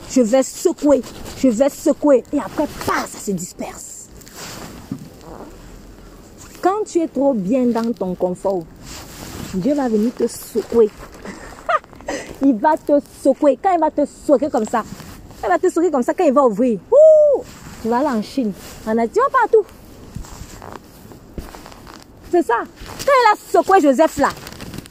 je 0.10 0.22
vais 0.22 0.44
secouer, 0.44 1.02
je 1.38 1.48
vais 1.48 1.70
secouer. 1.70 2.24
Et 2.32 2.40
après, 2.40 2.68
pas, 2.86 3.06
ça 3.08 3.20
se 3.20 3.32
disperse. 3.32 4.08
Quand 6.62 6.84
tu 6.86 7.00
es 7.00 7.08
trop 7.08 7.34
bien 7.34 7.66
dans 7.68 7.92
ton 7.94 8.16
confort, 8.16 8.64
Dieu 9.54 9.74
va 9.74 9.88
venir 9.90 10.14
te 10.14 10.28
secouer. 10.28 10.90
il 12.42 12.56
va 12.56 12.76
te 12.78 13.00
secouer. 13.24 13.58
Quand 13.62 13.74
il 13.74 13.80
va 13.80 13.90
te 13.90 14.06
secouer 14.06 14.50
comme 14.50 14.66
ça, 14.66 14.84
il 15.44 15.50
va 15.50 15.58
te 15.58 15.70
secouer 15.70 15.90
comme 15.90 16.04
ça, 16.04 16.14
quand 16.14 16.26
il 16.26 16.34
va 16.34 16.46
ouvrir, 16.46 16.80
tu 17.82 17.90
vas 17.90 17.98
aller 17.98 18.08
en 18.08 18.22
Chine. 18.22 18.54
On 18.86 18.98
a 18.98 19.08
dit 19.08 19.20
partout. 19.32 19.66
C'est 22.32 22.46
ça. 22.46 22.56
Quand 23.06 23.12
il 23.12 23.34
a 23.34 23.62
secoué 23.62 23.82
Joseph 23.82 24.18
là, 24.18 24.30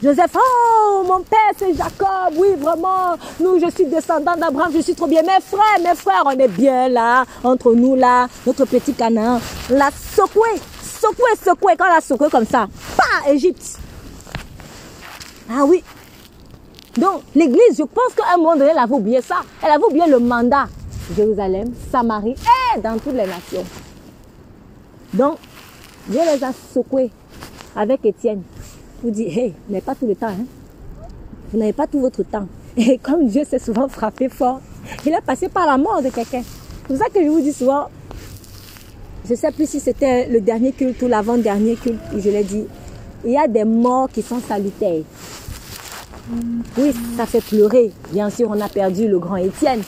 Joseph, 0.02 0.36
oh, 0.36 1.02
mon 1.04 1.20
père, 1.22 1.38
c'est 1.56 1.74
Jacob. 1.74 2.34
Oui, 2.36 2.48
vraiment. 2.56 3.16
Nous, 3.40 3.58
je 3.58 3.68
suis 3.70 3.86
descendant 3.86 4.36
d'Abraham. 4.36 4.72
Je 4.72 4.80
suis 4.80 4.94
trop 4.94 5.08
bien. 5.08 5.22
Mes 5.22 5.40
frères, 5.40 5.80
mes 5.82 5.96
frères, 5.96 6.22
on 6.24 6.30
est 6.30 6.48
bien 6.48 6.88
là, 6.88 7.24
entre 7.42 7.74
nous 7.74 7.96
là, 7.96 8.28
notre 8.46 8.64
petit 8.64 8.94
Canaan. 8.94 9.40
La 9.70 9.90
secoué, 9.90 10.50
secoué, 10.82 11.30
secoué. 11.44 11.72
Quand 11.76 11.88
l'a 11.88 12.00
secoué 12.00 12.28
comme 12.30 12.46
ça, 12.46 12.68
pas 12.96 13.32
Égypte. 13.32 13.78
Ah 15.50 15.64
oui. 15.64 15.82
Donc, 16.96 17.22
l'église, 17.34 17.76
je 17.76 17.82
pense 17.82 18.14
qu'à 18.16 18.34
un 18.34 18.36
moment 18.36 18.56
donné, 18.56 18.70
elle 18.70 18.78
avait 18.78 18.94
oublié 18.94 19.20
ça. 19.20 19.36
Elle 19.62 19.72
avait 19.72 19.84
oublié 19.84 20.06
le 20.06 20.20
mandat. 20.20 20.66
Jérusalem, 21.16 21.72
Samarie 21.90 22.34
et 22.76 22.80
dans 22.80 22.98
toutes 22.98 23.14
les 23.14 23.26
nations. 23.26 23.64
Donc, 25.14 25.38
Dieu 26.08 26.20
les 26.20 26.42
a 26.44 26.52
secoués 26.74 27.10
avec 27.74 28.04
Étienne. 28.04 28.42
Vous 29.02 29.10
dit, 29.10 29.26
hey, 29.26 29.54
vous 29.66 29.74
n'avez 29.74 29.84
pas 29.84 29.94
tout 29.94 30.06
le 30.06 30.16
temps. 30.16 30.26
Hein? 30.26 30.44
Vous 31.52 31.58
n'avez 31.58 31.72
pas 31.72 31.86
tout 31.86 32.00
votre 32.00 32.22
temps. 32.22 32.46
Et 32.76 32.98
comme 32.98 33.26
Dieu 33.26 33.44
s'est 33.44 33.58
souvent 33.58 33.88
frappé 33.88 34.28
fort, 34.28 34.60
il 35.04 35.12
est 35.12 35.20
passé 35.20 35.48
par 35.48 35.66
la 35.66 35.76
mort 35.76 36.02
de 36.02 36.10
quelqu'un. 36.10 36.42
C'est 36.42 36.86
pour 36.86 36.96
ça 36.96 37.06
que 37.12 37.22
je 37.22 37.28
vous 37.28 37.40
dis 37.40 37.52
souvent, 37.52 37.88
je 39.24 39.32
ne 39.32 39.36
sais 39.36 39.52
plus 39.52 39.68
si 39.68 39.80
c'était 39.80 40.28
le 40.28 40.40
dernier 40.40 40.72
culte 40.72 41.02
ou 41.02 41.08
l'avant-dernier 41.08 41.76
culte 41.76 42.00
je 42.16 42.30
l'ai 42.30 42.44
dit, 42.44 42.64
il 43.24 43.32
y 43.32 43.36
a 43.36 43.48
des 43.48 43.64
morts 43.64 44.08
qui 44.10 44.22
sont 44.22 44.40
salutaires. 44.40 45.02
Oui, 46.76 46.92
ça 47.16 47.26
fait 47.26 47.40
pleurer. 47.40 47.90
Bien 48.12 48.30
sûr, 48.30 48.48
on 48.50 48.60
a 48.60 48.68
perdu 48.68 49.08
le 49.08 49.18
grand 49.18 49.36
Étienne, 49.36 49.82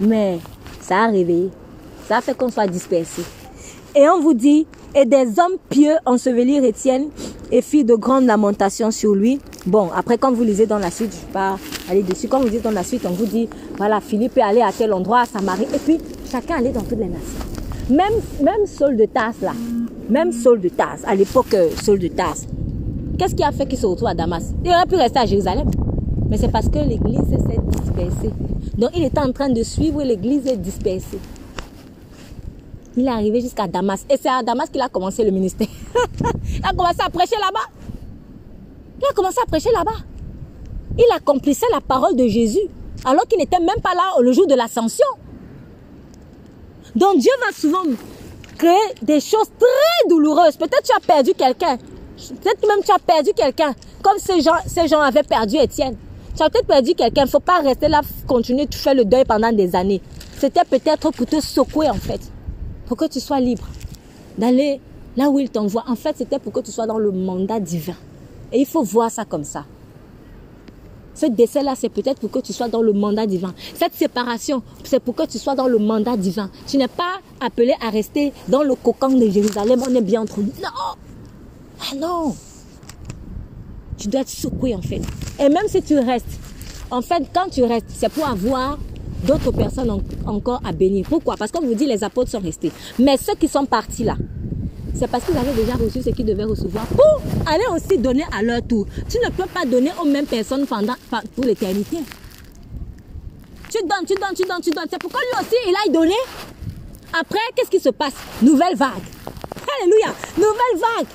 mais 0.00 0.38
ça 0.86 1.04
a 1.04 1.06
réveillé. 1.06 1.50
Ça 2.08 2.18
a 2.18 2.20
fait 2.20 2.36
qu'on 2.36 2.48
soit 2.48 2.66
dispersé. 2.68 3.22
Et 3.94 4.08
on 4.08 4.20
vous 4.20 4.34
dit, 4.34 4.66
et 4.94 5.04
des 5.04 5.38
hommes 5.38 5.56
pieux 5.68 5.94
ensevelirent 6.04 6.64
Étienne 6.64 7.08
et 7.50 7.60
fit 7.60 7.84
de 7.84 7.94
grandes 7.94 8.26
lamentations 8.26 8.90
sur 8.90 9.14
lui. 9.14 9.40
Bon, 9.66 9.90
après, 9.94 10.16
quand 10.16 10.32
vous 10.32 10.44
lisez 10.44 10.66
dans 10.66 10.78
la 10.78 10.90
suite, 10.90 11.12
je 11.12 11.16
ne 11.16 11.26
vais 11.26 11.32
pas 11.32 11.58
aller 11.90 12.02
dessus. 12.02 12.28
Quand 12.28 12.40
vous 12.40 12.46
lisez 12.46 12.60
dans 12.60 12.70
la 12.70 12.84
suite, 12.84 13.02
on 13.04 13.12
vous 13.12 13.26
dit, 13.26 13.48
voilà, 13.76 14.00
Philippe 14.00 14.38
est 14.38 14.42
allé 14.42 14.62
à 14.62 14.70
tel 14.70 14.92
endroit, 14.92 15.22
à 15.22 15.26
Samarie, 15.26 15.66
et 15.74 15.78
puis 15.78 15.98
chacun 16.30 16.56
allait 16.56 16.72
dans 16.72 16.82
toutes 16.82 16.98
les 16.98 17.06
nations. 17.06 17.38
Même, 17.90 18.20
même 18.40 18.66
Saul 18.66 18.96
de 18.96 19.06
Tasse, 19.06 19.40
là, 19.42 19.52
même 20.08 20.32
Saul 20.32 20.60
de 20.60 20.68
Tasse, 20.68 21.02
à 21.06 21.14
l'époque, 21.14 21.54
euh, 21.54 21.68
Saul 21.82 21.98
de 21.98 22.08
Tasse, 22.08 22.46
qu'est-ce 23.18 23.34
qui 23.34 23.42
a 23.42 23.52
fait 23.52 23.66
qu'il 23.66 23.78
se 23.78 23.86
retrouve 23.86 24.08
à 24.08 24.14
Damas? 24.14 24.52
Il 24.64 24.70
aurait 24.70 24.86
pu 24.86 24.96
rester 24.96 25.18
à 25.18 25.26
Jérusalem. 25.26 25.68
Mais 26.28 26.36
c'est 26.36 26.50
parce 26.50 26.68
que 26.68 26.78
l'église 26.78 27.20
s'est 27.20 27.60
dispersée. 27.80 28.32
Donc, 28.76 28.90
il 28.94 29.04
était 29.04 29.20
en 29.20 29.32
train 29.32 29.48
de 29.48 29.62
suivre 29.62 30.02
l'église 30.02 30.44
dispersée. 30.58 31.18
Il 32.96 33.06
est 33.06 33.10
arrivé 33.10 33.40
jusqu'à 33.40 33.66
Damas. 33.66 34.04
Et 34.10 34.16
c'est 34.20 34.28
à 34.28 34.42
Damas 34.42 34.68
qu'il 34.70 34.80
a 34.80 34.88
commencé 34.88 35.22
le 35.24 35.30
ministère. 35.30 35.68
il 36.48 36.64
a 36.64 36.70
commencé 36.70 37.00
à 37.00 37.10
prêcher 37.10 37.36
là-bas. 37.36 37.68
Il 38.98 39.04
a 39.04 39.12
commencé 39.12 39.38
à 39.42 39.46
prêcher 39.46 39.70
là-bas. 39.70 39.98
Il 40.98 41.06
accomplissait 41.14 41.66
la 41.72 41.80
parole 41.80 42.16
de 42.16 42.26
Jésus 42.26 42.68
alors 43.04 43.26
qu'il 43.26 43.38
n'était 43.38 43.60
même 43.60 43.80
pas 43.82 43.94
là 43.94 44.14
le 44.20 44.32
jour 44.32 44.46
de 44.46 44.54
l'ascension. 44.54 45.06
Donc 46.94 47.18
Dieu 47.18 47.32
va 47.44 47.52
souvent 47.52 47.84
créer 48.56 48.94
des 49.02 49.20
choses 49.20 49.50
très 49.58 50.08
douloureuses. 50.08 50.56
Peut-être 50.56 50.82
tu 50.82 50.92
as 50.96 51.00
perdu 51.00 51.34
quelqu'un. 51.34 51.76
Peut-être 51.76 52.66
même 52.66 52.82
tu 52.82 52.90
as 52.90 52.98
perdu 52.98 53.30
quelqu'un. 53.36 53.74
Comme 54.02 54.18
ces 54.18 54.40
gens, 54.40 54.56
ces 54.66 54.88
gens 54.88 55.00
avaient 55.00 55.22
perdu 55.22 55.56
Étienne. 55.56 55.96
Tu 56.36 56.42
as 56.42 56.50
peut-être 56.50 56.66
perdu 56.66 56.94
quelqu'un. 56.94 57.22
Il 57.22 57.26
ne 57.26 57.30
faut 57.30 57.40
pas 57.40 57.60
rester 57.60 57.88
là, 57.88 58.02
continuer 58.26 58.66
de 58.66 58.74
faire 58.74 58.94
le 58.94 59.04
deuil 59.04 59.24
pendant 59.24 59.52
des 59.52 59.74
années. 59.74 60.02
C'était 60.38 60.64
peut-être 60.68 61.10
pour 61.10 61.26
te 61.26 61.40
secouer 61.40 61.88
en 61.88 61.94
fait. 61.94 62.20
Pour 62.86 62.96
que 62.96 63.06
tu 63.06 63.20
sois 63.20 63.40
libre. 63.40 63.66
D'aller 64.36 64.80
là 65.16 65.30
où 65.30 65.38
il 65.38 65.48
t'envoie. 65.48 65.84
En 65.88 65.96
fait, 65.96 66.14
c'était 66.18 66.38
pour 66.38 66.52
que 66.52 66.60
tu 66.60 66.70
sois 66.70 66.86
dans 66.86 66.98
le 66.98 67.10
mandat 67.10 67.58
divin. 67.58 67.94
Et 68.52 68.60
il 68.60 68.66
faut 68.66 68.82
voir 68.82 69.10
ça 69.10 69.24
comme 69.24 69.44
ça. 69.44 69.64
Ce 71.14 71.24
décès-là, 71.24 71.72
c'est 71.74 71.88
peut-être 71.88 72.20
pour 72.20 72.30
que 72.30 72.40
tu 72.40 72.52
sois 72.52 72.68
dans 72.68 72.82
le 72.82 72.92
mandat 72.92 73.26
divin. 73.26 73.54
Cette 73.74 73.94
séparation, 73.94 74.62
c'est 74.84 75.00
pour 75.00 75.14
que 75.14 75.26
tu 75.26 75.38
sois 75.38 75.54
dans 75.54 75.66
le 75.66 75.78
mandat 75.78 76.18
divin. 76.18 76.50
Tu 76.66 76.76
n'es 76.76 76.88
pas 76.88 77.14
appelé 77.40 77.74
à 77.80 77.88
rester 77.88 78.34
dans 78.48 78.62
le 78.62 78.74
cocon 78.74 79.08
de 79.08 79.26
Jérusalem. 79.30 79.82
On 79.88 79.94
est 79.94 80.02
bien 80.02 80.20
entre 80.20 80.40
nous. 80.40 80.52
Non. 80.62 80.96
Ah 81.80 81.94
non. 81.96 82.36
Tu 83.98 84.08
dois 84.08 84.20
être 84.20 84.28
secoué 84.28 84.74
en 84.74 84.82
fait. 84.82 85.00
Et 85.38 85.48
même 85.48 85.68
si 85.68 85.82
tu 85.82 85.98
restes, 85.98 86.26
en 86.90 87.02
fait, 87.02 87.24
quand 87.34 87.48
tu 87.50 87.64
restes, 87.64 87.86
c'est 87.88 88.08
pour 88.10 88.26
avoir 88.26 88.78
d'autres 89.26 89.50
personnes 89.50 90.02
encore 90.26 90.60
à 90.64 90.72
bénir. 90.72 91.06
Pourquoi? 91.08 91.36
Parce 91.36 91.50
qu'on 91.50 91.66
vous 91.66 91.74
dit 91.74 91.86
les 91.86 92.04
apôtres 92.04 92.30
sont 92.30 92.40
restés. 92.40 92.70
Mais 92.98 93.16
ceux 93.16 93.34
qui 93.34 93.48
sont 93.48 93.64
partis 93.66 94.04
là, 94.04 94.16
c'est 94.94 95.08
parce 95.08 95.24
qu'ils 95.24 95.36
avaient 95.36 95.54
déjà 95.54 95.74
reçu 95.74 96.02
ce 96.02 96.10
qu'ils 96.10 96.24
devaient 96.24 96.44
recevoir 96.44 96.86
pour 96.86 97.20
aller 97.46 97.64
aussi 97.74 97.98
donner 97.98 98.24
à 98.36 98.42
leur 98.42 98.62
tour. 98.62 98.86
Tu 99.08 99.18
ne 99.18 99.30
peux 99.30 99.46
pas 99.46 99.64
donner 99.64 99.90
aux 100.00 100.06
mêmes 100.06 100.26
personnes 100.26 100.66
pendant, 100.66 100.94
pour 101.34 101.44
l'éternité. 101.44 101.98
Tu 103.70 103.78
donnes, 103.82 104.06
tu 104.06 104.14
donnes, 104.14 104.34
tu 104.34 104.42
donnes, 104.44 104.60
tu 104.62 104.70
donnes. 104.70 104.86
C'est 104.90 105.00
pourquoi 105.00 105.20
lui 105.20 105.40
aussi, 105.40 105.56
il 105.68 105.74
a 105.74 105.92
donné. 105.92 106.14
Après, 107.18 107.38
qu'est-ce 107.54 107.70
qui 107.70 107.80
se 107.80 107.90
passe? 107.90 108.14
Nouvelle 108.42 108.76
vague. 108.76 108.90
Alléluia. 109.80 110.14
Nouvelle 110.36 110.80
vague. 110.80 111.06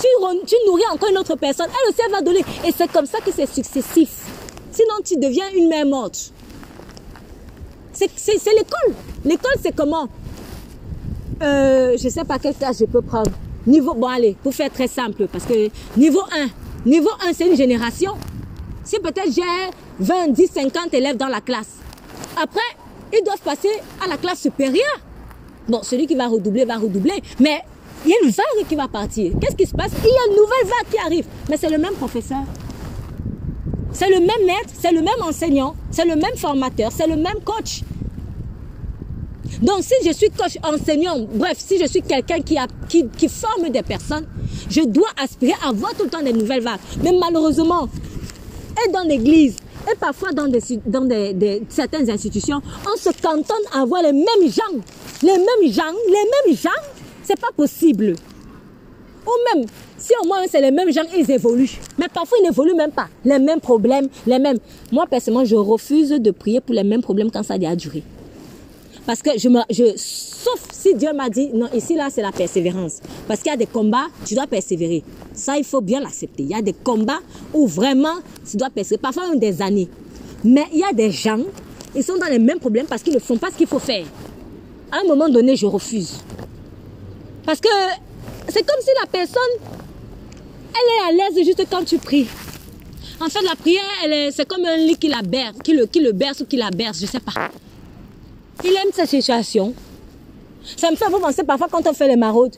Tu, 0.00 0.54
nourris 0.66 0.82
encore 0.92 1.10
une 1.10 1.18
autre 1.18 1.36
personne. 1.36 1.66
Elle 1.68 1.90
aussi, 1.90 2.00
elle 2.04 2.12
va 2.12 2.20
donner. 2.20 2.44
Et 2.66 2.72
c'est 2.76 2.90
comme 2.90 3.06
ça 3.06 3.18
que 3.18 3.30
c'est 3.34 3.52
successif. 3.52 4.10
Sinon, 4.70 4.94
tu 5.04 5.16
deviens 5.16 5.50
une 5.54 5.68
mère 5.68 5.86
morte. 5.86 6.32
C'est 7.92 8.08
l'école. 8.46 8.94
L'école, 9.24 9.56
c'est 9.60 9.74
comment? 9.74 10.08
Euh, 11.42 11.96
je 11.96 12.08
sais 12.08 12.24
pas 12.24 12.38
quel 12.38 12.54
classe 12.54 12.78
je 12.80 12.84
peux 12.84 13.02
prendre. 13.02 13.30
Niveau, 13.66 13.94
bon 13.94 14.06
allez, 14.06 14.36
pour 14.42 14.54
faire 14.54 14.72
très 14.72 14.88
simple, 14.88 15.26
parce 15.30 15.44
que 15.44 15.68
niveau 15.96 16.22
1, 16.32 16.88
niveau 16.88 17.10
1 17.28 17.32
c'est 17.32 17.46
une 17.46 17.56
génération. 17.56 18.12
Si 18.82 18.98
peut-être 18.98 19.30
j'ai 19.32 19.42
20, 20.00 20.28
10, 20.28 20.50
50 20.54 20.94
élèves 20.94 21.16
dans 21.16 21.28
la 21.28 21.40
classe, 21.40 21.76
après, 22.40 22.60
ils 23.12 23.22
doivent 23.24 23.40
passer 23.40 23.68
à 24.02 24.08
la 24.08 24.16
classe 24.16 24.40
supérieure. 24.40 25.00
Bon, 25.68 25.82
celui 25.82 26.06
qui 26.06 26.14
va 26.14 26.28
redoubler 26.28 26.64
va 26.64 26.76
redoubler, 26.76 27.22
mais 27.40 27.62
il 28.04 28.10
y 28.10 28.14
a 28.14 28.16
une 28.24 28.30
vague 28.30 28.68
qui 28.68 28.74
va 28.74 28.88
partir. 28.88 29.32
Qu'est-ce 29.40 29.56
qui 29.56 29.66
se 29.66 29.74
passe? 29.74 29.92
Il 29.98 30.08
y 30.08 30.08
a 30.08 30.30
une 30.30 30.36
nouvelle 30.36 30.64
vague 30.64 30.90
qui 30.90 30.98
arrive, 30.98 31.26
mais 31.48 31.56
c'est 31.56 31.70
le 31.70 31.78
même 31.78 31.94
professeur. 31.94 32.42
C'est 33.92 34.08
le 34.08 34.20
même 34.20 34.46
maître, 34.46 34.70
c'est 34.78 34.92
le 34.92 35.00
même 35.00 35.22
enseignant, 35.22 35.74
c'est 35.90 36.04
le 36.04 36.14
même 36.14 36.36
formateur, 36.36 36.92
c'est 36.92 37.06
le 37.06 37.16
même 37.16 37.40
coach. 37.44 37.82
Donc 39.62 39.82
si 39.82 39.94
je 40.06 40.12
suis 40.12 40.30
coach, 40.30 40.56
enseignant, 40.62 41.16
bref, 41.32 41.56
si 41.58 41.78
je 41.78 41.86
suis 41.86 42.02
quelqu'un 42.02 42.40
qui, 42.40 42.56
qui, 43.16 43.28
forme 43.28 43.70
des 43.70 43.82
personnes, 43.82 44.26
je 44.70 44.82
dois 44.82 45.08
aspirer 45.20 45.54
à 45.64 45.72
voir 45.72 45.94
tout 45.94 46.04
le 46.04 46.10
temps 46.10 46.22
des 46.22 46.32
nouvelles 46.32 46.62
vagues. 46.62 46.78
Mais 47.02 47.12
malheureusement, 47.18 47.88
et 48.86 48.90
dans 48.92 49.02
l'église, 49.02 49.56
et 49.90 49.96
parfois 49.96 50.32
dans, 50.32 50.46
des, 50.46 50.60
dans 50.86 51.00
des, 51.00 51.62
certaines 51.68 52.08
institutions, 52.10 52.60
on 52.86 52.96
se 52.96 53.10
cantonne 53.20 53.56
à 53.72 53.84
voir 53.84 54.02
les 54.02 54.12
mêmes 54.12 54.50
gens. 54.50 54.78
Les 55.22 55.32
mêmes 55.32 55.72
gens, 55.72 55.92
les 56.06 56.50
mêmes 56.52 56.56
gens, 56.56 56.70
c'est 57.28 57.38
pas 57.38 57.52
possible. 57.54 58.14
Ou 59.26 59.30
même, 59.54 59.66
si 59.98 60.12
au 60.22 60.26
moins 60.26 60.38
c'est 60.50 60.62
les 60.62 60.70
mêmes 60.70 60.90
gens, 60.90 61.02
ils 61.14 61.30
évoluent. 61.30 61.78
Mais 61.98 62.08
parfois, 62.08 62.38
ils 62.40 62.44
n'évoluent 62.44 62.74
même 62.74 62.92
pas. 62.92 63.08
Les 63.22 63.38
mêmes 63.38 63.60
problèmes, 63.60 64.08
les 64.26 64.38
mêmes. 64.38 64.58
Moi, 64.90 65.06
personnellement, 65.06 65.44
je 65.44 65.56
refuse 65.56 66.08
de 66.08 66.30
prier 66.30 66.62
pour 66.62 66.74
les 66.74 66.84
mêmes 66.84 67.02
problèmes 67.02 67.30
quand 67.30 67.42
ça 67.42 67.54
a 67.54 67.76
duré. 67.76 68.02
Parce 69.04 69.20
que 69.20 69.38
je 69.38 69.48
me, 69.50 69.60
je, 69.70 69.92
sauf 69.96 70.68
si 70.70 70.94
Dieu 70.94 71.12
m'a 71.12 71.28
dit, 71.28 71.50
non, 71.52 71.68
ici, 71.74 71.94
là, 71.94 72.08
c'est 72.10 72.22
la 72.22 72.32
persévérance. 72.32 73.00
Parce 73.26 73.40
qu'il 73.40 73.50
y 73.50 73.54
a 73.54 73.58
des 73.58 73.66
combats, 73.66 74.06
tu 74.24 74.34
dois 74.34 74.46
persévérer. 74.46 75.02
Ça, 75.34 75.58
il 75.58 75.64
faut 75.64 75.82
bien 75.82 76.00
l'accepter. 76.00 76.44
Il 76.44 76.50
y 76.50 76.54
a 76.54 76.62
des 76.62 76.72
combats 76.72 77.20
où 77.52 77.66
vraiment, 77.66 78.16
tu 78.50 78.56
dois 78.56 78.70
persévérer. 78.70 79.02
Parfois, 79.02 79.34
des 79.36 79.60
années. 79.60 79.88
Mais 80.44 80.64
il 80.72 80.78
y 80.78 80.84
a 80.84 80.92
des 80.94 81.10
gens, 81.10 81.40
ils 81.94 82.02
sont 82.02 82.16
dans 82.16 82.28
les 82.30 82.38
mêmes 82.38 82.60
problèmes 82.60 82.86
parce 82.86 83.02
qu'ils 83.02 83.14
ne 83.14 83.18
font 83.18 83.36
pas 83.36 83.50
ce 83.50 83.56
qu'il 83.56 83.66
faut 83.66 83.78
faire. 83.78 84.06
À 84.90 85.00
un 85.04 85.06
moment 85.06 85.28
donné, 85.28 85.54
je 85.56 85.66
refuse. 85.66 86.22
Parce 87.48 87.62
que 87.62 87.68
c'est 88.48 88.62
comme 88.62 88.78
si 88.82 88.90
la 89.00 89.06
personne, 89.06 89.40
elle 90.70 91.16
est 91.16 91.24
à 91.24 91.30
l'aise 91.30 91.46
juste 91.46 91.64
quand 91.70 91.82
tu 91.82 91.96
pries. 91.96 92.26
En 93.22 93.30
fait, 93.30 93.40
la 93.40 93.56
prière, 93.56 94.30
c'est 94.34 94.46
comme 94.46 94.66
un 94.66 94.76
lit 94.76 94.96
qui 94.96 95.08
la 95.08 95.22
berce, 95.22 95.56
qui 95.64 95.72
le, 95.72 96.12
berce 96.12 96.40
ou 96.42 96.44
qui 96.44 96.58
la 96.58 96.68
berce, 96.68 96.98
je 96.98 97.04
ne 97.04 97.08
sais 97.08 97.20
pas. 97.20 97.48
Il 98.62 98.72
aime 98.72 98.92
sa 98.92 99.06
situation. 99.06 99.72
Ça 100.76 100.90
me 100.90 100.96
fait 100.96 101.06
penser 101.10 101.42
parfois 101.42 101.68
quand 101.70 101.86
on 101.86 101.94
fait 101.94 102.08
les 102.08 102.16
maraudes. 102.16 102.54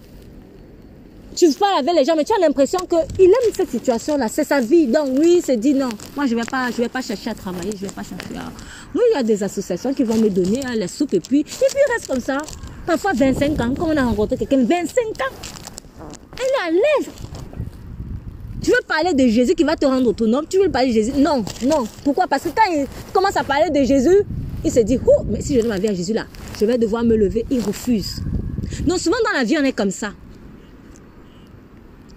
Tu 1.37 1.49
parles 1.53 1.79
avec 1.79 1.95
les 1.95 2.05
gens, 2.05 2.17
mais 2.17 2.25
tu 2.25 2.33
as 2.33 2.41
l'impression 2.41 2.81
qu'il 2.81 3.27
aime 3.27 3.55
cette 3.55 3.71
situation-là. 3.71 4.27
C'est 4.27 4.43
sa 4.43 4.61
vie. 4.61 4.89
Donc, 4.89 5.17
lui, 5.17 5.37
il 5.37 5.45
se 5.45 5.53
dit 5.53 5.73
non, 5.73 5.91
moi, 6.17 6.27
je 6.27 6.35
ne 6.35 6.41
vais, 6.41 6.47
pas, 6.51 6.69
vais 6.71 6.89
pas 6.89 7.01
chercher 7.01 7.31
à 7.31 7.35
travailler, 7.35 7.71
je 7.77 7.87
vais 7.87 7.93
pas 7.93 8.03
chercher 8.03 8.25
il 8.93 9.15
y 9.15 9.17
a 9.17 9.23
des 9.23 9.41
associations 9.45 9.95
qui 9.95 10.03
vont 10.03 10.17
me 10.17 10.29
donner 10.29 10.63
hein, 10.67 10.75
les 10.75 10.89
soupes 10.89 11.15
et 11.15 11.21
puis, 11.21 11.41
et 11.43 11.45
puis 11.45 11.55
il 11.61 11.93
reste 11.93 12.09
comme 12.09 12.21
ça. 12.21 12.39
Parfois 12.87 13.13
25 13.15 13.61
ans, 13.61 13.75
quand 13.77 13.89
on 13.89 13.97
a 13.97 14.05
rencontré 14.05 14.37
quelqu'un, 14.37 14.65
25 14.65 14.69
ans. 14.69 15.35
Elle 16.33 16.45
est 16.45 16.69
à 16.69 16.71
l'aise. 16.71 17.11
Tu 18.63 18.71
veux 18.71 18.83
parler 18.87 19.15
de 19.15 19.27
Jésus 19.27 19.55
qui 19.55 19.65
va 19.65 19.77
te 19.77 19.87
rendre 19.87 20.09
autonome? 20.09 20.45
Tu 20.49 20.59
veux 20.59 20.71
parler 20.71 20.89
de 20.89 20.93
Jésus? 20.93 21.13
Non, 21.17 21.45
non. 21.65 21.87
Pourquoi? 22.05 22.27
Parce 22.27 22.43
que 22.45 22.49
quand 22.49 22.71
il 22.73 22.87
commence 23.13 23.37
à 23.37 23.45
parler 23.45 23.71
de 23.71 23.85
Jésus, 23.85 24.23
il 24.65 24.71
se 24.71 24.81
dit, 24.81 24.99
oh, 25.07 25.23
mais 25.27 25.41
si 25.41 25.55
je 25.55 25.61
donne 25.61 25.71
ma 25.71 25.79
vie 25.79 25.89
à 25.89 25.95
Jésus 25.95 26.13
là, 26.13 26.27
je 26.59 26.67
vais 26.67 26.77
devoir 26.77 27.03
me 27.03 27.17
lever. 27.17 27.47
Il 27.51 27.61
refuse. 27.61 28.23
Donc 28.87 28.99
souvent 28.99 29.17
dans 29.25 29.39
la 29.39 29.45
vie, 29.45 29.57
on 29.59 29.65
est 29.65 29.73
comme 29.73 29.91
ça. 29.91 30.13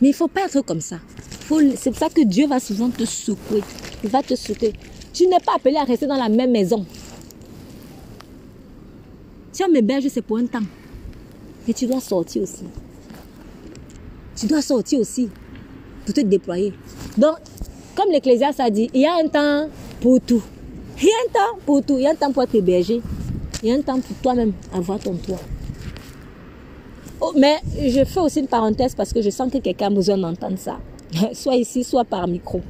Mais 0.02 0.10
il 0.10 0.12
ne 0.12 0.16
faut 0.16 0.28
pas 0.28 0.46
être 0.46 0.62
comme 0.62 0.82
ça. 0.82 0.98
C'est 1.78 1.92
pour 1.92 2.00
ça 2.00 2.10
que 2.10 2.26
Dieu 2.26 2.48
va 2.48 2.60
souvent 2.60 2.90
te 2.90 3.06
secouer. 3.06 3.64
Il 4.04 4.10
va 4.10 4.22
te 4.22 4.36
secouer. 4.36 4.74
Tu 5.14 5.28
n'es 5.28 5.40
pas 5.46 5.54
appelé 5.56 5.78
à 5.78 5.84
rester 5.84 6.08
dans 6.08 6.18
la 6.18 6.28
même 6.28 6.52
maison. 6.52 6.86
Si 9.54 9.64
on 9.64 9.70
m'héberge, 9.70 10.08
c'est 10.10 10.24
pour 10.24 10.38
un 10.38 10.48
temps. 10.48 10.66
Mais 11.68 11.74
tu 11.74 11.86
dois 11.86 12.02
sortir 12.02 12.42
aussi. 12.42 12.64
Tu 14.36 14.48
dois 14.48 14.64
sortir 14.64 15.00
aussi 15.00 15.30
pour 16.04 16.14
te 16.14 16.22
déployer. 16.22 16.74
Donc, 17.18 17.36
comme 17.96 18.10
l'Ecclésiaste 18.12 18.60
a 18.60 18.72
dit, 18.72 18.90
il 18.96 19.02
y 19.02 19.06
a 19.06 19.14
un 19.14 19.28
temps 19.28 19.70
pour 20.02 20.20
tout. 20.22 20.42
Il 21.00 21.06
y 21.06 21.10
a 21.10 21.14
un 21.28 21.32
temps 21.32 21.60
pour 21.68 21.86
tout. 21.86 21.98
Il 21.98 22.04
y 22.04 22.08
a 22.08 22.12
un 22.12 22.16
temps 22.16 22.32
pour 22.32 22.42
être 22.42 22.56
hébergé. 22.56 23.00
Il 23.62 23.70
y 23.70 23.72
a 23.72 23.76
un 23.76 23.82
temps 23.82 24.00
pour 24.00 24.16
toi-même 24.24 24.54
avoir 24.74 24.98
ton 24.98 25.14
toit. 25.16 25.40
Oh, 27.22 27.32
mais 27.38 27.58
je 27.80 28.04
fais 28.04 28.20
aussi 28.20 28.40
une 28.40 28.48
parenthèse 28.48 28.96
parce 28.96 29.14
que 29.14 29.22
je 29.22 29.30
sens 29.30 29.52
que 29.52 29.60
quelqu'un 29.60 29.88
a 29.88 29.92
besoin 29.92 30.18
d'entendre 30.18 30.58
ça. 30.58 30.80
Soit 31.34 31.58
ici, 31.58 31.84
soit 31.84 32.04
par 32.06 32.28
micro. 32.28 32.62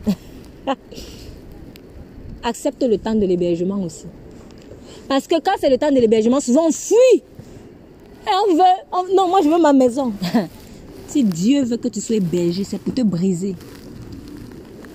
Accepte 2.43 2.83
le 2.83 2.97
temps 2.97 3.15
de 3.15 3.25
l'hébergement 3.25 3.81
aussi. 3.81 4.05
Parce 5.07 5.27
que 5.27 5.35
quand 5.35 5.53
c'est 5.59 5.69
le 5.69 5.77
temps 5.77 5.91
de 5.91 5.99
l'hébergement, 5.99 6.39
souvent 6.39 6.67
on 6.67 6.71
fuit. 6.71 6.95
Et 7.15 8.31
on 8.47 8.53
veut. 8.53 9.13
non, 9.15 9.27
moi 9.27 9.41
je 9.43 9.49
veux 9.49 9.59
ma 9.59 9.73
maison. 9.73 10.13
si 11.07 11.23
Dieu 11.23 11.63
veut 11.63 11.77
que 11.77 11.89
tu 11.89 12.01
sois 12.01 12.15
hébergé, 12.15 12.63
c'est 12.63 12.79
pour 12.79 12.93
te 12.93 13.01
briser. 13.01 13.55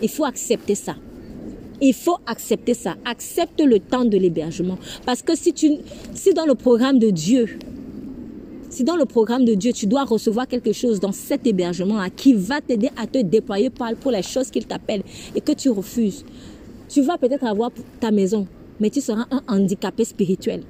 Il 0.00 0.08
faut 0.08 0.24
accepter 0.24 0.74
ça. 0.74 0.96
Il 1.80 1.94
faut 1.94 2.16
accepter 2.26 2.74
ça. 2.74 2.96
Accepte 3.04 3.60
le 3.60 3.78
temps 3.78 4.04
de 4.04 4.16
l'hébergement. 4.16 4.78
Parce 5.04 5.22
que 5.22 5.36
si, 5.36 5.52
tu, 5.52 5.72
si 6.14 6.34
dans 6.34 6.46
le 6.46 6.54
programme 6.54 6.98
de 6.98 7.10
Dieu, 7.10 7.58
si 8.70 8.84
dans 8.84 8.96
le 8.96 9.04
programme 9.04 9.44
de 9.44 9.54
Dieu, 9.54 9.72
tu 9.72 9.86
dois 9.86 10.04
recevoir 10.04 10.46
quelque 10.46 10.72
chose 10.72 11.00
dans 11.00 11.12
cet 11.12 11.46
hébergement-là 11.46 12.10
qui 12.10 12.34
va 12.34 12.60
t'aider 12.60 12.90
à 12.96 13.06
te 13.06 13.18
déployer 13.18 13.70
pour 13.70 14.10
les 14.10 14.22
choses 14.22 14.50
qu'il 14.50 14.66
t'appelle 14.66 15.02
et 15.34 15.40
que 15.40 15.52
tu 15.52 15.70
refuses, 15.70 16.24
tu 16.88 17.02
vas 17.02 17.18
peut-être 17.18 17.44
avoir 17.44 17.70
ta 18.00 18.10
maison, 18.10 18.46
mais 18.80 18.90
tu 18.90 19.00
seras 19.00 19.26
un 19.30 19.42
handicapé 19.48 20.04
spirituel. 20.04 20.62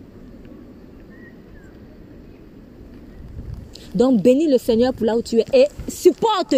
Donc 3.94 4.22
bénis 4.22 4.51
le 4.51 4.59
Seigneur 4.59 4.93
pour 4.93 5.06
là 5.06 5.16
où 5.16 5.22
tu 5.22 5.39
es 5.39 5.44
et 5.52 5.66
supporte. 5.89 6.55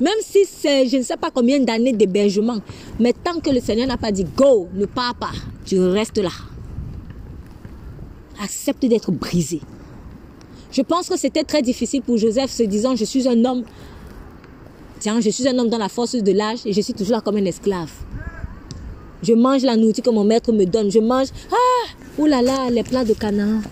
Même 0.00 0.14
si 0.22 0.44
c'est 0.44 0.86
je 0.86 0.96
ne 0.96 1.02
sais 1.02 1.16
pas 1.16 1.30
combien 1.30 1.58
d'années 1.60 1.92
d'hébergement, 1.92 2.58
mais 3.00 3.12
tant 3.12 3.40
que 3.40 3.50
le 3.50 3.60
Seigneur 3.60 3.88
n'a 3.88 3.96
pas 3.96 4.12
dit 4.12 4.24
go, 4.24 4.68
ne 4.74 4.86
pars 4.86 5.14
pas, 5.16 5.32
tu 5.64 5.80
restes 5.80 6.18
là. 6.18 6.30
Accepte 8.42 8.86
d'être 8.86 9.10
brisé. 9.10 9.60
Je 10.70 10.82
pense 10.82 11.08
que 11.08 11.16
c'était 11.16 11.42
très 11.42 11.62
difficile 11.62 12.02
pour 12.02 12.16
Joseph 12.16 12.50
se 12.50 12.62
disant 12.62 12.94
je 12.94 13.04
suis 13.04 13.26
un 13.26 13.44
homme. 13.44 13.64
Tiens, 15.00 15.20
je 15.20 15.30
suis 15.30 15.46
un 15.48 15.58
homme 15.58 15.68
dans 15.68 15.78
la 15.78 15.88
force 15.88 16.14
de 16.14 16.32
l'âge 16.32 16.60
et 16.64 16.72
je 16.72 16.80
suis 16.80 16.92
toujours 16.92 17.16
là 17.16 17.20
comme 17.20 17.36
un 17.36 17.44
esclave. 17.44 17.90
Je 19.22 19.32
mange 19.32 19.62
la 19.62 19.76
nourriture 19.76 20.04
que 20.04 20.10
mon 20.10 20.24
maître 20.24 20.52
me 20.52 20.64
donne. 20.64 20.90
Je 20.90 20.98
mange, 20.98 21.28
ah, 21.50 21.88
oh 22.18 22.26
là 22.26 22.42
là, 22.42 22.70
les 22.70 22.82
plats 22.82 23.04
de 23.04 23.14
canard. 23.14 23.62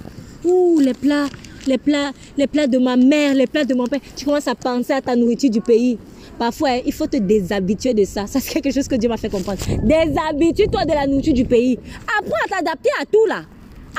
Ouh, 0.44 0.78
les 0.80 0.94
plats, 0.94 1.26
les 1.66 1.78
plats, 1.78 2.12
les 2.36 2.46
plats 2.46 2.66
de 2.66 2.78
ma 2.78 2.96
mère, 2.96 3.34
les 3.34 3.46
plats 3.46 3.64
de 3.64 3.74
mon 3.74 3.86
père. 3.86 4.00
Tu 4.16 4.24
commences 4.24 4.48
à 4.48 4.54
penser 4.54 4.92
à 4.92 5.00
ta 5.00 5.14
nourriture 5.16 5.50
du 5.50 5.60
pays. 5.60 5.98
Parfois, 6.38 6.76
il 6.84 6.92
faut 6.92 7.06
te 7.06 7.16
déshabituer 7.16 7.94
de 7.94 8.04
ça. 8.04 8.26
Ça, 8.26 8.40
c'est 8.40 8.52
quelque 8.60 8.74
chose 8.74 8.88
que 8.88 8.96
Dieu 8.96 9.08
m'a 9.08 9.16
fait 9.16 9.30
comprendre. 9.30 9.58
Déshabitue-toi 9.82 10.84
de 10.84 10.92
la 10.92 11.06
nourriture 11.06 11.34
du 11.34 11.44
pays. 11.44 11.78
Apprends 12.18 12.36
à 12.44 12.56
t'adapter 12.56 12.90
à 13.00 13.06
tout 13.06 13.24
là. 13.26 13.42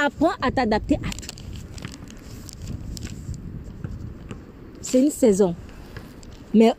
Apprends 0.04 0.34
à 0.42 0.52
t'adapter 0.52 0.96
à 0.96 1.10
tout. 1.10 1.28
C'est 4.82 5.00
une 5.00 5.12
saison. 5.12 5.56
Mais 6.54 6.74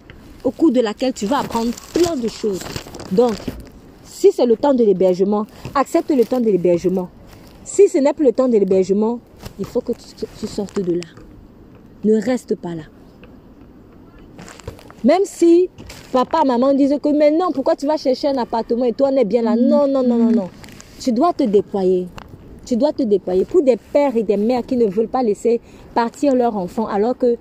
au 0.45 0.51
cours 0.51 0.70
de 0.70 0.81
laquelle 0.81 1.12
tu 1.12 1.27
vas 1.27 1.40
apprendre 1.40 1.73
plein 1.93 2.16
de 2.16 2.28
choses. 2.28 2.61
Donc, 3.12 3.35
si 4.19 4.32
c'est 4.32 4.47
le 4.47 4.57
temps 4.57 4.74
de 4.74 4.82
l'hébergement, 4.82 5.47
accepte 5.77 6.11
le 6.11 6.24
temps 6.24 6.40
de 6.40 6.51
l'hébergement. 6.51 7.09
Si 7.62 7.89
ce 7.89 7.99
n'est 7.99 8.12
plus 8.12 8.27
le 8.27 8.32
temps 8.32 8.49
de 8.49 8.59
l'hébergement, 8.59 9.20
il 9.61 9.65
faut 9.65 9.81
que 9.81 9.93
tu, 9.93 10.47
sortes 10.49 10.81
de 10.81 10.95
là. 10.95 11.07
Ne 12.05 12.20
reste 12.20 12.57
pas 12.57 12.74
là. 12.74 12.82
Même 15.05 15.23
si 15.23 15.70
papa, 16.11 16.43
maman 16.45 16.74
disent 16.74 16.99
que 17.01 17.16
mais 17.16 17.31
non, 17.31 17.53
pourquoi 17.53 17.77
tu 17.77 17.86
vas 17.86 17.97
chercher 17.97 18.27
un 18.27 18.39
appartement 18.39 18.86
et 18.86 18.93
toi 18.93 19.11
on 19.12 19.16
est 19.16 19.24
bien 19.24 19.43
là? 19.43 19.55
Non, 19.55 19.86
non, 19.86 20.03
non, 20.03 20.16
non, 20.16 20.32
non. 20.32 20.49
Tu 20.99 21.12
dois 21.12 21.32
te 21.32 21.45
déployer. 21.45 22.09
Tu 22.66 22.77
dois 22.77 22.93
te 22.93 23.05
déployer. 23.05 23.45
Pour 23.45 23.62
des 23.62 23.77
pères 23.77 24.16
et 24.16 24.24
des 24.24 24.36
mères 24.36 24.66
qui 24.66 24.77
ne 24.77 24.86
veulent 24.86 25.07
pas 25.07 25.23
laisser 25.23 25.61
partir 25.95 26.35
leurs 26.35 26.57
enfants 26.57 26.89
alors 26.89 27.16
que 27.16 27.36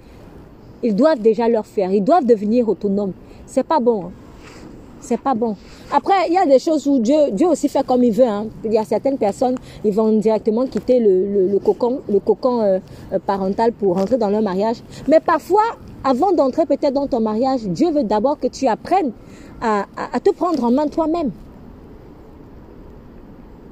ils 0.83 0.95
doivent 0.95 1.21
déjà 1.21 1.49
leur 1.49 1.65
faire. 1.65 1.91
Ils 1.91 2.03
doivent 2.03 2.25
devenir 2.25 2.69
autonomes. 2.69 3.13
C'est 3.47 3.65
pas 3.65 3.79
bon. 3.79 4.05
Hein. 4.05 4.11
C'est 5.07 5.21
pas 5.21 5.33
bon. 5.33 5.55
Après, 5.89 6.27
il 6.27 6.33
y 6.33 6.37
a 6.37 6.45
des 6.45 6.59
choses 6.59 6.85
où 6.85 6.99
Dieu, 6.99 7.31
Dieu 7.31 7.47
aussi 7.47 7.69
fait 7.69 7.85
comme 7.87 8.03
il 8.03 8.11
veut. 8.11 8.27
Hein. 8.27 8.47
Il 8.65 8.73
y 8.73 8.77
a 8.77 8.83
certaines 8.83 9.17
personnes, 9.17 9.55
ils 9.85 9.93
vont 9.93 10.11
directement 10.17 10.67
quitter 10.67 10.99
le, 10.99 11.47
le, 11.47 11.59
cocon, 11.59 12.01
le 12.09 12.19
cocon 12.19 12.59
euh, 12.59 12.79
euh, 13.13 13.19
parental 13.25 13.71
pour 13.71 13.95
rentrer 13.95 14.17
dans 14.17 14.27
leur 14.29 14.41
mariage. 14.41 14.83
Mais 15.07 15.21
parfois, 15.21 15.63
avant 16.03 16.33
d'entrer 16.33 16.65
peut-être 16.65 16.91
dans 16.91 17.07
ton 17.07 17.21
mariage, 17.21 17.61
Dieu 17.61 17.89
veut 17.89 18.03
d'abord 18.03 18.37
que 18.37 18.47
tu 18.47 18.67
apprennes 18.67 19.13
à, 19.61 19.85
à, 20.11 20.19
te 20.19 20.31
prendre 20.31 20.61
en 20.61 20.71
main 20.71 20.89
toi-même. 20.89 21.31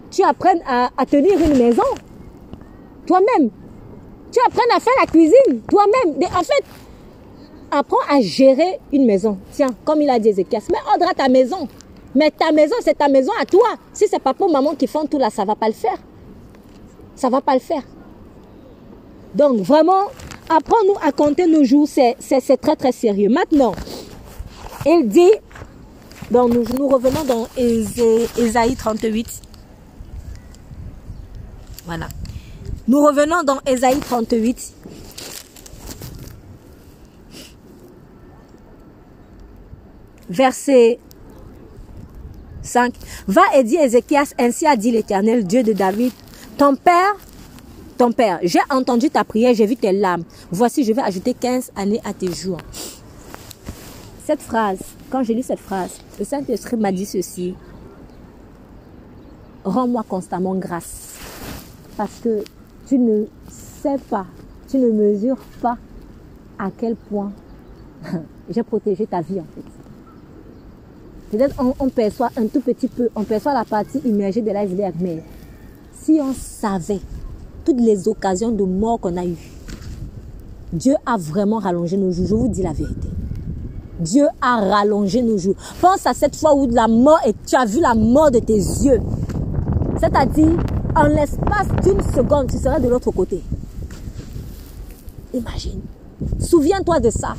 Tu 0.10 0.24
apprennes 0.24 0.62
à, 0.66 0.90
à 0.96 1.06
tenir 1.06 1.34
une 1.34 1.58
maison 1.58 1.84
toi-même. 3.06 3.50
Tu 4.32 4.40
apprennes 4.48 4.72
à 4.74 4.80
faire 4.80 4.94
la 5.02 5.06
cuisine 5.06 5.60
toi-même. 5.70 6.16
En 6.34 6.44
fait, 6.44 6.64
apprends 7.76 7.98
à 8.10 8.22
gérer 8.22 8.80
une 8.92 9.06
maison. 9.06 9.38
Tiens, 9.52 9.70
comme 9.84 10.02
il 10.02 10.10
a 10.10 10.18
dit 10.20 10.30
Ézéchias, 10.30 10.68
mets 10.72 10.78
ordre 10.92 11.10
à 11.10 11.14
ta 11.14 11.28
maison. 11.30 11.68
Mais 12.16 12.32
ta 12.32 12.52
maison, 12.52 12.76
c'est 12.82 12.98
ta 12.98 13.10
maison 13.10 13.32
à 13.40 13.46
toi. 13.46 13.68
Si 13.94 14.08
c'est 14.08 14.20
papa 14.20 14.46
ou 14.46 14.52
maman 14.52 14.74
qui 14.76 14.88
font 14.88 15.06
tout 15.06 15.18
là, 15.18 15.30
ça 15.30 15.44
va 15.44 15.56
pas 15.56 15.68
le 15.68 15.74
faire. 15.74 15.98
Ça 17.16 17.30
va 17.30 17.42
pas 17.42 17.54
le 17.54 17.60
faire. 17.60 17.84
Donc 19.34 19.58
vraiment, 19.60 20.04
apprends-nous 20.50 20.96
à 21.06 21.12
compter 21.12 21.46
nos 21.46 21.64
jours, 21.66 21.88
c'est 21.88 22.16
très 22.62 22.76
très 22.76 22.92
sérieux. 22.94 23.30
Maintenant, 23.30 23.74
il 24.86 25.08
dit, 25.10 25.32
donc 26.32 26.54
nous, 26.54 26.64
nous 26.78 26.88
revenons 26.88 27.24
dans 27.26 27.48
Ésaïe 27.58 28.76
38. 28.76 29.28
Voilà. 31.86 32.08
Nous 32.88 33.04
revenons 33.04 33.44
dans 33.44 33.60
Ésaïe 33.68 34.00
38. 34.00 34.74
Verset 40.30 41.00
5. 42.62 42.94
Va 43.28 43.42
et 43.56 43.64
dis 43.64 43.76
Ézéchias, 43.76 44.34
ainsi 44.40 44.66
a 44.66 44.76
dit 44.76 44.92
l'Éternel, 44.92 45.46
Dieu 45.46 45.64
de 45.64 45.74
David, 45.74 46.12
ton 46.58 46.76
père, 46.76 47.16
ton 47.98 48.12
père, 48.12 48.40
j'ai 48.44 48.60
entendu 48.70 49.10
ta 49.10 49.24
prière, 49.24 49.54
j'ai 49.54 49.66
vu 49.66 49.76
tes 49.76 49.92
larmes. 49.92 50.24
Voici, 50.52 50.84
je 50.84 50.92
vais 50.94 51.02
ajouter 51.02 51.34
15 51.34 51.72
années 51.76 52.02
à 52.04 52.14
tes 52.14 52.32
jours. 52.32 52.60
Cette 54.26 54.42
phrase, 54.42 54.80
quand 55.10 55.24
j'ai 55.24 55.34
lu 55.34 55.44
cette 55.44 55.60
phrase, 55.60 56.00
le 56.18 56.26
Saint-Esprit 56.26 56.78
m'a 56.78 56.92
dit 56.92 57.06
ceci. 57.06 57.56
Rends-moi 59.64 60.04
constamment 60.08 60.56
grâce. 60.56 61.14
Parce 61.96 62.20
que 62.24 62.44
tu 62.88 62.98
ne 62.98 63.26
sais 63.48 63.98
pas, 64.10 64.26
tu 64.70 64.78
ne 64.78 64.92
mesures 64.92 65.44
pas 65.62 65.78
à 66.58 66.70
quel 66.76 66.96
point 66.96 67.32
j'ai 68.50 68.64
protégé 68.64 69.06
ta 69.08 69.22
vie 69.22 69.40
en 69.40 69.46
fait. 69.56 69.75
Peut-être 71.32 71.56
on, 71.80 71.90
perçoit 71.90 72.30
un 72.38 72.48
tout 72.48 72.62
petit 72.62 72.88
peu, 72.88 73.10
on 73.16 73.24
perçoit 73.24 73.54
la 73.54 73.66
partie 73.66 74.00
immergée 74.06 74.42
de 74.42 74.52
l'iceberg, 74.52 74.94
mais 75.00 75.24
si 75.94 76.20
on 76.22 76.34
savait 76.34 77.02
toutes 77.64 77.82
les 77.82 78.08
occasions 78.08 78.52
de 78.52 78.64
mort 78.64 79.00
qu'on 79.00 79.18
a 79.18 79.26
eues, 79.26 79.52
Dieu 80.72 80.96
a 81.06 81.18
vraiment 81.18 81.58
rallongé 81.58 81.98
nos 81.98 82.12
jours. 82.12 82.26
Je 82.28 82.36
vous 82.36 82.48
dis 82.48 82.62
la 82.62 82.74
vérité. 82.74 83.08
Dieu 84.00 84.28
a 84.42 84.58
rallongé 84.58 85.22
nos 85.22 85.38
jours. 85.38 85.56
Pense 85.82 86.06
à 86.06 86.14
cette 86.14 86.36
fois 86.36 86.54
où 86.54 86.68
la 86.70 86.88
mort 86.88 87.20
et 87.26 87.34
tu 87.48 87.56
as 87.56 87.66
vu 87.66 87.80
la 87.80 87.96
mort 87.96 88.30
de 88.30 88.40
tes 88.40 88.58
yeux. 88.58 89.00
C'est-à-dire, 90.00 90.58
en 90.96 91.04
l'espace 91.08 91.68
d'une 91.84 92.02
seconde, 92.14 92.52
tu 92.52 92.58
seras 92.58 92.80
de 92.80 92.90
l'autre 92.90 93.12
côté. 93.12 93.42
Imagine. 95.34 95.82
Souviens-toi 96.40 97.00
de 97.00 97.10
ça. 97.10 97.36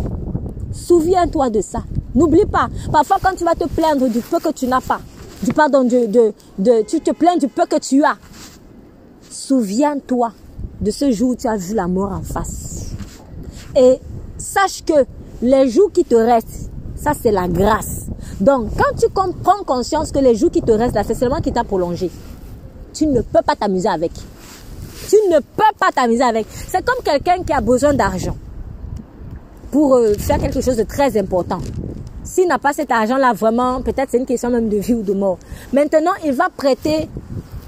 Souviens-toi 0.73 1.51
de 1.51 1.61
ça. 1.61 1.85
N'oublie 2.17 2.47
pas, 2.47 2.69
parfois 2.91 3.19
quand 3.23 3.35
tu 3.37 3.45
vas 3.45 3.55
te 3.55 3.69
plaindre 3.69 4.09
du 4.09 4.21
peu 4.21 4.39
que 4.39 4.51
tu 4.51 4.67
n'as 4.67 4.81
pas, 4.81 5.01
du 5.43 5.53
pardon, 5.53 5.85
de, 5.85 6.33
de, 6.59 6.83
tu 6.89 6.99
te 7.03 7.11
plains 7.11 7.37
du 7.37 7.47
peu 7.47 7.67
que 7.67 7.79
tu 7.79 8.03
as. 8.03 8.17
Souviens-toi 9.31 10.33
de 10.81 10.91
ce 10.91 11.11
jour 11.11 11.33
où 11.33 11.37
tu 11.37 11.47
as 11.47 11.59
vu 11.59 11.75
la 11.75 11.87
mort 11.87 12.13
en 12.13 12.23
face. 12.23 12.93
Et 13.77 13.99
sache 14.39 14.83
que 14.83 15.05
les 15.43 15.69
jours 15.69 15.93
qui 15.93 16.07
te 16.07 16.15
restent, 16.15 16.71
ça 16.95 17.13
c'est 17.13 17.33
la 17.33 17.49
grâce. 17.49 18.07
Donc 18.41 18.71
quand 18.79 18.97
tu 18.99 19.09
prends 19.11 19.63
conscience 19.67 20.11
que 20.11 20.19
les 20.19 20.35
jours 20.35 20.51
qui 20.51 20.63
te 20.63 20.73
restent 20.73 20.95
là, 20.95 21.05
c'est 21.07 21.15
seulement 21.15 21.43
qui 21.43 21.53
t'a 21.53 21.65
prolongé, 21.65 22.11
tu 22.95 23.07
ne 23.07 23.21
peux 23.21 23.43
pas 23.43 23.57
t'amuser 23.57 23.89
avec. 23.89 24.13
Tu 25.11 25.17
ne 25.31 25.39
peux 25.39 25.75
pas 25.79 25.93
t'amuser 25.95 26.23
avec. 26.23 26.47
C'est 26.51 26.83
comme 26.83 27.05
quelqu'un 27.05 27.43
qui 27.45 27.53
a 27.53 27.61
besoin 27.61 27.93
d'argent 27.93 28.37
pour 29.77 29.95
euh, 29.95 30.15
faire 30.15 30.39
quelque 30.39 30.63
chose 30.63 30.79
de 30.79 30.85
très 30.85 31.19
important. 31.19 31.59
S'il 32.25 32.49
n'a 32.49 32.59
pas 32.59 32.73
cet 32.73 32.91
argent-là, 32.91 33.35
vraiment, 33.35 33.83
peut-être 33.83 34.09
c'est 34.11 34.17
une 34.17 34.25
question 34.25 34.49
même 34.49 34.71
de 34.71 34.79
vie 34.79 34.95
ou 34.95 35.03
de 35.03 35.13
mort. 35.13 35.37
Maintenant, 35.71 36.13
il 36.25 36.33
va 36.33 36.49
prêter, 36.49 37.11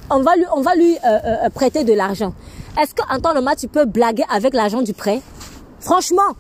on 0.09 0.21
va 0.21 0.35
lui, 0.35 0.47
on 0.57 0.63
va 0.63 0.75
lui 0.75 0.97
euh, 0.97 1.19
euh, 1.45 1.51
prêter 1.51 1.85
de 1.85 1.93
l'argent. 1.93 2.33
Est-ce 2.81 2.95
qu'en 2.95 3.21
temps 3.21 3.35
normal, 3.35 3.57
tu 3.59 3.69
peux 3.69 3.85
blaguer 3.85 4.25
avec 4.35 4.55
l'argent 4.55 4.81
du 4.81 4.95
prêt? 4.95 5.21
Franchement, 5.81 6.31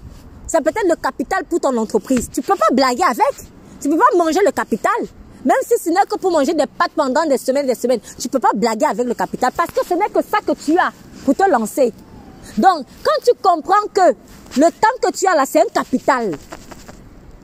c'est 0.46 0.62
peut-être 0.62 0.88
le 0.88 0.96
capital 0.96 1.44
pour 1.44 1.60
ton 1.60 1.76
entreprise. 1.76 2.30
Tu 2.32 2.40
peux 2.40 2.56
pas 2.56 2.72
blaguer 2.74 3.02
avec. 3.02 3.46
Tu 3.82 3.90
peux 3.90 3.98
pas 3.98 4.16
manger 4.16 4.40
le 4.46 4.52
capital. 4.52 5.00
Même 5.44 5.56
si 5.66 5.74
ce 5.84 5.90
n'est 5.90 6.06
que 6.08 6.16
pour 6.16 6.30
manger 6.32 6.54
des 6.54 6.64
pâtes 6.66 6.92
pendant 6.96 7.26
des 7.26 7.36
semaines 7.36 7.66
des 7.66 7.74
semaines, 7.74 8.00
tu 8.18 8.30
peux 8.30 8.40
pas 8.40 8.52
blaguer 8.54 8.86
avec 8.86 9.06
le 9.06 9.12
capital 9.12 9.52
parce 9.54 9.70
que 9.70 9.84
ce 9.86 9.92
n'est 9.92 10.08
que 10.08 10.22
ça 10.22 10.38
que 10.38 10.52
tu 10.52 10.78
as 10.78 10.92
pour 11.26 11.34
te 11.34 11.46
lancer. 11.50 11.92
Donc, 12.56 12.86
quand 13.02 13.24
tu 13.24 13.32
comprends 13.42 13.86
que 13.92 14.14
le 14.56 14.70
temps 14.70 14.88
que 15.02 15.12
tu 15.12 15.26
as 15.26 15.34
là, 15.34 15.44
c'est 15.46 15.60
un 15.60 15.66
capital. 15.72 16.32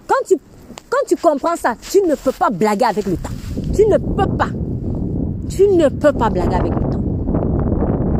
Quand 0.06 0.26
tu, 0.26 0.36
quand 0.88 1.06
tu 1.06 1.16
comprends 1.16 1.56
ça, 1.56 1.74
tu 1.90 2.00
ne 2.02 2.14
peux 2.14 2.32
pas 2.32 2.50
blaguer 2.50 2.86
avec 2.86 3.06
le 3.06 3.16
temps. 3.16 3.30
Tu 3.74 3.86
ne 3.86 3.98
peux 3.98 4.36
pas. 4.36 4.48
Tu 5.48 5.68
ne 5.68 5.88
peux 5.88 6.12
pas 6.12 6.30
blaguer 6.30 6.56
avec 6.56 6.72
le 6.72 6.80
temps. 6.80 6.94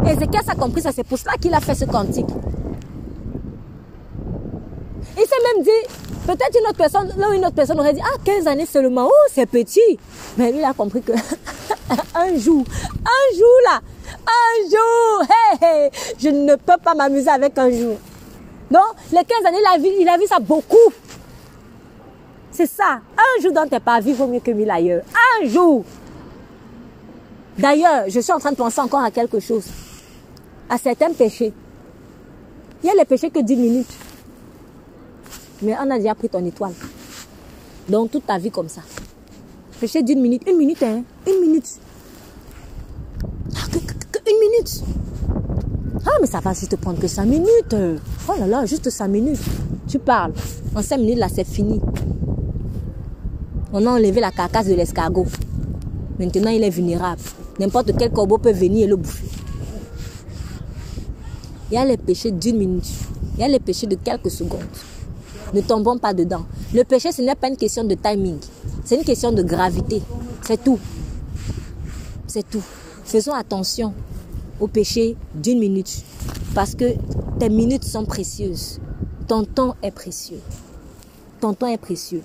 Ézéchiel 0.07 0.43
a 0.47 0.55
compris 0.55 0.83
ça, 0.83 0.91
c'est 0.93 1.05
pour 1.05 1.19
cela 1.19 1.33
qu'il 1.41 1.55
a 1.55 1.61
fait 1.61 1.75
ce 1.75 1.87
cantique. 1.87 2.27
Il 5.17 5.23
s'est 5.23 5.55
même 5.55 5.65
dit, 5.65 5.71
peut-être 6.27 6.59
une 6.61 6.67
autre 6.67 6.77
personne, 6.77 7.13
là 7.17 7.29
une 7.35 7.45
autre 7.45 7.55
personne 7.55 7.79
aurait 7.81 7.95
dit, 7.95 8.03
ah, 8.05 8.19
15 8.25 8.47
années 8.47 8.67
seulement, 8.67 9.07
oh, 9.07 9.29
c'est 9.33 9.47
petit. 9.47 9.99
Mais 10.37 10.53
lui, 10.53 10.59
il 10.59 10.65
a 10.65 10.73
compris 10.73 11.03
que 11.03 11.13
un 12.15 12.37
jour, 12.39 12.65
un 13.05 13.37
jour 13.37 13.57
là, 13.65 13.81
un 14.27 14.71
jour, 14.71 15.27
je 16.19 16.29
ne 16.29 16.55
peux 16.57 16.79
pas 16.83 16.95
m'amuser 16.95 17.31
avec 17.31 17.57
un 17.59 17.71
jour. 17.71 17.97
Donc, 18.71 18.83
les 19.13 19.25
15 19.25 19.47
années, 19.47 19.59
il 19.61 19.75
a 19.75 19.79
vu, 19.79 20.21
il 20.23 20.29
ça 20.29 20.39
beaucoup. 20.39 20.93
C'est 22.51 22.67
ça. 22.67 23.01
Un 23.17 23.43
jour 23.43 23.53
dans 23.53 23.69
tes 23.69 23.81
pas, 23.81 24.01
vaut 24.01 24.27
mieux 24.27 24.41
que 24.41 24.53
mille 24.53 24.71
ailleurs. 24.71 25.03
Un 25.43 25.47
jour. 25.47 25.85
D'ailleurs, 27.59 28.05
je 28.09 28.21
suis 28.21 28.33
en 28.33 28.39
train 28.39 28.53
de 28.53 28.57
penser 28.57 28.81
encore 28.81 29.03
à 29.03 29.11
quelque 29.11 29.41
chose. 29.41 29.67
À 30.69 30.79
certains 30.79 31.13
péchés. 31.13 31.53
Il 32.83 32.87
y 32.87 32.91
a 32.91 32.95
les 32.95 33.05
péchés 33.05 33.31
que 33.31 33.41
10 33.41 33.57
minutes. 33.57 33.93
Mais 35.63 35.75
on 35.81 35.91
a 35.91 35.99
déjà 35.99 36.15
pris 36.15 36.29
ton 36.29 36.45
étoile. 36.45 36.75
Donc, 37.89 38.11
toute 38.11 38.27
ta 38.27 38.39
vie 38.39 38.51
comme 38.51 38.69
ça. 38.69 38.83
Péché 39.81 40.03
d'une 40.03 40.21
minute. 40.21 40.43
Une 40.47 40.57
minute, 40.57 40.83
hein. 40.83 41.03
Une 41.27 41.41
minute. 41.41 41.79
Une 44.27 44.39
minute. 44.41 44.83
Ah, 46.07 46.17
mais 46.21 46.27
ça 46.27 46.41
va 46.41 46.55
juste 46.55 46.71
te 46.71 46.77
prendre 46.77 46.99
que 46.99 47.09
5 47.09 47.27
minutes. 47.27 47.77
Oh 48.29 48.33
là 48.39 48.47
là, 48.47 48.65
juste 48.65 48.89
5 48.89 49.09
minutes. 49.09 49.41
Tu 49.87 49.99
parles. 49.99 50.33
En 50.75 50.83
5 50.83 50.97
minutes, 50.99 51.19
là, 51.19 51.29
c'est 51.29 51.47
fini. 51.47 51.81
On 53.73 53.87
a 53.87 53.91
enlevé 53.91 54.21
la 54.21 54.31
carcasse 54.31 54.67
de 54.67 54.75
l'escargot. 54.75 55.27
Maintenant, 56.19 56.51
il 56.51 56.65
est 56.65 56.71
vulnérable. 56.71 57.21
N'importe 57.59 57.93
quel 57.99 58.11
corbeau 58.11 58.39
peut 58.39 58.53
venir 58.53 58.85
et 58.85 58.89
le 58.89 58.97
bouffer. 58.97 59.29
Il 61.71 61.75
y 61.75 61.77
a 61.77 61.85
les 61.85 61.97
péchés 61.97 62.31
d'une 62.31 62.57
minute. 62.57 62.89
Il 63.35 63.41
y 63.41 63.45
a 63.45 63.49
les 63.49 63.61
péchés 63.61 63.87
de 63.87 63.97
quelques 63.97 64.31
secondes. 64.31 64.61
Ne 65.53 65.61
tombons 65.61 65.99
pas 65.99 66.15
dedans. 66.15 66.47
Le 66.73 66.83
péché, 66.85 67.13
ce 67.13 67.21
n'est 67.21 67.35
pas 67.35 67.49
une 67.49 67.57
question 67.57 67.85
de 67.85 67.95
timing. 67.95 68.39
C'est 68.85 68.97
une 68.97 69.05
question 69.05 69.33
de 69.33 69.43
gravité. 69.43 70.03
C'est 70.43 70.63
tout. 70.63 70.79
C'est 72.27 72.49
tout. 72.49 72.63
Faisons 73.05 73.35
attention 73.35 73.93
au 74.61 74.67
péché 74.67 75.17
d'une 75.35 75.59
minute. 75.59 76.03
Parce 76.55 76.75
que 76.75 76.95
tes 77.39 77.49
minutes 77.49 77.85
sont 77.85 78.05
précieuses. 78.05 78.81
Ton 79.27 79.45
temps 79.45 79.75
est 79.83 79.91
précieux. 79.91 80.41
Ton 81.41 81.55
temps 81.55 81.67
est 81.67 81.79
précieux. 81.79 82.23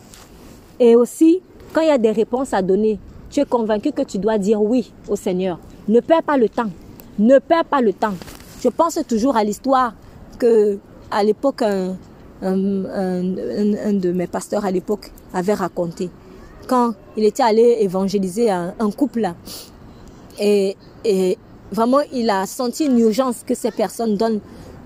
Et 0.80 0.96
aussi, 0.96 1.42
quand 1.74 1.82
il 1.82 1.88
y 1.88 1.92
a 1.92 1.98
des 1.98 2.12
réponses 2.12 2.54
à 2.54 2.62
donner, 2.62 3.00
tu 3.30 3.40
es 3.40 3.46
convaincu 3.46 3.92
que 3.92 4.02
tu 4.02 4.18
dois 4.18 4.38
dire 4.38 4.62
oui 4.62 4.92
au 5.08 5.16
Seigneur. 5.16 5.60
Ne 5.88 6.00
perds 6.00 6.24
pas 6.24 6.38
le 6.38 6.50
temps. 6.50 6.70
Ne 7.18 7.40
perds 7.40 7.66
pas 7.66 7.82
le 7.82 7.94
temps. 7.94 8.14
Je 8.62 8.70
pense 8.70 9.00
toujours 9.08 9.36
à 9.36 9.44
l'histoire 9.44 9.94
que, 10.38 10.78
à 11.12 11.24
l'époque, 11.24 11.62
un, 11.62 11.96
de 12.42 14.12
mes 14.12 14.28
pasteurs 14.28 14.66
à 14.66 14.72
l'époque 14.72 15.12
avait 15.34 15.54
raconté. 15.54 16.10
Quand 16.68 16.94
il 17.18 17.26
était 17.26 17.44
allé 17.44 17.78
évangéliser 17.82 18.50
un, 18.50 18.74
couple, 18.96 19.32
et, 20.40 20.78
et, 21.04 21.38
vraiment, 21.72 22.00
il 22.14 22.30
a 22.30 22.46
senti 22.46 22.86
une 22.86 23.00
urgence 23.00 23.44
que 23.46 23.56
ces 23.56 23.72
personnes 23.72 24.16
donnent 24.16 24.40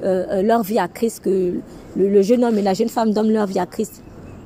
euh, 0.03 0.25
euh, 0.29 0.41
leur 0.41 0.63
vie 0.63 0.79
à 0.79 0.87
Christ, 0.87 1.21
que 1.23 1.53
le 1.95 2.21
jeune 2.21 2.43
homme 2.43 2.57
et 2.57 2.61
la 2.61 2.73
jeune 2.73 2.89
femme 2.89 3.13
donnent 3.13 3.31
leur 3.31 3.45
vie 3.45 3.59
à 3.59 3.65
Christ. 3.65 4.01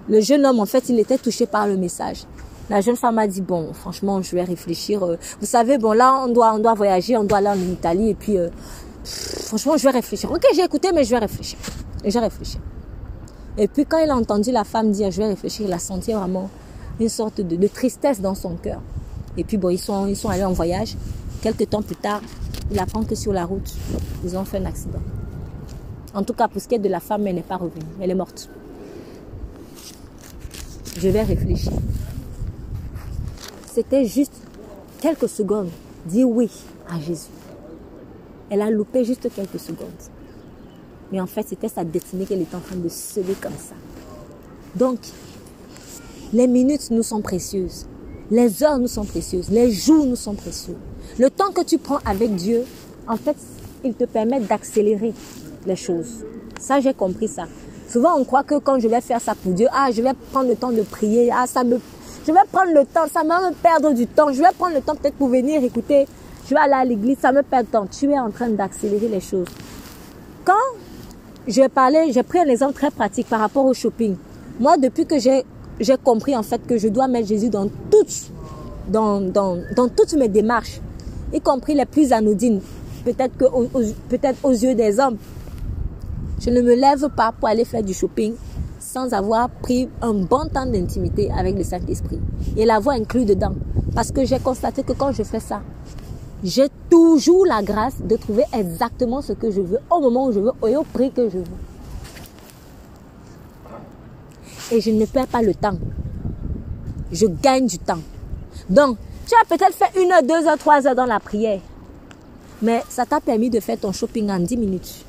Le 0.10 0.22
jeune 0.22 0.46
homme, 0.46 0.60
en 0.60 0.66
fait, 0.66 0.90
il 0.90 1.00
était 1.00 1.18
touché 1.18 1.46
par 1.46 1.68
le 1.68 1.78
message. 1.78 2.24
La 2.70 2.82
jeune 2.82 2.96
femme 2.96 3.18
a 3.18 3.28
dit, 3.28 3.42
bon, 3.42 3.74
franchement, 3.74 4.22
je 4.22 4.36
vais 4.36 4.44
réfléchir. 4.44 5.04
Euh, 5.04 5.18
vous 5.40 5.46
savez, 5.46 5.78
bon, 5.78 5.94
là, 5.94 6.22
on 6.26 6.28
doit, 6.28 6.54
on 6.54 6.60
doit 6.60 6.74
voyager, 6.74 7.18
on 7.18 7.24
doit 7.24 7.40
aller 7.40 7.48
en 7.48 7.72
Italie. 7.72 8.10
Et 8.10 8.16
puis, 8.16 8.38
franchement, 9.04 9.78
je 9.78 9.84
vais 9.84 9.92
réfléchir. 9.92 10.32
Ok, 10.32 10.46
j'ai 10.54 10.64
écouté, 10.64 10.92
mais 10.94 11.04
je 11.04 11.12
vais 11.12 11.20
réfléchir. 11.20 11.58
Et 12.04 12.12
j'ai 12.12 12.20
réfléchi. 12.20 12.58
Et 13.58 13.68
puis, 13.68 13.86
quand 13.86 13.98
il 13.98 14.10
a 14.10 14.16
entendu 14.16 14.52
la 14.52 14.64
femme 14.64 14.92
dire, 14.92 15.10
je 15.10 15.18
vais 15.18 15.28
réfléchir, 15.28 15.66
il 15.68 15.74
a 15.74 15.80
senti 15.80 16.14
vraiment 16.14 16.50
une 17.00 17.10
sorte 17.10 17.42
de, 17.42 17.56
de 17.56 17.68
tristesse 17.68 18.22
dans 18.22 18.36
son 18.36 18.56
cœur. 18.56 18.82
Et 19.38 19.44
puis, 19.44 19.58
bon, 19.58 19.70
ils 19.70 19.80
sont, 19.80 20.06
ils 20.08 20.16
sont 20.16 20.30
allés 20.30 20.44
en 20.46 20.54
voyage. 20.54 20.96
Quelques 21.42 21.70
temps 21.70 21.82
plus 21.82 21.96
tard, 21.96 22.22
il 22.72 22.80
apprend 22.80 23.04
que 23.04 23.16
sur 23.16 23.34
la 23.34 23.46
route, 23.46 23.74
ils 24.24 24.38
ont 24.38 24.46
fait 24.46 24.58
un 24.58 24.66
accident. 24.66 25.02
En 26.14 26.24
tout 26.24 26.34
cas, 26.34 26.48
pour 26.48 26.62
ce 26.62 26.68
qui 26.68 26.76
est 26.76 26.80
de 26.80 26.90
la 26.90 27.00
femme, 27.00 27.28
elle 27.28 27.36
n'est 27.36 27.42
pas 27.42 27.58
revenue. 27.58 27.86
Elle 28.02 28.12
est 28.12 28.16
morte 28.16 28.50
je 31.00 31.10
vais 31.10 31.22
réfléchir. 31.22 31.72
C'était 33.72 34.06
juste 34.06 34.34
quelques 35.00 35.30
secondes. 35.30 35.70
Dire 36.06 36.28
oui 36.28 36.50
à 36.90 37.00
Jésus. 37.00 37.30
Elle 38.50 38.62
a 38.62 38.70
loupé 38.70 39.04
juste 39.04 39.30
quelques 39.34 39.60
secondes. 39.60 39.88
Mais 41.12 41.20
en 41.22 41.28
fait, 41.28 41.46
c'était 41.48 41.70
sa 41.70 41.84
destinée 41.84 42.26
qu'elle 42.26 42.42
était 42.42 42.56
en 42.56 42.62
train 42.62 42.76
de 42.76 42.90
semer 42.90 43.36
comme 43.42 43.54
ça. 43.54 43.76
Donc, 44.76 45.00
les 46.34 46.48
minutes 46.48 46.90
nous 46.92 47.04
sont 47.04 47.22
précieuses. 47.22 47.86
Les 48.32 48.64
heures 48.64 48.80
nous 48.80 48.88
sont 48.88 49.06
précieuses. 49.06 49.50
Les 49.50 49.72
jours 49.72 50.06
nous 50.06 50.16
sont 50.16 50.34
précieux. 50.34 50.78
Le 51.20 51.32
temps 51.32 51.52
que 51.52 51.64
tu 51.64 51.80
prends 51.80 51.98
avec 52.06 52.36
Dieu, 52.36 52.64
en 53.08 53.18
fait, 53.18 53.36
il 53.84 53.96
te 53.96 54.04
permet 54.04 54.40
d'accélérer 54.40 55.14
les 55.66 55.76
choses. 55.76 56.24
Ça, 56.60 56.80
j'ai 56.80 56.94
compris 56.94 57.28
ça. 57.28 57.46
Souvent, 57.90 58.16
on 58.20 58.24
croit 58.24 58.44
que 58.44 58.60
quand 58.60 58.80
je 58.80 58.88
vais 58.88 59.02
faire 59.02 59.20
ça 59.20 59.34
pour 59.34 59.54
Dieu, 59.54 59.68
ah, 59.74 59.90
je 59.92 60.04
vais 60.04 60.14
prendre 60.32 60.48
le 60.50 60.56
temps 60.56 60.72
de 60.72 60.84
prier, 60.84 61.32
ah, 61.34 61.48
ça 61.48 61.64
me, 61.64 61.80
je 62.28 62.32
vais 62.32 62.40
prendre 62.52 62.72
le 62.72 62.86
temps, 62.86 63.08
ça 63.12 63.24
va 63.24 63.50
me 63.50 63.56
perdre 63.56 63.94
du 63.94 64.06
temps. 64.06 64.32
Je 64.32 64.42
vais 64.44 64.52
prendre 64.60 64.76
le 64.76 64.82
temps 64.82 64.94
peut-être 64.96 65.16
pour 65.16 65.30
venir 65.30 65.64
écouter. 65.64 66.06
Je 66.48 66.54
vais 66.54 66.60
aller 66.60 66.74
à 66.74 66.86
l'église, 66.86 67.18
ça 67.20 67.32
me 67.32 67.42
perd 67.42 67.66
du 67.66 67.72
temps. 67.72 67.88
Tu 67.88 68.12
es 68.12 68.20
en 68.20 68.30
train 68.30 68.50
d'accélérer 68.50 69.08
les 69.08 69.22
choses. 69.22 69.48
Quand 70.46 70.54
je 71.48 71.68
parlais, 71.68 72.12
j'ai 72.12 72.24
pris 72.24 72.40
un 72.40 72.48
exemple 72.48 72.74
très 72.74 72.92
pratique 72.92 73.28
par 73.28 73.40
rapport 73.40 73.66
au 73.66 73.74
shopping. 73.74 74.16
Moi, 74.60 74.78
depuis 74.78 75.08
que 75.08 75.18
j'ai, 75.18 75.44
j'ai 75.80 75.98
compris 75.98 76.36
en 76.36 76.44
fait 76.44 76.62
que 76.68 76.78
je 76.78 76.90
dois 76.90 77.08
mettre 77.08 77.28
Jésus 77.28 77.50
dans 77.50 77.68
toutes, 77.90 78.32
dans, 78.88 79.20
dans, 79.20 79.58
dans 79.76 79.88
toutes 79.88 80.14
mes 80.14 80.28
démarches, 80.28 80.80
y 81.34 81.42
compris 81.42 81.74
les 81.74 81.86
plus 81.86 82.12
anodines, 82.12 82.62
peut-être 83.06 83.34
peut-être 84.10 84.38
aux 84.44 84.52
yeux 84.52 84.76
des 84.76 85.00
hommes, 85.00 85.18
je 86.40 86.50
ne 86.50 86.62
me 86.62 86.76
lève 86.76 87.10
pas 87.10 87.32
pour 87.32 87.50
aller 87.50 87.66
faire 87.66 87.84
du 87.84 87.94
shopping 87.94 88.34
sans 88.80 89.14
avoir 89.14 89.50
pris 89.50 89.90
un 90.02 90.14
bon 90.14 90.48
temps 90.48 90.66
d'intimité 90.66 91.30
avec 91.32 91.58
le 91.58 91.64
Saint-Esprit. 91.64 92.20
Et 92.56 92.66
la 92.66 92.80
voix 92.80 92.94
inclue 92.94 93.26
dedans. 93.26 93.54
Parce 93.94 94.12
que 94.12 94.24
j'ai 94.24 94.40
constaté 94.40 94.84
que 94.84 94.94
quand 94.94 95.12
je 95.12 95.24
fais 95.24 95.40
ça, 95.40 95.62
j'ai 96.44 96.68
toujours 96.90 97.46
la 97.46 97.64
grâce 97.64 97.96
de 98.02 98.16
trouver 98.16 98.44
exactement 98.54 99.22
ce 99.22 99.34
que 99.34 99.50
je 99.52 99.62
veux, 99.62 99.80
au 99.90 100.00
moment 100.00 100.28
où 100.28 100.32
je 100.32 100.40
veux 100.40 100.52
et 100.68 100.76
au 100.78 100.84
prix 100.84 101.12
que 101.12 101.30
je 101.30 101.40
veux. 101.40 101.44
Et 104.72 104.82
je 104.82 104.92
ne 104.92 105.06
perds 105.06 105.28
pas 105.28 105.42
le 105.42 105.56
temps. 105.56 105.78
Je 107.12 107.26
gagne 107.26 107.68
du 107.68 107.80
temps. 107.80 108.00
Donc, 108.70 108.98
tu 109.28 109.36
as 109.36 109.46
peut-être 109.46 109.74
fait 109.74 110.02
une 110.02 110.12
heure, 110.12 110.24
deux 110.24 110.48
heures, 110.48 110.58
trois 110.58 110.86
heures 110.88 110.96
dans 110.96 111.06
la 111.06 111.20
prière. 111.20 111.60
Mais 112.62 112.82
ça 112.90 113.06
t'a 113.06 113.20
permis 113.20 113.50
de 113.50 113.60
faire 113.60 113.80
ton 113.80 113.92
shopping 113.92 114.30
en 114.32 114.40
dix 114.40 114.58
minutes. 114.58 115.06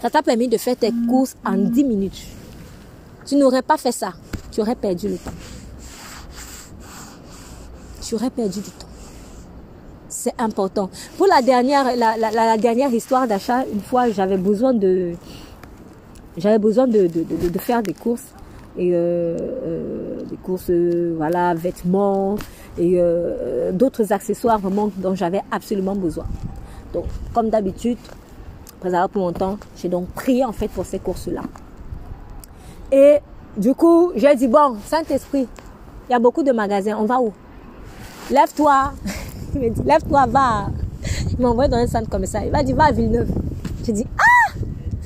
Ça 0.00 0.10
t'a 0.10 0.22
permis 0.22 0.48
de 0.48 0.58
faire 0.58 0.76
tes 0.76 0.92
courses 1.08 1.36
en 1.44 1.56
10 1.56 1.84
minutes. 1.84 2.26
Tu 3.24 3.36
n'aurais 3.36 3.62
pas 3.62 3.76
fait 3.76 3.92
ça. 3.92 4.12
Tu 4.52 4.60
aurais 4.60 4.74
perdu 4.74 5.08
le 5.08 5.16
temps. 5.16 5.32
Tu 8.06 8.14
aurais 8.14 8.30
perdu 8.30 8.60
du 8.60 8.70
temps. 8.70 8.86
C'est 10.08 10.34
important. 10.38 10.90
Pour 11.16 11.26
la 11.26 11.42
dernière, 11.42 12.92
histoire 12.92 13.26
d'achat, 13.26 13.64
une 13.72 13.80
fois, 13.80 14.10
j'avais 14.10 14.36
besoin 14.36 14.74
de, 14.74 15.14
j'avais 16.36 16.58
besoin 16.58 16.86
de, 16.86 17.08
faire 17.58 17.82
des 17.82 17.94
courses 17.94 18.26
et 18.78 18.90
euh, 18.92 19.36
euh, 19.38 20.24
des 20.28 20.36
courses, 20.36 20.70
euh, 20.70 21.14
voilà, 21.16 21.54
vêtements 21.54 22.36
et 22.78 23.00
d'autres 23.72 24.12
accessoires 24.12 24.58
vraiment 24.58 24.90
dont 24.98 25.14
j'avais 25.14 25.40
absolument 25.50 25.94
besoin. 25.94 26.26
Donc, 26.92 27.06
comme 27.32 27.48
d'habitude, 27.48 27.96
après 28.76 28.88
avoir 28.88 29.08
pris 29.08 29.18
mon 29.18 29.32
temps, 29.32 29.58
j'ai 29.76 29.88
donc 29.88 30.08
prié 30.08 30.44
en 30.44 30.52
fait 30.52 30.68
pour 30.68 30.84
ces 30.84 30.98
courses-là. 30.98 31.40
Et 32.92 33.16
du 33.56 33.74
coup, 33.74 34.12
j'ai 34.14 34.34
dit, 34.34 34.46
bon, 34.46 34.76
Saint-Esprit, 34.84 35.48
il 36.08 36.12
y 36.12 36.14
a 36.14 36.18
beaucoup 36.18 36.42
de 36.42 36.52
magasins, 36.52 36.98
on 36.98 37.06
va 37.06 37.18
où? 37.18 37.32
Lève-toi. 38.30 38.92
Il 39.54 39.60
m'a 39.62 39.68
dit, 39.70 39.82
lève-toi, 39.82 40.26
va. 40.26 40.66
Il 41.32 41.40
m'a 41.40 41.48
envoyé 41.48 41.70
dans 41.70 41.78
un 41.78 41.86
centre 41.86 42.10
comme 42.10 42.26
ça. 42.26 42.44
Il 42.44 42.52
m'a 42.52 42.62
dit, 42.62 42.74
va 42.74 42.84
à 42.84 42.92
Villeneuve. 42.92 43.30
J'ai 43.84 43.92
dit, 43.92 44.06
ah 44.18 44.35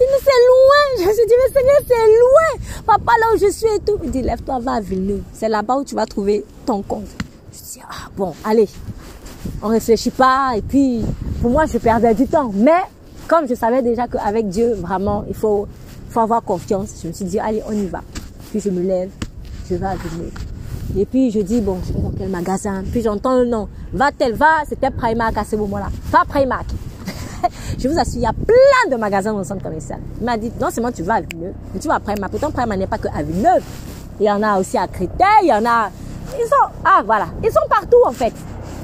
Villeneuve, 0.01 0.21
c'est 0.25 0.31
loin. 0.49 0.99
Je 0.99 1.09
me 1.09 1.13
suis 1.13 1.27
dit, 1.27 1.35
mais 1.39 1.61
Seigneur, 1.61 1.77
c'est 1.87 1.95
loin. 1.95 2.83
Papa, 2.87 3.13
là 3.21 3.35
où 3.35 3.39
je 3.39 3.51
suis 3.51 3.67
et 3.67 3.81
tout. 3.81 3.99
Il 4.03 4.11
dit, 4.11 4.23
lève-toi, 4.23 4.59
va 4.61 4.73
à 4.73 4.81
Villeneuve. 4.81 5.23
C'est 5.35 5.49
là-bas 5.49 5.77
où 5.77 5.85
tu 5.85 5.95
vas 5.95 6.07
trouver 6.07 6.43
ton 6.65 6.81
compte. 6.81 7.09
Je 7.53 7.59
dis, 7.59 7.81
ah 7.87 8.09
bon, 8.17 8.33
allez. 8.45 8.69
On 9.63 9.69
réfléchit 9.69 10.11
pas. 10.11 10.53
Et 10.57 10.63
puis, 10.63 11.05
pour 11.43 11.51
moi, 11.51 11.67
je 11.67 11.77
perdais 11.77 12.15
du 12.15 12.27
temps. 12.27 12.51
Mais, 12.55 12.83
comme 13.29 13.47
je 13.47 13.55
savais 13.55 13.83
déjà 13.83 14.09
qu'avec 14.09 14.49
Dieu, 14.49 14.73
vraiment, 14.73 15.25
il 15.29 15.35
faut, 15.35 15.69
faut 16.09 16.21
avoir 16.21 16.43
confiance. 16.43 16.95
Je 17.03 17.09
me 17.09 17.13
suis 17.13 17.27
dit, 17.27 17.39
allez, 17.39 17.63
on 17.69 17.73
y 17.73 17.87
va. 17.87 18.01
Puis 18.51 18.61
je 18.61 18.71
me 18.71 18.81
lève, 18.81 19.11
je 19.69 19.75
vais 19.75 19.87
à 19.87 19.97
Villeneuve. 19.97 20.33
Et 20.97 21.05
puis 21.05 21.31
je 21.31 21.41
dis, 21.41 21.61
bon, 21.61 21.79
je 21.87 21.93
vais 21.93 22.01
dans 22.01 22.13
quel 22.17 22.29
magasin 22.31 22.83
Puis 22.91 23.03
j'entends 23.03 23.39
le 23.39 23.45
nom. 23.45 23.69
Va-t-elle, 23.93 24.35
va, 24.35 24.65
c'était 24.69 24.91
Primark 24.91 25.37
à 25.37 25.45
ce 25.45 25.57
moment-là. 25.57 25.89
Pas 26.11 26.25
Primark. 26.27 26.67
je 27.79 27.89
vous 27.89 27.99
assure, 27.99 28.17
il 28.17 28.23
y 28.23 28.27
a 28.27 28.33
plein 28.33 28.91
de 28.91 28.97
magasins 28.97 29.33
dans 29.33 29.39
le 29.39 29.45
centre 29.45 29.63
commercial. 29.63 29.99
Il 30.21 30.25
m'a 30.25 30.37
dit, 30.37 30.53
non 30.61 30.71
seulement 30.71 30.93
tu 30.93 31.03
vas 31.03 31.15
à 31.15 31.21
Villeneuve, 31.21 31.55
mais 31.73 31.81
tu 31.81 31.89
vas 31.89 31.95
à 31.95 32.01
Primark. 32.01 32.31
Pourtant, 32.31 32.51
Primark 32.51 32.79
n'est 32.79 32.87
pas 32.87 32.99
que 32.99 33.09
à 33.09 33.23
Villeneuve. 33.23 33.63
Il 34.19 34.27
y 34.27 34.31
en 34.31 34.43
a 34.43 34.59
aussi 34.59 34.77
à 34.77 34.87
Créteil, 34.87 35.27
il 35.43 35.49
y 35.49 35.53
en 35.53 35.65
a... 35.65 35.91
Ils 36.39 36.47
sont... 36.47 36.71
Ah, 36.85 37.03
voilà. 37.05 37.27
Ils 37.43 37.51
sont 37.51 37.67
partout, 37.69 38.03
en 38.07 38.13
fait. 38.13 38.33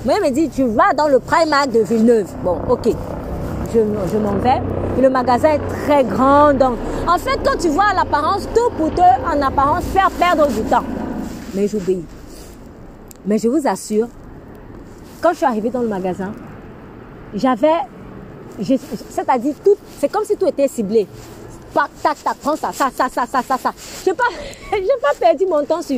Moi, 0.05 0.15
il 0.19 0.29
me 0.29 0.35
dit, 0.35 0.49
tu 0.49 0.65
vas 0.65 0.93
dans 0.95 1.09
le 1.09 1.19
Primark 1.19 1.71
de 1.71 1.81
Villeneuve. 1.81 2.29
Bon, 2.43 2.59
ok. 2.69 2.89
Je, 3.75 3.81
je 4.13 4.19
m'en 4.19 4.33
vais. 4.35 4.63
Le 5.01 5.11
magasin 5.11 5.51
est 5.51 5.85
très 5.85 6.05
grand. 6.05 6.55
Donc, 6.55 6.77
en 7.07 7.19
fait, 7.19 7.39
quand 7.45 7.59
tu 7.59 7.69
vois 7.69 7.93
l'apparence, 7.95 8.49
tout 8.55 8.71
pour 8.77 8.95
te, 8.95 9.01
en 9.01 9.43
apparence, 9.43 9.85
faire 9.85 10.11
perdre 10.11 10.49
du 10.49 10.63
temps 10.63 10.85
mais 11.57 11.67
j'obéis. 11.67 12.05
Mais 13.27 13.39
je 13.39 13.49
vous 13.49 13.67
assure, 13.67 14.09
quand 15.21 15.31
je 15.31 15.37
suis 15.37 15.47
arrivée 15.47 15.71
dans 15.71 15.81
le 15.81 15.89
magasin, 15.89 16.33
j'avais, 17.35 17.75
c'est-à-dire 18.63 19.55
tout, 19.65 19.77
c'est 19.99 20.11
comme 20.11 20.25
si 20.25 20.37
tout 20.37 20.47
était 20.47 20.69
ciblé. 20.69 21.07
Tac, 21.75 21.91
tac, 22.03 22.23
tac, 22.23 22.37
prends 22.39 22.57
ça, 22.57 22.73
ça, 22.73 22.91
ça, 22.95 23.09
ça, 23.09 23.27
ça, 23.27 23.43
ça, 23.43 23.59
ça. 23.59 23.73
Je 24.05 24.11
n'ai 24.11 24.17
pas, 24.17 24.25
pas 25.03 25.15
perdu 25.19 25.47
mon 25.47 25.65
temps 25.65 25.83
sur. 25.83 25.97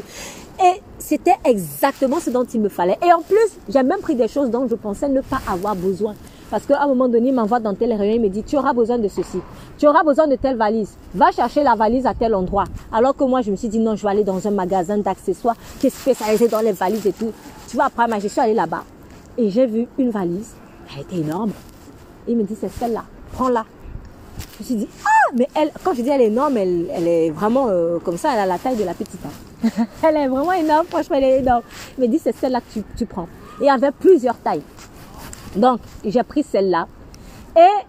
Et 0.60 0.82
c'était 0.98 1.36
exactement 1.44 2.18
ce 2.18 2.30
dont 2.30 2.44
il 2.44 2.60
me 2.60 2.68
fallait. 2.68 2.98
Et 3.06 3.12
en 3.12 3.22
plus, 3.22 3.50
j'ai 3.68 3.82
même 3.82 4.00
pris 4.00 4.16
des 4.16 4.26
choses 4.26 4.50
dont 4.50 4.66
je 4.68 4.74
pensais 4.74 5.08
ne 5.08 5.20
pas 5.20 5.38
avoir 5.46 5.76
besoin. 5.76 6.14
Parce 6.50 6.64
qu'à 6.64 6.82
un 6.82 6.88
moment 6.88 7.08
donné, 7.08 7.28
il 7.28 7.34
m'envoie 7.34 7.60
dans 7.60 7.74
tel 7.74 7.92
réunion, 7.92 8.16
il 8.16 8.20
me 8.22 8.28
dit, 8.28 8.42
tu 8.42 8.56
auras 8.56 8.72
besoin 8.72 8.98
de 8.98 9.06
ceci. 9.06 9.38
Tu 9.76 9.86
auras 9.86 10.02
besoin 10.02 10.26
de 10.26 10.34
telle 10.36 10.56
valise. 10.56 10.94
Va 11.14 11.30
chercher 11.30 11.62
la 11.62 11.74
valise 11.74 12.06
à 12.06 12.14
tel 12.14 12.34
endroit. 12.34 12.64
Alors 12.90 13.14
que 13.14 13.22
moi, 13.24 13.42
je 13.42 13.50
me 13.50 13.56
suis 13.56 13.68
dit, 13.68 13.78
non, 13.78 13.94
je 13.94 14.02
vais 14.02 14.10
aller 14.10 14.24
dans 14.24 14.46
un 14.46 14.50
magasin 14.50 14.98
d'accessoires 14.98 15.56
qui 15.78 15.88
est 15.88 15.90
spécialisé 15.90 16.48
dans 16.48 16.60
les 16.60 16.72
valises 16.72 17.06
et 17.06 17.12
tout. 17.12 17.32
Tu 17.68 17.76
vois, 17.76 17.86
après, 17.86 18.20
je 18.20 18.28
suis 18.28 18.40
allée 18.40 18.54
là-bas. 18.54 18.82
Et 19.36 19.50
j'ai 19.50 19.66
vu 19.66 19.86
une 19.98 20.10
valise. 20.10 20.54
Elle 20.94 21.02
était 21.02 21.16
énorme. 21.16 21.52
Il 22.28 22.36
me 22.36 22.44
dit, 22.44 22.56
c'est 22.60 22.70
celle-là. 22.70 23.04
Prends-la. 23.32 23.64
Je 24.38 24.62
me 24.62 24.64
suis 24.64 24.74
dit, 24.76 24.88
ah, 25.04 25.32
mais 25.36 25.48
elle, 25.54 25.70
quand 25.82 25.94
je 25.94 26.02
dis 26.02 26.08
elle 26.10 26.20
est 26.20 26.26
énorme, 26.26 26.56
elle, 26.56 27.08
est 27.08 27.30
vraiment 27.30 27.66
euh, 27.68 27.98
comme 27.98 28.16
ça, 28.16 28.32
elle 28.34 28.40
a 28.40 28.46
la 28.46 28.58
taille 28.58 28.76
de 28.76 28.84
la 28.84 28.94
petite. 28.94 29.20
Hein. 29.24 29.68
elle 30.02 30.16
est 30.16 30.28
vraiment 30.28 30.52
énorme, 30.52 30.86
franchement, 30.86 31.16
elle 31.16 31.24
est 31.24 31.38
énorme. 31.40 31.62
Il 31.96 32.04
me 32.04 32.08
dit, 32.08 32.20
c'est 32.22 32.34
celle-là 32.34 32.60
que 32.60 32.72
tu, 32.72 32.84
tu 32.96 33.06
prends. 33.06 33.28
Et 33.60 33.64
il 33.64 33.66
y 33.66 33.70
avait 33.70 33.90
plusieurs 33.90 34.38
tailles. 34.38 34.62
Donc, 35.56 35.80
j'ai 36.04 36.22
pris 36.22 36.44
celle-là. 36.44 36.86
Et 37.56 37.84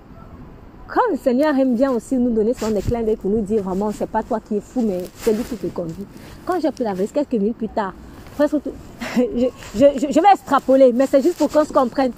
comme 0.89 1.11
le 1.11 1.17
Seigneur 1.17 1.55
aime 1.55 1.75
bien 1.75 1.91
aussi 1.91 2.15
nous 2.15 2.31
donner 2.31 2.53
son 2.53 2.73
clins 2.81 3.03
d'œil 3.03 3.15
pour 3.15 3.29
nous 3.29 3.41
dire 3.41 3.61
vraiment, 3.61 3.91
c'est 3.91 4.09
pas 4.09 4.23
toi 4.23 4.39
qui 4.39 4.55
es 4.55 4.61
fou, 4.61 4.81
mais 4.81 5.03
c'est 5.17 5.33
lui 5.33 5.43
qui 5.43 5.55
te 5.55 5.67
conduit. 5.67 6.05
Quand 6.45 6.59
j'ai 6.59 6.71
pris 6.71 6.83
la 6.83 6.93
valise, 6.93 7.11
quelques 7.11 7.33
minutes 7.33 7.57
plus 7.57 7.69
tard, 7.69 7.93
presque 8.35 8.55
je, 9.15 9.47
je, 9.75 10.19
vais 10.19 10.31
extrapoler, 10.33 10.91
mais 10.93 11.05
c'est 11.05 11.21
juste 11.21 11.37
pour 11.37 11.49
qu'on 11.51 11.63
se 11.63 11.71
comprenne. 11.71 12.11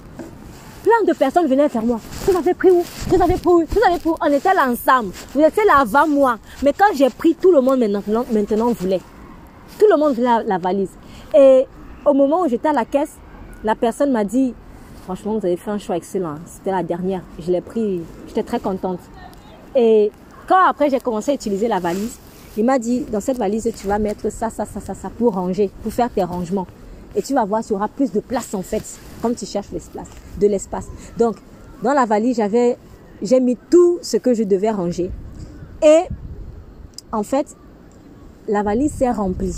Plein 0.82 1.06
de 1.06 1.12
personnes 1.16 1.46
venaient 1.46 1.68
vers 1.68 1.84
moi. 1.84 2.00
Vous 2.26 2.36
avez 2.36 2.54
pris 2.54 2.70
où? 2.70 2.82
Vous 3.08 3.22
avez 3.22 3.34
pris 3.34 3.48
où? 3.48 3.64
Vous 3.64 3.80
avez 3.88 3.98
pris 3.98 4.08
où? 4.10 4.16
On 4.20 4.32
était 4.32 4.54
là 4.54 4.68
ensemble. 4.68 5.12
Vous 5.34 5.40
étiez 5.40 5.64
là 5.64 5.78
avant 5.80 6.08
moi. 6.08 6.38
Mais 6.62 6.72
quand 6.72 6.94
j'ai 6.94 7.10
pris, 7.10 7.34
tout 7.34 7.52
le 7.52 7.60
monde 7.60 7.78
maintenant, 7.78 8.24
maintenant 8.32 8.72
voulait. 8.72 9.00
Tout 9.78 9.86
le 9.90 9.96
monde 9.96 10.14
voulait 10.14 10.26
la, 10.26 10.42
la 10.42 10.58
valise. 10.58 10.90
Et 11.34 11.64
au 12.04 12.12
moment 12.12 12.42
où 12.42 12.48
j'étais 12.48 12.68
à 12.68 12.72
la 12.72 12.84
caisse, 12.84 13.16
la 13.62 13.74
personne 13.76 14.10
m'a 14.10 14.24
dit, 14.24 14.54
Franchement, 15.04 15.36
vous 15.36 15.44
avez 15.44 15.56
fait 15.56 15.70
un 15.70 15.78
choix 15.78 15.96
excellent. 15.96 16.36
C'était 16.46 16.70
la 16.70 16.84
dernière. 16.84 17.22
Je 17.38 17.50
l'ai 17.50 17.60
pris. 17.60 18.00
J'étais 18.28 18.44
très 18.44 18.60
contente. 18.60 19.00
Et 19.74 20.12
quand 20.46 20.64
après 20.68 20.90
j'ai 20.90 21.00
commencé 21.00 21.32
à 21.32 21.34
utiliser 21.34 21.66
la 21.66 21.80
valise, 21.80 22.18
il 22.56 22.64
m'a 22.64 22.78
dit, 22.78 23.00
dans 23.10 23.20
cette 23.20 23.38
valise, 23.38 23.68
tu 23.76 23.86
vas 23.86 23.98
mettre 23.98 24.30
ça, 24.30 24.50
ça, 24.50 24.64
ça, 24.64 24.80
ça, 24.80 24.94
ça 24.94 25.10
pour 25.10 25.34
ranger, 25.34 25.70
pour 25.82 25.92
faire 25.92 26.10
tes 26.10 26.22
rangements. 26.22 26.66
Et 27.14 27.22
tu 27.22 27.34
vas 27.34 27.44
voir, 27.44 27.64
tu 27.64 27.72
auras 27.72 27.88
plus 27.88 28.10
de 28.12 28.20
place 28.20 28.54
en 28.54 28.62
fait, 28.62 28.82
comme 29.20 29.34
tu 29.34 29.46
cherches 29.46 29.70
l'espace, 29.72 30.08
de 30.40 30.46
l'espace. 30.46 30.86
Donc, 31.18 31.36
dans 31.82 31.92
la 31.92 32.06
valise, 32.06 32.36
j'avais, 32.36 32.76
j'ai 33.20 33.40
mis 33.40 33.56
tout 33.70 33.98
ce 34.02 34.16
que 34.16 34.34
je 34.34 34.44
devais 34.44 34.70
ranger. 34.70 35.10
Et, 35.82 36.02
en 37.10 37.22
fait, 37.22 37.56
la 38.48 38.62
valise 38.62 38.92
s'est 38.92 39.10
remplie. 39.10 39.56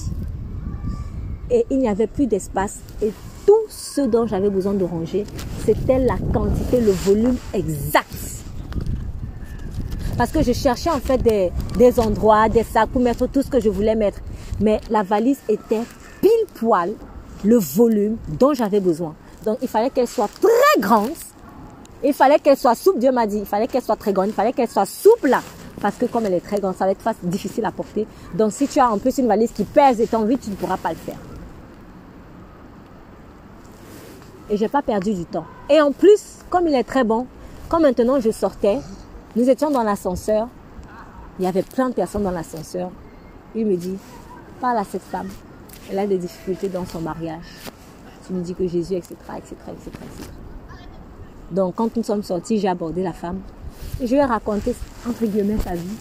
Et 1.50 1.64
il 1.70 1.78
n'y 1.78 1.88
avait 1.88 2.06
plus 2.06 2.26
d'espace. 2.26 2.78
Et 3.02 3.12
tout 3.46 3.52
ce 3.68 4.00
dont 4.00 4.26
j'avais 4.26 4.50
besoin 4.50 4.74
de 4.74 4.84
ranger, 4.84 5.24
c'était 5.64 5.98
la 5.98 6.16
quantité, 6.32 6.80
le 6.80 6.90
volume 6.90 7.36
exact. 7.52 8.08
Parce 10.16 10.30
que 10.30 10.42
je 10.42 10.52
cherchais 10.52 10.90
en 10.90 11.00
fait 11.00 11.18
des, 11.18 11.50
des 11.76 12.00
endroits, 12.00 12.48
des 12.48 12.62
sacs 12.62 12.88
pour 12.90 13.00
mettre 13.00 13.26
tout 13.26 13.42
ce 13.42 13.50
que 13.50 13.60
je 13.60 13.68
voulais 13.68 13.94
mettre. 13.94 14.20
Mais 14.60 14.80
la 14.88 15.02
valise 15.02 15.38
était 15.48 15.82
pile 16.20 16.30
poil 16.54 16.92
le 17.44 17.58
volume 17.58 18.16
dont 18.28 18.54
j'avais 18.54 18.80
besoin. 18.80 19.14
Donc 19.44 19.58
il 19.62 19.68
fallait 19.68 19.90
qu'elle 19.90 20.08
soit 20.08 20.28
très 20.28 20.80
grande. 20.80 21.10
Il 22.02 22.12
fallait 22.12 22.38
qu'elle 22.38 22.56
soit 22.56 22.74
souple. 22.74 22.98
Dieu 22.98 23.12
m'a 23.12 23.26
dit, 23.26 23.38
il 23.38 23.46
fallait 23.46 23.66
qu'elle 23.66 23.82
soit 23.82 23.96
très 23.96 24.12
grande. 24.12 24.28
Il 24.28 24.34
fallait 24.34 24.52
qu'elle 24.52 24.68
soit 24.68 24.86
souple. 24.86 25.36
Parce 25.80 25.96
que 25.96 26.06
comme 26.06 26.26
elle 26.26 26.34
est 26.34 26.40
très 26.40 26.60
grande, 26.60 26.76
ça 26.76 26.84
va 26.86 26.92
être 26.92 27.14
difficile 27.22 27.64
à 27.64 27.72
porter. 27.72 28.06
Donc 28.34 28.52
si 28.52 28.66
tu 28.66 28.80
as 28.80 28.90
en 28.90 28.98
plus 28.98 29.18
une 29.18 29.26
valise 29.26 29.52
qui 29.52 29.64
pèse 29.64 30.00
et 30.00 30.06
t'envie, 30.06 30.38
tu 30.38 30.50
ne 30.50 30.54
pourras 30.54 30.76
pas 30.76 30.90
le 30.90 30.96
faire. 30.96 31.18
et 34.50 34.56
j'ai 34.56 34.68
pas 34.68 34.82
perdu 34.82 35.14
du 35.14 35.24
temps. 35.24 35.46
Et 35.70 35.80
en 35.80 35.92
plus, 35.92 36.38
comme 36.50 36.66
il 36.68 36.74
est 36.74 36.84
très 36.84 37.04
bon, 37.04 37.26
quand 37.68 37.80
maintenant 37.80 38.20
je 38.20 38.30
sortais, 38.30 38.78
nous 39.36 39.48
étions 39.48 39.70
dans 39.70 39.82
l'ascenseur, 39.82 40.48
il 41.38 41.44
y 41.44 41.48
avait 41.48 41.62
plein 41.62 41.88
de 41.88 41.94
personnes 41.94 42.22
dans 42.22 42.30
l'ascenseur. 42.30 42.90
Il 43.54 43.66
me 43.66 43.76
dit, 43.76 43.96
parle 44.60 44.78
à 44.78 44.84
cette 44.84 45.02
femme, 45.02 45.28
elle 45.90 45.98
a 45.98 46.06
des 46.06 46.18
difficultés 46.18 46.68
dans 46.68 46.86
son 46.86 47.00
mariage. 47.00 47.44
Tu 48.26 48.32
me 48.32 48.42
dis 48.42 48.54
que 48.54 48.66
Jésus, 48.66 48.94
etc., 48.94 49.14
etc., 49.36 49.54
etc.. 49.68 49.90
Donc 51.50 51.74
quand 51.76 51.94
nous 51.96 52.02
sommes 52.02 52.22
sortis, 52.22 52.58
j'ai 52.58 52.68
abordé 52.68 53.02
la 53.02 53.12
femme 53.12 53.40
et 54.00 54.06
je 54.06 54.14
lui 54.14 54.20
ai 54.20 54.24
raconté, 54.24 54.74
entre 55.08 55.26
guillemets, 55.26 55.58
sa 55.62 55.74
vie. 55.74 55.96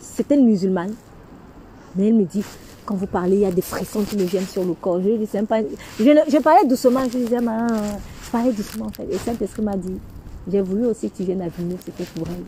C'était 0.00 0.34
une 0.34 0.46
musulmane. 0.46 0.94
Mais 1.94 2.08
elle 2.08 2.14
me 2.14 2.24
dit, 2.24 2.42
quand 2.84 2.94
vous 2.94 3.06
parlez, 3.06 3.36
il 3.36 3.40
y 3.40 3.46
a 3.46 3.52
des 3.52 3.62
frissons 3.62 4.02
qui 4.02 4.16
me 4.16 4.24
viennent 4.24 4.46
sur 4.46 4.64
le 4.64 4.72
corps. 4.74 5.00
Je 5.00 5.16
dis, 5.16 5.26
pas... 5.46 5.60
je, 5.98 6.38
parlais 6.38 6.66
doucement, 6.66 7.04
je 7.04 7.18
disais, 7.18 7.38
je 7.38 8.30
parlais 8.30 8.52
doucement 8.52 8.86
en 8.86 8.90
fait. 8.90 9.06
Et 9.10 9.18
Saint-Esprit 9.18 9.62
m'a 9.62 9.76
dit, 9.76 9.98
j'ai 10.50 10.60
voulu 10.60 10.86
aussi 10.86 11.10
que 11.10 11.16
tu 11.16 11.24
viennes 11.24 11.42
à 11.42 11.48
Villeneuve, 11.48 11.80
c'était 11.84 12.04
pour 12.04 12.26
elle. 12.28 12.44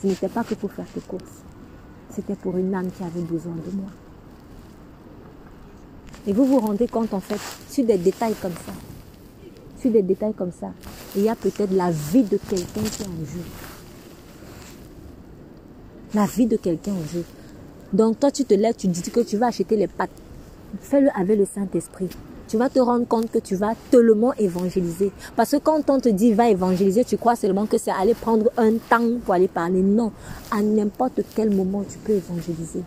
Ce 0.00 0.06
n'était 0.06 0.28
pas 0.28 0.44
que 0.44 0.54
pour 0.54 0.70
faire 0.70 0.86
tes 0.92 1.00
courses. 1.00 1.42
C'était 2.10 2.34
pour 2.34 2.56
une 2.56 2.74
âme 2.74 2.90
qui 2.90 3.02
avait 3.02 3.22
besoin 3.22 3.54
de 3.54 3.76
moi. 3.76 3.90
Et 6.26 6.32
vous 6.32 6.44
vous 6.44 6.58
rendez 6.58 6.86
compte 6.86 7.12
en 7.12 7.20
fait, 7.20 7.40
sur 7.70 7.84
des 7.84 7.98
détails 7.98 8.34
comme 8.40 8.52
ça, 8.52 8.72
sur 9.78 9.90
des 9.90 10.02
détails 10.02 10.32
comme 10.32 10.52
ça, 10.52 10.72
il 11.14 11.22
y 11.22 11.28
a 11.28 11.36
peut-être 11.36 11.72
la 11.72 11.90
vie 11.90 12.22
de 12.22 12.38
quelqu'un 12.38 12.82
qui 12.82 13.02
est 13.02 13.06
en 13.06 13.24
jeu. 13.24 13.44
La 16.14 16.26
vie 16.26 16.46
de 16.46 16.56
quelqu'un 16.56 16.92
en 16.92 17.12
jeu. 17.12 17.24
Donc 17.92 18.18
toi, 18.18 18.30
tu 18.30 18.44
te 18.44 18.54
lèves, 18.54 18.74
tu 18.76 18.88
dis 18.88 19.02
que 19.02 19.20
tu 19.20 19.36
vas 19.36 19.48
acheter 19.48 19.76
les 19.76 19.86
pâtes. 19.86 20.10
Fais-le 20.80 21.08
avec 21.14 21.38
le 21.38 21.44
Saint-Esprit. 21.44 22.08
Tu 22.48 22.56
vas 22.56 22.68
te 22.68 22.78
rendre 22.78 23.06
compte 23.06 23.30
que 23.30 23.38
tu 23.38 23.56
vas 23.56 23.74
tellement 23.90 24.32
évangéliser. 24.34 25.12
Parce 25.36 25.52
que 25.52 25.56
quand 25.56 25.88
on 25.90 26.00
te 26.00 26.08
dit 26.08 26.32
va 26.32 26.48
évangéliser, 26.48 27.04
tu 27.04 27.16
crois 27.16 27.36
seulement 27.36 27.66
que 27.66 27.78
c'est 27.78 27.90
aller 27.90 28.14
prendre 28.14 28.50
un 28.56 28.72
temps 28.88 29.18
pour 29.24 29.34
aller 29.34 29.48
parler. 29.48 29.82
Non, 29.82 30.12
à 30.50 30.62
n'importe 30.62 31.20
quel 31.34 31.54
moment, 31.54 31.84
tu 31.88 31.98
peux 31.98 32.12
évangéliser. 32.12 32.82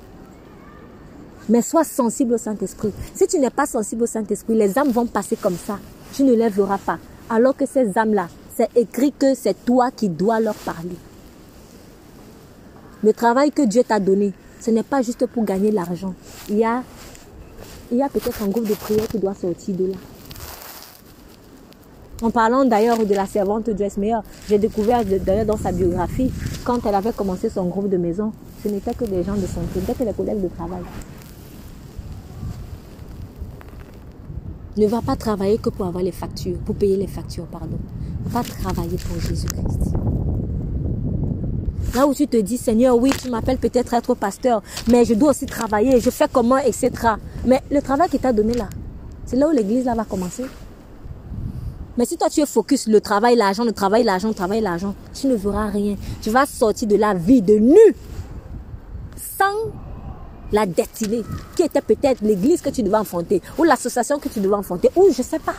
Mais 1.50 1.62
sois 1.62 1.84
sensible 1.84 2.34
au 2.34 2.38
Saint-Esprit. 2.38 2.92
Si 3.14 3.28
tu 3.28 3.40
n'es 3.40 3.50
pas 3.50 3.66
sensible 3.66 4.04
au 4.04 4.08
Saint-Esprit, 4.08 4.56
les 4.56 4.78
âmes 4.78 4.92
vont 4.92 5.06
passer 5.06 5.36
comme 5.36 5.58
ça. 5.58 5.80
Tu 6.14 6.24
ne 6.24 6.34
lèveras 6.34 6.78
pas. 6.78 7.00
Alors 7.30 7.56
que 7.56 7.66
ces 7.66 7.98
âmes-là, 7.98 8.28
c'est 8.56 8.70
écrit 8.76 9.12
que 9.12 9.36
c'est 9.36 9.66
toi 9.66 9.92
qui 9.92 10.10
dois 10.10 10.40
leur 10.40 10.56
parler. 10.56 10.96
Le 13.04 13.14
travail 13.14 13.52
que 13.52 13.62
Dieu 13.62 13.84
t'a 13.84 14.00
donné, 14.00 14.34
ce 14.60 14.72
n'est 14.72 14.84
pas 14.84 15.02
juste 15.02 15.26
pour 15.28 15.46
gagner 15.46 15.72
l'argent. 15.72 16.14
Il 16.50 16.58
y 16.58 16.66
a, 16.66 16.84
peut-être 17.92 18.42
un 18.42 18.48
groupe 18.48 18.68
de 18.68 18.74
prière 18.74 19.08
qui 19.08 19.20
doit 19.20 19.36
sortir 19.36 19.76
de 19.76 19.86
là. 19.92 19.98
En 22.24 22.32
parlant 22.32 22.66
d'ailleurs 22.66 22.98
de 22.98 23.14
la 23.14 23.28
servante 23.28 23.70
Meyer, 23.98 24.18
j'ai 24.50 24.58
découvert 24.58 25.06
d'ailleurs 25.06 25.46
dans 25.46 25.58
sa 25.58 25.72
biographie, 25.72 26.32
quand 26.64 26.84
elle 26.88 26.96
avait 26.96 27.14
commencé 27.14 27.50
son 27.50 27.66
groupe 27.66 27.90
de 27.90 27.98
maison, 27.98 28.34
ce 28.64 28.70
n'était 28.70 28.96
que 28.96 29.06
des 29.06 29.24
gens 29.24 29.36
de 29.36 29.46
santé, 29.46 29.80
n'était 29.80 29.94
que 29.94 30.04
des 30.04 30.14
collègues 30.14 30.42
de 30.42 30.48
travail. 30.48 30.82
Ne 34.78 34.86
va 34.88 35.02
pas 35.02 35.16
travailler 35.16 35.58
que 35.58 35.70
pour 35.70 35.88
avoir 35.88 36.04
les 36.04 36.12
factures, 36.12 36.58
pour 36.60 36.76
payer 36.76 36.98
les 36.98 37.08
factures, 37.08 37.46
pardon. 37.46 37.80
Va 38.26 38.44
travailler 38.44 38.98
pour 38.98 39.20
Jésus-Christ. 39.20 39.94
Là 41.96 42.06
où 42.06 42.14
tu 42.14 42.28
te 42.28 42.38
dis, 42.38 42.58
Seigneur, 42.58 42.96
oui, 42.96 43.12
tu 43.20 43.30
m'appelles 43.30 43.58
peut-être 43.58 43.94
être 43.96 44.14
pasteur, 44.14 44.62
mais 44.88 45.04
je 45.04 45.16
dois 45.16 45.32
aussi 45.32 45.48
travailler, 45.48 46.00
je 46.00 46.10
fais 46.12 46.28
comment, 46.32 46.58
etc. 46.58 46.92
Mais 47.46 47.62
le 47.72 47.82
travail 47.82 48.08
qu'il 48.10 48.20
t'a 48.20 48.32
donné 48.32 48.54
là, 48.54 48.70
c'est 49.26 49.36
là 49.36 49.48
où 49.48 49.52
l'église 49.52 49.86
là 49.86 49.96
va 49.96 50.04
commencer. 50.04 50.46
Mais 51.98 52.06
si 52.06 52.16
toi 52.16 52.30
tu 52.30 52.42
es 52.42 52.46
focus, 52.46 52.88
le 52.88 53.02
travail, 53.02 53.36
l'argent, 53.36 53.64
le 53.64 53.72
travail, 53.72 54.04
l'argent, 54.04 54.28
le 54.28 54.36
travail, 54.36 54.62
l'argent, 54.62 54.94
tu 55.14 55.26
ne 55.26 55.36
verras 55.36 55.70
rien. 55.70 55.96
Tu 56.22 56.30
vas 56.30 56.46
sortir 56.46 56.88
de 56.88 56.96
la 56.96 57.16
vie 57.16 57.42
de 57.42 57.56
nu 57.56 57.96
sans 59.40 59.72
la 60.52 60.66
destinée 60.66 61.24
qui 61.56 61.64
était 61.64 61.82
peut-être 61.82 62.22
l'église 62.22 62.62
que 62.62 62.70
tu 62.70 62.84
devais 62.84 62.98
enfanter 62.98 63.42
ou 63.58 63.64
l'association 63.64 64.20
que 64.20 64.30
tu 64.30 64.40
devais 64.40 64.56
enfanter 64.56 64.90
ou 64.96 65.12
je 65.12 65.20
ne 65.20 65.24
sais 65.24 65.40
pas. 65.40 65.56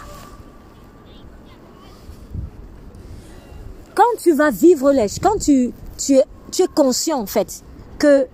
Quand 3.95 4.23
tu 4.23 4.33
vas 4.33 4.51
vivre 4.51 4.93
les... 4.93 5.07
Quand 5.21 5.39
tu, 5.39 5.73
tu, 5.97 6.15
es, 6.15 6.25
tu 6.53 6.63
es 6.63 6.69
conscient 6.69 7.21
en 7.21 7.27
fait 7.27 7.63
que 7.99 8.27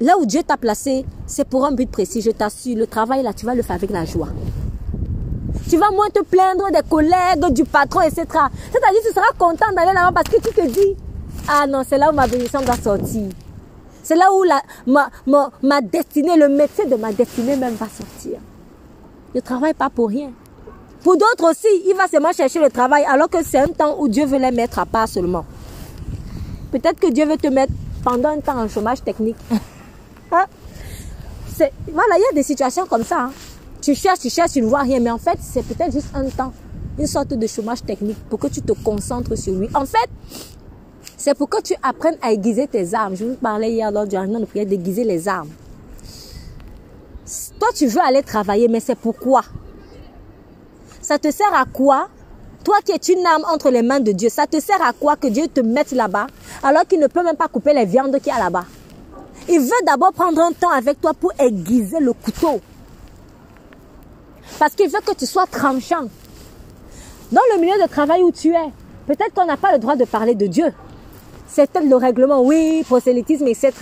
là 0.00 0.18
où 0.18 0.26
Dieu 0.26 0.42
t'a 0.42 0.56
placé, 0.56 1.06
c'est 1.26 1.46
pour 1.46 1.64
un 1.64 1.72
but 1.72 1.90
précis, 1.90 2.20
je 2.20 2.30
t'assure, 2.30 2.76
le 2.76 2.86
travail 2.86 3.22
là, 3.22 3.32
tu 3.32 3.46
vas 3.46 3.54
le 3.54 3.62
faire 3.62 3.76
avec 3.76 3.90
la 3.90 4.04
joie. 4.04 4.28
Tu 5.68 5.78
vas 5.78 5.90
moins 5.90 6.08
te 6.10 6.22
plaindre 6.22 6.70
des 6.72 6.86
collègues, 6.88 7.52
du 7.52 7.64
patron, 7.64 8.00
etc. 8.02 8.26
C'est-à-dire 8.26 9.00
tu 9.06 9.12
seras 9.14 9.32
content 9.38 9.72
d'aller 9.74 9.92
là-bas 9.94 10.12
parce 10.12 10.28
que 10.28 10.40
tu 10.40 10.52
te 10.52 10.66
dis, 10.66 10.96
ah 11.48 11.66
non, 11.66 11.82
c'est 11.88 11.98
là 11.98 12.10
où 12.10 12.14
ma 12.14 12.26
bénédiction 12.26 12.60
va 12.60 12.76
sortir. 12.76 13.28
C'est 14.02 14.16
là 14.16 14.32
où 14.32 14.42
la, 14.42 14.62
ma, 14.86 15.10
ma, 15.62 15.80
destinée, 15.80 16.36
le 16.36 16.48
métier 16.48 16.86
de 16.86 16.96
ma 16.96 17.12
destinée 17.12 17.56
même 17.56 17.74
va 17.74 17.86
sortir. 17.86 18.38
Je 19.32 19.38
ne 19.38 19.40
travaille 19.40 19.74
pas 19.74 19.90
pour 19.90 20.08
rien. 20.08 20.30
Pour 21.02 21.16
d'autres 21.16 21.50
aussi, 21.50 21.68
il 21.86 21.94
va 21.96 22.06
seulement 22.08 22.32
chercher 22.32 22.60
le 22.60 22.70
travail 22.70 23.04
alors 23.04 23.28
que 23.28 23.44
c'est 23.44 23.58
un 23.58 23.68
temps 23.68 23.96
où 23.98 24.08
Dieu 24.08 24.26
veut 24.26 24.38
les 24.38 24.50
mettre 24.50 24.78
à 24.78 24.86
part 24.86 25.08
seulement. 25.08 25.44
Peut-être 26.70 26.98
que 27.00 27.10
Dieu 27.10 27.26
veut 27.26 27.36
te 27.36 27.48
mettre 27.48 27.72
pendant 28.04 28.30
un 28.30 28.40
temps 28.40 28.58
en 28.58 28.68
chômage 28.68 29.02
technique. 29.02 29.36
Hein? 30.34 30.46
voilà, 31.92 32.16
il 32.16 32.22
y 32.22 32.30
a 32.30 32.34
des 32.34 32.42
situations 32.42 32.86
comme 32.86 33.04
ça. 33.04 33.24
Hein. 33.24 33.32
Tu 33.82 33.94
cherches, 33.94 34.20
tu 34.20 34.30
cherches, 34.30 34.52
tu 34.52 34.62
ne 34.62 34.66
vois 34.66 34.80
rien, 34.80 34.98
mais 34.98 35.10
en 35.10 35.18
fait, 35.18 35.38
c'est 35.42 35.62
peut-être 35.62 35.92
juste 35.92 36.08
un 36.14 36.24
temps, 36.30 36.54
une 36.98 37.06
sorte 37.06 37.28
de 37.28 37.46
chômage 37.46 37.82
technique 37.82 38.16
pour 38.30 38.38
que 38.38 38.46
tu 38.46 38.62
te 38.62 38.72
concentres 38.72 39.36
sur 39.36 39.52
lui. 39.52 39.68
En 39.74 39.84
fait, 39.84 40.08
c'est 41.22 41.34
pour 41.34 41.48
que 41.48 41.62
tu 41.62 41.74
apprennes 41.84 42.18
à 42.20 42.32
aiguiser 42.32 42.66
tes 42.66 42.94
armes. 42.94 43.14
Je 43.14 43.24
vous 43.24 43.36
parlais 43.36 43.70
hier 43.70 43.92
lors 43.92 44.08
du 44.08 44.18
réunion 44.18 44.40
de 44.40 44.44
prière 44.44 44.66
d'aiguiser 44.66 45.04
les 45.04 45.28
armes. 45.28 45.50
Toi, 47.60 47.68
tu 47.76 47.86
veux 47.86 48.00
aller 48.00 48.24
travailler, 48.24 48.66
mais 48.66 48.80
c'est 48.80 48.96
pourquoi 48.96 49.42
Ça 51.00 51.20
te 51.20 51.30
sert 51.30 51.54
à 51.54 51.64
quoi? 51.64 52.08
Toi 52.64 52.76
qui 52.84 52.90
es 52.90 53.12
une 53.14 53.24
arme 53.24 53.44
entre 53.52 53.70
les 53.70 53.82
mains 53.82 54.00
de 54.00 54.10
Dieu, 54.10 54.28
ça 54.30 54.48
te 54.48 54.58
sert 54.58 54.82
à 54.82 54.92
quoi 54.92 55.14
que 55.14 55.28
Dieu 55.28 55.46
te 55.46 55.60
mette 55.60 55.92
là-bas 55.92 56.26
alors 56.60 56.86
qu'il 56.86 56.98
ne 56.98 57.06
peut 57.06 57.22
même 57.22 57.36
pas 57.36 57.48
couper 57.48 57.72
les 57.72 57.84
viandes 57.84 58.18
qu'il 58.18 58.32
y 58.32 58.36
a 58.36 58.40
là-bas? 58.40 58.64
Il 59.48 59.60
veut 59.60 59.84
d'abord 59.86 60.12
prendre 60.12 60.40
un 60.40 60.52
temps 60.52 60.70
avec 60.70 61.00
toi 61.00 61.14
pour 61.14 61.32
aiguiser 61.38 62.00
le 62.00 62.12
couteau. 62.12 62.60
Parce 64.58 64.74
qu'il 64.74 64.88
veut 64.90 65.00
que 65.06 65.14
tu 65.14 65.26
sois 65.26 65.46
tranchant. 65.46 66.08
Dans 67.30 67.42
le 67.54 67.60
milieu 67.60 67.80
de 67.80 67.88
travail 67.88 68.22
où 68.22 68.32
tu 68.32 68.48
es, 68.48 68.72
peut-être 69.06 69.34
qu'on 69.34 69.46
n'a 69.46 69.56
pas 69.56 69.72
le 69.72 69.78
droit 69.78 69.94
de 69.94 70.04
parler 70.04 70.34
de 70.34 70.46
Dieu. 70.46 70.72
C'est 71.54 71.68
le 71.84 71.96
règlement, 71.96 72.40
oui, 72.40 72.82
prosélytisme, 72.82 73.46
etc. 73.46 73.72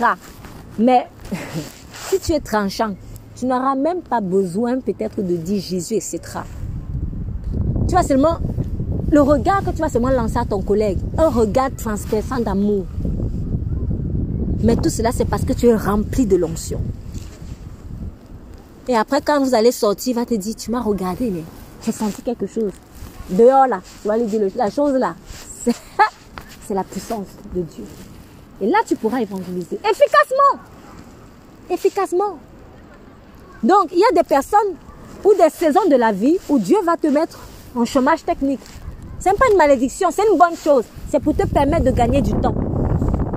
Mais 0.77 1.07
si 2.09 2.19
tu 2.19 2.33
es 2.33 2.41
tranchant, 2.41 2.95
tu 3.33 3.45
n'auras 3.45 3.75
même 3.75 4.01
pas 4.01 4.19
besoin 4.19 4.81
peut-être 4.81 5.21
de 5.21 5.37
dire 5.37 5.61
Jésus, 5.61 5.93
etc. 5.93 6.19
Tu 7.87 7.95
vas 7.95 8.03
seulement, 8.03 8.39
le 9.09 9.21
regard 9.21 9.63
que 9.63 9.69
tu 9.69 9.77
vas 9.77 9.87
seulement 9.87 10.09
lancer 10.09 10.37
à 10.37 10.43
ton 10.43 10.61
collègue, 10.61 10.97
un 11.17 11.29
regard 11.29 11.69
transperçant 11.77 12.41
d'amour. 12.41 12.83
Mais 14.63 14.75
tout 14.75 14.89
cela, 14.89 15.13
c'est 15.13 15.23
parce 15.23 15.45
que 15.45 15.53
tu 15.53 15.67
es 15.67 15.75
rempli 15.75 16.25
de 16.25 16.35
l'onction. 16.35 16.81
Et 18.89 18.97
après, 18.97 19.21
quand 19.21 19.41
vous 19.41 19.55
allez 19.55 19.71
sortir, 19.71 20.11
il 20.11 20.15
va 20.15 20.25
te 20.25 20.33
dire, 20.33 20.57
tu 20.57 20.71
m'as 20.71 20.81
regardé, 20.81 21.29
mais 21.29 21.43
j'ai 21.85 21.93
senti 21.93 22.21
quelque 22.21 22.47
chose. 22.47 22.73
Dehors 23.29 23.67
là, 23.67 23.79
tu 24.01 24.09
vas 24.09 24.17
lui 24.17 24.25
dire, 24.25 24.41
la 24.57 24.69
chose 24.69 24.93
là, 24.95 25.15
c'est 26.71 26.75
la 26.75 26.83
puissance 26.85 27.27
de 27.53 27.61
Dieu. 27.63 27.83
Et 28.61 28.67
là, 28.67 28.77
tu 28.87 28.95
pourras 28.95 29.19
évangéliser 29.19 29.77
efficacement. 29.83 30.61
Efficacement. 31.69 32.37
Donc, 33.61 33.89
il 33.91 33.99
y 33.99 34.03
a 34.05 34.13
des 34.15 34.25
personnes 34.25 34.75
ou 35.25 35.33
des 35.33 35.49
saisons 35.49 35.85
de 35.89 35.97
la 35.97 36.13
vie 36.13 36.37
où 36.47 36.57
Dieu 36.59 36.77
va 36.85 36.95
te 36.95 37.07
mettre 37.07 37.39
en 37.75 37.83
chômage 37.83 38.23
technique. 38.23 38.61
Ce 39.19 39.27
n'est 39.27 39.35
pas 39.35 39.47
une 39.51 39.57
malédiction, 39.57 40.09
c'est 40.11 40.23
une 40.31 40.37
bonne 40.37 40.55
chose. 40.55 40.85
C'est 41.09 41.19
pour 41.19 41.35
te 41.35 41.45
permettre 41.45 41.83
de 41.83 41.91
gagner 41.91 42.21
du 42.21 42.31
temps. 42.35 42.55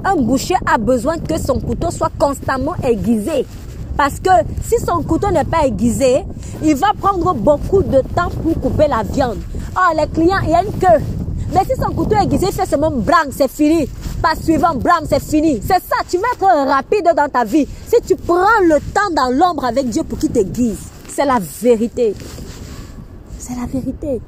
Un 0.04 0.14
boucher 0.14 0.54
a 0.64 0.78
besoin 0.78 1.18
que 1.18 1.36
son 1.36 1.58
couteau 1.58 1.90
soit 1.90 2.12
constamment 2.16 2.76
aiguisé. 2.84 3.46
Parce 3.96 4.20
que 4.20 4.30
si 4.62 4.78
son 4.78 5.02
couteau 5.02 5.30
n'est 5.32 5.44
pas 5.44 5.66
aiguisé, 5.66 6.24
il 6.62 6.76
va 6.76 6.92
prendre 7.00 7.34
beaucoup 7.34 7.82
de 7.82 8.00
temps 8.14 8.30
pour 8.44 8.60
couper 8.60 8.86
la 8.86 9.02
viande. 9.02 9.38
Ah, 9.74 9.90
les 9.92 10.06
clients, 10.06 10.38
il 10.44 10.50
y 10.50 10.54
a 10.54 10.62
une 10.62 10.72
queue. 10.78 11.23
Mais 11.54 11.60
si 11.64 11.80
son 11.80 11.92
couteau 11.92 12.16
est 12.16 12.24
aiguisé, 12.24 12.46
il 12.48 12.52
fait 12.52 12.66
seulement 12.66 12.90
blanc, 12.90 13.30
c'est 13.30 13.48
fini. 13.50 13.88
Pas 14.20 14.34
suivant, 14.34 14.74
blanc, 14.74 15.00
c'est 15.08 15.22
fini. 15.22 15.60
C'est 15.62 15.74
ça, 15.74 16.02
tu 16.08 16.18
vas 16.18 16.26
être 16.34 16.68
rapide 16.68 17.12
dans 17.16 17.28
ta 17.28 17.44
vie. 17.44 17.68
Si 17.86 18.02
tu 18.04 18.16
prends 18.16 18.60
le 18.62 18.80
temps 18.92 19.14
dans 19.14 19.30
l'ombre 19.30 19.64
avec 19.64 19.88
Dieu 19.88 20.02
pour 20.02 20.18
qu'il 20.18 20.30
t'aiguise, 20.30 20.80
c'est 21.08 21.24
la 21.24 21.38
vérité. 21.38 22.14
C'est 23.38 23.54
la 23.54 23.66
vérité. 23.66 24.20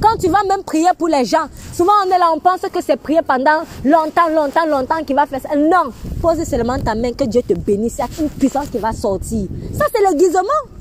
Quand 0.00 0.16
tu 0.16 0.28
vas 0.28 0.42
même 0.48 0.64
prier 0.64 0.88
pour 0.98 1.08
les 1.08 1.24
gens, 1.24 1.46
souvent 1.72 1.92
on 2.04 2.10
est 2.10 2.18
là, 2.18 2.30
on 2.34 2.40
pense 2.40 2.60
que 2.60 2.82
c'est 2.82 2.96
prier 2.96 3.20
pendant 3.22 3.60
longtemps, 3.84 4.28
longtemps, 4.34 4.66
longtemps 4.66 5.04
qu'il 5.06 5.14
va 5.14 5.26
faire 5.26 5.40
ça. 5.40 5.54
Non, 5.54 5.92
pose 6.20 6.42
seulement 6.42 6.78
ta 6.78 6.94
main, 6.94 7.12
que 7.12 7.24
Dieu 7.24 7.42
te 7.42 7.54
bénisse. 7.54 7.98
Il 7.98 8.00
y 8.00 8.02
a 8.02 8.22
une 8.22 8.30
puissance 8.30 8.68
qui 8.68 8.78
va 8.78 8.92
sortir. 8.92 9.46
Ça, 9.78 9.84
c'est 9.94 10.02
l'aiguisement. 10.02 10.79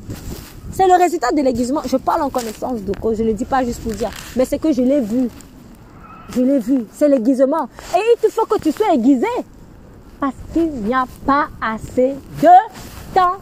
C'est 0.79 0.87
le 0.87 0.93
résultat 0.93 1.33
de 1.33 1.41
l'aiguisement. 1.41 1.81
Je 1.85 1.97
parle 1.97 2.21
en 2.21 2.29
connaissance 2.29 2.81
de 2.81 2.97
cause, 2.97 3.17
je 3.17 3.23
ne 3.23 3.27
le 3.27 3.33
dis 3.33 3.43
pas 3.43 3.65
juste 3.65 3.81
pour 3.83 3.91
dire, 3.91 4.11
mais 4.37 4.45
c'est 4.45 4.59
que 4.59 4.71
je 4.71 4.81
l'ai 4.81 5.01
vu. 5.01 5.29
Je 6.29 6.39
l'ai 6.39 6.57
vu, 6.57 6.85
c'est 6.93 7.09
l'aiguisement. 7.09 7.67
Et 7.93 7.97
il 7.97 8.15
te 8.21 8.31
faut 8.31 8.45
que 8.45 8.57
tu 8.61 8.71
sois 8.71 8.93
aiguisé. 8.93 9.27
Parce 10.21 10.35
qu'il 10.53 10.71
n'y 10.71 10.93
a 10.93 11.03
pas 11.25 11.49
assez 11.61 12.15
de 12.41 13.13
temps. 13.13 13.39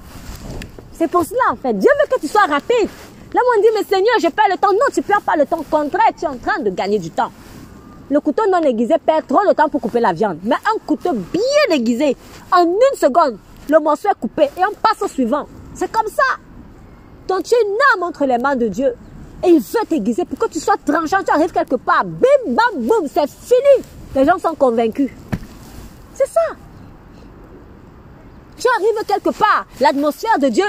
C'est 0.94 1.08
pour 1.08 1.24
cela, 1.26 1.52
en 1.52 1.56
fait. 1.58 1.74
Dieu 1.76 1.92
veut 2.02 2.16
que 2.16 2.20
tu 2.20 2.28
sois 2.28 2.42
rapide. 2.42 2.90
Là, 3.36 3.42
on 3.56 3.62
dit, 3.62 3.68
mais 3.76 3.84
Seigneur, 3.84 4.16
je 4.20 4.30
perds 4.30 4.50
le 4.50 4.58
temps. 4.58 4.74
Non, 4.74 4.88
tu 4.92 5.04
perds 5.04 5.22
pas 5.22 5.36
le 5.38 5.46
temps. 5.46 5.64
Contraire, 5.70 6.10
tu 6.18 6.26
es 6.26 6.28
en 6.28 6.38
train 6.38 6.60
de 6.60 6.72
gagner 6.72 6.98
du 6.98 7.12
temps. 7.12 7.32
Le 8.10 8.20
couteau 8.20 8.50
non 8.52 8.64
aiguisé 8.64 8.96
perd 9.06 9.28
trop 9.28 9.48
de 9.48 9.54
temps 9.54 9.70
pour 9.70 9.82
couper 9.82 10.00
la 10.00 10.12
viande. 10.12 10.40
Mais 10.42 10.56
un 10.56 10.80
couteau 10.88 11.14
bien 11.14 11.76
aiguisé, 11.76 12.18
en 12.52 12.64
une 12.64 12.98
seconde, 12.98 13.38
le 13.70 13.80
morceau 13.80 14.10
est 14.10 14.20
coupé 14.20 14.46
et 14.58 14.66
on 14.68 14.74
passe 14.82 15.04
au 15.04 15.08
suivant. 15.08 15.46
C'est 15.76 15.92
comme 15.92 16.08
ça. 16.08 16.47
Donc 17.28 17.44
tu 17.44 17.56
es 17.56 17.62
une 17.62 17.78
âme 17.96 18.04
entre 18.04 18.26
les 18.26 18.38
mains 18.38 18.56
de 18.56 18.68
Dieu. 18.68 18.94
Et 19.44 19.50
il 19.50 19.60
veut 19.60 19.86
t'aiguiser 19.88 20.26
pour 20.26 20.40
que 20.40 20.52
tu 20.52 20.60
sois 20.60 20.76
tranchant. 20.84 21.24
Tu 21.26 21.32
arrives 21.32 21.52
quelque 21.52 21.76
part. 21.76 22.04
Bim, 22.06 22.54
bam, 22.54 22.84
boum, 22.84 23.08
c'est 23.08 23.30
fini. 23.30 23.86
Les 24.16 24.26
gens 24.26 24.40
sont 24.40 24.56
convaincus. 24.56 25.12
C'est 26.16 26.28
ça. 26.28 26.42
Tu 28.58 28.68
arrives 28.76 29.06
quelque 29.06 29.38
part. 29.38 29.68
L'atmosphère 29.80 30.40
de 30.40 30.48
Dieu 30.48 30.66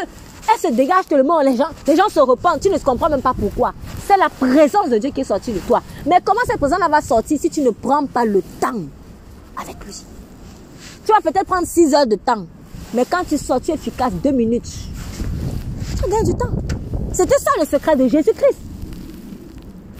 elle 0.51 0.59
se 0.59 0.74
dégage 0.74 1.06
tellement, 1.06 1.40
les 1.40 1.56
gens, 1.56 1.68
les 1.86 1.97
gens 1.97 2.09
se 2.09 2.20
repentent, 2.20 2.60
tu 2.60 2.70
ne 2.70 2.78
comprends 2.78 3.10
même 3.10 3.20
pas 3.20 3.35
pourquoi. 3.39 3.74
C'est 4.06 4.16
la 4.16 4.28
présence 4.30 4.89
de 4.89 4.98
Dieu 4.98 5.10
qui 5.10 5.20
est 5.20 5.24
sortie 5.24 5.52
de 5.52 5.59
toi. 5.59 5.82
Mais 6.06 6.20
comment 6.24 6.40
cette 6.47 6.59
présence 6.59 6.78
va 6.90 7.01
sortir 7.02 7.39
si 7.39 7.51
tu 7.51 7.60
ne 7.60 7.70
prends 7.70 8.06
pas 8.06 8.24
le 8.24 8.43
temps 8.60 8.80
avec 9.60 9.76
lui? 9.85 9.94
Tu 11.05 11.12
vas 11.12 11.20
peut-être 11.20 11.47
prendre 11.47 11.66
6 11.66 11.94
heures 11.94 12.06
de 12.06 12.16
temps, 12.16 12.47
mais 12.94 13.05
quand 13.05 13.24
tu 13.28 13.36
sors, 13.36 13.60
tu 13.60 13.72
es 13.72 13.74
efficace 13.74 14.12
2 14.12 14.30
minutes. 14.30 14.70
Tu 15.97 16.10
gagnes 16.10 16.24
du 16.24 16.35
temps. 16.35 16.51
C'était 17.12 17.39
ça 17.39 17.51
le 17.59 17.66
secret 17.66 17.97
de 17.97 18.09
Jésus-Christ. 18.09 18.59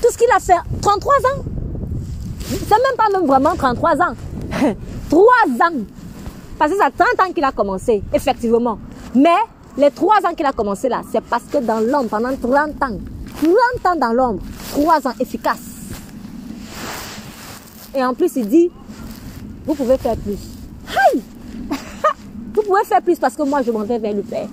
Tout 0.02 0.09
ce 0.12 0.19
qu'il 0.19 0.31
a 0.35 0.39
fait, 0.39 0.52
33 0.81 1.15
ans. 1.15 1.44
C'est 2.40 2.70
même 2.70 2.97
pas 2.97 3.09
même 3.12 3.27
vraiment 3.27 3.55
33 3.56 3.90
ans. 4.02 4.15
3 5.10 5.23
ans. 5.66 5.85
Parce 6.59 6.73
que 6.73 6.77
c'est 6.77 6.85
à 6.85 6.90
30 6.90 7.28
ans 7.28 7.32
qu'il 7.32 7.44
a 7.44 7.52
commencé, 7.52 8.02
effectivement. 8.12 8.78
Mais 9.15 9.36
les 9.77 9.90
trois 9.90 10.19
ans 10.27 10.35
qu'il 10.36 10.47
a 10.47 10.52
commencé 10.52 10.89
là, 10.89 11.02
c'est 11.10 11.20
parce 11.23 11.44
que 11.44 11.59
dans 11.59 11.81
l'ombre, 11.81 12.09
pendant 12.09 12.35
30 12.36 12.82
ans, 12.82 12.98
30 13.40 13.86
ans 13.86 13.97
dans 13.97 14.12
l'ombre, 14.12 14.43
trois 14.73 15.06
ans 15.06 15.15
efficaces. 15.20 15.77
Et 17.94 18.05
en 18.05 18.12
plus, 18.12 18.32
il 18.36 18.48
dit, 18.48 18.70
vous 19.65 19.74
pouvez 19.74 19.97
faire 19.97 20.16
plus. 20.16 20.39
vous 22.55 22.62
pouvez 22.62 22.85
faire 22.85 23.02
plus 23.02 23.19
parce 23.19 23.35
que 23.35 23.43
moi, 23.43 23.62
je 23.62 23.70
m'en 23.70 23.85
vais 23.85 23.98
vers 23.98 24.15
le 24.15 24.23
Père. 24.23 24.48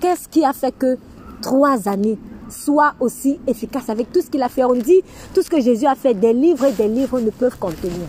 Qu'est-ce 0.00 0.28
qui 0.28 0.44
a 0.44 0.52
fait 0.52 0.76
que 0.76 0.98
trois 1.40 1.88
années 1.88 2.18
soient 2.48 2.94
aussi 3.00 3.38
efficaces 3.46 3.88
avec 3.88 4.12
tout 4.12 4.20
ce 4.20 4.30
qu'il 4.30 4.42
a 4.42 4.48
fait? 4.48 4.64
On 4.64 4.74
dit, 4.74 5.02
tout 5.34 5.42
ce 5.42 5.50
que 5.50 5.60
Jésus 5.60 5.86
a 5.86 5.94
fait, 5.94 6.14
des 6.14 6.32
livres 6.32 6.66
et 6.66 6.72
des 6.72 6.88
livres 6.88 7.20
ne 7.20 7.30
peuvent 7.30 7.58
contenir. 7.58 8.06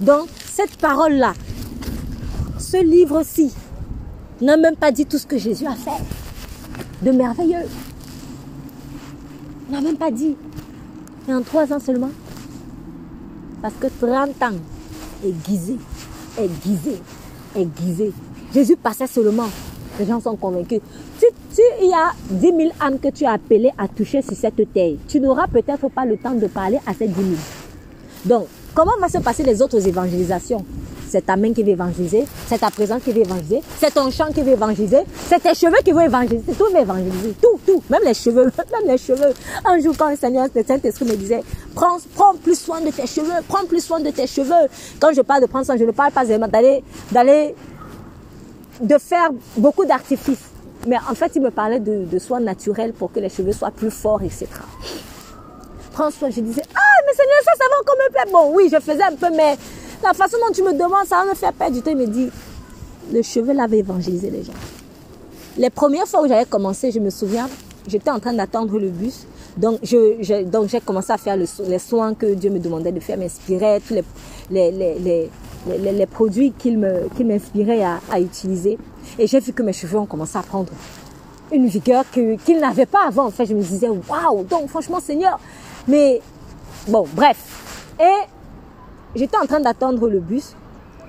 Donc, 0.00 0.28
cette 0.46 0.76
parole-là, 0.76 1.34
ce 2.58 2.82
livre-ci 2.82 3.52
n'a 4.40 4.56
même 4.56 4.76
pas 4.76 4.90
dit 4.92 5.06
tout 5.06 5.18
ce 5.18 5.26
que 5.26 5.38
Jésus 5.38 5.66
a 5.66 5.74
fait 5.74 6.02
de 7.02 7.10
merveilleux. 7.10 7.66
Il 9.68 9.74
n'a 9.74 9.80
même 9.80 9.96
pas 9.96 10.10
dit. 10.10 10.36
Et 11.28 11.34
en 11.34 11.42
trois 11.42 11.70
ans 11.72 11.80
seulement, 11.80 12.10
Parce 13.60 13.74
que 13.74 13.88
30 13.88 14.42
ans, 14.42 14.56
aiguisé, 15.24 15.76
aiguisé, 16.38 17.02
aiguisé. 17.54 18.12
Jésus 18.54 18.76
passait 18.76 19.06
seulement. 19.06 19.48
Les 19.98 20.06
gens 20.06 20.20
sont 20.20 20.36
convaincus. 20.36 20.80
Si, 21.18 21.26
si 21.50 21.62
il 21.80 21.88
y 21.88 21.92
a 21.92 22.12
10 22.30 22.46
000 22.46 22.70
âmes 22.80 22.98
que 22.98 23.08
tu 23.08 23.24
as 23.24 23.32
appelées 23.32 23.72
à 23.76 23.88
toucher 23.88 24.22
sur 24.22 24.36
cette 24.36 24.72
terre, 24.72 24.94
tu 25.08 25.20
n'auras 25.20 25.46
peut-être 25.48 25.88
pas 25.88 26.04
le 26.04 26.16
temps 26.16 26.34
de 26.34 26.46
parler 26.46 26.78
à 26.86 26.94
ces 26.94 27.08
10 27.08 27.14
000. 27.14 27.26
Donc, 28.24 28.46
comment 28.74 28.92
va 29.00 29.08
se 29.08 29.18
passer 29.18 29.42
les 29.42 29.60
autres 29.62 29.86
évangélisations? 29.86 30.64
C'est 31.08 31.24
ta 31.24 31.36
main 31.36 31.54
qui 31.54 31.62
va 31.62 31.70
évangéliser, 31.70 32.26
c'est 32.46 32.58
ta 32.58 32.70
présence 32.70 33.02
qui 33.02 33.12
va 33.12 33.20
évangéliser, 33.20 33.62
c'est 33.78 33.94
ton 33.94 34.10
chant 34.10 34.30
qui 34.30 34.42
va 34.42 34.50
évangéliser, 34.50 34.98
c'est 35.26 35.42
tes 35.42 35.54
cheveux 35.54 35.78
qui 35.82 35.90
vont 35.92 36.02
évangéliser, 36.02 36.52
tout 36.52 36.70
va 36.70 36.80
évangéliser, 36.80 37.34
tout, 37.40 37.58
tout, 37.66 37.82
même 37.88 38.02
les 38.04 38.12
cheveux, 38.12 38.44
même 38.72 38.86
les 38.86 38.98
cheveux. 38.98 39.32
Un 39.64 39.80
jour, 39.80 39.94
quand 39.98 40.10
le 40.10 40.16
Seigneur, 40.16 40.48
le 40.54 40.62
Saint-Esprit 40.62 41.06
me 41.06 41.16
disait, 41.16 41.42
prends, 41.74 41.96
prends 42.14 42.34
plus 42.34 42.58
soin 42.60 42.82
de 42.82 42.90
tes 42.90 43.06
cheveux, 43.06 43.32
prends 43.48 43.64
plus 43.64 43.82
soin 43.82 44.00
de 44.00 44.10
tes 44.10 44.26
cheveux. 44.26 44.68
Quand 45.00 45.12
je 45.14 45.22
parle 45.22 45.40
de 45.40 45.46
prendre 45.46 45.64
soin, 45.64 45.78
je 45.78 45.84
ne 45.84 45.90
parle 45.92 46.12
pas 46.12 46.26
d'aller, 46.26 46.84
d'aller, 47.10 47.54
de 48.80 48.98
faire 48.98 49.30
beaucoup 49.56 49.84
d'artifices. 49.84 50.50
Mais 50.86 50.96
en 51.10 51.14
fait, 51.14 51.32
il 51.34 51.42
me 51.42 51.50
parlait 51.50 51.80
de, 51.80 52.18
soins 52.18 52.40
naturels 52.40 52.92
pour 52.92 53.12
que 53.12 53.20
les 53.20 53.28
cheveux 53.28 53.52
soient 53.52 53.70
plus 53.70 53.90
forts, 53.90 54.22
etc. 54.22 54.46
Prends 55.92 56.10
soin, 56.10 56.30
je 56.30 56.40
disais, 56.40 56.62
ah, 56.74 57.02
mais 57.06 57.12
Seigneur, 57.12 57.42
ça, 57.44 57.52
ça 57.58 57.64
va 57.68 57.80
encore 57.80 57.96
me 57.96 58.12
plaire. 58.12 58.26
Bon, 58.32 58.54
oui, 58.54 58.68
je 58.72 58.78
faisais 58.80 59.02
un 59.02 59.16
peu, 59.16 59.34
mais 59.34 59.56
la 60.02 60.14
façon 60.14 60.36
dont 60.46 60.52
tu 60.52 60.62
me 60.62 60.72
demandes, 60.72 61.06
ça 61.06 61.24
va 61.24 61.30
me 61.30 61.34
faire 61.34 61.52
perdre 61.52 61.74
du 61.74 61.82
temps. 61.82 61.90
Il 61.90 61.96
me 61.96 62.06
dit, 62.06 62.30
le 63.12 63.22
cheveu 63.22 63.52
l'avait 63.52 63.78
évangélisé 63.78 64.30
les 64.30 64.44
gens. 64.44 64.52
Les 65.56 65.70
premières 65.70 66.06
fois 66.06 66.22
où 66.22 66.28
j'avais 66.28 66.44
commencé, 66.44 66.92
je 66.92 67.00
me 67.00 67.10
souviens, 67.10 67.48
j'étais 67.88 68.10
en 68.10 68.20
train 68.20 68.32
d'attendre 68.32 68.78
le 68.78 68.90
bus. 68.90 69.26
Donc, 69.56 69.80
je, 69.82 70.44
donc 70.44 70.68
j'ai 70.68 70.80
commencé 70.80 71.12
à 71.12 71.18
faire 71.18 71.36
les 71.36 71.78
soins 71.80 72.14
que 72.14 72.34
Dieu 72.34 72.50
me 72.50 72.60
demandait 72.60 72.92
de 72.92 73.00
faire, 73.00 73.18
m'inspirer, 73.18 73.80
tous 73.86 73.94
les, 73.94 74.70
les, 74.70 74.98
les, 75.00 75.30
produits 76.06 76.52
qu'il 76.52 76.78
m'inspirait 76.78 77.82
à, 77.82 78.00
à, 78.10 78.20
utiliser. 78.20 78.78
Et 79.18 79.26
j'ai 79.26 79.40
vu 79.40 79.52
que 79.52 79.62
mes 79.62 79.72
cheveux 79.72 79.98
ont 79.98 80.06
commencé 80.06 80.36
à 80.38 80.42
prendre 80.42 80.72
une 81.52 81.66
vigueur 81.66 82.04
qu'ils 82.10 82.60
n'avaient 82.60 82.86
pas 82.86 83.06
avant. 83.06 83.26
En 83.26 83.30
fait, 83.30 83.46
je 83.46 83.54
me 83.54 83.62
disais, 83.62 83.88
waouh, 83.88 84.44
donc 84.44 84.68
franchement, 84.68 85.00
Seigneur. 85.00 85.38
Mais 85.86 86.20
bon, 86.88 87.06
bref. 87.14 87.96
Et 88.00 88.28
J'étais 89.14 89.36
en 89.36 89.46
train 89.46 89.60
d'attendre 89.60 90.08
le 90.08 90.20
bus. 90.20 90.54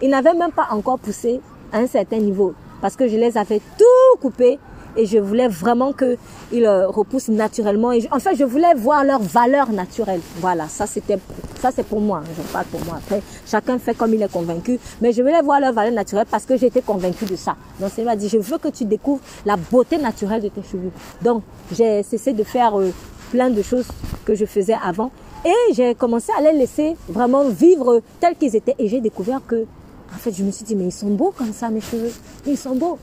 Il 0.02 0.10
n'avait 0.10 0.34
même 0.34 0.52
pas 0.52 0.68
encore 0.72 1.00
poussé 1.00 1.42
à 1.72 1.80
un 1.80 1.88
certain 1.88 2.18
niveau 2.18 2.54
parce 2.82 2.96
que 2.96 3.08
je 3.08 3.18
les 3.18 3.38
avais 3.38 3.62
tout 3.78 4.20
coupés 4.22 4.58
et 4.96 5.06
je 5.06 5.18
voulais 5.18 5.48
vraiment 5.48 5.94
qu'ils 5.94 6.66
euh, 6.66 6.88
repoussent 6.88 7.30
naturellement. 7.30 7.92
Et 7.92 8.08
en 8.12 8.20
fait, 8.20 8.36
je 8.36 8.44
voulais 8.44 8.74
voir 8.76 9.04
leur 9.04 9.22
valeur 9.22 9.72
naturelle. 9.72 10.22
Voilà, 10.38 10.68
ça 10.68 10.88
c'était, 10.88 11.20
ça 11.62 11.72
c'est 11.76 11.86
pour 11.86 12.02
moi. 12.02 12.22
Je 12.36 12.42
parle 12.54 12.66
pour 12.66 12.84
moi. 12.86 12.96
Après, 12.98 13.22
chacun 13.46 13.80
fait 13.80 13.96
comme 13.96 14.14
il 14.14 14.22
est 14.22 14.32
convaincu, 14.32 14.80
mais 15.02 15.12
je 15.12 15.22
voulais 15.22 15.42
voir 15.42 15.60
leur 15.60 15.74
valeur 15.74 15.94
naturelle 15.94 16.28
parce 16.30 16.46
que 16.46 16.58
j'étais 16.58 16.82
convaincue 16.82 17.26
de 17.26 17.36
ça. 17.36 17.56
Donc, 17.80 17.92
il 17.98 18.06
m'a 18.06 18.16
dit, 18.16 18.30
je 18.30 18.38
veux 18.38 18.58
que 18.58 18.70
tu 18.70 18.86
découvres 18.86 19.22
la 19.46 19.56
beauté 19.56 19.98
naturelle 19.98 20.42
de 20.42 20.50
tes 20.50 20.64
cheveux. 20.64 20.92
Donc, 21.22 21.44
j'ai 21.72 22.04
cessé 22.04 22.34
de 22.34 22.44
faire 22.44 22.80
euh, 22.80 22.92
plein 23.32 23.50
de 23.50 23.62
choses 23.62 23.88
que 24.26 24.36
je 24.36 24.46
faisais 24.46 24.76
avant 24.84 25.12
et 25.46 25.74
j'ai 25.74 25.96
commencé 25.96 26.32
à 26.38 26.42
les 26.42 26.58
laisser 26.58 26.96
vraiment 27.08 27.48
vivre 27.48 28.02
tels 28.20 28.36
qu'ils 28.36 28.56
étaient. 28.56 28.76
Et 28.78 28.88
j'ai 28.88 29.00
découvert 29.02 29.40
que, 29.48 29.66
en 30.14 30.18
fait, 30.18 30.32
je 30.32 30.44
me 30.44 30.52
suis 30.52 30.66
dit, 30.66 30.76
mais 30.76 30.86
ils 30.86 30.92
sont 30.92 31.10
beaux 31.10 31.34
comme 31.36 31.54
ça, 31.54 31.70
mes 31.70 31.82
cheveux. 31.82 32.12
Ils 32.46 32.58
sont 32.58 32.76
beaux. 32.76 32.98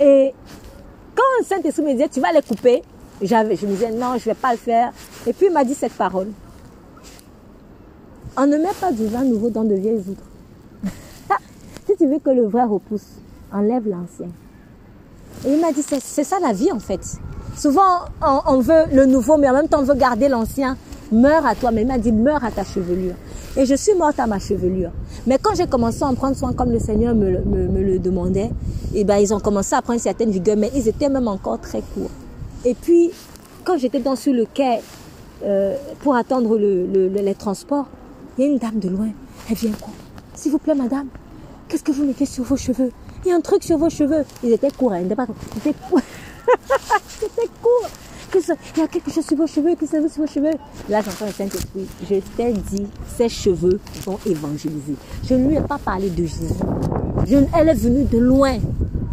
Et 0.00 0.32
quand 1.14 1.44
Saint-Esprit 1.46 1.82
me 1.82 1.92
disait, 1.92 2.08
tu 2.08 2.20
vas 2.20 2.32
les 2.32 2.42
couper, 2.42 2.82
je 3.20 3.34
me 3.34 3.54
disais, 3.54 3.90
non, 3.90 4.16
je 4.18 4.24
vais 4.24 4.34
pas 4.34 4.52
le 4.52 4.58
faire. 4.58 4.92
Et 5.26 5.32
puis 5.32 5.46
il 5.46 5.52
m'a 5.52 5.64
dit 5.64 5.74
cette 5.74 5.92
parole. 5.92 6.28
On 8.36 8.46
ne 8.46 8.56
met 8.56 8.72
pas 8.80 8.92
du 8.92 9.06
vin 9.06 9.24
nouveau 9.24 9.50
dans 9.50 9.64
de 9.64 9.74
vieilles 9.74 10.04
outres. 10.08 10.24
si 11.86 11.96
tu 11.96 12.06
veux 12.06 12.18
que 12.18 12.30
le 12.30 12.46
vrai 12.46 12.64
repousse, 12.64 13.18
enlève 13.52 13.86
l'ancien. 13.86 14.28
Et 15.44 15.52
il 15.52 15.60
m'a 15.60 15.72
dit, 15.72 15.82
c'est 15.82 16.24
ça 16.24 16.38
la 16.40 16.52
vie 16.52 16.72
en 16.72 16.78
fait. 16.78 17.00
Souvent, 17.56 18.06
on, 18.22 18.40
on, 18.46 18.60
veut 18.60 18.86
le 18.92 19.04
nouveau, 19.04 19.36
mais 19.36 19.48
en 19.50 19.52
même 19.52 19.68
temps, 19.68 19.80
on 19.80 19.84
veut 19.84 19.94
garder 19.94 20.28
l'ancien 20.28 20.76
meurs 21.10 21.44
à 21.44 21.54
toi. 21.54 21.70
Mais 21.70 21.82
il 21.82 21.88
m'a 21.88 21.98
dit, 21.98 22.12
meurs 22.12 22.42
à 22.42 22.50
ta 22.50 22.64
chevelure. 22.64 23.14
Et 23.56 23.66
je 23.66 23.74
suis 23.74 23.94
morte 23.94 24.18
à 24.18 24.26
ma 24.26 24.38
chevelure. 24.38 24.90
Mais 25.26 25.38
quand 25.40 25.54
j'ai 25.54 25.66
commencé 25.66 26.02
à 26.02 26.06
en 26.06 26.14
prendre 26.14 26.36
soin 26.36 26.54
comme 26.54 26.72
le 26.72 26.78
Seigneur 26.78 27.14
me, 27.14 27.30
le 27.30 27.98
demandait, 27.98 28.50
et 28.94 29.00
eh 29.00 29.04
ben, 29.04 29.18
ils 29.18 29.32
ont 29.34 29.40
commencé 29.40 29.74
à 29.74 29.82
prendre 29.82 30.00
certaines 30.00 30.30
vigueurs, 30.30 30.56
mais 30.56 30.70
ils 30.74 30.88
étaient 30.88 31.08
même 31.08 31.28
encore 31.28 31.60
très 31.60 31.80
courts. 31.80 32.10
Et 32.64 32.74
puis, 32.74 33.10
quand 33.64 33.76
j'étais 33.76 34.00
dans 34.00 34.16
sur 34.16 34.32
le 34.32 34.46
quai 34.46 34.80
euh, 35.44 35.76
pour 36.00 36.14
attendre 36.14 36.56
le, 36.56 37.08
les 37.08 37.34
transports, 37.34 37.86
il 38.38 38.44
y 38.44 38.48
a 38.48 38.50
une 38.50 38.58
dame 38.58 38.78
de 38.78 38.88
loin. 38.88 39.08
Elle 39.50 39.56
vient 39.56 39.72
quoi? 39.72 39.92
S'il 40.34 40.52
vous 40.52 40.58
plaît, 40.58 40.74
madame, 40.74 41.08
qu'est-ce 41.68 41.82
que 41.82 41.92
vous 41.92 42.04
mettez 42.04 42.26
sur 42.26 42.44
vos 42.44 42.56
cheveux? 42.56 42.90
Il 43.24 43.28
y 43.28 43.32
a 43.32 43.36
un 43.36 43.40
truc 43.40 43.62
sur 43.64 43.76
vos 43.76 43.90
cheveux. 43.90 44.24
Ils 44.42 44.52
étaient 44.52 44.70
courts, 44.70 44.92
hein, 44.92 45.00
ils 45.02 45.14
pas... 45.14 45.26
C'était 45.62 45.74
court 45.80 46.00
il 48.34 48.80
y 48.80 48.82
a 48.82 48.88
quelque 48.88 49.10
chose 49.10 49.26
sur 49.26 49.36
vos 49.36 49.46
cheveux, 49.46 49.76
sur 49.86 50.00
vos 50.00 50.26
cheveux. 50.26 50.54
Là, 50.88 51.00
j'entends 51.02 51.26
le 51.26 51.32
Saint-Esprit. 51.32 51.86
Je 52.02 52.16
t'ai 52.36 52.52
dit, 52.52 52.86
ses 53.16 53.28
cheveux 53.28 53.80
sont 54.02 54.18
évangélisés. 54.26 54.96
Je 55.24 55.34
ne 55.34 55.48
lui 55.48 55.56
ai 55.56 55.60
pas 55.60 55.78
parlé 55.78 56.10
de 56.10 56.24
Jésus. 56.24 56.54
elle 57.54 57.68
est 57.68 57.74
venue 57.74 58.04
de 58.04 58.18
loin. 58.18 58.58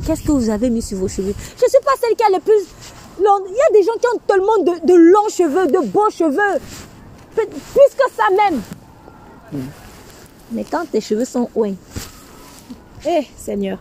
Qu'est-ce 0.05 0.23
que 0.23 0.31
vous 0.31 0.49
avez 0.49 0.69
mis 0.69 0.81
sur 0.81 0.97
vos 0.97 1.07
cheveux? 1.07 1.33
Je 1.57 1.65
ne 1.65 1.69
suis 1.69 1.79
pas 1.83 1.91
celle 1.99 2.15
qui 2.15 2.23
a 2.23 2.29
le 2.29 2.39
plus 2.41 3.23
long. 3.23 3.45
Il 3.47 3.55
y 3.55 3.77
a 3.77 3.79
des 3.79 3.83
gens 3.83 3.97
qui 3.99 4.07
ont 4.15 4.19
tellement 4.25 4.57
de, 4.59 4.87
de 4.87 4.93
longs 4.93 5.29
cheveux, 5.29 5.67
de 5.67 5.87
beaux 5.87 6.09
cheveux. 6.09 6.59
Plus 7.35 7.45
que 7.45 8.11
ça 8.15 8.23
même. 8.35 8.61
Mais 10.51 10.63
quand 10.63 10.89
tes 10.89 11.01
cheveux 11.01 11.25
sont 11.25 11.49
ouins, 11.55 11.75
eh 13.07 13.27
Seigneur, 13.37 13.79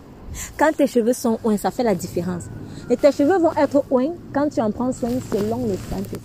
quand 0.59 0.77
tes 0.77 0.87
cheveux 0.87 1.13
sont 1.13 1.39
ouins, 1.45 1.57
ça 1.57 1.71
fait 1.71 1.83
la 1.83 1.95
différence. 1.95 2.45
Et 2.91 2.97
tes 2.97 3.13
cheveux 3.13 3.39
vont 3.39 3.53
être 3.57 3.85
ouins 3.91 4.15
quand 4.33 4.49
tu 4.49 4.61
en 4.61 4.71
prends 4.71 4.93
soin 4.93 5.11
selon 5.31 5.67
le 5.67 5.75
Saint-Esprit. 5.91 6.21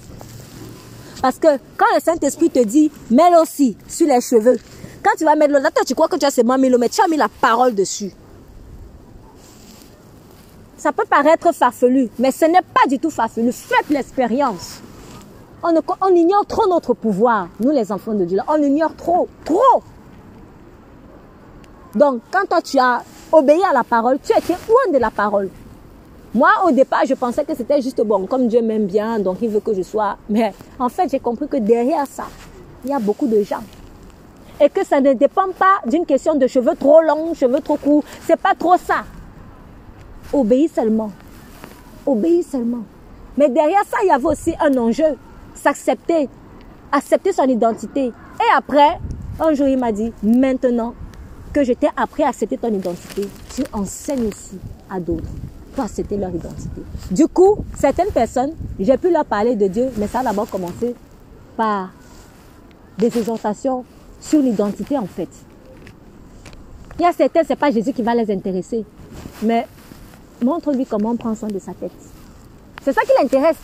Parce 1.21 1.37
que 1.37 1.47
quand 1.77 1.85
le 1.95 2.01
Saint-Esprit 2.01 2.49
te 2.49 2.63
dit, 2.63 2.91
mets 3.09 3.35
aussi 3.41 3.77
sur 3.87 4.07
les 4.07 4.21
cheveux. 4.21 4.57
Quand 5.03 5.11
tu 5.17 5.25
vas 5.25 5.35
mettre 5.35 5.53
l'eau, 5.53 5.59
toi 5.59 5.83
tu 5.85 5.95
crois 5.95 6.07
que 6.07 6.17
tu 6.17 6.25
as 6.25 6.31
seulement 6.31 6.57
mis 6.57 6.69
l'eau, 6.69 6.77
mais 6.77 6.89
tu 6.89 7.01
as 7.01 7.07
mis 7.07 7.17
la 7.17 7.27
parole 7.29 7.75
dessus. 7.75 8.11
Ça 10.77 10.91
peut 10.91 11.05
paraître 11.09 11.53
farfelu, 11.53 12.09
mais 12.19 12.31
ce 12.31 12.45
n'est 12.45 12.61
pas 12.61 12.87
du 12.89 12.99
tout 12.99 13.09
farfelu. 13.09 13.51
Faites 13.51 13.89
l'expérience. 13.89 14.81
On, 15.63 15.73
on, 16.01 16.13
ignore 16.13 16.45
trop 16.45 16.67
notre 16.67 16.93
pouvoir, 16.93 17.47
nous 17.61 17.71
les 17.71 17.89
enfants 17.91 18.13
de 18.13 18.25
Dieu. 18.25 18.39
On 18.49 18.61
ignore 18.61 18.93
trop, 18.95 19.29
trop. 19.45 19.81
Donc, 21.95 22.21
quand 22.31 22.45
toi 22.49 22.61
tu 22.61 22.77
as 22.79 23.01
obéi 23.31 23.63
à 23.63 23.73
la 23.73 23.85
parole, 23.85 24.19
tu 24.21 24.37
étais 24.37 24.55
loin 24.67 24.93
de 24.93 24.97
la 24.97 25.09
parole. 25.09 25.49
Moi, 26.35 26.49
au 26.65 26.71
départ, 26.71 27.05
je 27.07 27.13
pensais 27.13 27.45
que 27.45 27.53
c'était 27.55 27.79
juste 27.79 28.01
bon, 28.01 28.25
comme 28.25 28.47
Dieu 28.47 28.59
m'aime 28.63 28.87
bien, 28.87 29.19
donc 29.19 29.37
il 29.43 29.49
veut 29.49 29.59
que 29.59 29.71
je 29.71 29.83
sois. 29.83 30.17
Mais 30.27 30.51
en 30.79 30.89
fait, 30.89 31.07
j'ai 31.11 31.19
compris 31.19 31.47
que 31.47 31.57
derrière 31.57 32.07
ça, 32.07 32.25
il 32.83 32.89
y 32.89 32.93
a 32.93 32.97
beaucoup 32.97 33.27
de 33.27 33.43
gens. 33.43 33.61
Et 34.59 34.67
que 34.67 34.83
ça 34.83 34.99
ne 34.99 35.13
dépend 35.13 35.51
pas 35.51 35.81
d'une 35.85 36.07
question 36.07 36.33
de 36.33 36.47
cheveux 36.47 36.75
trop 36.75 37.01
longs, 37.01 37.35
cheveux 37.35 37.59
trop 37.59 37.77
courts. 37.77 38.03
C'est 38.25 38.39
pas 38.39 38.55
trop 38.55 38.77
ça. 38.77 39.03
Obéis 40.31 40.69
seulement. 40.69 41.11
Obéis 42.03 42.41
seulement. 42.41 42.83
Mais 43.37 43.49
derrière 43.49 43.83
ça, 43.85 43.97
il 44.03 44.07
y 44.07 44.11
avait 44.11 44.25
aussi 44.25 44.55
un 44.59 44.75
enjeu. 44.77 45.17
S'accepter. 45.53 46.29
Accepter 46.91 47.31
son 47.31 47.43
identité. 47.43 48.05
Et 48.07 48.57
après, 48.57 48.99
un 49.39 49.53
jour, 49.53 49.67
il 49.67 49.77
m'a 49.77 49.91
dit, 49.91 50.11
maintenant 50.23 50.95
que 51.53 51.63
je 51.63 51.73
t'ai 51.73 51.89
appris 51.95 52.23
à 52.23 52.29
accepter 52.29 52.57
ton 52.57 52.73
identité, 52.73 53.27
tu 53.53 53.61
enseignes 53.71 54.27
aussi 54.27 54.57
à 54.89 54.99
d'autres 54.99 55.29
c'était 55.87 56.17
leur 56.17 56.29
identité. 56.29 56.81
Du 57.11 57.27
coup, 57.27 57.57
certaines 57.77 58.11
personnes, 58.11 58.53
j'ai 58.79 58.97
pu 58.97 59.11
leur 59.11 59.25
parler 59.25 59.55
de 59.55 59.67
Dieu, 59.67 59.89
mais 59.97 60.07
ça 60.07 60.19
a 60.19 60.23
d'abord 60.23 60.49
commencé 60.49 60.95
par 61.57 61.91
des 62.97 63.07
exhortations 63.17 63.83
sur 64.19 64.41
l'identité 64.41 64.97
en 64.97 65.05
fait. 65.05 65.29
Il 66.99 67.03
y 67.03 67.05
a 67.05 67.11
certains, 67.11 67.41
c'est 67.45 67.55
pas 67.55 67.71
Jésus 67.71 67.91
qui 67.91 68.03
va 68.03 68.13
les 68.13 68.31
intéresser, 68.31 68.85
mais 69.41 69.67
montre-lui 70.41 70.85
comment 70.85 71.15
prendre 71.15 71.37
soin 71.37 71.49
de 71.49 71.59
sa 71.59 71.73
tête. 71.73 71.91
C'est 72.83 72.93
ça 72.93 73.01
qui 73.01 73.11
l'intéresse. 73.19 73.57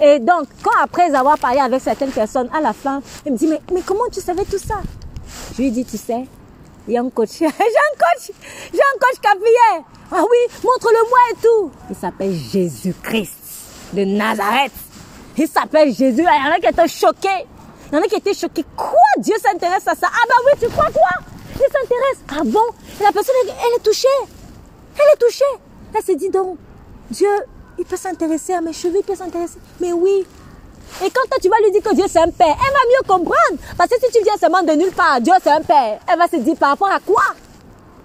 Et 0.00 0.18
donc, 0.18 0.46
quand 0.62 0.78
après 0.82 1.14
avoir 1.14 1.38
parlé 1.38 1.58
avec 1.58 1.80
certaines 1.80 2.10
personnes, 2.10 2.48
à 2.54 2.60
la 2.60 2.72
fin, 2.72 3.00
il 3.24 3.32
me 3.32 3.36
dit, 3.38 3.46
mais, 3.46 3.60
mais 3.72 3.80
comment 3.84 4.04
tu 4.12 4.20
savais 4.20 4.44
tout 4.44 4.58
ça? 4.58 4.76
Je 5.56 5.62
lui 5.62 5.70
dis, 5.70 5.84
tu 5.84 5.96
sais, 5.96 6.26
il 6.86 6.92
y 6.94 6.96
a 6.96 7.02
un 7.02 7.10
coach. 7.10 7.30
J'ai 7.38 7.46
un 7.46 7.50
coach. 7.50 8.30
J'ai 8.72 8.80
un 8.80 8.98
coach 8.98 9.20
capillaire. 9.20 9.84
Ah 10.10 10.22
oui, 10.22 10.54
montre-le-moi 10.62 11.18
et 11.32 11.36
tout. 11.42 11.70
Il 11.90 11.96
s'appelle 11.96 12.34
Jésus-Christ 12.34 13.32
de 13.92 14.04
Nazareth. 14.04 14.72
Il 15.36 15.48
s'appelle 15.48 15.92
Jésus. 15.92 16.22
Il 16.22 16.44
y 16.44 16.48
en 16.48 16.52
a 16.52 16.58
qui 16.60 16.66
étaient 16.66 16.88
choqués. 16.88 17.46
Il 17.90 17.96
y 17.96 17.98
en 17.98 18.02
a 18.02 18.06
qui 18.06 18.16
étaient 18.16 18.34
choqués. 18.34 18.64
Quoi? 18.76 18.98
Dieu 19.18 19.34
s'intéresse 19.42 19.86
à 19.86 19.94
ça 19.94 20.08
Ah 20.10 20.26
bah 20.28 20.34
oui, 20.46 20.58
tu 20.60 20.68
crois 20.68 20.90
quoi? 20.90 21.24
Il 21.54 21.60
s'intéresse. 21.60 22.24
Ah 22.28 22.42
bon? 22.44 22.64
La 23.02 23.12
personne, 23.12 23.34
elle 23.44 23.80
est 23.80 23.82
touchée. 23.82 24.08
Elle 24.94 25.14
est 25.14 25.26
touchée. 25.26 25.44
Elle 25.94 26.02
s'est 26.02 26.16
dit 26.16 26.30
donc, 26.30 26.58
Dieu, 27.10 27.28
il 27.78 27.84
peut 27.84 27.96
s'intéresser 27.96 28.54
à 28.54 28.60
mes 28.60 28.72
cheveux, 28.72 28.98
il 28.98 29.04
peut 29.04 29.14
s'intéresser. 29.14 29.58
Mais 29.80 29.92
oui, 29.92 30.26
Et 31.04 31.10
quand 31.10 31.28
toi, 31.28 31.38
tu 31.40 31.48
vas 31.48 31.56
lui 31.62 31.70
dire 31.72 31.82
que 31.82 31.94
Dieu 31.94 32.04
c'est 32.08 32.20
un 32.20 32.30
père, 32.30 32.46
elle 32.48 32.72
va 32.72 32.80
mieux 32.88 33.06
comprendre. 33.06 33.60
Parce 33.76 33.90
que 33.90 33.96
si 34.02 34.10
tu 34.12 34.24
viens 34.24 34.36
seulement 34.40 34.62
de 34.62 34.72
nulle 34.72 34.92
part, 34.92 35.20
Dieu 35.20 35.32
c'est 35.42 35.50
un 35.50 35.60
père, 35.60 35.98
elle 36.10 36.18
va 36.18 36.28
se 36.28 36.36
dire 36.36 36.56
par 36.56 36.70
rapport 36.70 36.90
à 36.90 37.00
quoi? 37.00 37.22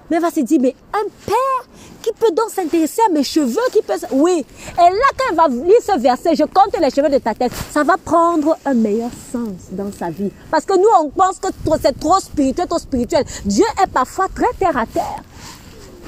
Mais 0.09 0.17
elle 0.17 0.23
va 0.23 0.29
se 0.29 0.41
dire, 0.41 0.59
mais 0.61 0.75
un 0.93 1.07
père 1.25 1.67
qui 2.01 2.11
peut 2.11 2.31
donc 2.31 2.49
s'intéresser 2.49 3.01
à 3.07 3.11
mes 3.11 3.23
cheveux, 3.23 3.61
qui 3.71 3.81
peut... 3.81 3.93
Oui. 4.11 4.45
Et 4.73 4.81
là, 4.81 5.07
quand 5.17 5.25
elle 5.29 5.35
va 5.35 5.47
lire 5.47 5.81
ce 5.85 5.97
verset, 5.99 6.35
je 6.35 6.43
compte 6.43 6.77
les 6.79 6.89
cheveux 6.89 7.09
de 7.09 7.19
ta 7.19 7.33
tête, 7.33 7.51
ça 7.71 7.83
va 7.83 7.95
prendre 7.95 8.57
un 8.65 8.73
meilleur 8.73 9.11
sens 9.31 9.69
dans 9.71 9.91
sa 9.91 10.09
vie. 10.09 10.31
Parce 10.49 10.65
que 10.65 10.73
nous, 10.73 10.89
on 10.99 11.09
pense 11.09 11.39
que 11.39 11.47
c'est 11.81 11.97
trop 11.97 12.19
spirituel, 12.19 12.67
trop 12.67 12.79
spirituel. 12.79 13.23
Dieu 13.45 13.65
est 13.81 13.87
parfois 13.87 14.27
très 14.35 14.51
terre 14.59 14.75
à 14.75 14.85
terre. 14.85 15.23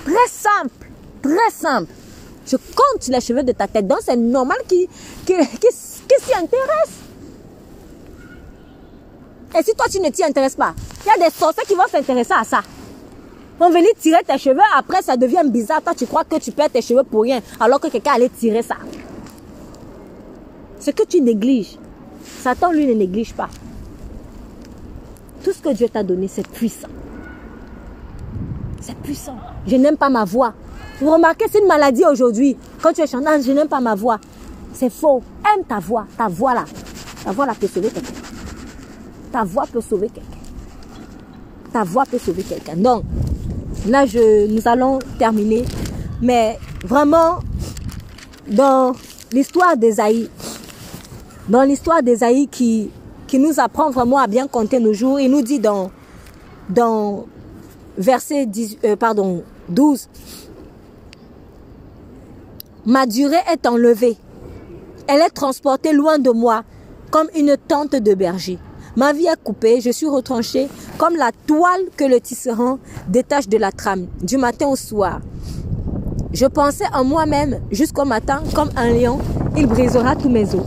Très 0.04 0.28
simple. 0.30 0.90
Très 1.22 1.52
simple. 1.52 1.92
Je 2.46 2.58
compte 2.58 3.08
les 3.08 3.22
cheveux 3.22 3.44
de 3.44 3.54
ta 3.54 3.68
tête. 3.68 3.88
Donc, 3.88 4.00
c'est 4.04 4.18
normal 4.18 4.58
qu'il 4.68 4.90
qui, 5.26 5.34
qui, 6.08 6.24
s'y 6.24 6.34
intéresse? 6.34 7.00
Et 9.58 9.64
si 9.64 9.74
toi, 9.76 9.86
tu 9.90 10.00
ne 10.00 10.10
t'y 10.10 10.24
intéresses 10.24 10.56
pas, 10.56 10.74
il 11.06 11.08
y 11.08 11.24
a 11.24 11.30
des 11.30 11.34
sorciers 11.34 11.64
qui 11.68 11.76
vont 11.76 11.88
s'intéresser 11.90 12.34
à 12.34 12.44
ça. 12.44 12.62
On 13.60 13.70
venir 13.70 13.92
tirer 14.00 14.24
tes 14.28 14.38
cheveux, 14.38 14.60
après 14.76 15.02
ça 15.02 15.16
devient 15.16 15.44
bizarre. 15.46 15.82
Toi, 15.82 15.94
tu 15.96 16.06
crois 16.06 16.24
que 16.24 16.38
tu 16.38 16.52
perds 16.52 16.72
tes 16.72 16.82
cheveux 16.82 17.04
pour 17.04 17.22
rien, 17.22 17.40
alors 17.60 17.80
que 17.80 17.88
quelqu'un 17.88 18.14
allait 18.14 18.30
tirer 18.30 18.62
ça. 18.62 18.76
Ce 20.80 20.92
que 20.92 21.04
tu 21.04 21.22
négliges, 21.22 21.78
Satan, 22.42 22.72
lui, 22.72 22.86
ne 22.88 22.94
néglige 22.94 23.34
pas. 23.34 23.50
Tout 25.44 25.54
ce 25.54 25.60
que 25.60 25.70
Dieu 25.70 25.88
t'a 25.88 26.04
donné, 26.04 26.28
c'est 26.28 26.48
puissant. 26.48 26.90
C'est 28.82 28.98
puissant. 28.98 29.38
Je 29.66 29.76
n'aime 29.76 29.98
pas 29.98 30.10
ma 30.10 30.26
voix. 30.26 30.54
Vous 31.00 31.10
remarquez, 31.12 31.46
c'est 31.52 31.60
une 31.60 31.68
maladie 31.68 32.04
aujourd'hui. 32.06 32.58
Quand 32.82 32.92
tu 32.92 33.02
es 33.02 33.08
chantant, 33.08 33.42
je 33.42 33.52
n'aime 33.52 33.68
pas 33.68 33.80
ma 33.80 33.96
voix. 33.96 34.20
C'est 34.74 34.90
faux. 34.90 35.22
Aime 35.46 35.64
ta 35.66 35.80
voix. 35.80 36.06
Ta 36.18 36.28
voix 36.28 36.54
là. 36.54 36.66
Ta 37.24 37.32
voix 37.32 37.46
là 37.46 37.54
peut 37.60 37.68
sauver 37.68 37.90
quelqu'un. 37.90 38.12
Ta 39.32 39.44
voix 39.44 39.66
peut 39.72 39.82
sauver 39.82 40.10
quelqu'un. 40.10 40.30
Ta 41.72 41.84
voix 41.84 42.06
peut 42.06 42.20
sauver 42.20 42.44
quelqu'un. 42.44 42.76
Donc, 42.76 43.04
là, 43.88 44.06
je, 44.06 44.48
nous 44.48 44.68
allons 44.68 45.00
terminer. 45.18 45.64
Mais 46.22 46.60
vraiment, 46.84 47.40
dans 48.48 48.94
l'histoire 49.32 49.76
d'Esaïe, 49.78 50.30
dans 51.50 51.64
l'histoire 51.64 52.04
d'Esaïe 52.04 52.48
qui, 52.48 52.90
qui 53.28 53.40
nous 53.40 53.60
apprend 53.60 53.90
vraiment 53.90 54.18
à 54.18 54.28
bien 54.28 54.48
compter 54.48 54.80
nos 54.80 54.94
jours, 54.94 55.20
il 55.20 55.32
nous 55.32 55.42
dit 55.42 55.60
dans, 55.60 55.92
dans 56.70 57.26
verset 57.98 58.46
10, 58.46 58.78
euh, 58.84 58.96
pardon, 58.96 59.44
12, 59.70 60.08
Ma 62.86 63.06
durée 63.06 63.38
est 63.50 63.66
enlevée. 63.66 64.18
Elle 65.08 65.22
est 65.22 65.30
transportée 65.30 65.92
loin 65.92 66.18
de 66.18 66.30
moi, 66.30 66.64
comme 67.12 67.28
une 67.36 67.58
tente 67.58 67.92
de 67.96 68.14
berger. 68.14 68.58
Ma 68.96 69.12
vie 69.12 69.26
est 69.26 69.44
coupée, 69.44 69.82
je 69.82 69.90
suis 69.90 70.08
retranchée 70.08 70.68
comme 70.98 71.16
la 71.16 71.32
toile 71.46 71.82
que 71.98 72.06
le 72.06 72.22
tisserand 72.22 72.80
détache 73.10 73.50
de 73.50 73.58
la 73.58 73.72
trame, 73.72 74.08
du 74.22 74.38
matin 74.38 74.68
au 74.68 74.76
soir. 74.76 75.20
Je 76.32 76.46
pensais 76.46 76.86
en 76.94 77.04
moi-même 77.04 77.60
jusqu'au 77.72 78.06
matin, 78.06 78.44
comme 78.56 78.70
un 78.78 78.92
lion, 78.92 79.20
il 79.58 79.68
brisera 79.68 80.16
tous 80.16 80.30
mes 80.30 80.56
os. 80.56 80.64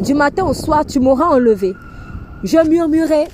Du 0.00 0.14
matin 0.14 0.44
au 0.44 0.54
soir, 0.54 0.86
tu 0.86 1.00
m'auras 1.00 1.26
enlevé. 1.26 1.72
Je 2.44 2.58
murmurais 2.68 3.28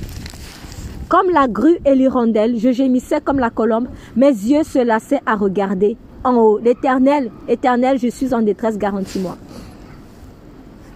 comme 1.09 1.31
la 1.31 1.49
grue 1.49 1.79
et 1.85 1.97
l'hirondelle, 1.97 2.57
je 2.57 2.71
gémissais 2.71 3.21
comme 3.21 3.41
la 3.41 3.51
colombe, 3.51 3.89
mes 4.15 4.29
yeux 4.29 4.63
se 4.63 4.79
lassaient 4.79 5.21
à 5.27 5.35
regarder 5.35 5.97
en 6.23 6.37
haut. 6.37 6.59
L'éternel, 6.59 7.33
éternel, 7.49 7.99
je 7.99 8.07
suis 8.07 8.33
en 8.33 8.43
détresse, 8.43 8.79
garantis-moi. 8.79 9.37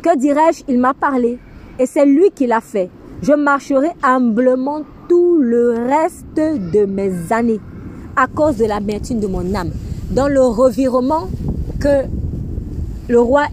Que 0.04 0.18
dirais-je? 0.18 0.64
Il 0.68 0.78
m'a 0.80 0.92
parlé 0.92 1.38
et 1.78 1.86
c'est 1.86 2.04
lui 2.04 2.30
qui 2.34 2.46
l'a 2.46 2.60
fait. 2.60 2.90
Je 3.22 3.32
marcherai 3.32 3.88
humblement 4.02 4.82
tout 5.08 5.38
le 5.40 5.70
reste 5.88 6.26
de 6.36 6.84
mes 6.84 7.10
années 7.32 7.58
à 8.14 8.26
cause 8.26 8.58
de 8.58 8.66
l'amertume 8.66 9.18
de 9.18 9.26
mon 9.26 9.54
âme. 9.54 9.70
Dans 10.10 10.28
le 10.28 10.42
revirement 10.42 11.30
que 11.80 12.04
le 13.08 13.18
roi 13.18 13.44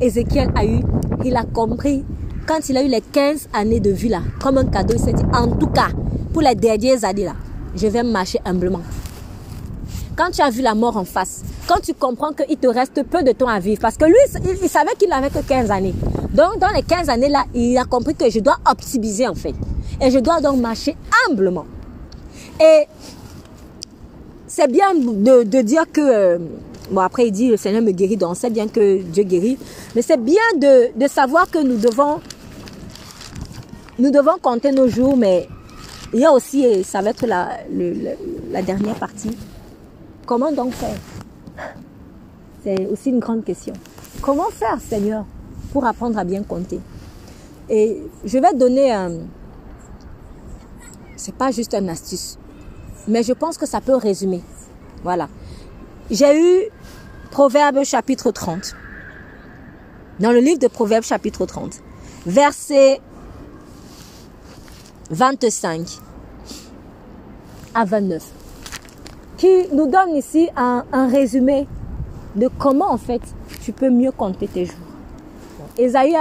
Ézéchiel 0.00 0.50
a 0.56 0.66
eu, 0.66 0.80
il 1.24 1.36
a 1.36 1.44
compris 1.44 2.04
quand 2.48 2.68
il 2.68 2.76
a 2.78 2.82
eu 2.82 2.88
les 2.88 3.00
15 3.00 3.50
années 3.54 3.78
de 3.78 3.90
vie 3.90 4.08
là, 4.08 4.22
comme 4.42 4.58
un 4.58 4.64
cadeau, 4.64 4.94
il 4.94 5.00
s'est 5.00 5.12
dit 5.12 5.22
en 5.32 5.46
tout 5.56 5.68
cas, 5.68 5.90
pour 6.32 6.42
les 6.42 6.56
dernières 6.56 7.04
années 7.04 7.26
là, 7.26 7.34
je 7.76 7.86
vais 7.86 8.02
marcher 8.02 8.40
humblement. 8.44 8.82
Quand 10.16 10.30
tu 10.30 10.42
as 10.42 10.50
vu 10.50 10.60
la 10.60 10.74
mort 10.74 10.96
en 10.98 11.04
face, 11.04 11.42
quand 11.66 11.80
tu 11.80 11.94
comprends 11.94 12.32
qu'il 12.32 12.56
te 12.58 12.66
reste 12.66 13.02
peu 13.04 13.22
de 13.22 13.32
temps 13.32 13.48
à 13.48 13.58
vivre, 13.58 13.80
parce 13.80 13.96
que 13.96 14.04
lui, 14.04 14.14
il, 14.62 14.68
savait 14.68 14.94
qu'il 14.98 15.08
n'avait 15.08 15.30
que 15.30 15.38
15 15.38 15.70
années. 15.70 15.94
Donc, 16.34 16.58
dans 16.58 16.68
les 16.68 16.82
15 16.82 17.08
années-là, 17.08 17.44
il 17.54 17.78
a 17.78 17.84
compris 17.84 18.14
que 18.14 18.28
je 18.28 18.40
dois 18.40 18.58
optimiser 18.70 19.26
en 19.26 19.34
fait. 19.34 19.54
Et 20.02 20.10
je 20.10 20.18
dois 20.18 20.40
donc 20.40 20.58
marcher 20.58 20.96
humblement. 21.26 21.64
Et 22.60 22.86
c'est 24.46 24.70
bien 24.70 24.94
de, 24.94 25.62
dire 25.62 25.84
que, 25.90 26.00
euh, 26.00 26.38
bon 26.90 27.00
après 27.00 27.28
il 27.28 27.32
dit 27.32 27.48
le 27.48 27.56
Seigneur 27.56 27.80
me 27.80 27.92
guérit, 27.92 28.18
donc 28.18 28.36
c'est 28.36 28.50
bien 28.50 28.68
que 28.68 29.00
Dieu 29.00 29.24
guérit, 29.24 29.56
mais 29.94 30.02
c'est 30.02 30.22
bien 30.22 30.42
de, 30.56 31.08
savoir 31.08 31.50
que 31.50 31.58
nous 31.58 31.78
devons, 31.78 32.20
nous 33.98 34.10
devons 34.10 34.36
compter 34.42 34.72
nos 34.72 34.88
jours, 34.88 35.16
mais 35.16 35.48
il 36.12 36.20
y 36.20 36.24
a 36.26 36.32
aussi, 36.32 36.64
et 36.64 36.82
ça 36.82 37.00
va 37.00 37.10
être 37.10 37.24
la 37.26 38.62
dernière 38.62 38.96
partie, 38.96 39.30
Comment 40.32 40.50
donc 40.50 40.72
faire? 40.72 40.96
C'est 42.64 42.86
aussi 42.86 43.10
une 43.10 43.18
grande 43.18 43.44
question. 43.44 43.74
Comment 44.22 44.48
faire, 44.48 44.80
Seigneur, 44.80 45.26
pour 45.74 45.84
apprendre 45.84 46.16
à 46.16 46.24
bien 46.24 46.42
compter? 46.42 46.80
Et 47.68 48.02
je 48.24 48.38
vais 48.38 48.54
donner 48.54 48.90
un... 48.90 49.12
C'est 51.16 51.34
pas 51.34 51.50
juste 51.50 51.74
une 51.74 51.90
astuce, 51.90 52.38
mais 53.06 53.22
je 53.22 53.34
pense 53.34 53.58
que 53.58 53.66
ça 53.66 53.82
peut 53.82 53.94
résumer. 53.94 54.40
Voilà. 55.02 55.28
J'ai 56.10 56.40
eu 56.40 56.70
Proverbe 57.30 57.84
chapitre 57.84 58.30
30. 58.30 58.74
Dans 60.18 60.32
le 60.32 60.38
livre 60.38 60.60
de 60.60 60.68
Proverbe 60.68 61.04
chapitre 61.04 61.44
30, 61.44 61.74
verset 62.24 63.02
25 65.10 65.98
à 67.74 67.84
29 67.84 68.41
qui 69.42 69.66
nous 69.74 69.88
donne 69.88 70.14
ici 70.14 70.48
un, 70.56 70.84
résumé 71.08 71.66
de 72.36 72.48
comment 72.60 72.92
en 72.92 72.96
fait 72.96 73.20
tu 73.60 73.72
peux 73.72 73.90
mieux 73.90 74.12
compter 74.12 74.46
tes 74.46 74.66
jours. 74.66 74.76
Esaïe, 75.76 76.14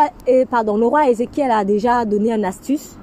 pardon, 0.49 0.75
le 0.75 0.87
roi 0.87 1.07
Ézéchiel 1.07 1.51
a 1.51 1.63
déjà 1.63 2.03
donné 2.03 2.33
une 2.33 2.45
astuce. 2.45 2.95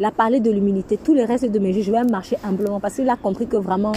Il 0.00 0.06
a 0.06 0.10
parlé 0.10 0.40
de 0.40 0.50
l'humilité. 0.50 0.96
Tout 0.96 1.12
le 1.12 1.24
reste 1.24 1.44
de 1.44 1.58
mes 1.58 1.74
jours, 1.74 1.82
je 1.82 1.92
vais 1.92 2.02
marcher 2.04 2.38
humblement 2.42 2.80
parce 2.80 2.94
qu'il 2.94 3.10
a 3.10 3.16
compris 3.16 3.46
que 3.46 3.58
vraiment, 3.58 3.92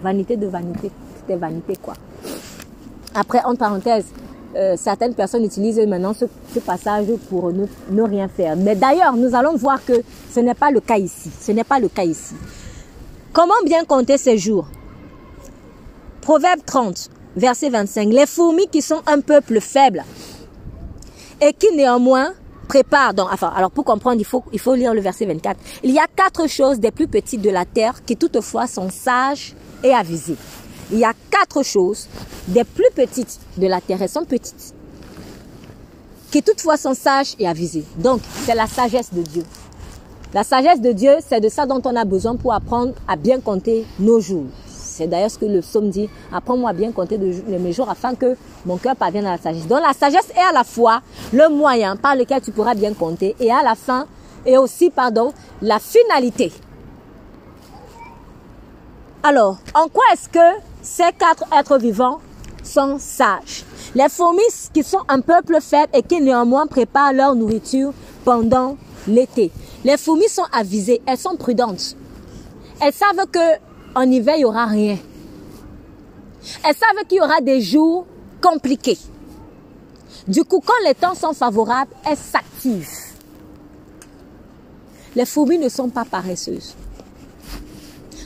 vanité 0.00 0.36
de 0.36 0.46
vanité, 0.46 0.92
c'était 1.16 1.34
vanité 1.34 1.74
quoi. 1.82 1.94
Après, 3.12 3.42
entre 3.44 3.58
parenthèses, 3.58 4.06
euh, 4.54 4.76
certaines 4.76 5.14
personnes 5.14 5.44
utilisent 5.44 5.80
maintenant 5.80 6.14
ce, 6.14 6.26
passage 6.60 7.06
pour 7.28 7.50
ne, 7.52 8.02
rien 8.02 8.28
faire. 8.28 8.54
Mais 8.56 8.76
d'ailleurs, 8.76 9.16
nous 9.16 9.34
allons 9.34 9.56
voir 9.56 9.84
que 9.84 9.94
ce 10.30 10.38
n'est 10.38 10.54
pas 10.54 10.70
le 10.70 10.78
cas 10.78 10.96
ici. 10.96 11.32
Ce 11.40 11.50
n'est 11.50 11.64
pas 11.64 11.80
le 11.80 11.88
cas 11.88 12.04
ici. 12.04 12.36
Comment 13.34 13.64
bien 13.64 13.84
compter 13.84 14.16
ces 14.16 14.38
jours? 14.38 14.68
Proverbe 16.20 16.60
30, 16.64 17.10
verset 17.34 17.68
25. 17.68 18.08
Les 18.10 18.26
fourmis 18.26 18.68
qui 18.68 18.80
sont 18.80 19.02
un 19.08 19.20
peuple 19.20 19.60
faible 19.60 20.04
et 21.40 21.52
qui 21.52 21.74
néanmoins 21.74 22.32
préparent. 22.68 23.12
Donc, 23.12 23.26
enfin, 23.32 23.52
alors 23.56 23.72
pour 23.72 23.84
comprendre, 23.84 24.20
il 24.20 24.24
faut, 24.24 24.44
il 24.52 24.60
faut 24.60 24.76
lire 24.76 24.94
le 24.94 25.00
verset 25.00 25.26
24. 25.26 25.58
Il 25.82 25.90
y 25.90 25.98
a 25.98 26.06
quatre 26.14 26.48
choses 26.48 26.78
des 26.78 26.92
plus 26.92 27.08
petites 27.08 27.42
de 27.42 27.50
la 27.50 27.64
terre 27.64 28.04
qui 28.04 28.16
toutefois 28.16 28.68
sont 28.68 28.88
sages 28.88 29.56
et 29.82 29.92
avisées. 29.92 30.36
Il 30.92 31.00
y 31.00 31.04
a 31.04 31.12
quatre 31.28 31.64
choses 31.64 32.06
des 32.46 32.62
plus 32.62 32.90
petites 32.94 33.40
de 33.56 33.66
la 33.66 33.80
terre, 33.80 34.00
elles 34.00 34.08
sont 34.08 34.24
petites, 34.24 34.74
qui 36.30 36.40
toutefois 36.40 36.76
sont 36.76 36.94
sages 36.94 37.34
et 37.40 37.48
avisées. 37.48 37.84
Donc, 37.98 38.20
c'est 38.46 38.54
la 38.54 38.68
sagesse 38.68 39.12
de 39.12 39.22
Dieu. 39.22 39.42
La 40.34 40.42
sagesse 40.42 40.80
de 40.80 40.90
Dieu, 40.90 41.12
c'est 41.24 41.38
de 41.40 41.48
ça 41.48 41.64
dont 41.64 41.80
on 41.84 41.94
a 41.94 42.04
besoin 42.04 42.34
pour 42.34 42.52
apprendre 42.52 42.92
à 43.06 43.14
bien 43.14 43.38
compter 43.38 43.86
nos 44.00 44.18
jours. 44.18 44.46
C'est 44.66 45.06
d'ailleurs 45.06 45.30
ce 45.30 45.38
que 45.38 45.44
le 45.44 45.60
psaume 45.60 45.90
dit. 45.90 46.10
Apprends-moi 46.32 46.70
à 46.70 46.72
bien 46.72 46.90
compter 46.90 47.18
mes 47.18 47.72
jours 47.72 47.88
afin 47.88 48.16
que 48.16 48.36
mon 48.66 48.76
cœur 48.76 48.96
parvienne 48.96 49.26
à 49.26 49.36
la 49.36 49.38
sagesse. 49.38 49.68
Donc 49.68 49.80
la 49.80 49.92
sagesse 49.92 50.28
est 50.34 50.40
à 50.40 50.52
la 50.52 50.64
fois 50.64 51.02
le 51.32 51.48
moyen 51.48 51.94
par 51.94 52.16
lequel 52.16 52.40
tu 52.40 52.50
pourras 52.50 52.74
bien 52.74 52.94
compter 52.94 53.36
et 53.38 53.52
à 53.52 53.62
la 53.62 53.76
fin, 53.76 54.08
et 54.44 54.58
aussi, 54.58 54.90
pardon, 54.90 55.32
la 55.62 55.78
finalité. 55.78 56.52
Alors, 59.22 59.58
en 59.72 59.86
quoi 59.86 60.02
est-ce 60.12 60.28
que 60.28 60.60
ces 60.82 61.12
quatre 61.16 61.44
êtres 61.56 61.78
vivants 61.78 62.18
sont 62.64 62.96
sages? 62.98 63.64
Les 63.94 64.08
fourmis 64.08 64.42
qui 64.72 64.82
sont 64.82 65.02
un 65.06 65.20
peuple 65.20 65.58
faible 65.60 65.90
et 65.94 66.02
qui 66.02 66.20
néanmoins 66.20 66.66
préparent 66.66 67.12
leur 67.12 67.36
nourriture 67.36 67.92
pendant 68.24 68.76
l'été. 69.06 69.52
Les 69.84 69.98
fourmis 69.98 70.28
sont 70.28 70.46
avisées, 70.50 71.02
elles 71.06 71.18
sont 71.18 71.36
prudentes. 71.36 71.96
Elles 72.80 72.92
savent 72.92 73.26
que 73.30 74.02
hiver, 74.06 74.34
il 74.36 74.38
n'y 74.38 74.44
aura 74.44 74.66
rien. 74.66 74.98
Elles 76.64 76.74
savent 76.74 77.04
qu'il 77.06 77.18
y 77.18 77.20
aura 77.20 77.40
des 77.40 77.60
jours 77.60 78.06
compliqués. 78.40 78.98
Du 80.26 80.42
coup, 80.44 80.60
quand 80.64 80.72
les 80.86 80.94
temps 80.94 81.14
sont 81.14 81.34
favorables, 81.34 81.92
elles 82.04 82.16
s'activent. 82.16 82.88
Les 85.14 85.26
fourmis 85.26 85.58
ne 85.58 85.68
sont 85.68 85.90
pas 85.90 86.04
paresseuses. 86.04 86.74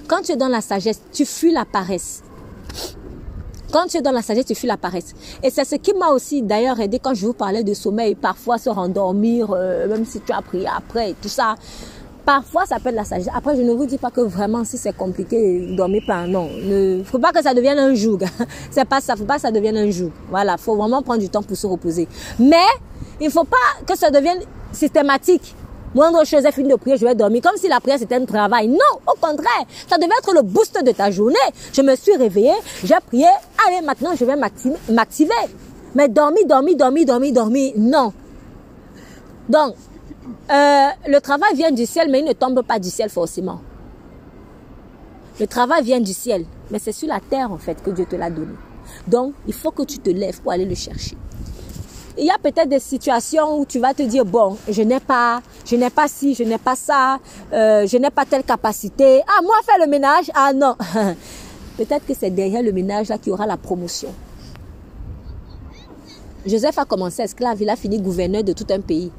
Quand 0.07 0.23
tu 0.23 0.33
es 0.33 0.37
dans 0.37 0.49
la 0.49 0.61
sagesse, 0.61 1.03
tu 1.13 1.27
fuis 1.27 1.53
la 1.53 1.65
paresse. 1.65 2.23
Quand 3.73 3.87
tu 3.87 3.99
es 3.99 4.03
dans 4.03 4.13
la 4.13 4.23
sagesse, 4.23 4.47
tu 4.47 4.55
fuis 4.55 4.67
la 4.67 4.79
paresse. 4.79 5.15
Et 5.43 5.51
c'est 5.51 5.65
ce 5.65 5.75
qui 5.75 5.93
m'a 5.93 6.09
aussi 6.09 6.43
d'ailleurs 6.43 6.81
aidé 6.81 6.99
quand 6.99 7.15
je 7.15 7.27
vous 7.27 7.35
parlais 7.35 7.63
de 7.63 7.75
sommeil, 7.75 8.15
parfois 8.15 8.57
se 8.57 8.71
rendormir, 8.71 9.49
euh, 9.53 9.87
même 9.89 10.07
si 10.07 10.21
tu 10.21 10.33
as 10.33 10.41
prié 10.41 10.67
après, 10.75 11.15
tout 11.21 11.29
ça. 11.29 11.55
Parfois, 12.25 12.67
ça 12.67 12.79
peut 12.79 12.91
être 12.91 12.95
la 12.95 13.05
sagesse. 13.05 13.31
Après, 13.35 13.57
je 13.57 13.63
ne 13.63 13.73
vous 13.73 13.87
dis 13.87 13.99
pas 13.99 14.11
que 14.11 14.21
vraiment, 14.21 14.65
si 14.65 14.77
c'est 14.77 14.95
compliqué, 14.95 15.75
dormez 15.77 16.03
pas. 16.07 16.27
Non, 16.27 16.49
ne 16.63 17.03
faut 17.03 17.19
pas 17.19 17.33
que 17.33 17.43
ça 17.43 17.55
devienne 17.55 17.79
un 17.79 17.95
joug. 17.95 18.19
c'est 18.71 18.85
pas 18.85 19.01
ça. 19.01 19.17
Faut 19.17 19.25
pas 19.25 19.37
que 19.37 19.43
ça 19.43 19.51
devienne 19.51 19.77
un 19.77 19.91
joug. 19.91 20.11
Voilà, 20.29 20.57
faut 20.59 20.77
vraiment 20.77 21.03
prendre 21.03 21.21
du 21.21 21.31
temps 21.31 21.43
pour 21.43 21.57
se 21.57 21.67
reposer. 21.67 22.07
Mais 22.39 22.57
il 23.21 23.31
faut 23.31 23.45
pas 23.45 23.57
que 23.87 23.97
ça 23.97 24.11
devienne 24.11 24.41
systématique. 24.73 25.55
Moindre 25.95 26.25
chose 26.27 26.45
est 26.45 26.53
fini 26.53 26.69
de 26.69 26.75
prier, 26.77 26.97
je 26.97 27.05
vais 27.05 27.15
dormir. 27.15 27.43
Comme 27.43 27.57
si 27.57 27.69
la 27.69 27.81
prière 27.81 27.99
c'était 27.99 28.17
un 28.17 28.25
travail. 28.25 28.69
Non, 28.69 28.79
au 29.07 29.15
contraire. 29.15 29.65
Ça 29.89 29.97
devait 29.97 30.13
être 30.19 30.35
le 30.35 30.43
boost 30.43 30.83
de 30.85 30.93
ta 30.93 31.11
journée. 31.11 31.37
Je 31.73 31.83
me 31.83 31.97
suis 31.97 32.17
réveillée, 32.17 32.53
j'ai 32.85 32.95
prié. 33.07 33.27
Allez, 33.67 33.85
maintenant, 33.85 34.15
je 34.15 34.25
vais 34.25 34.37
m'activer. 34.37 35.33
Mais 35.95 36.09
dormir, 36.09 36.47
dormir, 36.47 36.77
dormir, 36.77 37.07
dormir, 37.07 37.33
dormir, 37.33 37.73
non. 37.77 38.13
Donc, 39.49 39.75
euh, 40.51 40.89
le 41.07 41.19
travail 41.21 41.55
vient 41.55 41.71
du 41.71 41.87
ciel, 41.87 42.11
mais 42.11 42.21
il 42.21 42.27
ne 42.27 42.33
tombe 42.35 42.63
pas 42.63 42.79
du 42.79 42.91
ciel 42.91 43.09
forcément. 43.09 43.61
Le 45.41 45.47
travail 45.47 45.83
vient 45.85 46.01
du 46.01 46.13
ciel, 46.13 46.45
mais 46.71 46.79
c'est 46.79 46.93
sur 46.93 47.09
la 47.09 47.21
terre 47.21 47.51
en 47.51 47.59
fait 47.59 47.83
que 47.83 47.91
Dieu 47.91 48.05
te 48.05 48.17
l'a 48.17 48.29
donné. 48.29 48.53
Donc, 49.07 49.35
il 49.47 49.55
faut 49.55 49.71
que 49.71 49.83
tu 49.85 49.99
te 49.99 50.11
lèves 50.11 50.41
pour 50.43 50.53
aller 50.53 50.65
le 50.65 50.75
chercher. 50.75 51.17
Il 52.19 52.27
y 52.27 52.31
a 52.31 52.39
peut-être 52.39 52.69
des 52.69 52.81
situations 52.81 53.61
où 53.61 53.65
tu 53.65 53.79
vas 53.79 53.95
te 53.95 54.03
dire 54.03 54.25
bon, 54.25 54.57
je 54.69 54.83
n'ai 54.83 54.99
pas, 54.99 55.41
je 55.65 55.77
n'ai 55.77 55.89
pas 55.89 56.09
ci, 56.09 56.35
je 56.35 56.43
n'ai 56.43 56.59
pas 56.59 56.75
ça, 56.75 57.21
euh, 57.53 57.87
je 57.87 57.97
n'ai 57.97 58.11
pas 58.11 58.25
telle 58.25 58.43
capacité. 58.43 59.23
Ah 59.29 59.41
moi 59.41 59.55
faire 59.65 59.79
le 59.79 59.89
ménage, 59.89 60.29
ah 60.35 60.53
non. 60.53 60.75
peut-être 61.77 62.05
que 62.05 62.15
c'est 62.15 62.31
derrière 62.31 62.63
le 62.63 62.73
ménage 62.73 63.09
là 63.09 63.19
qu'il 63.19 63.29
y 63.29 63.33
aura 63.33 63.47
la 63.47 63.57
promotion. 63.57 64.13
Joseph 66.45 66.77
a 66.79 66.85
commencé 66.85 67.23
esclave, 67.23 67.63
il 67.63 67.71
a 67.71 67.77
fini 67.77 68.01
gouverneur 68.01 68.43
de 68.43 68.53
tout 68.53 68.67
un 68.71 68.81
pays. 68.81 69.13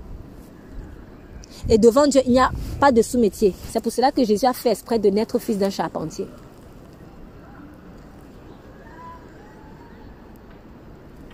Et 1.69 1.77
devant 1.77 2.05
Dieu, 2.05 2.21
il 2.25 2.31
n'y 2.31 2.39
a 2.39 2.51
pas 2.81 2.91
de 2.91 3.01
sous-métier. 3.01 3.53
C'est 3.71 3.81
pour 3.81 3.93
cela 3.93 4.11
que 4.11 4.25
Jésus 4.25 4.45
a 4.45 4.53
fait 4.53 4.71
exprès 4.71 4.99
de 4.99 5.09
naître 5.09 5.39
fils 5.39 5.57
d'un 5.57 5.69
charpentier. 5.69 6.27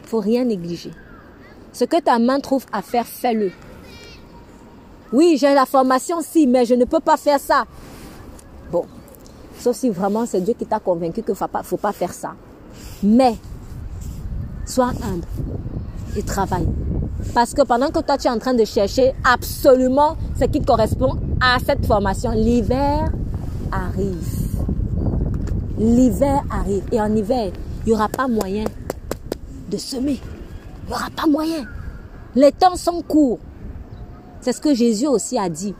Il 0.03 0.09
faut 0.09 0.19
rien 0.19 0.43
négliger. 0.43 0.91
Ce 1.75 1.83
que 1.83 1.99
ta 1.99 2.19
main 2.19 2.39
trouve 2.39 2.65
à 2.71 2.81
faire, 2.81 3.05
fais-le. 3.05 3.51
Oui, 5.11 5.35
j'ai 5.37 5.53
la 5.53 5.65
formation, 5.65 6.21
si, 6.21 6.47
mais 6.47 6.63
je 6.63 6.73
ne 6.73 6.85
peux 6.85 7.01
pas 7.01 7.17
faire 7.17 7.37
ça. 7.37 7.65
Bon, 8.71 8.85
sauf 9.59 9.75
si 9.75 9.89
vraiment 9.89 10.25
c'est 10.25 10.39
Dieu 10.39 10.53
qui 10.57 10.65
t'a 10.65 10.79
convaincu 10.79 11.21
qu'il 11.21 11.31
ne 11.31 11.63
faut 11.63 11.75
pas, 11.77 11.91
faire 11.91 12.13
ça. 12.13 12.33
Mais, 13.03 13.35
sois 14.65 14.93
humble 15.03 15.27
et 16.15 16.23
travaille. 16.23 16.69
Parce 17.33 17.53
que 17.53 17.63
pendant 17.63 17.89
que 17.89 17.99
toi 17.99 18.17
tu 18.17 18.27
es 18.27 18.31
en 18.31 18.39
train 18.39 18.53
de 18.53 18.63
chercher 18.63 19.13
absolument 19.25 20.15
ce 20.39 20.45
qui 20.45 20.61
correspond 20.61 21.19
à 21.41 21.57
cette 21.59 21.85
formation, 21.85 22.31
l'hiver 22.31 23.11
arrive. 23.69 24.23
L'hiver 25.77 26.41
arrive. 26.49 26.85
Et 26.93 27.01
en 27.01 27.13
hiver, 27.13 27.51
il 27.85 27.89
n'y 27.89 27.93
aura 27.93 28.07
pas 28.07 28.29
moyen 28.29 28.63
de 29.69 29.77
semer. 29.77 30.21
Il 30.85 30.89
n'y 30.89 30.93
aura 30.93 31.09
pas 31.09 31.27
moyen. 31.27 31.65
Les 32.35 32.51
temps 32.51 32.75
sont 32.75 33.01
courts. 33.01 33.39
C'est 34.41 34.53
ce 34.53 34.61
que 34.61 34.73
Jésus 34.73 35.07
aussi 35.07 35.37
a 35.37 35.49
dit. 35.49 35.73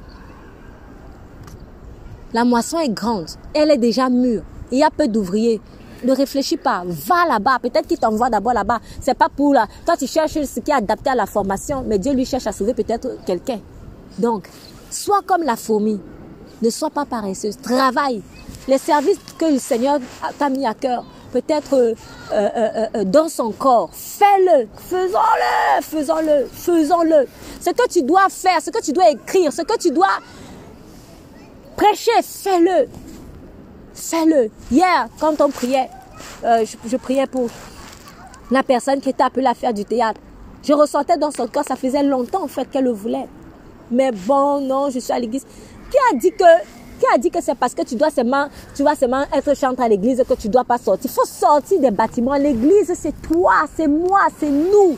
La 2.34 2.44
moisson 2.44 2.80
est 2.80 2.90
grande. 2.90 3.28
Elle 3.54 3.72
est 3.72 3.78
déjà 3.78 4.10
mûre. 4.10 4.44
Il 4.72 4.80
y 4.80 4.84
a 4.84 4.90
peu 4.90 5.08
d'ouvriers. 5.08 5.62
Ne 6.04 6.12
réfléchis 6.12 6.58
pas. 6.58 6.84
Va 6.86 7.28
là-bas. 7.28 7.60
Peut-être 7.60 7.88
qu'il 7.88 8.00
t'envoie 8.00 8.30
d'abord 8.30 8.54
là-bas. 8.54 8.80
C'est 9.00 9.18
pas 9.18 9.30
pour 9.30 9.54
là. 9.54 9.68
Toi, 9.86 9.96
tu 9.96 10.08
cherches 10.08 10.34
ce 10.44 10.60
qui 10.60 10.72
est 10.72 10.76
adapté 10.76 11.12
à 11.12 11.16
la 11.16 11.26
formation, 11.26 11.84
mais 11.86 12.00
Dieu 12.00 12.14
lui 12.14 12.26
cherche 12.26 12.48
à 12.48 12.52
sauver 12.52 12.74
peut-être 12.74 13.24
quelqu'un. 13.26 13.60
Donc, 14.18 14.50
sois 14.90 15.22
comme 15.26 15.44
la 15.44 15.56
fourmi. 15.56 16.00
Ne 16.62 16.70
sois 16.70 16.90
pas 16.90 17.06
paresseuse. 17.06 17.58
Travaille. 17.58 18.22
Les 18.68 18.78
services 18.80 19.20
que 19.38 19.46
le 19.46 19.60
Seigneur 19.60 20.00
t'a 20.40 20.50
mis 20.50 20.66
à 20.66 20.74
cœur, 20.74 21.06
peut-être 21.36 21.74
euh, 21.74 21.94
euh, 22.32 22.88
euh, 22.96 23.04
dans 23.04 23.28
son 23.28 23.52
corps. 23.52 23.90
Fais-le, 23.92 24.68
faisons-le, 24.78 25.82
faisons-le, 25.82 26.48
faisons-le. 26.50 27.28
Ce 27.60 27.72
que 27.72 27.90
tu 27.90 28.04
dois 28.04 28.30
faire, 28.30 28.62
ce 28.62 28.70
que 28.70 28.82
tu 28.82 28.94
dois 28.94 29.10
écrire, 29.10 29.52
ce 29.52 29.62
que 29.64 29.78
tu 29.78 29.92
dois 29.92 30.20
prêcher, 31.76 32.22
fais-le. 32.24 32.88
Fais-le. 33.94 34.50
Hier, 34.72 35.10
quand 35.20 35.42
on 35.42 35.50
priait, 35.50 35.90
je, 36.44 36.98
priais 36.98 37.28
pour 37.28 37.50
la 38.50 38.64
personne 38.64 39.02
qui 39.02 39.10
était 39.10 39.24
appelée 39.24 39.48
à 39.48 39.54
faire 39.54 39.74
du 39.74 39.84
théâtre. 39.84 40.22
Je 40.64 40.72
ressentais 40.72 41.18
dans 41.18 41.32
son 41.32 41.48
corps, 41.48 41.66
ça 41.66 41.76
faisait 41.76 42.04
longtemps 42.04 42.44
en 42.44 42.48
fait 42.48 42.66
qu'elle 42.72 42.86
le 42.86 42.92
voulait. 42.92 43.28
Mais 43.92 44.12
bon, 44.12 44.62
non, 44.62 44.90
je 44.90 45.00
suis 45.00 45.12
à 45.12 45.20
l'église. 45.20 45.46
Qui 45.92 45.98
a 46.12 46.18
dit 46.18 46.32
que 46.32 46.44
qui 47.00 47.06
a 47.14 47.18
dit 47.18 47.30
que 47.30 47.42
c'est 47.42 47.56
parce 47.56 47.74
que 47.74 47.84
tu 47.84 47.96
dois 47.96 48.10
seulement, 48.10 48.48
tu 48.76 48.84
vas 48.84 48.96
seulement 48.96 49.24
être 49.34 49.56
chanteur 49.56 49.86
à 49.86 49.90
l'église 49.90 50.24
que 50.28 50.34
tu 50.34 50.50
dois 50.50 50.64
pas 50.64 50.78
sortir? 50.78 51.10
Il 51.10 51.14
faut 51.14 51.26
sortir 51.26 51.80
des 51.80 51.92
bâtiments. 51.92 52.36
L'église, 52.36 52.94
c'est 52.96 53.20
toi, 53.22 53.66
c'est 53.76 53.88
moi, 53.88 54.22
c'est 54.40 54.50
nous. 54.50 54.98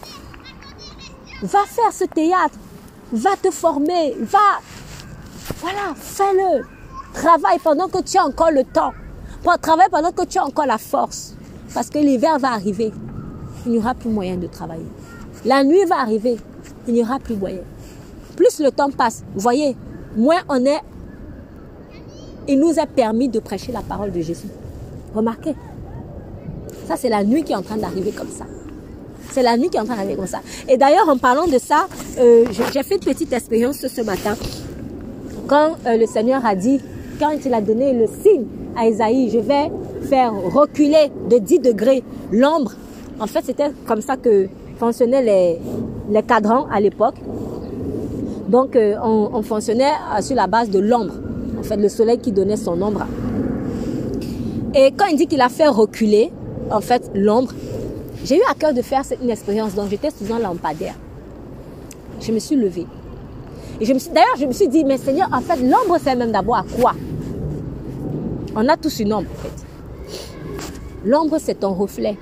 Va 1.44 1.64
faire 1.65 1.91
ce 1.91 2.06
théâtre. 2.06 2.56
Va 3.11 3.36
te 3.41 3.52
former. 3.52 4.15
Va. 4.19 4.60
Voilà, 5.57 5.94
fais-le. 5.95 6.65
Travaille 7.14 7.60
pendant 7.64 7.88
que 7.88 8.02
tu 8.02 8.18
as 8.18 8.26
encore 8.26 8.52
le 8.52 8.64
temps. 8.64 8.91
Travaille 9.61 9.90
pendant 9.90 10.11
que 10.11 10.26
tu 10.26 10.38
as 10.38 10.45
encore 10.45 10.65
la 10.65 10.78
force. 10.78 11.34
Parce 11.74 11.90
que 11.90 11.99
l'hiver 11.99 12.38
va 12.40 12.52
arriver. 12.52 12.91
Il 13.65 13.74
n'y 13.74 13.78
aura 13.78 13.94
plus 13.94 14.10
moyen 14.10 14.38
de 14.38 14.48
travailler. 14.48 14.88
La 15.45 15.64
nuit 15.64 15.86
va 15.86 15.99
arriver. 15.99 16.38
Il 16.88 16.94
n'y 16.94 17.02
aura 17.02 17.19
plus 17.19 17.36
moyen. 17.36 17.61
Plus 18.36 18.60
le 18.60 18.72
temps 18.72 18.91
passe, 18.91 19.24
vous 19.34 19.41
voyez, 19.41 19.76
moins 20.15 20.41
on 20.48 20.64
est 20.64 20.80
il 22.48 22.60
nous 22.60 22.80
a 22.80 22.86
permis 22.86 23.28
de 23.28 23.40
prêcher 23.40 23.72
la 23.72 23.82
parole 23.82 24.11
de 24.11 24.22
Jésus. 24.22 24.48
Remarquez. 25.14 25.56
Ça, 26.88 26.95
c'est 26.95 27.10
la 27.10 27.24
nuit 27.24 27.44
qui 27.44 27.52
est 27.52 27.56
en 27.56 27.61
train 27.61 27.78
d'arriver 27.78 28.11
comme 28.11 28.30
ça. 28.30 28.45
C'est 29.32 29.44
la 29.44 29.57
nuit 29.57 29.69
qui 29.69 29.78
est 29.78 29.80
en 29.80 29.86
train 29.86 29.95
d'arriver 29.95 30.15
comme 30.15 30.28
ça. 30.28 30.40
Et 30.69 30.78
d'ailleurs, 30.78 31.10
en 31.10 31.18
parlant 31.18 31.48
de 31.48 31.57
ça, 31.57 31.88
euh, 32.19 32.45
j'ai 32.52 32.84
fait 32.84 32.95
une 32.95 33.02
petite 33.02 33.34
expérience 33.34 33.86
ce 33.86 34.02
matin. 34.02 34.36
Quand 35.48 35.76
euh, 35.86 35.98
le 35.98 36.06
Seigneur 36.06 36.45
a 36.45 36.56
dit, 36.56 36.80
quand 37.19 37.32
il 37.45 37.53
a 37.53 37.61
donné 37.61 37.94
le 37.94 38.07
signe 38.07 38.45
à 38.78 38.88
Isaïe, 38.88 39.30
je 39.30 39.40
vais 39.40 39.69
faire 40.03 40.34
reculer 40.34 41.11
de 41.30 41.38
10 41.40 41.60
degrés 41.60 42.03
l'ombre. 42.32 42.74
En 43.19 43.28
fait, 43.28 43.44
c'était 43.45 43.72
comme 43.86 44.02
ça 44.02 44.15
que 44.15 44.48
fonctionnaient 44.80 45.24
les, 45.24 45.60
les 46.10 46.24
cadrans 46.24 46.68
à 46.72 46.80
l'époque. 46.80 47.15
Donc, 48.48 48.76
euh, 48.78 48.95
on, 49.03 49.32
on, 49.34 49.41
fonctionnait 49.41 49.91
sur 50.22 50.36
la 50.36 50.48
base 50.48 50.69
de 50.69 50.80
l'ombre 50.80 51.14
le 51.76 51.89
soleil 51.89 52.19
qui 52.19 52.31
donnait 52.31 52.57
son 52.57 52.81
ombre. 52.81 53.06
Et 54.73 54.91
quand 54.95 55.06
il 55.07 55.18
dit 55.18 55.27
qu'il 55.27 55.41
a 55.41 55.49
fait 55.49 55.68
reculer, 55.68 56.31
en 56.72 56.81
fait, 56.81 57.11
l'ombre, 57.14 57.53
j'ai 58.23 58.38
eu 58.38 58.41
à 58.49 58.53
cœur 58.53 58.73
de 58.73 58.81
faire 58.81 59.03
une 59.22 59.30
expérience. 59.30 59.73
Donc, 59.76 59.89
j'étais 59.89 60.10
sous 60.11 60.31
un 60.34 60.39
lampadaire. 60.39 60.95
Je 62.19 62.31
me 62.31 62.39
suis 62.39 62.56
levée. 62.56 62.85
Et 63.80 63.85
je 63.85 63.94
me 63.94 63.99
suis, 63.99 64.11
d'ailleurs, 64.11 64.35
je 64.39 64.45
me 64.45 64.53
suis 64.53 64.68
dit, 64.68 64.84
mais 64.84 64.98
Seigneur, 64.98 65.30
en 65.31 65.41
fait, 65.41 65.57
l'ombre, 65.57 65.98
c'est 66.02 66.15
même 66.15 66.31
d'abord 66.31 66.57
à 66.57 66.65
quoi? 66.80 66.94
On 68.56 68.68
a 68.68 68.76
tous 68.76 68.99
une 68.99 69.14
ombre, 69.14 69.30
en 69.31 69.41
fait. 69.41 69.65
L'ombre, 71.06 71.38
c'est 71.39 71.60
ton 71.60 71.73
reflet 71.73 72.18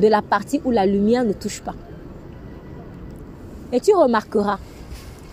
de 0.00 0.08
la 0.08 0.22
partie 0.22 0.60
où 0.64 0.70
la 0.70 0.86
lumière 0.86 1.24
ne 1.24 1.32
touche 1.32 1.60
pas. 1.60 1.74
Et 3.72 3.80
tu 3.80 3.94
remarqueras, 3.94 4.58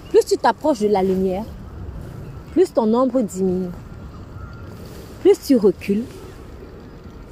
plus 0.10 0.26
tu 0.26 0.38
t'approches 0.38 0.82
de 0.82 0.88
la 0.88 1.02
lumière, 1.04 1.46
plus 2.52 2.74
ton 2.74 2.94
ombre 2.94 3.22
diminue. 3.22 3.72
Plus 5.22 5.40
tu 5.40 5.56
recules, 5.56 6.04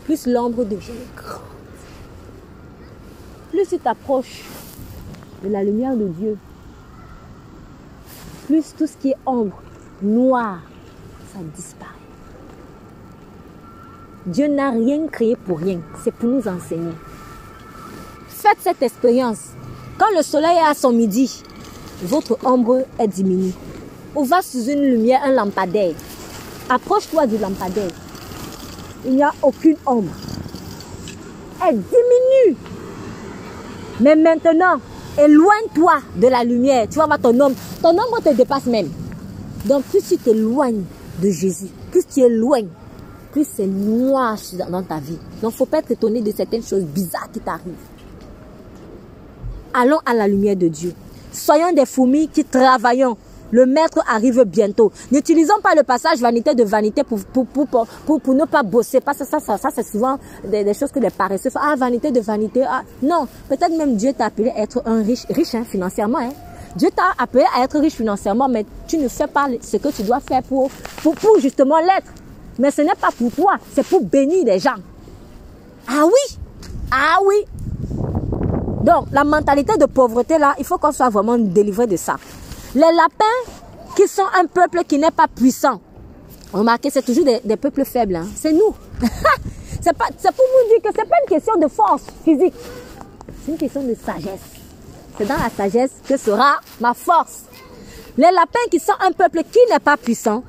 plus 0.06 0.28
l'ombre 0.28 0.64
devient 0.64 0.92
grande. 1.16 1.42
Plus 3.52 3.68
tu 3.68 3.80
t'approches 3.80 4.46
de 5.44 5.50
la 5.50 5.64
lumière 5.64 5.96
de 5.96 6.08
Dieu, 6.08 6.38
plus 8.48 8.74
tout 8.78 8.88
ce 8.88 8.96
qui 8.98 9.10
est 9.10 9.18
ombre, 9.26 9.62
noir, 10.02 10.60
ça 11.34 11.40
disparaît. 11.56 11.92
Dieu 14.26 14.48
n'a 14.48 14.70
rien 14.70 15.08
créé 15.08 15.36
pour 15.36 15.60
rien, 15.60 15.80
c'est 16.04 16.14
pour 16.14 16.30
nous 16.30 16.48
enseigner. 16.48 16.94
Faites 18.28 18.60
cette 18.60 18.82
expérience. 18.82 19.50
Quand 19.98 20.16
le 20.16 20.22
soleil 20.22 20.58
est 20.58 20.70
à 20.70 20.74
son 20.74 20.92
midi, 20.92 21.44
votre 22.04 22.38
ombre 22.46 22.86
est 22.98 23.08
diminuée 23.08 23.54
va 24.24 24.42
sous 24.42 24.66
une 24.66 24.82
lumière, 24.82 25.22
un 25.24 25.32
lampadaire. 25.32 25.94
Approche-toi 26.70 27.28
du 27.28 27.38
lampadaire. 27.38 27.92
Il 29.06 29.16
n'y 29.16 29.24
a 29.24 29.32
aucune 29.42 29.78
ombre. 29.86 30.12
Elle 31.68 31.82
diminue. 31.82 32.58
Mais 34.00 34.16
maintenant, 34.16 34.80
éloigne-toi 35.18 35.94
de 36.16 36.28
la 36.28 36.44
lumière. 36.44 36.88
Tu 36.90 36.98
vas 36.98 37.06
voir 37.06 37.20
ton 37.20 37.38
homme. 37.40 37.54
Ton 37.82 37.90
ombre 37.90 38.22
te 38.24 38.34
dépasse 38.34 38.66
même. 38.66 38.90
Donc, 39.66 39.84
plus 39.86 40.02
tu 40.02 40.18
t'éloignes 40.18 40.84
de 41.22 41.30
Jésus, 41.30 41.68
plus 41.92 42.04
tu 42.06 42.22
éloignes, 42.22 42.70
plus 43.32 43.46
c'est 43.46 43.68
noir 43.68 44.38
dans 44.70 44.84
ta 44.84 45.00
vie. 45.00 45.18
Donc, 45.42 45.54
faut 45.54 45.66
pas 45.66 45.80
être 45.80 45.92
étonné 45.92 46.22
de 46.22 46.32
certaines 46.32 46.64
choses 46.64 46.84
bizarres 46.84 47.30
qui 47.32 47.40
t'arrivent. 47.40 47.74
Allons 49.74 50.00
à 50.06 50.14
la 50.14 50.28
lumière 50.28 50.56
de 50.56 50.68
Dieu. 50.68 50.94
Soyons 51.32 51.74
des 51.74 51.86
fourmis 51.86 52.28
qui 52.28 52.44
travaillons. 52.44 53.18
Le 53.52 53.66
maître 53.66 54.00
arrive 54.08 54.44
bientôt. 54.44 54.92
N'utilisons 55.12 55.60
pas 55.62 55.76
le 55.76 55.84
passage 55.84 56.20
vanité 56.20 56.56
de 56.56 56.64
vanité 56.64 57.04
pour, 57.04 57.20
pour, 57.20 57.46
pour, 57.46 57.68
pour, 58.06 58.22
pour 58.22 58.34
ne 58.34 58.46
pas 58.46 58.64
bosser. 58.64 59.00
Parce 59.02 59.20
que 59.20 59.26
ça, 59.26 59.40
ça, 59.40 59.58
ça 59.58 59.70
c'est 59.74 59.84
souvent 59.84 60.18
des, 60.44 60.74
choses 60.74 60.92
que 60.92 61.00
les 61.00 61.10
paresseux 61.10 61.50
font. 61.50 61.60
Ah, 61.62 61.76
vanité 61.76 62.12
de 62.12 62.20
vanité. 62.20 62.64
Ah. 62.68 62.84
Non, 63.02 63.28
peut-être 63.48 63.76
même 63.78 63.96
Dieu 63.96 64.14
t'a 64.14 64.26
appelé 64.26 64.50
à 64.50 64.62
être 64.62 64.82
un 64.86 65.02
riche, 65.04 65.26
riche 65.30 65.56
hein, 65.56 65.64
financièrement. 65.70 66.20
Hein. 66.20 66.32
Dieu 66.76 66.90
t'a 66.96 67.14
appelé 67.18 67.44
à 67.58 67.64
être 67.64 67.80
riche 67.80 67.96
financièrement, 67.96 68.48
mais 68.48 68.66
tu 68.88 68.98
ne 68.98 69.08
fais 69.08 69.28
pas 69.28 69.48
ce 69.62 69.78
que 69.78 69.90
tu 69.90 70.04
dois 70.04 70.20
faire 70.20 70.44
pour, 70.44 70.70
pour, 71.02 71.16
pour 71.16 71.40
justement 71.40 71.80
l'être. 71.80 72.12
Mais 72.60 72.72
ce 72.72 72.82
n'est 72.82 72.96
pas 73.00 73.10
pour 73.18 73.32
toi, 73.32 73.56
c'est 73.74 73.86
pour 73.86 74.04
bénir 74.04 74.46
les 74.46 74.60
gens. 74.60 74.76
Ah 75.88 76.06
oui, 76.06 76.38
ah 76.92 77.18
oui, 77.26 77.46
donc, 78.82 79.08
la 79.12 79.24
mentalité 79.24 79.78
de 79.78 79.86
pauvreté, 79.86 80.38
là, 80.38 80.56
il 80.58 80.64
faut 80.66 80.78
qu'on 80.78 80.92
soit 80.92 81.10
vraiment 81.10 81.38
délivré 81.38 81.86
de 81.86 81.98
ça. 81.98 82.16
Les 82.76 82.82
lapins, 82.82 83.52
qui 83.96 84.08
sont 84.08 84.26
un 84.40 84.46
peuple 84.46 84.84
qui 84.88 85.00
n'est 85.00 85.12
pas 85.12 85.28
puissant, 85.28 85.82
remarquez, 86.54 86.92
c'est 86.92 87.02
toujours 87.02 87.26
des, 87.26 87.58
peuples 87.58 87.84
faibles. 87.84 88.16
Hein. 88.16 88.28
C'est 88.36 88.54
nous. 88.54 88.76
c'est 89.82 89.94
pour 89.94 90.06
vous 90.14 90.70
dire 90.70 90.82
que 90.84 90.92
ce 90.96 91.02
n'est 91.02 91.10
pas 91.10 91.16
une 91.24 91.30
question 91.30 91.58
de 91.58 91.68
force 91.68 92.04
physique. 92.24 92.54
C'est 93.44 93.52
une 93.52 93.58
question 93.58 93.84
de 93.84 93.96
sagesse. 93.96 94.40
C'est 95.18 95.26
dans 95.26 95.38
la 95.38 95.50
sagesse 95.50 95.92
que 96.08 96.16
sera 96.16 96.60
ma 96.80 96.94
force. 96.94 97.46
Les 98.18 98.32
lapins 98.32 98.60
qui 98.70 98.80
sont 98.80 98.94
un 99.02 99.12
peuple 99.14 99.42
qui 99.52 99.60
n'est 99.72 99.80
pas 99.80 99.98
puissant, 99.98 100.44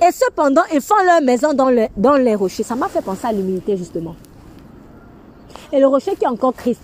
et 0.00 0.12
cependant, 0.12 0.62
ils 0.72 0.80
font 0.80 1.02
leur 1.04 1.20
maison 1.20 1.52
dans, 1.52 1.70
dans 1.96 2.16
les 2.16 2.34
rochers. 2.34 2.62
Ça 2.62 2.76
m'a 2.76 2.88
fait 2.88 3.02
penser 3.02 3.26
à 3.26 3.32
l'humilité, 3.32 3.76
justement. 3.76 4.16
Et 5.72 5.80
le 5.80 5.86
rocher 5.86 6.14
qui 6.14 6.24
est 6.24 6.28
encore 6.28 6.54
Christ. 6.54 6.80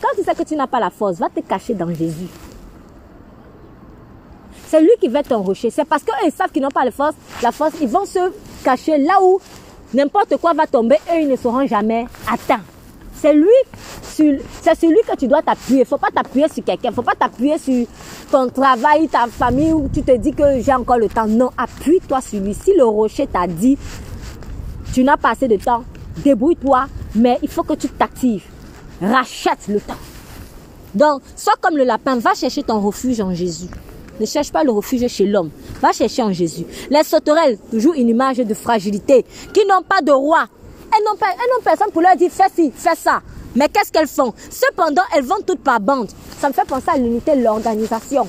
Quand 0.00 0.08
tu 0.16 0.22
sais 0.22 0.34
que 0.34 0.44
tu 0.44 0.54
n'as 0.54 0.68
pas 0.68 0.80
la 0.80 0.90
force, 0.90 1.18
va 1.18 1.28
te 1.28 1.40
cacher 1.40 1.74
dans 1.74 1.92
Jésus. 1.92 2.28
C'est 4.68 4.82
lui 4.82 4.90
qui 5.00 5.08
va 5.08 5.20
être 5.20 5.28
ton 5.28 5.42
rocher. 5.42 5.70
C'est 5.70 5.84
parce 5.84 6.02
qu'ils 6.02 6.32
savent 6.32 6.50
qu'ils 6.50 6.62
n'ont 6.62 6.68
pas 6.68 6.84
la 6.84 6.90
force, 6.90 7.14
la 7.42 7.52
force, 7.52 7.72
ils 7.80 7.88
vont 7.88 8.04
se 8.04 8.18
cacher 8.62 8.98
là 8.98 9.14
où 9.22 9.40
n'importe 9.94 10.36
quoi 10.36 10.52
va 10.52 10.66
tomber 10.66 10.96
et 11.10 11.20
ils 11.22 11.28
ne 11.28 11.36
seront 11.36 11.66
jamais 11.66 12.06
atteints. 12.30 12.60
C'est 13.14 13.32
lui, 13.32 13.48
c'est 14.04 14.78
celui 14.78 15.00
que 15.08 15.16
tu 15.16 15.26
dois 15.26 15.42
t'appuyer. 15.42 15.84
Faut 15.84 15.96
pas 15.96 16.10
t'appuyer 16.14 16.48
sur 16.48 16.62
quelqu'un. 16.62 16.92
Faut 16.92 17.02
pas 17.02 17.14
t'appuyer 17.14 17.58
sur 17.58 17.86
ton 18.30 18.48
travail, 18.48 19.08
ta 19.08 19.26
famille, 19.26 19.72
où 19.72 19.88
tu 19.92 20.02
te 20.02 20.14
dis 20.16 20.32
que 20.32 20.60
j'ai 20.60 20.74
encore 20.74 20.98
le 20.98 21.08
temps. 21.08 21.26
Non, 21.26 21.50
appuie-toi 21.56 22.20
sur 22.20 22.40
lui. 22.40 22.54
Si 22.54 22.74
le 22.74 22.84
rocher 22.84 23.26
t'a 23.26 23.46
dit, 23.46 23.76
tu 24.92 25.02
n'as 25.02 25.16
pas 25.16 25.30
assez 25.30 25.48
de 25.48 25.56
temps, 25.56 25.82
débrouille-toi, 26.18 26.86
mais 27.16 27.38
il 27.42 27.48
faut 27.48 27.64
que 27.64 27.74
tu 27.74 27.88
t'actives 27.88 28.44
rachète 29.00 29.68
le 29.68 29.80
temps. 29.80 29.94
Donc, 30.94 31.22
sois 31.36 31.54
comme 31.60 31.76
le 31.76 31.84
lapin, 31.84 32.18
va 32.18 32.34
chercher 32.34 32.62
ton 32.62 32.80
refuge 32.80 33.20
en 33.20 33.32
Jésus. 33.34 33.68
Ne 34.20 34.26
cherche 34.26 34.52
pas 34.52 34.64
le 34.64 34.70
refuge 34.70 35.06
chez 35.08 35.26
l'homme. 35.26 35.50
Va 35.80 35.92
chercher 35.92 36.22
en 36.22 36.32
Jésus. 36.32 36.64
Les 36.90 37.04
sauterelles, 37.04 37.58
toujours 37.70 37.94
une 37.94 38.08
image 38.08 38.38
de 38.38 38.54
fragilité, 38.54 39.24
qui 39.52 39.64
n'ont 39.66 39.82
pas 39.82 40.00
de 40.02 40.12
roi. 40.12 40.46
Elles 40.92 41.04
n'ont, 41.04 41.16
pas, 41.16 41.26
personne 41.64 41.92
pour 41.92 42.02
leur 42.02 42.16
dire 42.16 42.30
fais 42.30 42.48
ci, 42.54 42.72
fais 42.74 42.96
ça. 42.96 43.20
Mais 43.54 43.68
qu'est-ce 43.68 43.92
qu'elles 43.92 44.08
font? 44.08 44.32
Cependant, 44.50 45.02
elles 45.14 45.24
vont 45.24 45.40
toutes 45.46 45.62
par 45.62 45.80
bande. 45.80 46.08
Ça 46.40 46.48
me 46.48 46.52
fait 46.52 46.66
penser 46.66 46.88
à 46.88 46.96
l'unité 46.96 47.34
l'organisation. 47.36 48.26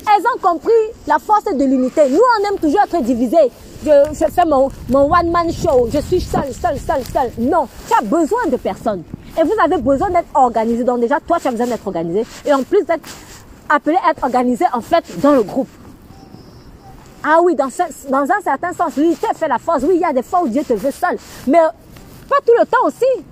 Elles 0.00 0.24
ont 0.34 0.38
compris 0.40 0.72
la 1.06 1.18
force 1.18 1.44
de 1.44 1.64
l'unité. 1.64 2.02
Nous, 2.08 2.18
on 2.18 2.48
aime 2.48 2.58
toujours 2.58 2.80
être 2.82 3.02
divisés. 3.02 3.50
Je, 3.84 3.90
je 4.12 4.32
fais 4.32 4.44
mon, 4.46 4.68
mon 4.88 5.12
one-man 5.12 5.52
show. 5.52 5.88
Je 5.92 6.00
suis 6.00 6.20
seul, 6.20 6.52
seul, 6.52 6.78
seul, 6.78 7.02
seul. 7.12 7.30
Non, 7.38 7.68
tu 7.86 7.94
as 7.94 8.02
besoin 8.02 8.46
de 8.50 8.56
personne. 8.56 9.02
Et 9.38 9.42
vous 9.44 9.54
avez 9.62 9.80
besoin 9.80 10.10
d'être 10.10 10.28
organisé. 10.34 10.82
Donc 10.84 11.00
déjà, 11.00 11.20
toi, 11.20 11.38
tu 11.40 11.46
as 11.48 11.50
besoin 11.50 11.66
d'être 11.66 11.86
organisé. 11.86 12.24
Et 12.46 12.52
en 12.52 12.62
plus 12.62 12.84
d'être 12.84 13.06
appelé 13.68 13.96
à 14.06 14.10
être 14.10 14.24
organisé, 14.24 14.64
en 14.72 14.80
fait, 14.80 15.04
dans 15.20 15.32
le 15.32 15.42
groupe. 15.42 15.68
Ah 17.22 17.38
oui, 17.42 17.54
dans, 17.56 17.68
dans 18.10 18.22
un 18.22 18.40
certain 18.42 18.72
sens, 18.72 18.96
l'unité 18.96 19.26
fait 19.34 19.48
la 19.48 19.58
force. 19.58 19.82
Oui, 19.82 19.94
il 19.94 20.00
y 20.00 20.04
a 20.04 20.12
des 20.12 20.22
fois 20.22 20.42
où 20.42 20.48
Dieu 20.48 20.62
te 20.62 20.72
veut 20.72 20.90
seul. 20.90 21.16
Mais 21.46 21.58
pas 22.28 22.36
tout 22.46 22.52
le 22.58 22.64
temps 22.64 22.86
aussi. 22.86 23.24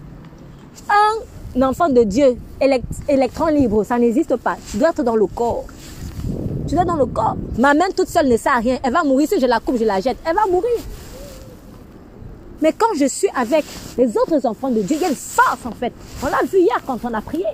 Un 1.55 1.63
enfant 1.63 1.89
de 1.89 2.03
Dieu, 2.03 2.37
électron 3.09 3.47
libre, 3.47 3.85
ça 3.85 3.99
n'existe 3.99 4.37
pas. 4.37 4.57
Tu 4.71 4.77
dois 4.79 4.91
être 4.91 5.03
dans 5.03 5.17
le 5.17 5.27
corps. 5.27 5.65
Tu 6.67 6.75
dois 6.75 6.83
être 6.83 6.89
dans 6.89 6.97
le 6.97 7.07
corps. 7.07 7.37
Ma 7.59 7.75
main 7.75 7.87
toute 7.97 8.09
seule 8.09 8.29
ne 8.29 8.37
sert 8.37 8.57
à 8.57 8.59
rien. 8.59 8.79
Elle 8.83 8.93
va 8.93 9.05
mourir 9.05 9.29
si 9.29 9.41
je 9.41 9.47
la 9.47 9.61
coupe, 9.61 9.79
je 9.79 9.85
la 9.85 10.01
jette. 10.01 10.19
Elle 10.27 10.35
va 10.35 10.47
mourir. 10.47 10.79
Mais 12.61 12.73
quand 12.73 12.95
je 12.99 13.07
suis 13.07 13.29
avec 13.37 13.65
les 13.97 14.17
autres 14.17 14.45
enfants 14.47 14.71
de 14.71 14.81
Dieu, 14.83 14.97
il 14.97 15.03
y 15.03 15.05
a 15.05 15.09
une 15.09 15.15
force 15.15 15.65
en 15.65 15.73
fait. 15.73 15.93
On 16.23 16.27
l'a 16.27 16.43
vu 16.51 16.59
hier 16.59 16.81
quand 16.87 16.99
on 17.05 17.15
a 17.15 17.21
prié. 17.21 17.47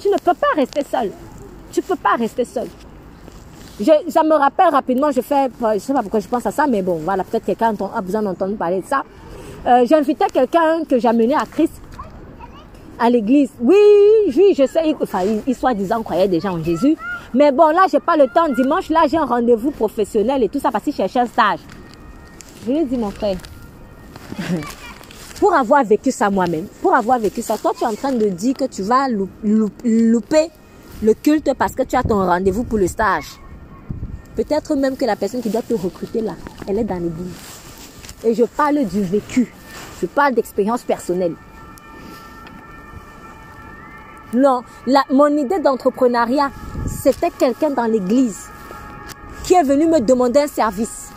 Tu 0.00 0.08
ne 0.08 0.16
peux 0.16 0.34
pas 0.34 0.48
rester 0.56 0.84
seul. 0.90 1.10
Tu 1.72 1.82
peux 1.82 1.96
pas 1.96 2.16
rester 2.18 2.44
seul. 2.44 2.68
Je, 3.78 3.84
me 4.26 4.34
rappelle 4.34 4.68
rapidement, 4.68 5.10
je 5.10 5.22
fais, 5.22 5.48
je 5.74 5.78
sais 5.78 5.92
pas 5.94 6.02
pourquoi 6.02 6.20
je 6.20 6.28
pense 6.28 6.44
à 6.44 6.50
ça, 6.50 6.66
mais 6.66 6.82
bon, 6.82 7.00
voilà, 7.02 7.24
peut-être 7.24 7.46
quelqu'un 7.46 7.74
a 7.94 8.00
besoin 8.02 8.22
d'entendre 8.22 8.56
parler 8.56 8.82
de 8.82 8.86
ça. 8.86 9.02
Euh, 9.66 9.86
j'ai 9.88 9.94
invité 9.94 10.24
quelqu'un 10.32 10.84
que 10.84 11.06
amené 11.06 11.34
à 11.34 11.44
Christ 11.50 11.72
à 12.98 13.08
l'église. 13.08 13.50
Oui, 13.58 13.76
oui, 14.36 14.54
je 14.56 14.66
sais, 14.66 14.94
enfin, 15.00 15.20
il, 15.22 15.40
il 15.46 15.54
soi-disant 15.54 16.02
croyait 16.02 16.28
déjà 16.28 16.52
en 16.52 16.62
Jésus. 16.62 16.96
Mais 17.32 17.52
bon, 17.52 17.68
là, 17.68 17.86
j'ai 17.90 18.00
pas 18.00 18.16
le 18.16 18.26
temps. 18.26 18.48
Dimanche, 18.52 18.90
là, 18.90 19.04
j'ai 19.08 19.16
un 19.16 19.24
rendez-vous 19.24 19.70
professionnel 19.70 20.42
et 20.42 20.48
tout 20.48 20.60
ça 20.60 20.70
parce 20.70 20.84
qu'il 20.84 20.94
cherchait 20.94 21.20
un 21.20 21.26
stage. 21.26 21.60
Je 22.66 22.72
lui 22.72 22.78
ai 22.80 22.84
dit, 22.84 22.98
mon 22.98 23.10
frère, 23.10 23.36
pour 25.40 25.54
avoir 25.54 25.82
vécu 25.84 26.10
ça 26.10 26.28
moi-même, 26.28 26.66
pour 26.82 26.94
avoir 26.94 27.18
vécu 27.18 27.40
ça, 27.40 27.56
toi 27.56 27.72
tu 27.76 27.84
es 27.84 27.86
en 27.86 27.94
train 27.94 28.12
de 28.12 28.28
dire 28.28 28.54
que 28.54 28.66
tu 28.66 28.82
vas 28.82 29.08
louper 29.08 30.50
le 31.02 31.14
culte 31.14 31.52
parce 31.56 31.74
que 31.74 31.82
tu 31.82 31.96
as 31.96 32.02
ton 32.02 32.26
rendez-vous 32.26 32.64
pour 32.64 32.78
le 32.78 32.86
stage. 32.86 33.40
Peut-être 34.36 34.74
même 34.76 34.96
que 34.96 35.04
la 35.04 35.16
personne 35.16 35.40
qui 35.40 35.50
doit 35.50 35.62
te 35.62 35.74
recruter 35.74 36.20
là, 36.20 36.34
elle 36.66 36.78
est 36.78 36.84
dans 36.84 37.02
l'église. 37.02 37.34
Et 38.24 38.34
je 38.34 38.44
parle 38.44 38.84
du 38.84 39.02
vécu. 39.02 39.52
Je 40.00 40.06
parle 40.06 40.34
d'expérience 40.34 40.82
personnelle. 40.82 41.34
Non, 44.32 44.62
mon 45.10 45.36
idée 45.36 45.58
d'entrepreneuriat, 45.58 46.50
c'était 46.86 47.30
quelqu'un 47.30 47.70
dans 47.70 47.86
l'église 47.86 48.48
qui 49.44 49.54
est 49.54 49.62
venu 49.62 49.86
me 49.86 50.00
demander 50.00 50.40
un 50.40 50.46
service. 50.46 51.08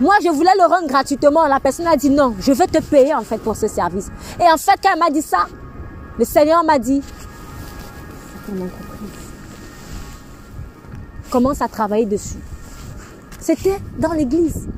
Moi, 0.00 0.14
je 0.22 0.28
voulais 0.28 0.50
le 0.58 0.66
rendre 0.66 0.88
gratuitement. 0.88 1.46
La 1.46 1.60
personne 1.60 1.86
a 1.86 1.96
dit 1.96 2.10
non, 2.10 2.34
je 2.40 2.52
vais 2.52 2.66
te 2.66 2.82
payer 2.82 3.14
en 3.14 3.22
fait 3.22 3.38
pour 3.38 3.56
ce 3.56 3.68
service. 3.68 4.10
Et 4.40 4.52
en 4.52 4.56
fait, 4.56 4.78
quand 4.82 4.90
elle 4.92 4.98
m'a 4.98 5.10
dit 5.10 5.22
ça, 5.22 5.46
le 6.18 6.24
Seigneur 6.24 6.64
m'a 6.64 6.78
dit, 6.78 7.02
entreprise. 8.52 9.10
Commence 11.30 11.60
à 11.60 11.68
travailler 11.68 12.06
dessus. 12.06 12.38
C'était 13.40 13.78
dans 13.98 14.12
l'église. 14.12 14.68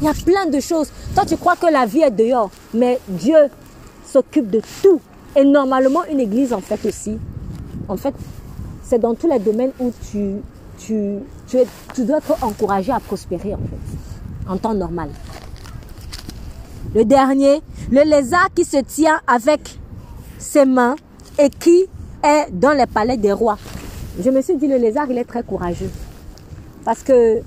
Il 0.00 0.06
y 0.06 0.08
a 0.08 0.14
plein 0.14 0.46
de 0.46 0.60
choses. 0.60 0.90
Toi, 1.14 1.24
tu 1.24 1.36
crois 1.36 1.56
que 1.56 1.66
la 1.66 1.86
vie 1.86 2.02
est 2.02 2.10
dehors, 2.10 2.50
mais 2.74 3.00
Dieu 3.08 3.36
s'occupe 4.04 4.50
de 4.50 4.60
tout. 4.82 5.00
Et 5.34 5.44
normalement, 5.44 6.04
une 6.10 6.20
église, 6.20 6.52
en 6.52 6.60
fait, 6.60 6.84
aussi, 6.86 7.18
en 7.88 7.96
fait, 7.96 8.14
c'est 8.82 8.98
dans 8.98 9.14
tous 9.14 9.28
les 9.30 9.38
domaines 9.38 9.72
où 9.78 9.92
tu 10.10 10.36
tu, 10.78 11.18
tu, 11.48 12.04
dois 12.04 12.18
être 12.18 12.42
encouragé 12.42 12.92
à 12.92 13.00
prospérer 13.00 13.54
en 13.54 13.58
fait, 13.58 14.48
en 14.48 14.56
temps 14.56 14.74
normal. 14.74 15.10
Le 16.94 17.04
dernier, 17.04 17.62
le 17.90 18.02
lézard 18.02 18.48
qui 18.54 18.64
se 18.64 18.78
tient 18.78 19.20
avec 19.26 19.78
ses 20.38 20.64
mains 20.64 20.96
et 21.38 21.50
qui 21.50 21.86
est 22.22 22.50
dans 22.50 22.72
les 22.72 22.86
palais 22.86 23.16
des 23.16 23.32
rois. 23.32 23.58
Je 24.18 24.30
me 24.30 24.40
suis 24.40 24.56
dit, 24.56 24.66
le 24.66 24.76
lézard, 24.76 25.06
il 25.10 25.18
est 25.18 25.24
très 25.24 25.42
courageux. 25.42 25.90
Parce 26.84 27.02
que 27.02 27.42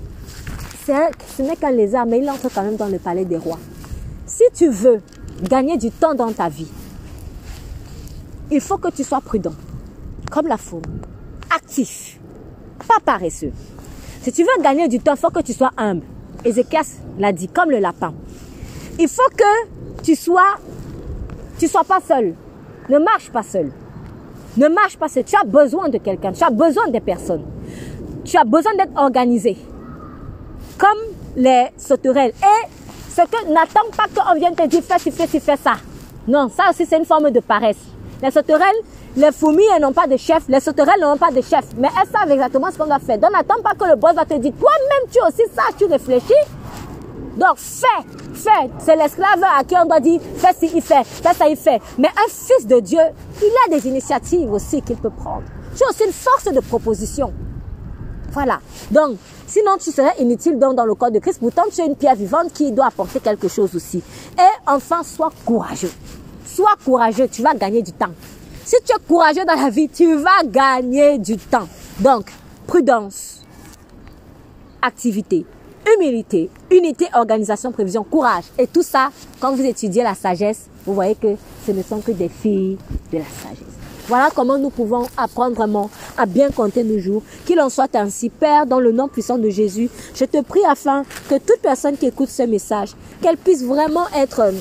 ce 0.86 1.42
n'est 1.42 1.56
qu'un 1.56 1.70
lézard, 1.70 2.06
mais 2.06 2.18
il 2.18 2.28
entre 2.30 2.48
quand 2.52 2.62
même 2.62 2.76
dans 2.76 2.88
le 2.88 2.98
palais 2.98 3.24
des 3.24 3.36
rois. 3.36 3.58
Si 4.26 4.44
tu 4.54 4.68
veux 4.68 5.00
gagner 5.42 5.76
du 5.76 5.90
temps 5.90 6.14
dans 6.14 6.32
ta 6.32 6.48
vie, 6.48 6.70
il 8.50 8.60
faut 8.60 8.78
que 8.78 8.88
tu 8.90 9.04
sois 9.04 9.20
prudent, 9.20 9.54
comme 10.30 10.46
la 10.46 10.56
fourmi, 10.56 11.00
actif, 11.54 12.18
pas 12.86 12.98
paresseux. 13.04 13.52
Si 14.22 14.32
tu 14.32 14.42
veux 14.42 14.62
gagner 14.62 14.88
du 14.88 15.00
temps, 15.00 15.14
il 15.14 15.18
faut 15.18 15.30
que 15.30 15.40
tu 15.40 15.52
sois 15.52 15.70
humble. 15.76 16.04
Ézéchias 16.44 16.98
l'a 17.18 17.32
dit, 17.32 17.48
comme 17.48 17.70
le 17.70 17.78
lapin. 17.78 18.12
Il 18.98 19.08
faut 19.08 19.30
que 19.36 20.02
tu 20.02 20.14
sois, 20.14 20.56
tu 21.58 21.68
sois 21.68 21.84
pas 21.84 22.00
seul. 22.00 22.34
Ne 22.88 22.98
marche 22.98 23.30
pas 23.30 23.42
seul. 23.42 23.70
Ne 24.56 24.68
marche 24.68 24.96
pas 24.96 25.08
seul. 25.08 25.24
Tu 25.24 25.36
as 25.36 25.44
besoin 25.44 25.88
de 25.88 25.98
quelqu'un. 25.98 26.32
Tu 26.32 26.42
as 26.42 26.50
besoin 26.50 26.88
des 26.88 27.00
personnes. 27.00 27.44
Tu 28.24 28.36
as 28.36 28.44
besoin 28.44 28.74
d'être 28.74 28.96
organisé. 28.96 29.56
Comme 30.78 30.98
les 31.36 31.66
sauterelles. 31.76 32.32
Et 32.42 32.68
ce 33.10 33.22
que 33.22 33.52
n'attends 33.52 33.90
pas 33.96 34.04
qu'on 34.14 34.38
vienne 34.38 34.54
te 34.54 34.66
dire 34.66 34.82
fais, 34.82 34.98
tu 34.98 35.10
fais, 35.10 35.26
tu 35.26 35.40
fais 35.40 35.56
ça. 35.56 35.74
Non, 36.26 36.48
ça 36.48 36.70
aussi 36.70 36.86
c'est 36.86 36.98
une 36.98 37.04
forme 37.04 37.30
de 37.30 37.40
paresse. 37.40 37.78
Les 38.22 38.30
sauterelles, 38.30 38.76
les 39.16 39.32
fourmis, 39.32 39.64
elles 39.74 39.82
n'ont 39.82 39.92
pas 39.92 40.06
de 40.06 40.16
chef. 40.16 40.44
Les 40.48 40.60
sauterelles 40.60 41.00
n'ont 41.00 41.16
pas 41.16 41.30
de 41.30 41.40
chef. 41.40 41.64
Mais 41.76 41.88
elles 42.00 42.08
savent 42.10 42.30
exactement 42.30 42.70
ce 42.70 42.78
qu'on 42.78 42.86
doit 42.86 42.98
faire. 42.98 43.18
Donc 43.18 43.32
n'attends 43.32 43.62
pas 43.62 43.74
que 43.74 43.88
le 43.88 43.96
boss 43.96 44.14
va 44.14 44.24
te 44.24 44.34
dire, 44.34 44.52
toi-même 44.58 45.10
tu 45.10 45.18
aussi 45.26 45.42
ça, 45.54 45.62
tu 45.78 45.86
réfléchis. 45.86 46.34
Donc 47.40 47.56
fais, 47.56 47.86
fais. 48.34 48.70
C'est 48.78 48.96
l'esclave 48.96 49.42
à 49.42 49.64
qui 49.64 49.74
on 49.74 49.86
doit 49.86 49.98
dire, 49.98 50.20
fais 50.36 50.52
ci, 50.52 50.70
il 50.74 50.82
fait, 50.82 51.04
fais 51.04 51.32
ça, 51.32 51.48
il 51.48 51.56
fait. 51.56 51.80
Mais 51.96 52.08
un 52.08 52.28
fils 52.28 52.66
de 52.66 52.78
Dieu, 52.80 53.00
il 53.40 53.52
a 53.66 53.78
des 53.78 53.88
initiatives 53.88 54.52
aussi 54.52 54.82
qu'il 54.82 54.96
peut 54.96 55.08
prendre. 55.08 55.44
Tu 55.74 55.82
as 55.82 55.88
aussi 55.88 56.04
une 56.04 56.12
force 56.12 56.52
de 56.52 56.60
proposition. 56.60 57.32
Voilà. 58.32 58.60
Donc, 58.90 59.16
sinon 59.46 59.78
tu 59.80 59.90
serais 59.90 60.12
inutile 60.18 60.58
donc 60.58 60.74
dans 60.74 60.84
le 60.84 60.94
corps 60.94 61.10
de 61.10 61.18
Christ. 61.18 61.40
Pourtant, 61.40 61.62
tu 61.72 61.80
es 61.80 61.86
une 61.86 61.96
pierre 61.96 62.14
vivante 62.14 62.52
qui 62.52 62.72
doit 62.72 62.88
apporter 62.88 63.20
quelque 63.20 63.48
chose 63.48 63.74
aussi. 63.74 64.02
Et 64.38 64.70
enfin, 64.70 65.02
sois 65.02 65.32
courageux. 65.46 65.92
Sois 66.44 66.76
courageux, 66.84 67.26
tu 67.26 67.40
vas 67.40 67.54
gagner 67.54 67.80
du 67.80 67.92
temps. 67.92 68.12
Si 68.66 68.76
tu 68.84 68.92
es 68.92 69.08
courageux 69.08 69.46
dans 69.46 69.58
la 69.58 69.70
vie, 69.70 69.88
tu 69.88 70.14
vas 70.16 70.44
gagner 70.44 71.16
du 71.16 71.38
temps. 71.38 71.68
Donc, 72.00 72.30
prudence, 72.66 73.40
activité, 74.82 75.46
humilité, 75.94 76.50
unité, 76.70 77.06
organisation, 77.14 77.72
prévision, 77.72 78.04
courage. 78.04 78.44
Et 78.58 78.66
tout 78.66 78.82
ça, 78.82 79.10
quand 79.40 79.54
vous 79.54 79.64
étudiez 79.64 80.02
la 80.02 80.14
sagesse, 80.14 80.66
vous 80.86 80.94
voyez 80.94 81.14
que 81.14 81.36
ce 81.66 81.72
ne 81.72 81.82
sont 81.82 82.00
que 82.00 82.12
des 82.12 82.28
filles 82.28 82.78
de 83.12 83.18
la 83.18 83.24
sagesse. 83.24 83.74
Voilà 84.08 84.28
comment 84.34 84.58
nous 84.58 84.70
pouvons 84.70 85.06
apprendre 85.16 85.54
vraiment 85.54 85.88
à 86.18 86.26
bien 86.26 86.50
compter 86.50 86.82
nos 86.82 86.98
jours. 86.98 87.22
Qu'il 87.46 87.60
en 87.60 87.68
soit 87.68 87.94
ainsi. 87.94 88.28
Père, 88.28 88.66
dans 88.66 88.80
le 88.80 88.90
nom 88.90 89.06
puissant 89.06 89.38
de 89.38 89.48
Jésus, 89.50 89.88
je 90.16 90.24
te 90.24 90.42
prie 90.42 90.64
afin 90.68 91.04
que 91.28 91.36
toute 91.36 91.60
personne 91.62 91.96
qui 91.96 92.06
écoute 92.06 92.28
ce 92.28 92.42
message, 92.42 92.90
qu'elle 93.22 93.36
puisse 93.36 93.62
vraiment 93.62 94.06
être 94.16 94.52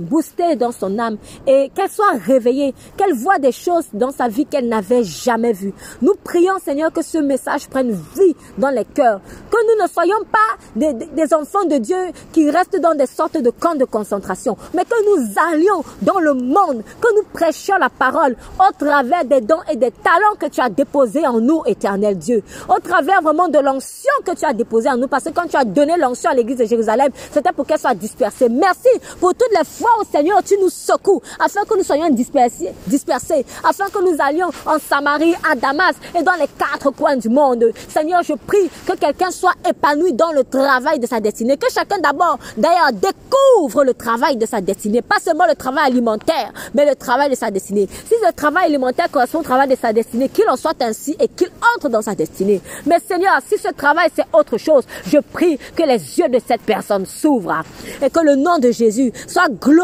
boostée 0.00 0.56
dans 0.56 0.72
son 0.72 0.98
âme 0.98 1.16
et 1.46 1.70
qu'elle 1.74 1.90
soit 1.90 2.18
réveillée, 2.26 2.74
qu'elle 2.96 3.14
voit 3.14 3.38
des 3.38 3.52
choses 3.52 3.86
dans 3.92 4.10
sa 4.10 4.28
vie 4.28 4.46
qu'elle 4.46 4.68
n'avait 4.68 5.04
jamais 5.04 5.52
vues. 5.52 5.72
Nous 6.02 6.14
prions, 6.22 6.58
Seigneur, 6.64 6.92
que 6.92 7.02
ce 7.02 7.18
message 7.18 7.68
prenne 7.68 7.92
vie 7.92 8.34
dans 8.58 8.70
les 8.70 8.84
cœurs, 8.84 9.20
que 9.50 9.56
nous 9.66 9.82
ne 9.82 9.88
soyons 9.88 10.24
pas 10.30 10.38
des, 10.76 11.34
enfants 11.34 11.64
de 11.64 11.76
Dieu 11.76 11.96
qui 12.32 12.50
restent 12.50 12.80
dans 12.80 12.94
des 12.94 13.06
sortes 13.06 13.38
de 13.38 13.50
camps 13.50 13.74
de 13.74 13.84
concentration, 13.84 14.56
mais 14.74 14.84
que 14.84 15.04
nous 15.04 15.32
allions 15.52 15.84
dans 16.02 16.18
le 16.18 16.34
monde, 16.34 16.82
que 17.00 17.16
nous 17.16 17.24
prêchions 17.32 17.76
la 17.78 17.88
parole 17.88 18.36
au 18.58 18.72
travers 18.78 19.24
des 19.24 19.40
dons 19.40 19.60
et 19.70 19.76
des 19.76 19.90
talents 19.90 20.36
que 20.38 20.46
tu 20.46 20.60
as 20.60 20.68
déposés 20.68 21.26
en 21.26 21.40
nous, 21.40 21.62
éternel 21.66 22.18
Dieu, 22.18 22.42
au 22.68 22.78
travers 22.80 23.22
vraiment 23.22 23.48
de 23.48 23.58
l'onction 23.58 24.10
que 24.24 24.34
tu 24.34 24.44
as 24.44 24.52
déposée 24.52 24.88
en 24.88 24.96
nous, 24.96 25.08
parce 25.08 25.24
que 25.24 25.30
quand 25.30 25.48
tu 25.48 25.56
as 25.56 25.64
donné 25.64 25.96
l'onction 25.96 26.30
à 26.30 26.34
l'église 26.34 26.58
de 26.58 26.64
Jérusalem, 26.64 27.10
c'était 27.32 27.52
pour 27.52 27.66
qu'elle 27.66 27.78
soit 27.78 27.94
dispersée. 27.94 28.48
Merci 28.48 28.88
pour 29.20 29.34
toutes 29.34 29.52
les 29.56 29.64
fois 29.64 29.89
au 29.98 30.04
Seigneur, 30.04 30.42
tu 30.42 30.56
nous 30.58 30.68
secoues, 30.68 31.20
afin 31.38 31.64
que 31.64 31.76
nous 31.76 31.84
soyons 31.84 32.10
dispersés, 32.10 32.70
dispersés, 32.86 33.44
afin 33.64 33.88
que 33.88 34.02
nous 34.02 34.16
allions 34.20 34.50
en 34.66 34.78
Samarie, 34.78 35.34
à 35.50 35.54
Damas 35.54 35.94
et 36.18 36.22
dans 36.22 36.34
les 36.34 36.48
quatre 36.58 36.90
coins 36.90 37.16
du 37.16 37.28
monde. 37.28 37.72
Seigneur, 37.88 38.22
je 38.22 38.34
prie 38.34 38.70
que 38.86 38.92
quelqu'un 38.96 39.30
soit 39.30 39.54
épanoui 39.68 40.12
dans 40.12 40.32
le 40.32 40.44
travail 40.44 40.98
de 40.98 41.06
sa 41.06 41.20
destinée, 41.20 41.56
que 41.56 41.70
chacun 41.72 41.98
d'abord, 41.98 42.38
d'ailleurs, 42.56 42.92
découvre 42.92 43.84
le 43.84 43.94
travail 43.94 44.36
de 44.36 44.46
sa 44.46 44.60
destinée, 44.60 45.02
pas 45.02 45.18
seulement 45.18 45.46
le 45.46 45.54
travail 45.54 45.86
alimentaire, 45.86 46.52
mais 46.74 46.88
le 46.88 46.94
travail 46.94 47.30
de 47.30 47.34
sa 47.34 47.50
destinée. 47.50 47.88
Si 48.06 48.14
le 48.26 48.32
travail 48.32 48.66
alimentaire 48.66 49.10
correspond 49.10 49.40
au 49.40 49.42
travail 49.42 49.68
de 49.68 49.76
sa 49.76 49.92
destinée, 49.92 50.28
qu'il 50.28 50.48
en 50.48 50.56
soit 50.56 50.80
ainsi 50.82 51.16
et 51.18 51.28
qu'il 51.28 51.50
entre 51.76 51.88
dans 51.88 52.02
sa 52.02 52.14
destinée. 52.14 52.60
Mais 52.86 52.98
Seigneur, 53.00 53.38
si 53.46 53.58
ce 53.58 53.68
travail 53.68 54.08
c'est 54.14 54.26
autre 54.32 54.58
chose, 54.58 54.84
je 55.06 55.18
prie 55.18 55.58
que 55.76 55.82
les 55.82 56.18
yeux 56.18 56.28
de 56.28 56.40
cette 56.46 56.62
personne 56.62 57.06
s'ouvrent 57.06 57.62
et 58.02 58.10
que 58.10 58.20
le 58.20 58.36
nom 58.36 58.58
de 58.58 58.70
Jésus 58.70 59.12
soit 59.26 59.48
glorifié 59.48 59.79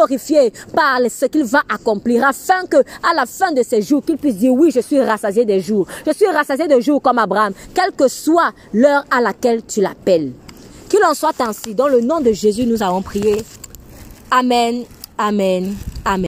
par 0.74 0.98
ce 1.08 1.26
qu'il 1.26 1.44
va 1.44 1.62
accomplir 1.68 2.24
afin 2.26 2.66
que 2.66 2.78
à 2.78 3.14
la 3.14 3.26
fin 3.26 3.52
de 3.52 3.62
ses 3.62 3.82
jours, 3.82 4.04
qu'il 4.04 4.16
puisse 4.16 4.36
dire 4.36 4.52
oui, 4.52 4.70
je 4.70 4.80
suis 4.80 5.00
rassasié 5.00 5.44
des 5.44 5.60
jours. 5.60 5.86
Je 6.06 6.12
suis 6.12 6.26
rassasié 6.26 6.68
de 6.68 6.80
jours 6.80 7.00
comme 7.00 7.18
Abraham, 7.18 7.52
quelle 7.74 7.92
que 7.92 8.08
soit 8.08 8.52
l'heure 8.72 9.04
à 9.10 9.20
laquelle 9.20 9.62
tu 9.64 9.80
l'appelles. 9.80 10.32
Qu'il 10.88 11.02
en 11.04 11.14
soit 11.14 11.40
ainsi. 11.40 11.74
Dans 11.74 11.88
le 11.88 12.00
nom 12.00 12.20
de 12.20 12.32
Jésus, 12.32 12.64
nous 12.66 12.82
avons 12.82 13.02
prié. 13.02 13.42
Amen. 14.30 14.84
Amen. 15.18 15.74